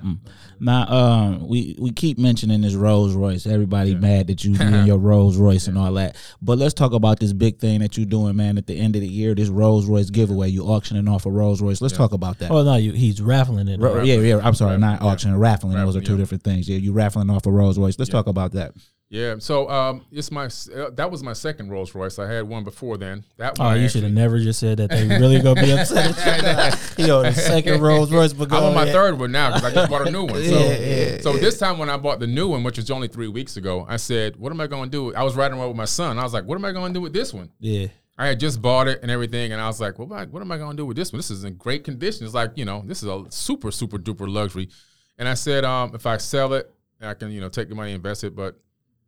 Now, 0.60 0.88
um, 0.88 1.48
we 1.48 1.76
we 1.80 1.92
keep 1.92 2.18
mentioning 2.18 2.62
this 2.62 2.76
Rolls 2.76 3.14
Royce. 3.14 3.46
Everybody 3.46 3.94
mad 3.94 4.28
that 4.28 4.44
you 4.46 4.58
be 4.58 4.64
in 4.64 4.86
your 4.86 4.98
Rolls 5.00 5.38
Royce 5.38 5.68
and 5.68 5.78
all 5.78 5.92
that. 5.94 6.16
But 6.42 6.58
let's 6.58 6.74
talk 6.74 6.94
about 6.94 7.20
this 7.20 7.34
big 7.34 7.60
thing 7.60 7.82
that 7.82 7.98
you're 7.98 8.06
doing, 8.06 8.38
man. 8.38 8.58
At 8.58 8.68
the 8.68 8.80
end 8.80 8.96
of 8.96 9.02
the 9.02 9.08
year, 9.08 9.36
this 9.36 9.50
Rolls 9.50 9.86
Royce 9.86 10.10
giveaway. 10.10 10.50
You 10.50 10.64
auctioning 10.64 11.10
off 11.10 11.26
a 11.26 11.32
Rolls 11.32 11.62
Royce. 11.62 11.82
Let's 11.82 11.96
talk 11.96 12.14
about 12.14 12.40
that. 12.40 12.52
Oh 12.52 12.64
no, 12.64 12.76
you, 12.76 12.94
he's 12.94 13.22
raffling 13.22 13.68
it. 13.68 13.80
Ro- 13.82 14.02
yeah, 14.02 14.16
yeah. 14.16 14.40
I'm 14.42 14.56
sorry, 14.56 14.78
not 14.78 15.02
Yeah. 15.02 15.08
auctioning, 15.08 15.38
raffling. 15.38 15.76
Those 15.76 15.98
are 15.98 16.02
two 16.02 16.14
yeah. 16.14 16.18
different 16.20 16.44
things. 16.44 16.70
Yeah, 16.70 16.78
you 16.78 16.94
raffling 16.94 17.30
off 17.30 17.46
a 17.46 17.52
Rolls 17.52 17.78
Royce. 17.78 18.00
Let's 18.00 18.12
talk 18.12 18.28
about 18.28 18.54
that. 18.54 18.74
Yeah. 19.10 19.36
So 19.40 19.70
um, 19.70 20.04
it's 20.12 20.32
my 20.32 20.46
uh, 20.46 20.90
that 20.92 21.10
was 21.12 21.22
my 21.24 21.34
second 21.34 21.70
Rolls 21.70 21.94
Royce. 21.94 22.18
I 22.18 22.30
had 22.32 22.48
one 22.48 22.64
before 22.64 22.98
then. 22.98 23.24
That 23.38 23.58
Oh, 23.60 23.66
one. 23.66 23.80
You 23.80 23.88
should 23.88 24.04
have 24.04 24.12
never 24.12 24.40
just 24.40 24.60
said 24.60 24.78
that. 24.80 24.90
They 24.90 25.08
really 25.08 25.40
gonna 25.42 25.62
be 25.62 25.72
upset 25.72 26.18
at 26.18 26.98
you. 26.98 27.06
Yo, 27.06 27.22
the 27.24 27.32
second 27.32 27.82
Rolls 27.82 28.12
Royce, 28.12 28.34
but 28.34 28.52
I'm 28.52 28.64
on 28.64 28.74
my 28.74 28.92
third 28.92 29.20
one 29.20 29.32
now 29.32 29.50
because 29.54 29.64
I 29.64 29.74
just 29.74 29.90
bought 29.92 30.08
a 30.08 30.12
new 30.12 30.24
one. 30.24 30.34
So, 30.34 30.40
Yeah, 30.60 30.78
yeah, 30.78 31.18
so 31.22 31.34
this 31.38 31.60
time 31.60 31.78
when 31.78 31.90
I 31.90 31.98
bought 31.98 32.20
the 32.20 32.28
new 32.28 32.48
one, 32.48 32.64
which 32.64 32.78
was 32.78 32.90
only 32.90 33.08
three 33.08 33.28
weeks 33.28 33.58
ago, 33.58 33.86
I 33.88 33.98
said, 33.98 34.38
"What 34.38 34.52
am 34.52 34.60
I 34.60 34.68
going 34.68 34.90
to 34.90 35.12
do?" 35.12 35.16
I 35.16 35.24
was 35.24 35.36
riding 35.36 35.58
around 35.58 35.68
with 35.70 35.78
my 35.78 35.86
son. 35.86 36.18
I 36.18 36.24
was 36.24 36.34
like, 36.34 36.46
"What 36.46 36.56
am 36.56 36.66
I 36.66 36.72
going 36.72 36.92
to 36.94 36.98
do 36.98 37.02
with 37.02 37.14
this 37.14 37.34
one?" 37.34 37.52
Yeah. 37.60 37.88
I 38.18 38.28
had 38.28 38.40
just 38.40 38.62
bought 38.62 38.88
it 38.88 39.02
and 39.02 39.12
everything, 39.12 39.52
and 39.52 39.62
I 39.62 39.68
was 39.68 39.80
like, 39.80 40.00
"What 40.00 40.06
am 40.06 40.14
I, 40.14 40.26
what 40.26 40.42
am 40.42 40.52
I 40.52 40.58
going 40.58 40.72
to 40.72 40.78
do 40.78 40.86
with 40.86 40.98
this 40.98 41.12
one? 41.14 41.20
This 41.20 41.30
is 41.30 41.44
in 41.44 41.56
great 41.56 41.84
condition. 41.84 42.26
It's 42.26 42.34
like 42.34 42.52
you 42.56 42.66
know, 42.66 42.82
this 42.86 43.04
is 43.04 43.10
a 43.10 43.24
super 43.30 43.72
super 43.72 43.98
duper 43.98 44.28
luxury." 44.28 44.70
And 45.18 45.28
I 45.30 45.34
said, 45.36 45.64
um, 45.64 45.92
if 45.94 46.06
I 46.06 46.18
sell 46.18 46.54
it, 46.54 46.70
I 47.02 47.14
can 47.14 47.30
you 47.32 47.40
know 47.42 47.50
take 47.50 47.70
the 47.70 47.76
money, 47.76 47.92
invest 47.94 48.24
it. 48.24 48.36
But 48.36 48.58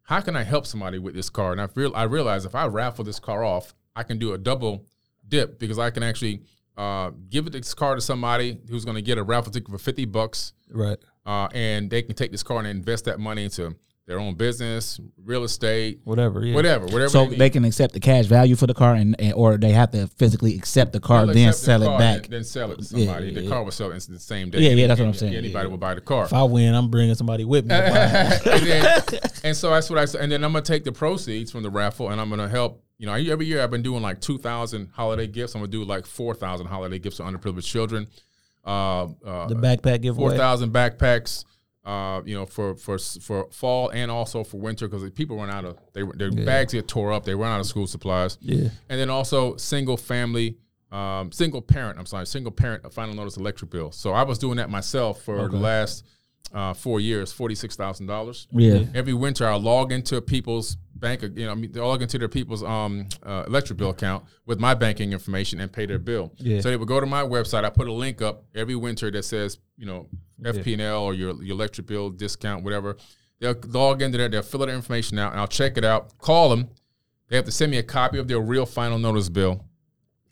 how 0.08 0.22
can 0.22 0.36
I 0.38 0.44
help 0.44 0.66
somebody 0.66 1.00
with 1.00 1.16
this 1.16 1.30
car? 1.30 1.52
And 1.52 1.60
I 1.62 1.68
feel 1.68 1.92
I 1.94 2.04
realized 2.04 2.46
if 2.46 2.56
I 2.56 2.66
raffle 2.66 3.04
this 3.04 3.20
car 3.20 3.44
off, 3.44 3.76
I 3.96 4.04
can 4.04 4.18
do 4.18 4.34
a 4.34 4.38
double 4.38 4.86
dip 5.28 5.60
because 5.60 5.78
I 5.78 5.90
can 5.90 6.02
actually 6.02 6.44
uh, 6.78 7.12
give 7.30 7.52
this 7.52 7.74
car 7.74 7.96
to 7.96 8.02
somebody 8.02 8.58
who's 8.70 8.86
going 8.86 8.96
to 8.96 9.02
get 9.02 9.18
a 9.18 9.24
raffle 9.24 9.52
ticket 9.52 9.70
for 9.70 9.78
fifty 9.78 10.06
bucks, 10.06 10.54
Right. 10.70 10.98
uh, 11.26 11.50
and 11.54 11.90
they 11.90 12.02
can 12.04 12.16
take 12.16 12.32
this 12.32 12.44
car 12.44 12.60
and 12.60 12.68
invest 12.68 13.04
that 13.06 13.20
money 13.20 13.44
into 13.44 13.76
their 14.08 14.20
own 14.22 14.34
business, 14.36 15.00
real 15.24 15.44
estate, 15.44 16.00
Whatever. 16.06 16.44
Yeah. 16.46 16.56
whatever, 16.56 16.86
whatever. 16.86 17.10
So 17.10 17.26
need. 17.26 17.38
they 17.40 17.50
can 17.50 17.66
accept 17.66 17.94
the 17.94 18.00
cash 18.00 18.26
value 18.26 18.56
for 18.56 18.66
the 18.66 18.74
car, 18.74 18.96
and, 18.96 19.20
and 19.20 19.34
or 19.34 19.58
they 19.58 19.72
have 19.74 19.92
to 19.92 20.08
physically 20.18 20.56
accept 20.56 20.94
the 20.94 21.00
car, 21.02 21.26
They'll 21.26 21.36
then 21.36 21.50
accept 21.50 21.80
the 21.82 21.86
sell 21.86 21.94
it 21.96 21.98
back. 22.00 22.24
and 22.24 22.34
Then 22.34 22.44
sell 22.46 22.72
it 22.72 22.78
to 22.80 22.84
somebody. 22.86 23.28
yeah, 23.28 23.34
the 23.34 23.42
yeah. 23.44 23.50
car 23.50 23.64
will 23.66 23.72
sell 23.72 23.92
it 23.92 24.02
the 24.10 24.18
same 24.20 24.50
day. 24.50 24.60
Yeah, 24.62 24.70
yeah, 24.72 24.88
that's 24.88 25.00
what 25.02 25.08
I'm 25.08 25.14
saying. 25.14 25.36
Anybody 25.36 25.66
Yeah. 25.66 25.70
will 25.72 25.78
buy 25.78 25.94
the 25.94 26.02
car. 26.02 26.24
If 26.24 26.32
I 26.34 26.44
win, 26.44 26.74
I'm 26.74 26.90
bringing 26.90 27.16
somebody 27.16 27.44
with 27.44 27.66
me. 27.66 27.76
to 27.76 27.82
buy 27.82 27.86
it. 27.86 28.48
and, 28.48 28.66
then, 28.66 29.20
and 29.44 29.58
so 29.58 29.72
that's 29.72 29.90
what 29.90 30.00
I 30.00 30.06
said. 30.06 30.22
And 30.22 30.32
then 30.32 30.44
I'm 30.44 30.54
gonna 30.54 30.64
take 30.64 30.86
the 30.86 30.94
proceeds 30.94 31.52
from 31.52 31.64
the 31.64 31.70
raffle 31.70 32.10
and 32.10 32.20
I'm 32.22 32.30
gonna 32.30 32.48
help. 32.50 32.84
You 33.00 33.06
know, 33.08 33.14
every 33.14 33.46
year 33.46 33.62
I've 33.62 33.70
been 33.70 33.84
doing 33.84 34.02
like 34.02 34.22
two 34.22 34.38
thousand 34.40 34.90
holiday 34.94 35.28
gifts. 35.28 35.54
I'm 35.54 35.60
gonna 35.62 35.70
do 35.72 35.84
like 35.84 36.06
four 36.06 36.34
thousand 36.34 36.68
holiday 36.68 36.98
gifts 36.98 37.18
to 37.18 37.24
underprivileged 37.24 37.66
children. 37.66 38.08
Uh, 38.66 39.04
uh, 39.26 39.48
the 39.48 39.56
backpack 39.56 39.84
four 39.84 39.98
giveaway. 40.00 40.38
thousand 40.38 40.72
backpacks. 40.74 41.44
Uh, 41.88 42.22
you 42.26 42.36
know, 42.36 42.46
for 42.46 42.76
for 42.76 42.98
for 42.98 43.48
fall 43.50 43.88
and 43.92 44.12
also 44.12 44.44
for 44.44 44.58
winter 44.58 44.90
because 44.90 45.10
people 45.12 45.38
run 45.38 45.50
out 45.50 45.64
of 45.64 45.78
they 45.94 46.04
their 46.16 46.30
bags 46.30 46.74
get 46.74 46.86
tore 46.86 47.14
up. 47.14 47.24
They 47.24 47.34
run 47.34 47.50
out 47.50 47.62
of 47.62 47.66
school 47.66 47.88
supplies. 47.88 48.38
Yeah. 48.42 48.68
And 48.90 49.00
then 49.00 49.10
also 49.10 49.56
single 49.56 49.96
family, 49.96 50.58
um, 50.92 51.32
single 51.32 51.62
parent. 51.62 51.98
I'm 51.98 52.06
sorry, 52.06 52.28
single 52.28 52.52
parent 52.52 52.92
final 52.92 53.16
notice 53.16 53.38
electric 53.38 53.72
bill. 53.72 53.94
So 53.94 54.12
I 54.12 54.24
was 54.24 54.38
doing 54.38 54.58
that 54.58 54.70
myself 54.70 55.22
for 55.24 55.48
the 55.48 55.56
last 55.56 56.04
uh, 56.54 56.74
four 56.74 57.00
years, 57.00 57.32
forty 57.32 57.56
six 57.56 57.78
thousand 57.78 58.08
dollars. 58.08 58.50
Yeah. 58.52 58.84
Every 58.94 59.14
winter, 59.14 59.48
I 59.48 59.56
log 59.56 59.94
into 59.94 60.20
people's 60.20 60.76
bank. 60.98 61.22
You 61.22 61.46
know, 61.46 61.52
I 61.52 61.56
mean, 61.56 61.72
they 61.72 61.80
log 61.80 62.02
into 62.02 62.18
their 62.18 62.28
people's 62.28 62.64
um, 62.64 63.08
uh, 63.24 63.44
electric 63.48 63.78
bill 63.78 63.92
account 63.92 64.26
with 64.46 64.60
my 64.60 64.74
banking 64.74 65.14
information 65.14 65.60
and 65.60 65.72
pay 65.72 65.86
their 65.86 66.00
bill. 66.00 66.34
Yeah. 66.38 66.62
So 66.62 66.70
they 66.70 66.78
would 66.78 66.88
go 66.88 67.00
to 67.00 67.06
my 67.06 67.24
website. 67.24 67.64
I 67.64 67.70
put 67.70 67.88
a 67.88 67.94
link 67.94 68.22
up 68.22 68.44
every 68.56 68.76
winter 68.76 69.10
that 69.12 69.24
says, 69.24 69.60
you 69.78 69.86
know, 69.86 70.08
FP&L 70.42 71.04
or 71.04 71.14
your, 71.14 71.42
your 71.44 71.56
electric 71.56 71.88
bill 71.88 72.10
discount, 72.10 72.64
whatever. 72.64 72.98
They'll 73.40 73.56
log 73.68 74.02
into 74.02 74.18
there. 74.18 74.30
They'll 74.30 74.42
fill 74.42 74.64
out 74.64 74.68
their 74.68 74.76
information 74.76 75.20
out, 75.20 75.32
and 75.32 75.40
I'll 75.40 75.48
check 75.48 75.78
it 75.78 75.86
out. 75.86 76.18
Call 76.18 76.50
them. 76.50 76.70
They 77.30 77.36
have 77.36 77.46
to 77.46 77.52
send 77.52 77.72
me 77.72 77.78
a 77.78 77.84
copy 77.84 78.18
of 78.18 78.28
their 78.28 78.40
real 78.40 78.66
final 78.66 78.98
notice 78.98 79.30
bill. 79.30 79.66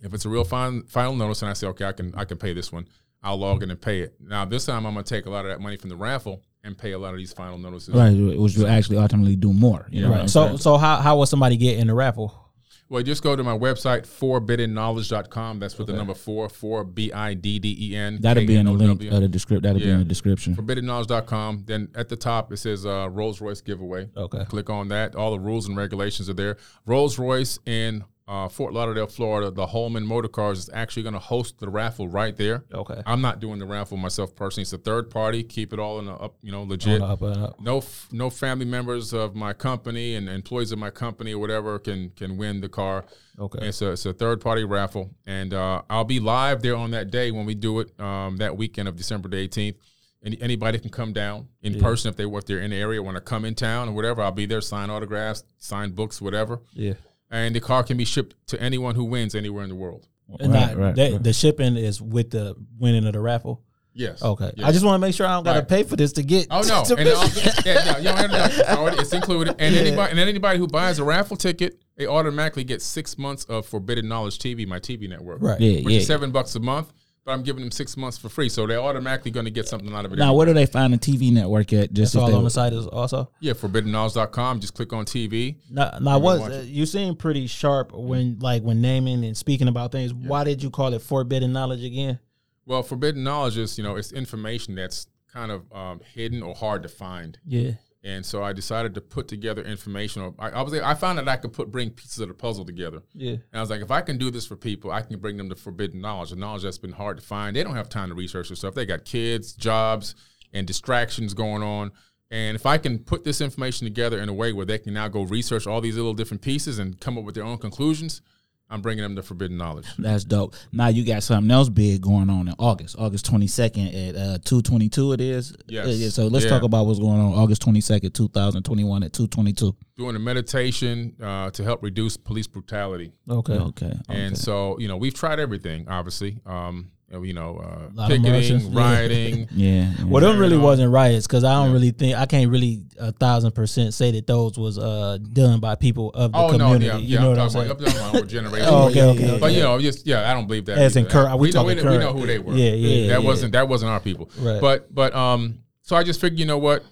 If 0.01 0.13
it's 0.13 0.25
a 0.25 0.29
real 0.29 0.43
fin- 0.43 0.83
final 0.83 1.15
notice, 1.15 1.41
and 1.41 1.49
I 1.49 1.53
say, 1.53 1.67
okay, 1.67 1.85
I 1.85 1.91
can 1.91 2.13
I 2.15 2.25
can 2.25 2.37
pay 2.37 2.53
this 2.53 2.71
one, 2.71 2.87
I'll 3.23 3.37
log 3.37 3.63
in 3.63 3.71
and 3.71 3.81
pay 3.81 4.01
it. 4.01 4.15
Now 4.19 4.45
this 4.45 4.65
time 4.65 4.85
I'm 4.85 4.93
gonna 4.93 5.03
take 5.03 5.25
a 5.25 5.29
lot 5.29 5.45
of 5.45 5.51
that 5.51 5.59
money 5.59 5.77
from 5.77 5.89
the 5.89 5.95
raffle 5.95 6.43
and 6.65 6.77
pay 6.77 6.91
a 6.91 6.99
lot 6.99 7.13
of 7.13 7.17
these 7.17 7.31
final 7.33 7.57
notices. 7.57 7.93
Right, 7.95 8.11
which 8.11 8.57
will 8.57 8.67
actually 8.67 8.97
ultimately 8.97 9.35
do 9.35 9.53
more. 9.53 9.87
You 9.89 10.01
know 10.01 10.09
Right. 10.11 10.29
So 10.29 10.47
saying? 10.47 10.57
so 10.57 10.77
how 10.77 10.97
how 10.97 11.17
will 11.17 11.25
somebody 11.25 11.57
get 11.57 11.77
in 11.79 11.87
the 11.87 11.93
raffle? 11.93 12.41
Well, 12.87 13.01
just 13.01 13.23
go 13.23 13.35
to 13.35 13.43
my 13.43 13.57
website, 13.57 14.05
4biddenknowledge.com. 14.05 15.59
That's 15.59 15.75
with 15.77 15.87
the 15.87 15.93
number 15.93 16.13
four, 16.13 16.49
four 16.49 16.83
B 16.83 17.11
I 17.11 17.33
D 17.33 17.57
D 17.57 17.75
E 17.79 17.95
N. 17.95 18.19
that'll 18.21 18.45
be 18.45 18.55
in 18.55 18.67
the 18.67 18.71
link 18.71 19.01
of 19.01 19.21
the 19.21 19.27
description. 19.27 19.63
That'll 19.63 19.79
be 19.79 19.89
in 19.89 19.99
the 19.99 20.05
description. 20.05 20.55
4biddenknowledge.com. 20.55 21.63
Then 21.65 21.89
at 21.95 22.09
the 22.09 22.15
top 22.15 22.51
it 22.51 22.57
says 22.57 22.85
uh, 22.85 23.09
Rolls 23.09 23.41
Royce 23.41 23.61
giveaway. 23.61 24.09
Okay. 24.15 24.45
Click 24.45 24.69
on 24.69 24.89
that. 24.89 25.15
All 25.15 25.31
the 25.31 25.39
rules 25.39 25.67
and 25.67 25.75
regulations 25.75 26.29
are 26.29 26.33
there. 26.33 26.57
Rolls 26.85 27.17
Royce 27.17 27.57
in 27.65 28.03
uh, 28.27 28.49
Fort 28.49 28.73
Lauderdale, 28.73 29.05
Florida. 29.05 29.51
The 29.51 29.67
Holman 29.67 30.05
Motor 30.05 30.27
Cars 30.27 30.57
is 30.57 30.69
actually 30.73 31.03
going 31.03 31.13
to 31.13 31.19
host 31.19 31.59
the 31.59 31.69
raffle 31.69 32.07
right 32.07 32.35
there. 32.35 32.63
Okay. 32.73 33.01
I'm 33.05 33.21
not 33.21 33.39
doing 33.39 33.59
the 33.59 33.67
raffle 33.67 33.97
myself 33.97 34.35
personally. 34.35 34.63
It's 34.63 34.73
a 34.73 34.79
third 34.79 35.11
party. 35.11 35.43
Keep 35.43 35.73
it 35.73 35.79
all 35.79 35.99
in 35.99 36.05
the 36.05 36.13
up, 36.13 36.35
you 36.41 36.51
know, 36.51 36.63
legit. 36.63 37.01
Up 37.01 37.21
up. 37.21 37.59
No, 37.61 37.77
f- 37.77 38.07
no 38.11 38.31
family 38.31 38.65
members 38.65 39.13
of 39.13 39.35
my 39.35 39.53
company 39.53 40.15
and 40.15 40.27
employees 40.27 40.71
of 40.71 40.79
my 40.79 40.89
company 40.89 41.33
or 41.33 41.39
whatever 41.39 41.77
can 41.77 42.09
can 42.11 42.37
win 42.37 42.61
the 42.61 42.69
car. 42.69 43.05
Okay. 43.37 43.67
It's 43.67 43.81
a, 43.81 43.91
it's 43.91 44.05
a 44.05 44.13
third 44.13 44.41
party 44.41 44.63
raffle, 44.63 45.11
and 45.27 45.53
uh, 45.53 45.83
I'll 45.89 46.03
be 46.03 46.19
live 46.19 46.61
there 46.61 46.75
on 46.75 46.91
that 46.91 47.11
day 47.11 47.31
when 47.31 47.45
we 47.45 47.53
do 47.53 47.79
it 47.79 47.99
um, 47.99 48.37
that 48.37 48.57
weekend 48.57 48.87
of 48.87 48.95
December 48.95 49.29
the 49.29 49.47
18th. 49.47 49.75
Any, 50.23 50.41
anybody 50.41 50.79
can 50.79 50.89
come 50.89 51.13
down 51.13 51.49
in 51.61 51.79
person 51.79 52.09
if 52.09 52.15
they 52.15 52.25
if 52.25 52.45
they're 52.45 52.59
in 52.59 52.71
the 52.71 52.77
area 52.77 53.03
want 53.03 53.17
to 53.17 53.21
come 53.21 53.45
in 53.45 53.53
town 53.53 53.89
or 53.89 53.91
whatever. 53.91 54.23
I'll 54.23 54.31
be 54.31 54.47
there, 54.47 54.61
sign 54.61 54.89
autographs, 54.89 55.43
sign 55.59 55.91
books, 55.91 56.19
whatever. 56.19 56.61
Yeah. 56.73 56.93
And 57.31 57.55
the 57.55 57.59
car 57.59 57.83
can 57.83 57.97
be 57.97 58.05
shipped 58.05 58.35
to 58.47 58.61
anyone 58.61 58.95
who 58.95 59.03
wins 59.05 59.35
anywhere 59.35 59.63
in 59.63 59.69
the 59.69 59.75
world. 59.75 60.07
And 60.39 60.53
Right, 60.53 60.67
not- 60.69 60.77
right, 60.77 60.95
that- 60.95 61.11
right. 61.13 61.23
The 61.23 61.33
shipping 61.33 61.75
is 61.77 62.01
with 62.01 62.31
the 62.31 62.55
winning 62.79 63.05
of 63.05 63.13
the 63.13 63.19
raffle. 63.19 63.61
Yes. 63.97 64.21
Okay. 64.21 64.51
Yes. 64.57 64.67
I 64.67 64.71
just 64.73 64.83
want 64.83 64.95
to 64.95 64.99
make 65.07 65.15
sure 65.15 65.25
I 65.25 65.33
don't 65.35 65.43
got 65.45 65.53
to 65.53 65.63
pay 65.63 65.83
for 65.83 65.95
this 65.95 66.11
to 66.13 66.23
get. 66.23 66.47
Oh 66.51 66.61
no! 66.67 66.83
to 66.83 66.95
and 66.97 67.07
all, 67.09 67.23
Michigan. 67.23 67.53
yeah, 67.65 67.91
no, 67.93 67.97
you 67.97 68.03
don't 68.03 68.17
have 68.17 68.31
to- 68.55 68.99
it's, 68.99 69.13
included. 69.13 69.55
And 69.57 69.73
anybody 69.73 70.11
and 70.11 70.19
anybody 70.19 70.59
who 70.59 70.67
buys 70.67 70.99
a 70.99 71.03
raffle 71.05 71.37
ticket, 71.37 71.81
they 71.95 72.05
automatically 72.05 72.65
get 72.65 72.81
six 72.81 73.17
months 73.17 73.45
of 73.45 73.65
Forbidden 73.65 74.09
Knowledge 74.09 74.39
TV, 74.39 74.67
my 74.67 74.79
TV 74.79 75.07
network. 75.07 75.41
Right. 75.41 75.61
Yeah, 75.61 75.81
Which 75.81 75.93
yeah. 75.93 75.99
is 76.01 76.07
seven 76.07 76.31
bucks 76.31 76.55
a 76.55 76.59
month, 76.59 76.91
but 77.25 77.31
I'm 77.31 77.41
giving 77.41 77.63
them 77.63 77.71
six 77.71 77.97
months 77.97 78.19
for 78.19 78.29
free, 78.29 78.49
so 78.49 78.67
they're 78.67 78.79
automatically 78.79 79.31
going 79.31 79.45
to 79.45 79.51
get 79.51 79.67
something 79.67 79.91
out 79.93 80.05
of 80.05 80.13
it. 80.13 80.19
Now, 80.19 80.25
anyway. 80.25 80.37
where 80.37 80.45
do 80.45 80.53
they 80.53 80.67
find 80.67 80.93
the 80.93 80.97
TV 80.99 81.33
network 81.33 81.73
at? 81.73 81.91
Just 81.91 82.13
It's 82.13 82.15
if 82.15 82.21
all 82.21 82.27
they- 82.27 82.35
on 82.35 82.43
the 82.43 82.51
site 82.51 82.71
is 82.71 82.85
also. 82.85 83.31
Yeah, 83.39 83.53
4biddenknowledge.com. 83.53 84.59
Just 84.59 84.75
click 84.75 84.93
on 84.93 85.05
TV. 85.05 85.57
Now, 85.69 85.97
now 85.99 86.19
what 86.19 86.51
uh, 86.51 86.59
you 86.59 86.85
seem 86.85 87.15
pretty 87.15 87.47
sharp 87.47 87.91
when 87.93 88.37
like 88.39 88.61
when 88.61 88.79
naming 88.79 89.25
and 89.25 89.35
speaking 89.35 89.67
about 89.67 89.91
things. 89.91 90.13
Why 90.13 90.43
did 90.43 90.61
you 90.61 90.69
call 90.69 90.93
it 90.93 91.01
forbidden 91.01 91.51
knowledge 91.51 91.83
again? 91.83 92.19
Well, 92.67 92.83
forbidden 92.83 93.23
knowledge 93.23 93.57
is 93.57 93.77
you 93.77 93.83
know 93.83 93.95
it's 93.95 94.11
information 94.11 94.75
that's 94.75 95.07
kind 95.33 95.51
of 95.51 95.71
um, 95.73 96.01
hidden 96.13 96.43
or 96.43 96.53
hard 96.53 96.83
to 96.83 96.89
find. 96.89 97.39
Yeah. 97.45 97.71
And 98.05 98.23
so 98.23 98.43
I 98.43 98.53
decided 98.53 98.93
to 98.93 99.01
put 99.01 99.27
together 99.27 99.63
information. 99.63 100.21
Or 100.21 100.35
I, 100.37 100.51
I 100.51 100.61
was 100.61 100.75
I 100.75 100.93
found 100.93 101.17
that 101.17 101.27
I 101.27 101.37
could 101.37 101.53
put 101.53 101.71
bring 101.71 101.89
pieces 101.89 102.19
of 102.19 102.27
the 102.27 102.35
puzzle 102.35 102.63
together. 102.63 103.01
Yeah. 103.15 103.31
And 103.31 103.41
I 103.55 103.59
was 103.59 103.71
like, 103.71 103.81
if 103.81 103.89
I 103.89 104.01
can 104.01 104.19
do 104.19 104.29
this 104.29 104.45
for 104.45 104.55
people, 104.55 104.91
I 104.91 105.01
can 105.01 105.17
bring 105.17 105.37
them 105.37 105.49
the 105.49 105.55
forbidden 105.55 106.01
knowledge, 106.01 106.29
the 106.29 106.35
knowledge 106.35 106.61
that's 106.61 106.77
been 106.77 106.91
hard 106.91 107.17
to 107.17 107.23
find. 107.25 107.55
They 107.55 107.63
don't 107.63 107.75
have 107.75 107.89
time 107.89 108.09
to 108.09 108.15
research 108.15 108.49
this 108.49 108.59
stuff. 108.59 108.75
They 108.75 108.85
got 108.85 109.05
kids, 109.05 109.53
jobs, 109.53 110.13
and 110.53 110.67
distractions 110.67 111.33
going 111.33 111.63
on. 111.63 111.91
And 112.29 112.55
if 112.55 112.67
I 112.67 112.77
can 112.77 112.99
put 112.99 113.23
this 113.23 113.41
information 113.41 113.85
together 113.87 114.19
in 114.19 114.29
a 114.29 114.33
way 114.33 114.53
where 114.53 114.65
they 114.67 114.77
can 114.77 114.93
now 114.93 115.07
go 115.07 115.23
research 115.23 115.65
all 115.65 115.81
these 115.81 115.95
little 115.95 116.13
different 116.13 116.43
pieces 116.43 116.77
and 116.77 116.99
come 116.99 117.17
up 117.17 117.23
with 117.23 117.33
their 117.33 117.43
own 117.43 117.57
conclusions, 117.57 118.21
I'm 118.69 118.81
bringing 118.81 119.03
them 119.03 119.13
the 119.13 119.21
forbidden 119.21 119.57
knowledge. 119.57 119.85
That's 119.99 120.23
dope. 120.23 120.55
Now 120.71 120.87
you 120.87 121.05
got 121.05 121.21
something 121.21 121.51
else 121.51 121.69
big 121.69 122.01
going 122.01 122.29
on 122.29 122.47
in 122.47 122.55
August, 122.57 122.95
August 122.97 123.25
twenty 123.25 123.47
second 123.47 123.93
at 123.93 124.15
uh, 124.15 124.37
two 124.43 124.61
twenty 124.63 124.89
two. 124.89 125.13
It 125.13 125.21
is. 125.21 125.55
Yes. 125.67 125.85
Uh, 125.85 125.89
yeah, 125.91 126.09
so 126.09 126.27
let's 126.27 126.45
Yeah. 126.45 126.51
talk 126.51 126.63
about 126.63 126.87
what's 126.87 126.99
going 126.99 127.19
on 127.19 127.33
August 127.33 127.61
twenty 127.61 127.81
second, 127.81 128.11
two 128.11 128.27
thousand 128.29 128.63
twenty 128.63 128.83
one 128.83 129.03
at 129.03 129.13
two 129.13 129.27
twenty 129.27 129.53
two. 129.53 129.75
Doing 129.97 130.15
a 130.15 130.19
meditation 130.19 131.15
uh, 131.21 131.51
to 131.51 131.63
help 131.63 131.83
reduce 131.83 132.17
police 132.17 132.47
brutality. 132.47 133.13
Okay. 133.29 133.53
Okay. 133.53 133.85
okay. 133.85 133.99
And 134.09 134.37
so, 134.37 134.77
you 134.79 134.87
know, 134.87 134.97
we've 134.97 135.13
tried 135.13 135.39
everything, 135.39 135.87
obviously. 135.87 136.39
Um, 136.45 136.91
you 137.11 137.33
know, 137.33 137.57
uh, 137.57 137.89
Lot 137.93 138.11
of 138.11 138.21
marches. 138.21 138.49
picketing, 138.51 138.73
rioting. 138.73 139.47
yeah. 139.55 139.93
yeah. 139.97 140.03
Well, 140.05 140.21
them 140.21 140.39
really 140.39 140.57
wasn't 140.57 140.91
riots 140.91 141.27
because 141.27 141.43
I 141.43 141.53
don't 141.63 141.71
really 141.73 141.91
think 141.91 142.17
I 142.17 142.25
can't 142.25 142.49
really 142.51 142.83
a 142.99 143.11
thousand 143.11 143.51
percent 143.53 143.93
say 143.93 144.11
that 144.11 144.25
those 144.27 144.57
was 144.57 144.77
uh 144.79 145.17
done 145.31 145.59
by 145.59 145.75
people 145.75 146.09
of 146.11 146.31
the 146.31 146.37
Oh 146.37 146.47
no, 146.51 146.57
community. 146.57 146.85
yeah, 146.87 146.97
you 146.97 147.07
yeah. 147.07 147.19
know 147.21 147.31
I'm 147.31 147.37
what 147.37 147.39
I'm 147.39 147.49
talking 147.49 147.61
saying? 147.61 147.71
about, 147.71 147.79
I'm 147.79 147.85
talking 147.85 147.99
about 148.01 148.13
my 148.13 148.19
old 148.19 148.29
generation. 148.29 148.67
Oh, 148.69 148.89
okay, 148.89 149.01
okay, 149.03 149.39
But 149.39 149.43
okay. 149.47 149.55
you 149.57 149.63
know, 149.63 149.79
just 149.79 150.05
yeah, 150.07 150.29
I 150.29 150.33
don't 150.33 150.47
believe 150.47 150.65
that. 150.65 150.77
As 150.77 150.95
in 150.95 151.03
either. 151.03 151.11
current- 151.11 151.39
we 151.39 151.47
we 151.47 151.51
know, 151.51 151.63
we, 151.63 151.75
talking 151.75 151.85
know- 151.85 151.91
we 151.91 151.97
know 151.99 152.13
who 152.13 152.25
they 152.25 152.39
were. 152.39 152.53
Yeah, 152.55 152.71
yeah, 152.71 153.07
That 153.13 153.21
yeah. 153.21 153.27
wasn't 153.27 153.51
that 153.53 153.67
wasn't 153.69 153.91
our 153.91 153.99
people. 153.99 154.29
Right. 154.39 154.59
But 154.59 154.93
but 154.93 155.13
um, 155.15 155.59
so 155.83 155.95
I 155.95 156.03
just 156.03 156.19
figured, 156.19 156.39
you 156.39 156.45
know 156.47 156.57
what, 156.57 156.83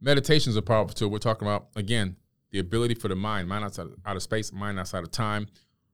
meditation 0.00 0.50
is 0.50 0.56
a 0.56 0.62
powerful 0.62 0.94
tool. 0.94 1.10
We're 1.10 1.18
talking 1.18 1.46
about 1.48 1.66
again 1.74 2.16
the 2.52 2.60
ability 2.60 2.94
for 2.94 3.08
the 3.08 3.16
mind, 3.16 3.48
mind 3.48 3.64
outside 3.64 3.88
out 4.06 4.14
of 4.16 4.22
space, 4.22 4.52
mind 4.52 4.78
outside 4.78 5.02
of 5.02 5.10
time. 5.10 5.48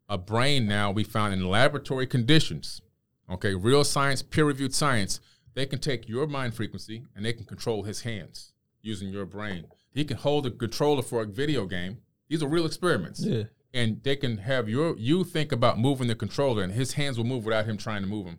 A 0.08 0.18
brain 0.18 0.66
now 0.68 0.90
we 0.90 1.04
found 1.04 1.32
in 1.32 1.48
laboratory 1.48 2.06
conditions. 2.06 2.82
Okay, 3.30 3.54
real 3.54 3.84
science, 3.84 4.22
peer 4.22 4.44
reviewed 4.44 4.74
science. 4.74 5.20
They 5.54 5.66
can 5.66 5.78
take 5.78 6.08
your 6.08 6.26
mind 6.26 6.54
frequency 6.54 7.02
and 7.14 7.24
they 7.24 7.32
can 7.32 7.44
control 7.44 7.82
his 7.82 8.02
hands 8.02 8.52
using 8.82 9.10
your 9.10 9.26
brain. 9.26 9.66
He 9.94 10.04
can 10.04 10.16
hold 10.16 10.46
a 10.46 10.50
controller 10.50 11.02
for 11.02 11.22
a 11.22 11.26
video 11.26 11.66
game. 11.66 11.98
These 12.28 12.42
are 12.42 12.48
real 12.48 12.66
experiments 12.66 13.20
Yeah. 13.24 13.44
and 13.74 14.02
they 14.02 14.16
can 14.16 14.38
have 14.38 14.68
your 14.68 14.96
you 14.98 15.24
think 15.24 15.52
about 15.52 15.78
moving 15.78 16.08
the 16.08 16.14
controller 16.14 16.62
and 16.62 16.72
his 16.72 16.94
hands 16.94 17.16
will 17.18 17.24
move 17.26 17.44
without 17.44 17.66
him 17.66 17.76
trying 17.76 18.02
to 18.02 18.08
move 18.08 18.24
them. 18.26 18.38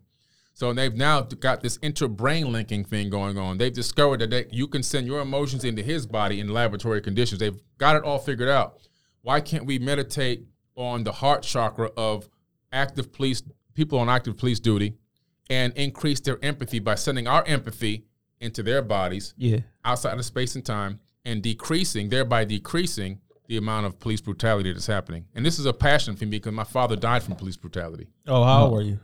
So 0.55 0.71
they've 0.73 0.93
now 0.93 1.21
got 1.21 1.61
this 1.61 1.77
inter-brain 1.77 2.51
linking 2.51 2.83
thing 2.85 3.09
going 3.09 3.39
on. 3.39 3.57
They've 3.57 3.73
discovered 3.73 4.19
that 4.21 4.29
they, 4.29 4.45
you 4.51 4.67
can 4.67 4.83
send 4.83 5.07
your 5.07 5.19
emotions 5.21 5.63
into 5.63 5.81
his 5.81 6.05
body 6.05 6.39
in 6.39 6.49
laboratory 6.53 7.01
conditions. 7.01 7.39
They've 7.39 7.59
got 7.79 7.95
it 7.95 8.03
all 8.03 8.19
figured 8.19 8.49
out. 8.49 8.77
Why 9.23 9.41
can't 9.41 9.65
we 9.65 9.79
meditate 9.79 10.45
on 10.75 11.03
the 11.05 11.11
heart 11.11 11.41
chakra 11.41 11.89
of 11.97 12.29
active 12.71 13.11
police 13.11 13.41
people 13.73 13.99
on 13.99 14.09
active 14.09 14.37
police 14.37 14.59
duty 14.59 14.95
and 15.49 15.73
increase 15.73 16.19
their 16.19 16.37
empathy 16.43 16.79
by 16.79 16.95
sending 16.95 17.27
our 17.27 17.43
empathy 17.45 18.05
into 18.39 18.63
their 18.63 18.81
bodies 18.81 19.33
Yeah. 19.37 19.59
outside 19.85 20.17
of 20.17 20.25
space 20.25 20.55
and 20.55 20.65
time 20.65 20.99
and 21.25 21.41
decreasing, 21.41 22.09
thereby 22.09 22.45
decreasing 22.45 23.19
the 23.47 23.57
amount 23.57 23.85
of 23.85 23.99
police 23.99 24.21
brutality 24.21 24.71
that's 24.71 24.87
happening. 24.87 25.25
And 25.35 25.45
this 25.45 25.59
is 25.59 25.65
a 25.65 25.73
passion 25.73 26.15
for 26.15 26.25
me 26.25 26.31
because 26.31 26.53
my 26.53 26.63
father 26.63 26.95
died 26.95 27.23
from 27.23 27.35
police 27.35 27.57
brutality. 27.57 28.07
Oh, 28.27 28.43
how 28.43 28.63
old 28.65 28.73
were 28.73 28.81
you? 28.81 28.99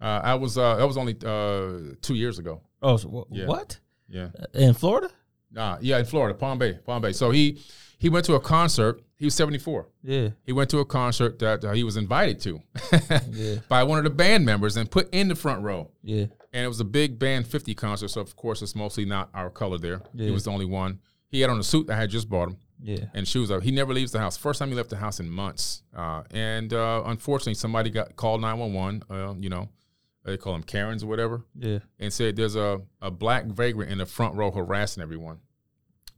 Uh, 0.00 0.20
I 0.22 0.34
was 0.34 0.56
uh, 0.56 0.76
that 0.76 0.86
was 0.86 0.96
only 0.96 1.16
uh, 1.24 1.94
two 2.02 2.14
years 2.14 2.38
ago. 2.38 2.60
Oh, 2.82 2.96
so, 2.96 3.26
wh- 3.28 3.34
Yeah. 3.36 3.46
what? 3.46 3.78
Yeah. 4.08 4.28
in 4.54 4.72
Florida. 4.74 5.10
Nah, 5.50 5.78
yeah, 5.80 5.98
in 5.98 6.04
Florida, 6.04 6.34
Palm 6.38 6.58
Bay, 6.58 6.74
Palm 6.84 7.02
Bay. 7.02 7.12
So 7.12 7.30
he 7.30 7.58
he 7.98 8.08
went 8.08 8.24
to 8.26 8.34
a 8.34 8.40
concert. 8.40 9.02
He 9.18 9.24
was 9.24 9.34
74. 9.34 9.88
Yeah, 10.02 10.28
He 10.46 10.52
went 10.52 10.70
to 10.70 10.78
a 10.78 10.84
concert 10.84 11.38
that 11.40 11.64
uh, 11.64 11.72
he 11.72 11.82
was 11.84 11.96
invited 11.96 12.40
to 12.42 12.62
Yeah. 13.32 13.56
by 13.68 13.82
one 13.84 13.98
of 13.98 14.04
the 14.04 14.10
band 14.10 14.44
members 14.46 14.76
and 14.76 14.90
put 14.90 15.12
in 15.12 15.28
the 15.28 15.34
front 15.34 15.62
row. 15.62 15.90
yeah, 16.02 16.26
And 16.52 16.64
it 16.64 16.68
was 16.68 16.78
a 16.80 16.84
big 16.84 17.18
band 17.18 17.46
50 17.46 17.74
concert. 17.74 18.08
So, 18.08 18.20
of 18.20 18.36
course, 18.36 18.62
it's 18.62 18.74
mostly 18.76 19.04
not 19.04 19.28
our 19.34 19.50
color 19.50 19.76
there. 19.78 20.02
He 20.16 20.30
was 20.30 20.44
the 20.44 20.50
only 20.52 20.66
one. 20.66 21.00
He 21.30 21.40
had 21.40 21.50
on 21.50 21.58
a 21.58 21.64
suit 21.64 21.90
I 21.90 21.96
had 21.96 22.10
just 22.10 22.28
bought 22.28 22.48
him 22.50 22.56
yeah. 22.80 23.06
and 23.12 23.26
shoes. 23.26 23.50
He 23.62 23.70
never 23.72 23.92
leaves 23.92 24.12
the 24.12 24.18
house. 24.20 24.36
First 24.36 24.60
time 24.60 24.68
he 24.68 24.74
left 24.76 24.90
the 24.90 24.96
house 24.96 25.18
in 25.20 25.28
months. 25.28 25.82
Uh, 25.94 26.22
and 26.30 26.72
uh, 26.72 27.02
unfortunately, 27.06 27.54
somebody 27.54 27.90
got 27.90 28.14
called 28.16 28.40
911. 28.40 29.02
Uh, 29.10 29.34
you 29.40 29.48
know, 29.50 29.68
they 30.24 30.36
call 30.36 30.52
them 30.52 30.62
Karens 30.62 31.02
or 31.02 31.06
whatever, 31.08 31.42
Yeah. 31.58 31.78
and 31.98 32.12
said 32.12 32.36
there's 32.36 32.54
a, 32.56 32.80
a 33.02 33.10
black 33.10 33.46
vagrant 33.46 33.90
in 33.90 33.98
the 33.98 34.06
front 34.06 34.34
row 34.36 34.50
harassing 34.50 35.02
everyone. 35.02 35.38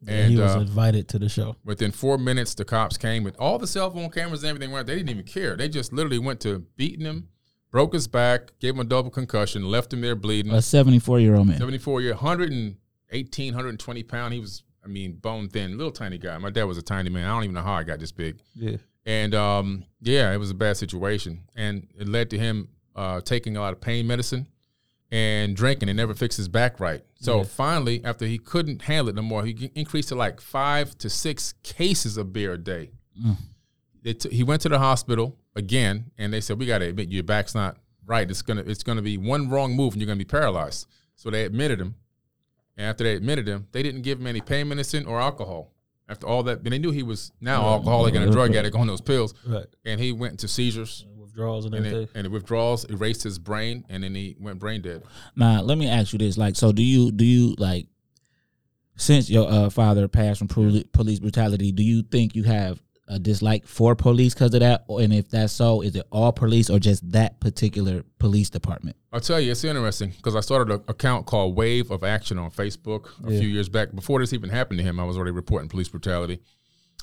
And 0.06 0.32
he 0.32 0.38
was 0.38 0.56
uh, 0.56 0.60
invited 0.60 1.08
to 1.08 1.18
the 1.18 1.28
show. 1.28 1.56
Within 1.64 1.92
four 1.92 2.18
minutes, 2.18 2.54
the 2.54 2.64
cops 2.64 2.96
came 2.96 3.22
with 3.22 3.36
all 3.38 3.58
the 3.58 3.66
cell 3.66 3.90
phone 3.90 4.10
cameras 4.10 4.42
and 4.42 4.50
everything. 4.50 4.72
Right, 4.72 4.86
they 4.86 4.96
didn't 4.96 5.10
even 5.10 5.24
care. 5.24 5.56
They 5.56 5.68
just 5.68 5.92
literally 5.92 6.18
went 6.18 6.40
to 6.40 6.60
beating 6.76 7.04
him, 7.04 7.28
broke 7.70 7.92
his 7.92 8.06
back, 8.06 8.58
gave 8.58 8.74
him 8.74 8.80
a 8.80 8.84
double 8.84 9.10
concussion, 9.10 9.64
left 9.64 9.92
him 9.92 10.00
there 10.00 10.14
bleeding. 10.16 10.52
A 10.52 10.62
74 10.62 11.20
year 11.20 11.36
old 11.36 11.48
man. 11.48 11.58
74 11.58 12.00
year, 12.00 12.14
118, 12.14 13.54
120 13.54 14.02
pound. 14.04 14.34
He 14.34 14.40
was, 14.40 14.62
I 14.84 14.88
mean, 14.88 15.14
bone 15.14 15.48
thin, 15.48 15.76
little 15.76 15.92
tiny 15.92 16.18
guy. 16.18 16.38
My 16.38 16.50
dad 16.50 16.64
was 16.64 16.78
a 16.78 16.82
tiny 16.82 17.10
man. 17.10 17.24
I 17.24 17.28
don't 17.34 17.44
even 17.44 17.54
know 17.54 17.62
how 17.62 17.74
I 17.74 17.84
got 17.84 18.00
this 18.00 18.12
big. 18.12 18.38
Yeah. 18.54 18.76
And 19.04 19.34
um, 19.34 19.84
yeah, 20.00 20.32
it 20.32 20.36
was 20.36 20.50
a 20.50 20.54
bad 20.54 20.76
situation, 20.76 21.44
and 21.56 21.88
it 21.98 22.06
led 22.06 22.30
to 22.30 22.38
him 22.38 22.68
uh, 22.94 23.20
taking 23.20 23.56
a 23.56 23.60
lot 23.60 23.72
of 23.72 23.80
pain 23.80 24.06
medicine 24.06 24.46
and 25.10 25.56
drinking 25.56 25.88
and 25.88 25.96
never 25.96 26.14
fixed 26.14 26.36
his 26.36 26.48
back 26.48 26.80
right. 26.80 27.02
So 27.20 27.38
Yeah. 27.38 27.42
finally, 27.44 28.02
after 28.04 28.26
he 28.26 28.38
couldn't 28.38 28.82
handle 28.82 29.10
it 29.10 29.14
no 29.14 29.22
more, 29.22 29.44
he 29.44 29.70
increased 29.74 30.08
to 30.08 30.14
like 30.14 30.40
five 30.40 30.96
to 30.98 31.10
six 31.10 31.54
cases 31.62 32.16
of 32.16 32.32
beer 32.32 32.54
a 32.54 32.58
day. 32.58 32.90
Mm. 33.22 33.36
They 34.02 34.14
t- 34.14 34.34
he 34.34 34.42
went 34.42 34.62
to 34.62 34.68
the 34.70 34.78
hospital 34.78 35.36
again, 35.54 36.10
and 36.16 36.32
they 36.32 36.40
said, 36.40 36.58
"We 36.58 36.64
got 36.66 36.78
to 36.78 36.86
admit 36.86 37.10
your 37.10 37.22
back's 37.22 37.54
not 37.54 37.76
right. 38.06 38.28
It's 38.30 38.40
gonna 38.42 38.62
it's 38.62 38.82
gonna 38.82 39.02
be 39.02 39.18
one 39.18 39.50
wrong 39.50 39.76
move, 39.76 39.92
and 39.92 40.00
you're 40.00 40.06
gonna 40.06 40.16
be 40.18 40.24
paralyzed." 40.24 40.86
So 41.14 41.30
they 41.30 41.44
admitted 41.44 41.78
him, 41.78 41.96
and 42.78 42.86
after 42.86 43.04
they 43.04 43.14
admitted 43.14 43.46
him, 43.46 43.66
they 43.72 43.82
didn't 43.82 44.02
give 44.02 44.18
him 44.18 44.26
any 44.26 44.40
pain 44.40 44.68
medicine 44.68 45.04
or 45.04 45.20
alcohol. 45.20 45.74
After 46.08 46.26
all 46.26 46.42
that, 46.44 46.60
and 46.64 46.72
they 46.72 46.78
knew 46.78 46.90
he 46.90 47.02
was 47.04 47.30
now 47.40 47.62
alcoholic 47.62 48.14
and 48.16 48.24
a 48.24 48.30
drug 48.32 48.54
addict 48.56 48.74
on 48.74 48.86
those 48.88 49.00
pills, 49.02 49.32
Right. 49.46 49.66
and 49.84 50.00
he 50.00 50.10
went 50.10 50.32
into 50.32 50.48
seizures 50.48 51.04
Withdrawals 51.30 51.64
and 51.64 51.74
and, 51.74 51.86
everything. 51.86 52.08
it, 52.08 52.10
and 52.14 52.26
the 52.26 52.30
withdrawals 52.30 52.84
erased 52.86 53.22
his 53.22 53.38
brain, 53.38 53.84
and 53.88 54.02
then 54.02 54.14
he 54.14 54.36
went 54.38 54.58
brain 54.58 54.82
dead. 54.82 55.02
Now, 55.36 55.62
let 55.62 55.78
me 55.78 55.88
ask 55.88 56.12
you 56.12 56.18
this: 56.18 56.36
like, 56.36 56.56
so 56.56 56.72
do 56.72 56.82
you 56.82 57.10
do 57.12 57.24
you 57.24 57.54
like 57.58 57.86
since 58.96 59.30
your 59.30 59.48
uh, 59.48 59.70
father 59.70 60.08
passed 60.08 60.38
from 60.38 60.48
poli- 60.48 60.84
police 60.92 61.18
brutality? 61.20 61.72
Do 61.72 61.82
you 61.82 62.02
think 62.02 62.34
you 62.34 62.42
have 62.44 62.82
a 63.08 63.18
dislike 63.18 63.66
for 63.66 63.94
police 63.94 64.34
because 64.34 64.54
of 64.54 64.60
that? 64.60 64.84
And 64.88 65.12
if 65.12 65.28
that's 65.28 65.52
so, 65.52 65.82
is 65.82 65.96
it 65.96 66.06
all 66.10 66.32
police 66.32 66.70
or 66.70 66.78
just 66.78 67.10
that 67.12 67.40
particular 67.40 68.04
police 68.18 68.50
department? 68.50 68.96
I'll 69.12 69.20
tell 69.20 69.40
you, 69.40 69.50
it's 69.50 69.64
interesting 69.64 70.10
because 70.10 70.36
I 70.36 70.40
started 70.40 70.72
an 70.72 70.84
account 70.86 71.26
called 71.26 71.56
Wave 71.56 71.90
of 71.90 72.04
Action 72.04 72.38
on 72.38 72.50
Facebook 72.50 73.08
a 73.24 73.30
few 73.30 73.48
years 73.48 73.68
back. 73.68 73.92
Before 73.94 74.20
this 74.20 74.32
even 74.32 74.50
happened 74.50 74.78
to 74.78 74.84
him, 74.84 75.00
I 75.00 75.04
was 75.04 75.16
already 75.16 75.32
reporting 75.32 75.68
police 75.68 75.88
brutality. 75.88 76.40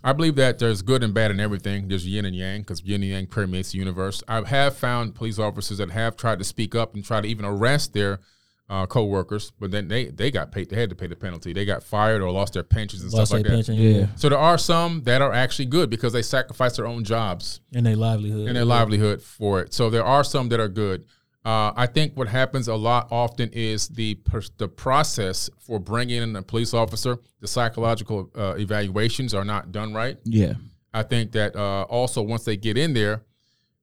I 0.03 0.13
believe 0.13 0.35
that 0.35 0.59
there's 0.59 0.81
good 0.81 1.03
and 1.03 1.13
bad 1.13 1.31
in 1.31 1.39
everything. 1.39 1.87
There's 1.87 2.05
yin 2.07 2.25
and 2.25 2.35
yang 2.35 2.61
because 2.61 2.81
yin 2.83 3.01
and 3.01 3.11
yang 3.11 3.25
permeates 3.27 3.71
the 3.71 3.79
universe. 3.79 4.23
I 4.27 4.41
have 4.47 4.77
found 4.77 5.15
police 5.15 5.39
officers 5.39 5.79
that 5.79 5.89
have 5.91 6.15
tried 6.15 6.39
to 6.39 6.45
speak 6.45 6.75
up 6.75 6.93
and 6.93 7.03
try 7.03 7.19
to 7.21 7.27
even 7.27 7.45
arrest 7.45 7.93
their 7.93 8.19
uh, 8.69 8.85
co-workers, 8.85 9.53
but 9.61 9.71
then 9.71 9.87
they 9.87 10.05
they 10.07 10.29
got 10.29 10.51
paid. 10.51 10.69
They 10.69 10.75
had 10.79 10.89
to 10.89 10.95
pay 10.95 11.07
the 11.07 11.15
penalty. 11.15 11.53
They 11.53 11.63
got 11.63 11.83
fired 11.83 12.21
or 12.21 12.29
lost 12.31 12.51
their 12.53 12.63
pensions 12.63 13.01
and 13.01 13.13
Lost 13.13 13.29
stuff 13.29 13.37
like 13.37 13.45
that. 13.45 13.51
pension. 13.53 13.75
Yeah. 13.75 14.07
So 14.17 14.27
there 14.27 14.37
are 14.37 14.57
some 14.57 15.03
that 15.03 15.21
are 15.21 15.31
actually 15.31 15.67
good 15.67 15.89
because 15.89 16.11
they 16.11 16.21
sacrifice 16.21 16.75
their 16.75 16.85
own 16.85 17.05
jobs 17.05 17.61
And 17.73 17.85
their 17.85 17.95
livelihood. 17.95 18.47
and 18.47 18.57
their 18.57 18.65
livelihood 18.65 19.21
for 19.21 19.61
it. 19.61 19.73
So 19.73 19.89
there 19.89 20.03
are 20.03 20.23
some 20.23 20.49
that 20.49 20.59
are 20.59 20.67
good. 20.67 21.05
Uh, 21.47 21.71
I 21.77 21.85
think 21.87 22.17
what 22.17 22.27
happens 22.27 22.67
a 22.67 22.75
lot 22.75 23.07
often 23.09 23.49
is 23.53 23.87
the 23.87 24.15
per- 24.15 24.41
the 24.57 24.67
process 24.67 25.49
for 25.65 25.79
bringing 25.79 26.21
in 26.21 26.35
a 26.35 26.41
police 26.43 26.73
officer, 26.73 27.17
the 27.39 27.47
psychological 27.47 28.29
uh, 28.35 28.55
evaluations 28.57 29.33
are 29.33 29.45
not 29.45 29.71
done 29.71 29.93
right. 29.93 30.17
Yeah, 30.25 30.55
I 30.93 31.03
think 31.03 31.31
that 31.31 31.55
uh, 31.55 31.83
also 31.83 32.21
once 32.21 32.43
they 32.43 32.57
get 32.57 32.77
in 32.77 32.93
there, 32.93 33.23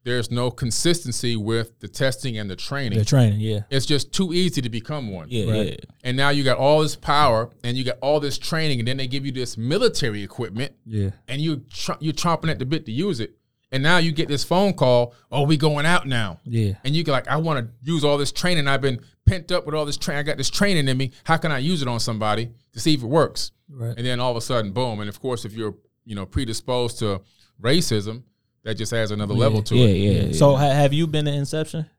there's 0.02 0.30
no 0.30 0.50
consistency 0.50 1.36
with 1.36 1.68
the 1.80 1.88
testing 1.88 2.36
and 2.36 2.50
the 2.50 2.56
training. 2.56 2.98
The 2.98 3.04
training. 3.06 3.40
Yeah. 3.40 3.60
it's 3.70 3.86
just 3.86 4.12
too 4.12 4.34
easy 4.34 4.60
to 4.60 4.68
become 4.68 5.10
one. 5.10 5.28
yeah, 5.30 5.54
yeah. 5.62 5.76
And 6.02 6.14
now 6.18 6.28
you 6.28 6.44
got 6.44 6.58
all 6.58 6.82
this 6.82 6.96
power 6.96 7.48
and 7.64 7.78
you 7.78 7.84
got 7.84 7.96
all 8.02 8.20
this 8.20 8.36
training, 8.36 8.78
and 8.80 8.86
then 8.88 8.98
they 8.98 9.06
give 9.06 9.24
you 9.24 9.32
this 9.32 9.56
military 9.56 10.22
equipment 10.22 10.72
Yeah. 10.84 11.10
and 11.28 11.40
you 11.40 11.62
ch- 11.72 11.98
you're 12.00 12.12
chomping 12.12 12.50
at 12.50 12.58
the 12.58 12.66
bit 12.66 12.84
to 12.84 12.92
use 12.92 13.20
it. 13.20 13.30
And 13.74 13.82
now 13.82 13.98
you 13.98 14.12
get 14.12 14.28
this 14.28 14.44
phone 14.44 14.72
call, 14.72 15.14
oh, 15.32 15.42
we 15.42 15.56
going 15.56 15.84
out 15.84 16.06
now. 16.06 16.38
Yeah. 16.44 16.74
And 16.84 16.94
you 16.94 17.02
get 17.02 17.10
like, 17.10 17.26
I 17.26 17.38
want 17.38 17.58
to 17.58 17.72
use 17.82 18.04
all 18.04 18.16
this 18.16 18.30
training. 18.30 18.68
I've 18.68 18.80
been 18.80 19.00
pent 19.26 19.50
up 19.50 19.66
with 19.66 19.74
all 19.74 19.84
this 19.84 19.96
training. 19.96 20.20
I 20.20 20.22
got 20.22 20.36
this 20.36 20.48
training 20.48 20.86
in 20.86 20.96
me. 20.96 21.10
How 21.24 21.38
can 21.38 21.50
I 21.50 21.58
use 21.58 21.82
it 21.82 21.88
on 21.88 21.98
somebody 21.98 22.52
to 22.72 22.78
see 22.78 22.94
if 22.94 23.02
it 23.02 23.06
works? 23.06 23.50
Right. 23.68 23.92
And 23.96 24.06
then 24.06 24.20
all 24.20 24.30
of 24.30 24.36
a 24.36 24.40
sudden, 24.40 24.70
boom. 24.70 25.00
And 25.00 25.08
of 25.08 25.20
course, 25.20 25.44
if 25.44 25.54
you're 25.54 25.74
you 26.04 26.14
know 26.14 26.24
predisposed 26.24 27.00
to 27.00 27.20
racism, 27.60 28.22
that 28.62 28.76
just 28.76 28.92
adds 28.92 29.10
another 29.10 29.34
level 29.34 29.60
to 29.64 29.74
yeah, 29.74 29.86
it. 29.86 29.96
yeah, 29.96 30.22
yeah. 30.26 30.32
So 30.34 30.54
ha- 30.54 30.70
have 30.70 30.92
you 30.92 31.08
been 31.08 31.24
to 31.24 31.32
Inception? 31.32 31.90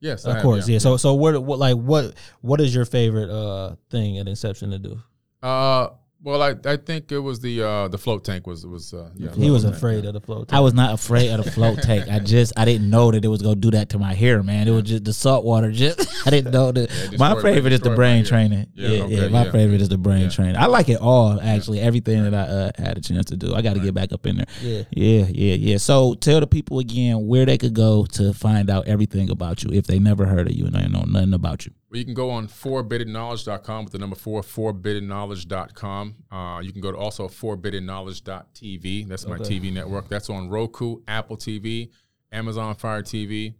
Yes, 0.00 0.26
I 0.26 0.30
Of 0.30 0.36
have, 0.36 0.42
course, 0.42 0.68
yeah. 0.68 0.78
So 0.78 0.96
so 0.96 1.14
what 1.14 1.40
what 1.44 1.60
like 1.60 1.76
what 1.76 2.14
what 2.40 2.60
is 2.60 2.74
your 2.74 2.86
favorite 2.86 3.30
uh 3.30 3.76
thing 3.88 4.18
at 4.18 4.26
Inception 4.26 4.70
to 4.72 4.80
do? 4.80 5.00
Uh, 5.42 5.90
well, 6.22 6.42
I, 6.42 6.54
I 6.66 6.76
think 6.76 7.10
it 7.12 7.18
was 7.18 7.40
the 7.40 7.62
uh 7.62 7.88
the 7.88 7.96
float 7.98 8.24
tank 8.24 8.46
was 8.46 8.66
was 8.66 8.92
uh 8.92 9.08
yeah. 9.16 9.32
He 9.34 9.50
was 9.50 9.62
float 9.62 9.72
tank, 9.72 9.76
afraid 9.76 10.04
of 10.04 10.12
the 10.14 10.20
float. 10.20 10.48
Tank. 10.48 10.56
I 10.56 10.60
was 10.60 10.74
not 10.74 10.92
afraid 10.92 11.30
of 11.30 11.44
the 11.44 11.50
float 11.50 11.80
tank. 11.82 12.08
I 12.10 12.18
just 12.18 12.52
I 12.56 12.64
didn't 12.64 12.90
know 12.90 13.10
that 13.10 13.24
it 13.24 13.28
was 13.28 13.40
gonna 13.42 13.56
do 13.56 13.70
that 13.72 13.88
to 13.90 13.98
my 13.98 14.12
hair, 14.14 14.42
man. 14.42 14.68
It 14.68 14.72
was 14.72 14.82
just 14.84 15.04
the 15.04 15.12
salt 15.12 15.44
water. 15.44 15.72
Just 15.72 16.00
I 16.26 16.30
didn't 16.30 16.52
know 16.52 16.72
that. 16.72 16.88
destroyed- 16.88 17.18
my 17.18 17.40
favorite 17.40 17.72
is 17.72 17.80
the 17.80 17.94
brain 17.94 18.24
training. 18.24 18.66
Yeah, 18.74 18.88
Yeah, 18.88 19.04
yeah. 19.06 19.28
my 19.28 19.44
yeah. 19.46 19.52
favorite 19.52 19.80
is 19.80 19.88
the 19.88 19.98
brain 19.98 20.22
Yeah. 20.24 20.28
training. 20.30 20.56
I 20.56 20.66
like 20.66 20.88
it 20.90 21.00
all 21.00 21.40
actually. 21.40 21.80
Everything 21.80 22.22
that 22.24 22.34
I 22.34 22.38
uh, 22.40 22.70
had 22.76 22.98
a 22.98 23.00
chance 23.00 23.26
to 23.26 23.36
do. 23.36 23.54
I 23.54 23.62
got 23.62 23.74
to 23.74 23.80
get 23.80 23.94
back 23.94 24.12
up 24.12 24.26
in 24.26 24.36
there. 24.36 24.46
Yeah. 24.60 24.82
Yeah, 24.90 25.24
yeah, 25.30 25.54
yeah. 25.54 25.76
So 25.78 26.14
tell 26.14 26.40
the 26.40 26.46
people 26.46 26.78
again 26.80 27.26
where 27.26 27.46
they 27.46 27.56
could 27.56 27.74
go 27.74 28.04
to 28.12 28.34
find 28.34 28.68
out 28.68 28.86
everything 28.88 29.30
about 29.30 29.62
you 29.64 29.70
if 29.72 29.86
they 29.86 29.98
never 29.98 30.26
heard 30.26 30.48
of 30.48 30.54
you 30.54 30.66
and 30.66 30.74
they 30.74 30.86
know 30.88 31.04
nothing 31.08 31.32
about 31.32 31.64
you. 31.66 31.72
Well, 31.90 31.98
you 31.98 32.04
can 32.04 32.14
go 32.14 32.30
on 32.30 32.46
4biddenknowledge.com 32.46 33.84
with 33.84 33.92
the 33.92 33.98
number 33.98 34.14
four, 34.14 34.42
4biddenknowledge.com. 34.42 36.14
Uh, 36.30 36.60
you 36.62 36.72
can 36.72 36.80
go 36.80 36.92
to 36.92 36.96
also 36.98 37.26
4biddenknowledge.tv. 37.28 39.08
That's 39.08 39.26
my 39.26 39.34
Okay. 39.36 39.58
TV 39.58 39.72
network. 39.72 40.08
That's 40.08 40.30
on 40.30 40.48
Roku, 40.48 41.00
Apple 41.08 41.36
TV, 41.36 41.90
Amazon 42.30 42.74
Fire 42.76 43.02
TV, 43.02 43.54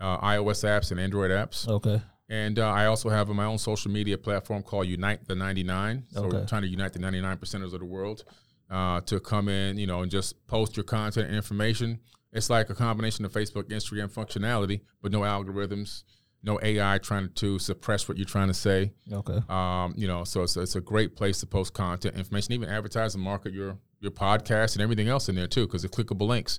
uh, 0.00 0.18
iOS 0.20 0.64
apps, 0.64 0.90
and 0.92 0.98
Android 1.00 1.30
apps. 1.30 1.68
Okay. 1.68 2.00
And 2.30 2.58
uh, 2.58 2.70
I 2.70 2.86
also 2.86 3.10
have 3.10 3.28
my 3.28 3.44
own 3.44 3.58
social 3.58 3.90
media 3.90 4.16
platform 4.16 4.62
called 4.62 4.86
Unite 4.86 5.26
the 5.28 5.34
99. 5.34 6.04
So 6.08 6.24
Okay. 6.24 6.38
we're 6.38 6.46
trying 6.46 6.62
to 6.62 6.68
unite 6.68 6.94
the 6.94 6.98
99 7.00 7.36
percenters 7.36 7.74
of 7.74 7.80
the 7.80 7.84
world 7.84 8.24
uh, 8.70 9.02
to 9.02 9.20
come 9.20 9.50
in, 9.50 9.76
you 9.76 9.86
know, 9.86 10.00
and 10.00 10.10
just 10.10 10.46
post 10.46 10.74
your 10.74 10.84
content 10.84 11.26
and 11.26 11.36
information. 11.36 12.00
It's 12.32 12.48
like 12.48 12.70
a 12.70 12.74
combination 12.74 13.26
of 13.26 13.32
Facebook, 13.32 13.64
Instagram 13.64 14.10
functionality, 14.10 14.80
but 15.02 15.12
no 15.12 15.20
algorithms, 15.20 16.02
no 16.44 16.60
AI 16.62 16.98
trying 16.98 17.30
to 17.30 17.58
suppress 17.58 18.08
what 18.08 18.18
you're 18.18 18.26
trying 18.26 18.48
to 18.48 18.54
say. 18.54 18.92
Okay. 19.10 19.40
Um, 19.48 19.94
you 19.96 20.06
know, 20.06 20.24
so 20.24 20.42
it's, 20.42 20.56
it's 20.56 20.76
a 20.76 20.80
great 20.80 21.16
place 21.16 21.40
to 21.40 21.46
post 21.46 21.72
content, 21.72 22.16
information, 22.16 22.52
even 22.52 22.68
advertise 22.68 23.14
and 23.14 23.24
market 23.24 23.52
your 23.52 23.78
your 24.00 24.12
podcast 24.12 24.74
and 24.74 24.82
everything 24.82 25.08
else 25.08 25.28
in 25.28 25.34
there 25.34 25.46
too, 25.46 25.66
because 25.66 25.82
it's 25.82 25.96
clickable 25.96 26.28
links. 26.28 26.58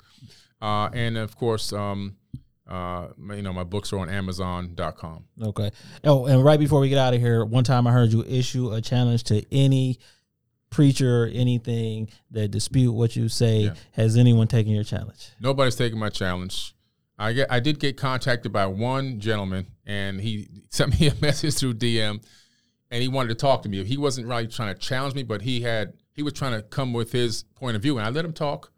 Uh, 0.62 0.90
and 0.94 1.16
of 1.16 1.36
course, 1.36 1.72
um, 1.72 2.16
uh, 2.68 3.10
you 3.30 3.44
know, 3.44 3.54
my 3.54 3.64
books 3.64 3.94
are 3.94 4.00
on 4.00 4.10
Amazon.com. 4.10 5.26
Okay. 5.42 5.70
Oh, 6.04 6.26
and 6.26 6.44
right 6.44 6.60
before 6.60 6.80
we 6.80 6.90
get 6.90 6.98
out 6.98 7.14
of 7.14 7.22
here, 7.22 7.46
one 7.46 7.64
time 7.64 7.86
I 7.86 7.92
heard 7.92 8.12
you 8.12 8.24
issue 8.24 8.74
a 8.74 8.82
challenge 8.82 9.26
to 9.26 9.46
any 9.54 10.00
preacher, 10.72 11.30
anything 11.32 12.10
that 12.32 12.50
dispute 12.50 12.92
what 12.92 13.16
you 13.16 13.30
say. 13.30 13.60
Yeah. 13.60 13.74
Has 13.92 14.18
anyone 14.18 14.48
taken 14.48 14.74
your 14.74 14.84
challenge? 14.84 15.30
Nobody's 15.40 15.76
taking 15.76 16.00
my 16.00 16.10
challenge. 16.10 16.75
I 17.18 17.34
get 17.34 17.51
I 17.51 17.59
did 17.59 17.80
get 17.80 17.97
contacted 17.97 18.51
by 18.51 18.66
one 18.68 19.20
gentleman 19.20 19.68
and 19.86 20.20
he 20.20 20.47
sent 20.70 20.99
me 20.99 21.07
a 21.07 21.16
message 21.22 21.55
through 21.55 21.76
DM 21.76 22.24
and 22.91 23.01
he 23.01 23.07
wanted 23.07 23.30
to 23.30 23.36
talk 23.36 23.61
to 23.63 23.70
me. 23.70 23.84
He 23.84 23.97
wasn't 23.97 24.28
really 24.28 24.47
trying 24.47 24.74
to 24.74 24.80
challenge 24.80 25.16
me, 25.16 25.24
but 25.24 25.41
he 25.41 25.61
had 25.61 25.93
he 26.13 26.24
was 26.24 26.34
trying 26.34 26.53
to 26.53 26.61
come 26.61 26.93
with 26.93 27.11
his 27.11 27.43
point 27.55 27.76
of 27.76 27.82
view 27.82 27.97
and 27.97 28.05
I 28.05 28.09
let 28.09 28.26
him 28.26 28.34
talk. 28.34 28.72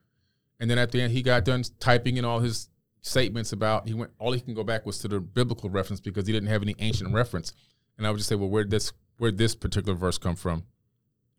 And 0.60 0.70
then 0.70 0.78
at 0.78 0.92
the 0.92 1.02
end 1.02 1.14
he 1.14 1.22
got 1.22 1.46
done 1.46 1.64
typing 1.80 2.18
in 2.18 2.26
all 2.26 2.40
his 2.40 2.70
statements 3.02 3.54
about 3.54 3.88
he 3.88 3.94
went 3.94 4.12
all 4.20 4.32
he 4.34 4.42
can 4.42 4.54
go 4.54 4.64
back 4.64 4.86
was 4.86 5.00
to 5.00 5.08
the 5.08 5.20
biblical 5.20 5.70
reference 5.70 6.00
because 6.00 6.28
he 6.28 6.34
didn't 6.34 6.50
have 6.50 6.62
any 6.62 6.76
ancient 6.80 7.14
reference. 7.14 7.54
And 7.98 8.06
I 8.06 8.12
would 8.12 8.18
just 8.18 8.30
say, 8.30 8.36
Well, 8.36 8.50
where 8.50 8.64
did 8.64 8.72
this 8.72 8.92
where 9.18 9.32
did 9.32 9.38
this 9.38 9.56
particular 9.56 9.98
verse 9.98 10.18
come 10.18 10.36
from? 10.36 10.64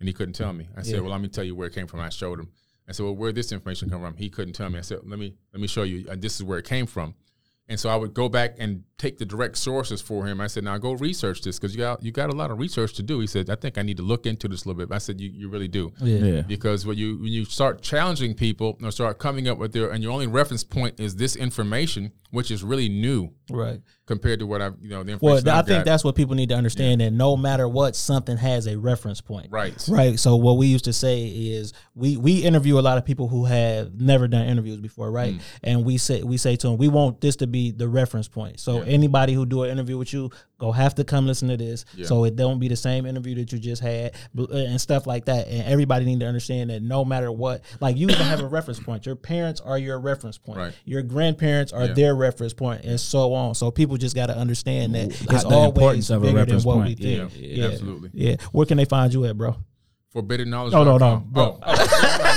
And 0.00 0.08
he 0.08 0.12
couldn't 0.12 0.34
tell 0.34 0.52
me. 0.52 0.68
I 0.76 0.82
said, 0.82 0.94
Yeah. 0.94 1.00
Well, 1.00 1.12
let 1.12 1.20
me 1.20 1.28
tell 1.28 1.44
you 1.44 1.54
where 1.54 1.68
it 1.68 1.74
came 1.74 1.86
from. 1.86 2.00
I 2.00 2.08
showed 2.08 2.40
him. 2.40 2.50
I 2.88 2.92
said, 2.92 3.04
"Well, 3.04 3.14
where 3.14 3.30
did 3.30 3.36
this 3.36 3.52
information 3.52 3.90
come 3.90 4.00
from?" 4.00 4.16
He 4.16 4.30
couldn't 4.30 4.54
tell 4.54 4.70
me. 4.70 4.78
I 4.78 4.82
said, 4.82 5.00
"Let 5.04 5.18
me 5.18 5.34
let 5.52 5.60
me 5.60 5.66
show 5.66 5.82
you. 5.82 6.06
Uh, 6.08 6.16
this 6.18 6.36
is 6.36 6.44
where 6.44 6.58
it 6.58 6.64
came 6.64 6.86
from." 6.86 7.14
And 7.70 7.78
so 7.78 7.90
I 7.90 7.96
would 7.96 8.14
go 8.14 8.28
back 8.30 8.54
and 8.58 8.84
take 8.96 9.18
the 9.18 9.26
direct 9.26 9.56
sources 9.58 10.00
for 10.00 10.26
him. 10.26 10.40
I 10.40 10.46
said, 10.46 10.64
"Now 10.64 10.78
go 10.78 10.92
research 10.92 11.42
this 11.42 11.58
because 11.58 11.74
you 11.74 11.78
got 11.78 12.02
you 12.02 12.10
got 12.10 12.30
a 12.30 12.36
lot 12.36 12.50
of 12.50 12.58
research 12.58 12.94
to 12.94 13.02
do." 13.02 13.20
He 13.20 13.26
said, 13.26 13.50
"I 13.50 13.56
think 13.56 13.76
I 13.78 13.82
need 13.82 13.98
to 13.98 14.02
look 14.02 14.24
into 14.26 14.48
this 14.48 14.64
a 14.64 14.68
little 14.68 14.78
bit." 14.86 14.92
I 14.94 14.98
said, 14.98 15.20
"You, 15.20 15.28
you 15.30 15.48
really 15.50 15.68
do." 15.68 15.92
Yeah. 16.00 16.18
Yeah. 16.18 16.40
Because 16.42 16.86
when 16.86 16.96
you 16.96 17.18
when 17.18 17.28
you 17.32 17.44
start 17.44 17.82
challenging 17.82 18.34
people 18.34 18.78
or 18.82 18.90
start 18.90 19.18
coming 19.18 19.48
up 19.48 19.58
with 19.58 19.72
their 19.72 19.90
and 19.90 20.02
your 20.02 20.12
only 20.12 20.26
reference 20.26 20.64
point 20.64 20.98
is 20.98 21.16
this 21.16 21.36
information, 21.36 22.12
which 22.30 22.50
is 22.50 22.62
really 22.64 22.88
new 22.88 23.30
Right. 23.50 23.80
compared 24.06 24.38
to 24.40 24.46
what 24.46 24.60
I've 24.62 24.74
you 24.80 24.88
know 24.88 25.02
the 25.02 25.18
Well, 25.20 25.34
information 25.36 25.48
I 25.48 25.58
I've 25.58 25.66
think 25.66 25.78
got. 25.80 25.84
that's 25.90 26.04
what 26.04 26.14
people 26.16 26.34
need 26.34 26.48
to 26.48 26.54
understand 26.54 27.00
that 27.02 27.12
no 27.12 27.36
matter 27.36 27.68
what, 27.68 27.96
something 27.96 28.36
has 28.38 28.66
a 28.66 28.78
reference 28.78 29.20
point. 29.20 29.48
right. 29.50 29.74
Right. 29.88 30.18
So 30.18 30.36
what 30.36 30.56
we 30.56 30.66
used 30.68 30.86
to 30.86 30.92
say 30.94 31.26
is 31.28 31.74
we 31.94 32.16
we 32.16 32.38
interview 32.42 32.78
a 32.78 32.80
lot 32.88 32.96
of 32.98 33.04
people 33.04 33.28
who 33.28 33.44
have 33.44 34.00
never 34.00 34.26
done 34.26 34.46
interviews 34.46 34.80
before, 34.80 35.10
right? 35.12 35.34
Mm. 35.34 35.40
And 35.62 35.84
we 35.84 35.98
say 35.98 36.22
we 36.22 36.38
say 36.38 36.56
to 36.56 36.68
them, 36.68 36.78
we 36.78 36.88
want 36.88 37.20
this 37.20 37.36
to 37.36 37.46
be 37.46 37.57
the 37.76 37.88
reference 37.88 38.28
point. 38.28 38.60
So 38.60 38.80
anybody 38.82 39.32
who 39.34 39.44
do 39.46 39.62
an 39.64 39.70
interview 39.70 39.98
with 39.98 40.12
you, 40.12 40.30
go 40.58 40.72
have 40.72 40.94
to 40.96 41.04
come 41.04 41.26
listen 41.26 41.48
to 41.48 41.56
this. 41.56 41.84
So 42.04 42.24
it 42.24 42.36
don't 42.36 42.58
be 42.58 42.68
the 42.68 42.76
same 42.76 43.06
interview 43.06 43.34
that 43.36 43.52
you 43.52 43.58
just 43.58 43.82
had 43.82 44.14
uh, 44.38 44.46
and 44.52 44.80
stuff 44.80 45.06
like 45.06 45.24
that. 45.26 45.48
And 45.48 45.62
everybody 45.68 46.04
need 46.04 46.20
to 46.20 46.26
understand 46.26 46.70
that 46.70 46.82
no 46.82 47.04
matter 47.04 47.30
what, 47.30 47.62
like 47.80 47.96
you 47.96 48.08
even 48.08 48.26
have 48.26 48.40
a 48.40 48.46
reference 48.58 48.80
point. 48.80 49.04
Your 49.06 49.16
parents 49.16 49.60
are 49.60 49.78
your 49.78 49.98
reference 49.98 50.38
point. 50.38 50.58
Right. 50.58 50.72
Your 50.84 51.02
grandparents 51.02 51.72
are 51.72 51.86
Yeah. 51.86 51.92
their 51.94 52.14
reference 52.14 52.54
point, 52.54 52.84
and 52.84 52.98
so 53.00 53.34
on. 53.34 53.54
So 53.54 53.70
people 53.70 53.96
just 53.96 54.14
got 54.14 54.26
to 54.26 54.36
understand 54.36 54.94
that 54.94 55.08
it's 55.08 55.20
the 55.44 55.48
always 55.48 55.68
importance 55.68 56.10
of 56.10 56.22
a 56.22 56.26
bigger 56.26 56.32
than 56.32 56.44
reference 56.44 56.64
what 56.64 56.76
we 56.78 56.82
point. 56.84 56.98
think. 57.00 57.32
Yeah, 57.36 57.66
absolutely. 57.66 58.10
Yeah. 58.14 58.36
Where 58.52 58.66
can 58.66 58.76
they 58.78 58.84
find 58.84 59.12
you 59.12 59.24
at, 59.26 59.36
bro? 59.36 59.56
Forbidden 60.10 60.48
knowledge. 60.48 60.72
No, 60.72 60.84
no, 60.84 60.96
no, 60.96 61.22
bro. 61.26 61.58
Oh, 61.62 61.66
oh, 61.66 61.74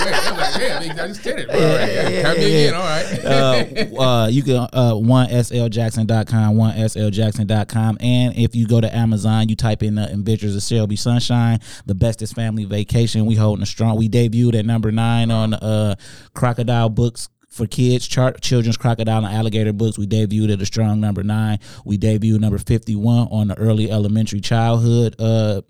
yeah, 0.06 0.60
yeah, 0.60 0.94
yeah, 0.94 1.04
I 1.04 1.08
just 1.08 1.24
did 1.24 1.40
it. 1.40 1.50
All 1.50 1.56
right, 1.56 2.12
yeah, 2.12 2.22
Tap 2.22 2.38
me 2.38 2.66
again. 2.66 2.74
All 2.74 2.82
right. 2.82 3.96
uh, 3.96 4.02
uh, 4.02 4.28
you 4.28 4.44
can 4.44 4.68
uh, 4.74 4.94
one 4.96 5.30
sljackson.com, 5.30 6.58
one 6.58 6.76
sljackson.com, 6.76 7.98
and 8.02 8.36
if 8.36 8.56
you 8.56 8.68
go 8.68 8.82
to 8.82 8.94
Amazon, 8.94 9.48
you 9.48 9.56
type 9.56 9.84
in 9.84 9.96
the 9.96 10.12
Adventures 10.12 10.54
of 10.54 10.64
Shelby 10.64 10.98
Sunshine, 10.98 11.60
the 11.86 11.96
bestest 11.96 12.36
family 12.36 12.66
vacation. 12.66 13.26
We 13.26 13.36
holding 13.36 13.64
a 13.64 13.66
strong. 13.66 13.98
We 13.98 14.10
debuted 14.10 14.60
at 14.60 14.66
number 14.66 14.92
nine 14.92 15.32
on 15.32 15.54
uh, 15.54 15.96
Crocodile 16.34 16.90
Books. 16.90 17.30
For 17.48 17.68
kids, 17.68 18.08
chart 18.08 18.40
children's 18.42 18.78
crocodile 18.78 19.26
and 19.26 19.36
alligator 19.36 19.74
books, 19.74 19.98
we 19.98 20.08
debuted 20.08 20.54
at 20.54 20.62
a 20.62 20.66
strong 20.66 21.02
number 21.02 21.22
nine. 21.22 21.60
We 21.84 21.98
debuted 21.98 22.40
number 22.40 22.58
fifty 22.58 22.96
one 22.96 23.28
on 23.30 23.50
the 23.50 23.58
early 23.58 23.92
elementary 23.92 24.40
childhood 24.40 25.18
uh, 25.20 25.62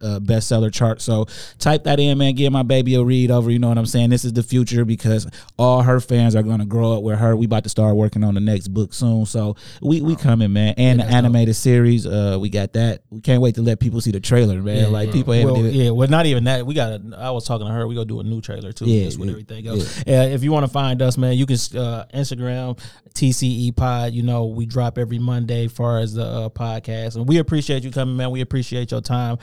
uh, 0.00 0.20
bestseller 0.20 0.72
chart. 0.72 1.00
So 1.00 1.26
type 1.58 1.84
that 1.84 2.00
in, 2.00 2.18
man. 2.18 2.34
Give 2.34 2.52
my 2.52 2.62
baby 2.62 2.94
a 2.94 3.02
read 3.02 3.30
over. 3.30 3.50
You 3.50 3.58
know 3.58 3.68
what 3.68 3.78
I'm 3.78 3.86
saying? 3.86 4.10
This 4.10 4.24
is 4.24 4.32
the 4.32 4.42
future 4.42 4.84
because 4.84 5.26
all 5.58 5.82
her 5.82 6.00
fans 6.00 6.36
are 6.36 6.42
gonna 6.42 6.66
grow 6.66 6.96
up 6.96 7.02
with 7.02 7.18
her. 7.18 7.36
We 7.36 7.46
about 7.46 7.64
to 7.64 7.70
start 7.70 7.96
working 7.96 8.24
on 8.24 8.34
the 8.34 8.40
next 8.40 8.68
book 8.68 8.94
soon. 8.94 9.26
So 9.26 9.56
we 9.82 10.00
we 10.00 10.16
coming, 10.16 10.52
man. 10.52 10.74
And 10.76 11.00
the 11.00 11.04
animated 11.04 11.56
series, 11.56 12.06
uh, 12.06 12.38
we 12.40 12.48
got 12.48 12.72
that. 12.74 13.02
We 13.10 13.20
can't 13.20 13.42
wait 13.42 13.56
to 13.56 13.62
let 13.62 13.80
people 13.80 14.00
see 14.00 14.10
the 14.10 14.20
trailer, 14.20 14.62
man. 14.62 14.92
like 14.92 15.12
people 15.12 15.32
haven't 15.32 15.52
well, 15.52 15.64
it. 15.64 15.74
yeah, 15.74 15.90
well, 15.90 16.08
not 16.08 16.26
even 16.26 16.44
that. 16.44 16.66
We 16.66 16.74
got. 16.74 16.92
A, 16.92 17.16
I 17.18 17.30
was 17.30 17.46
talking 17.46 17.66
to 17.66 17.72
her. 17.72 17.86
We 17.86 17.94
gonna 17.94 18.06
do 18.06 18.20
a 18.20 18.24
new 18.24 18.40
trailer 18.40 18.72
too. 18.72 18.86
Yeah, 18.86 19.04
just 19.04 19.18
with 19.18 19.28
yeah, 19.28 19.32
everything 19.32 19.66
else. 19.66 19.98
Uh, 20.00 20.28
if 20.32 20.42
you 20.42 20.52
want 20.52 20.66
to 20.66 20.72
find 20.72 21.02
us, 21.02 21.16
man, 21.16 21.34
you 21.34 21.46
can 21.46 21.56
uh, 21.76 22.04
Instagram 22.14 22.78
TCE 23.14 23.74
Pod. 23.74 24.12
You 24.12 24.22
know, 24.22 24.46
we 24.46 24.66
drop 24.66 24.98
every 24.98 25.18
Monday, 25.18 25.68
far 25.68 25.98
as 25.98 26.14
the 26.14 26.24
uh, 26.24 26.48
podcast, 26.48 27.16
and 27.16 27.28
we 27.28 27.38
appreciate 27.38 27.82
you 27.82 27.90
coming, 27.90 28.16
man. 28.16 28.30
We 28.30 28.40
appreciate 28.40 28.90
your 28.90 29.00
time. 29.00 29.38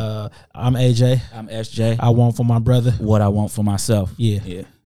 Uh, 0.00 0.28
I'm 0.54 0.74
AJ. 0.74 1.20
I'm 1.34 1.48
SJ. 1.48 1.98
I 2.00 2.10
want 2.10 2.36
for 2.36 2.44
my 2.44 2.58
brother. 2.58 2.92
what 2.92 3.20
I 3.20 3.28
want 3.28 3.50
for 3.50 3.62
myself. 3.62 4.12
Yeah. 4.16 4.40
Yeah. 4.44 4.62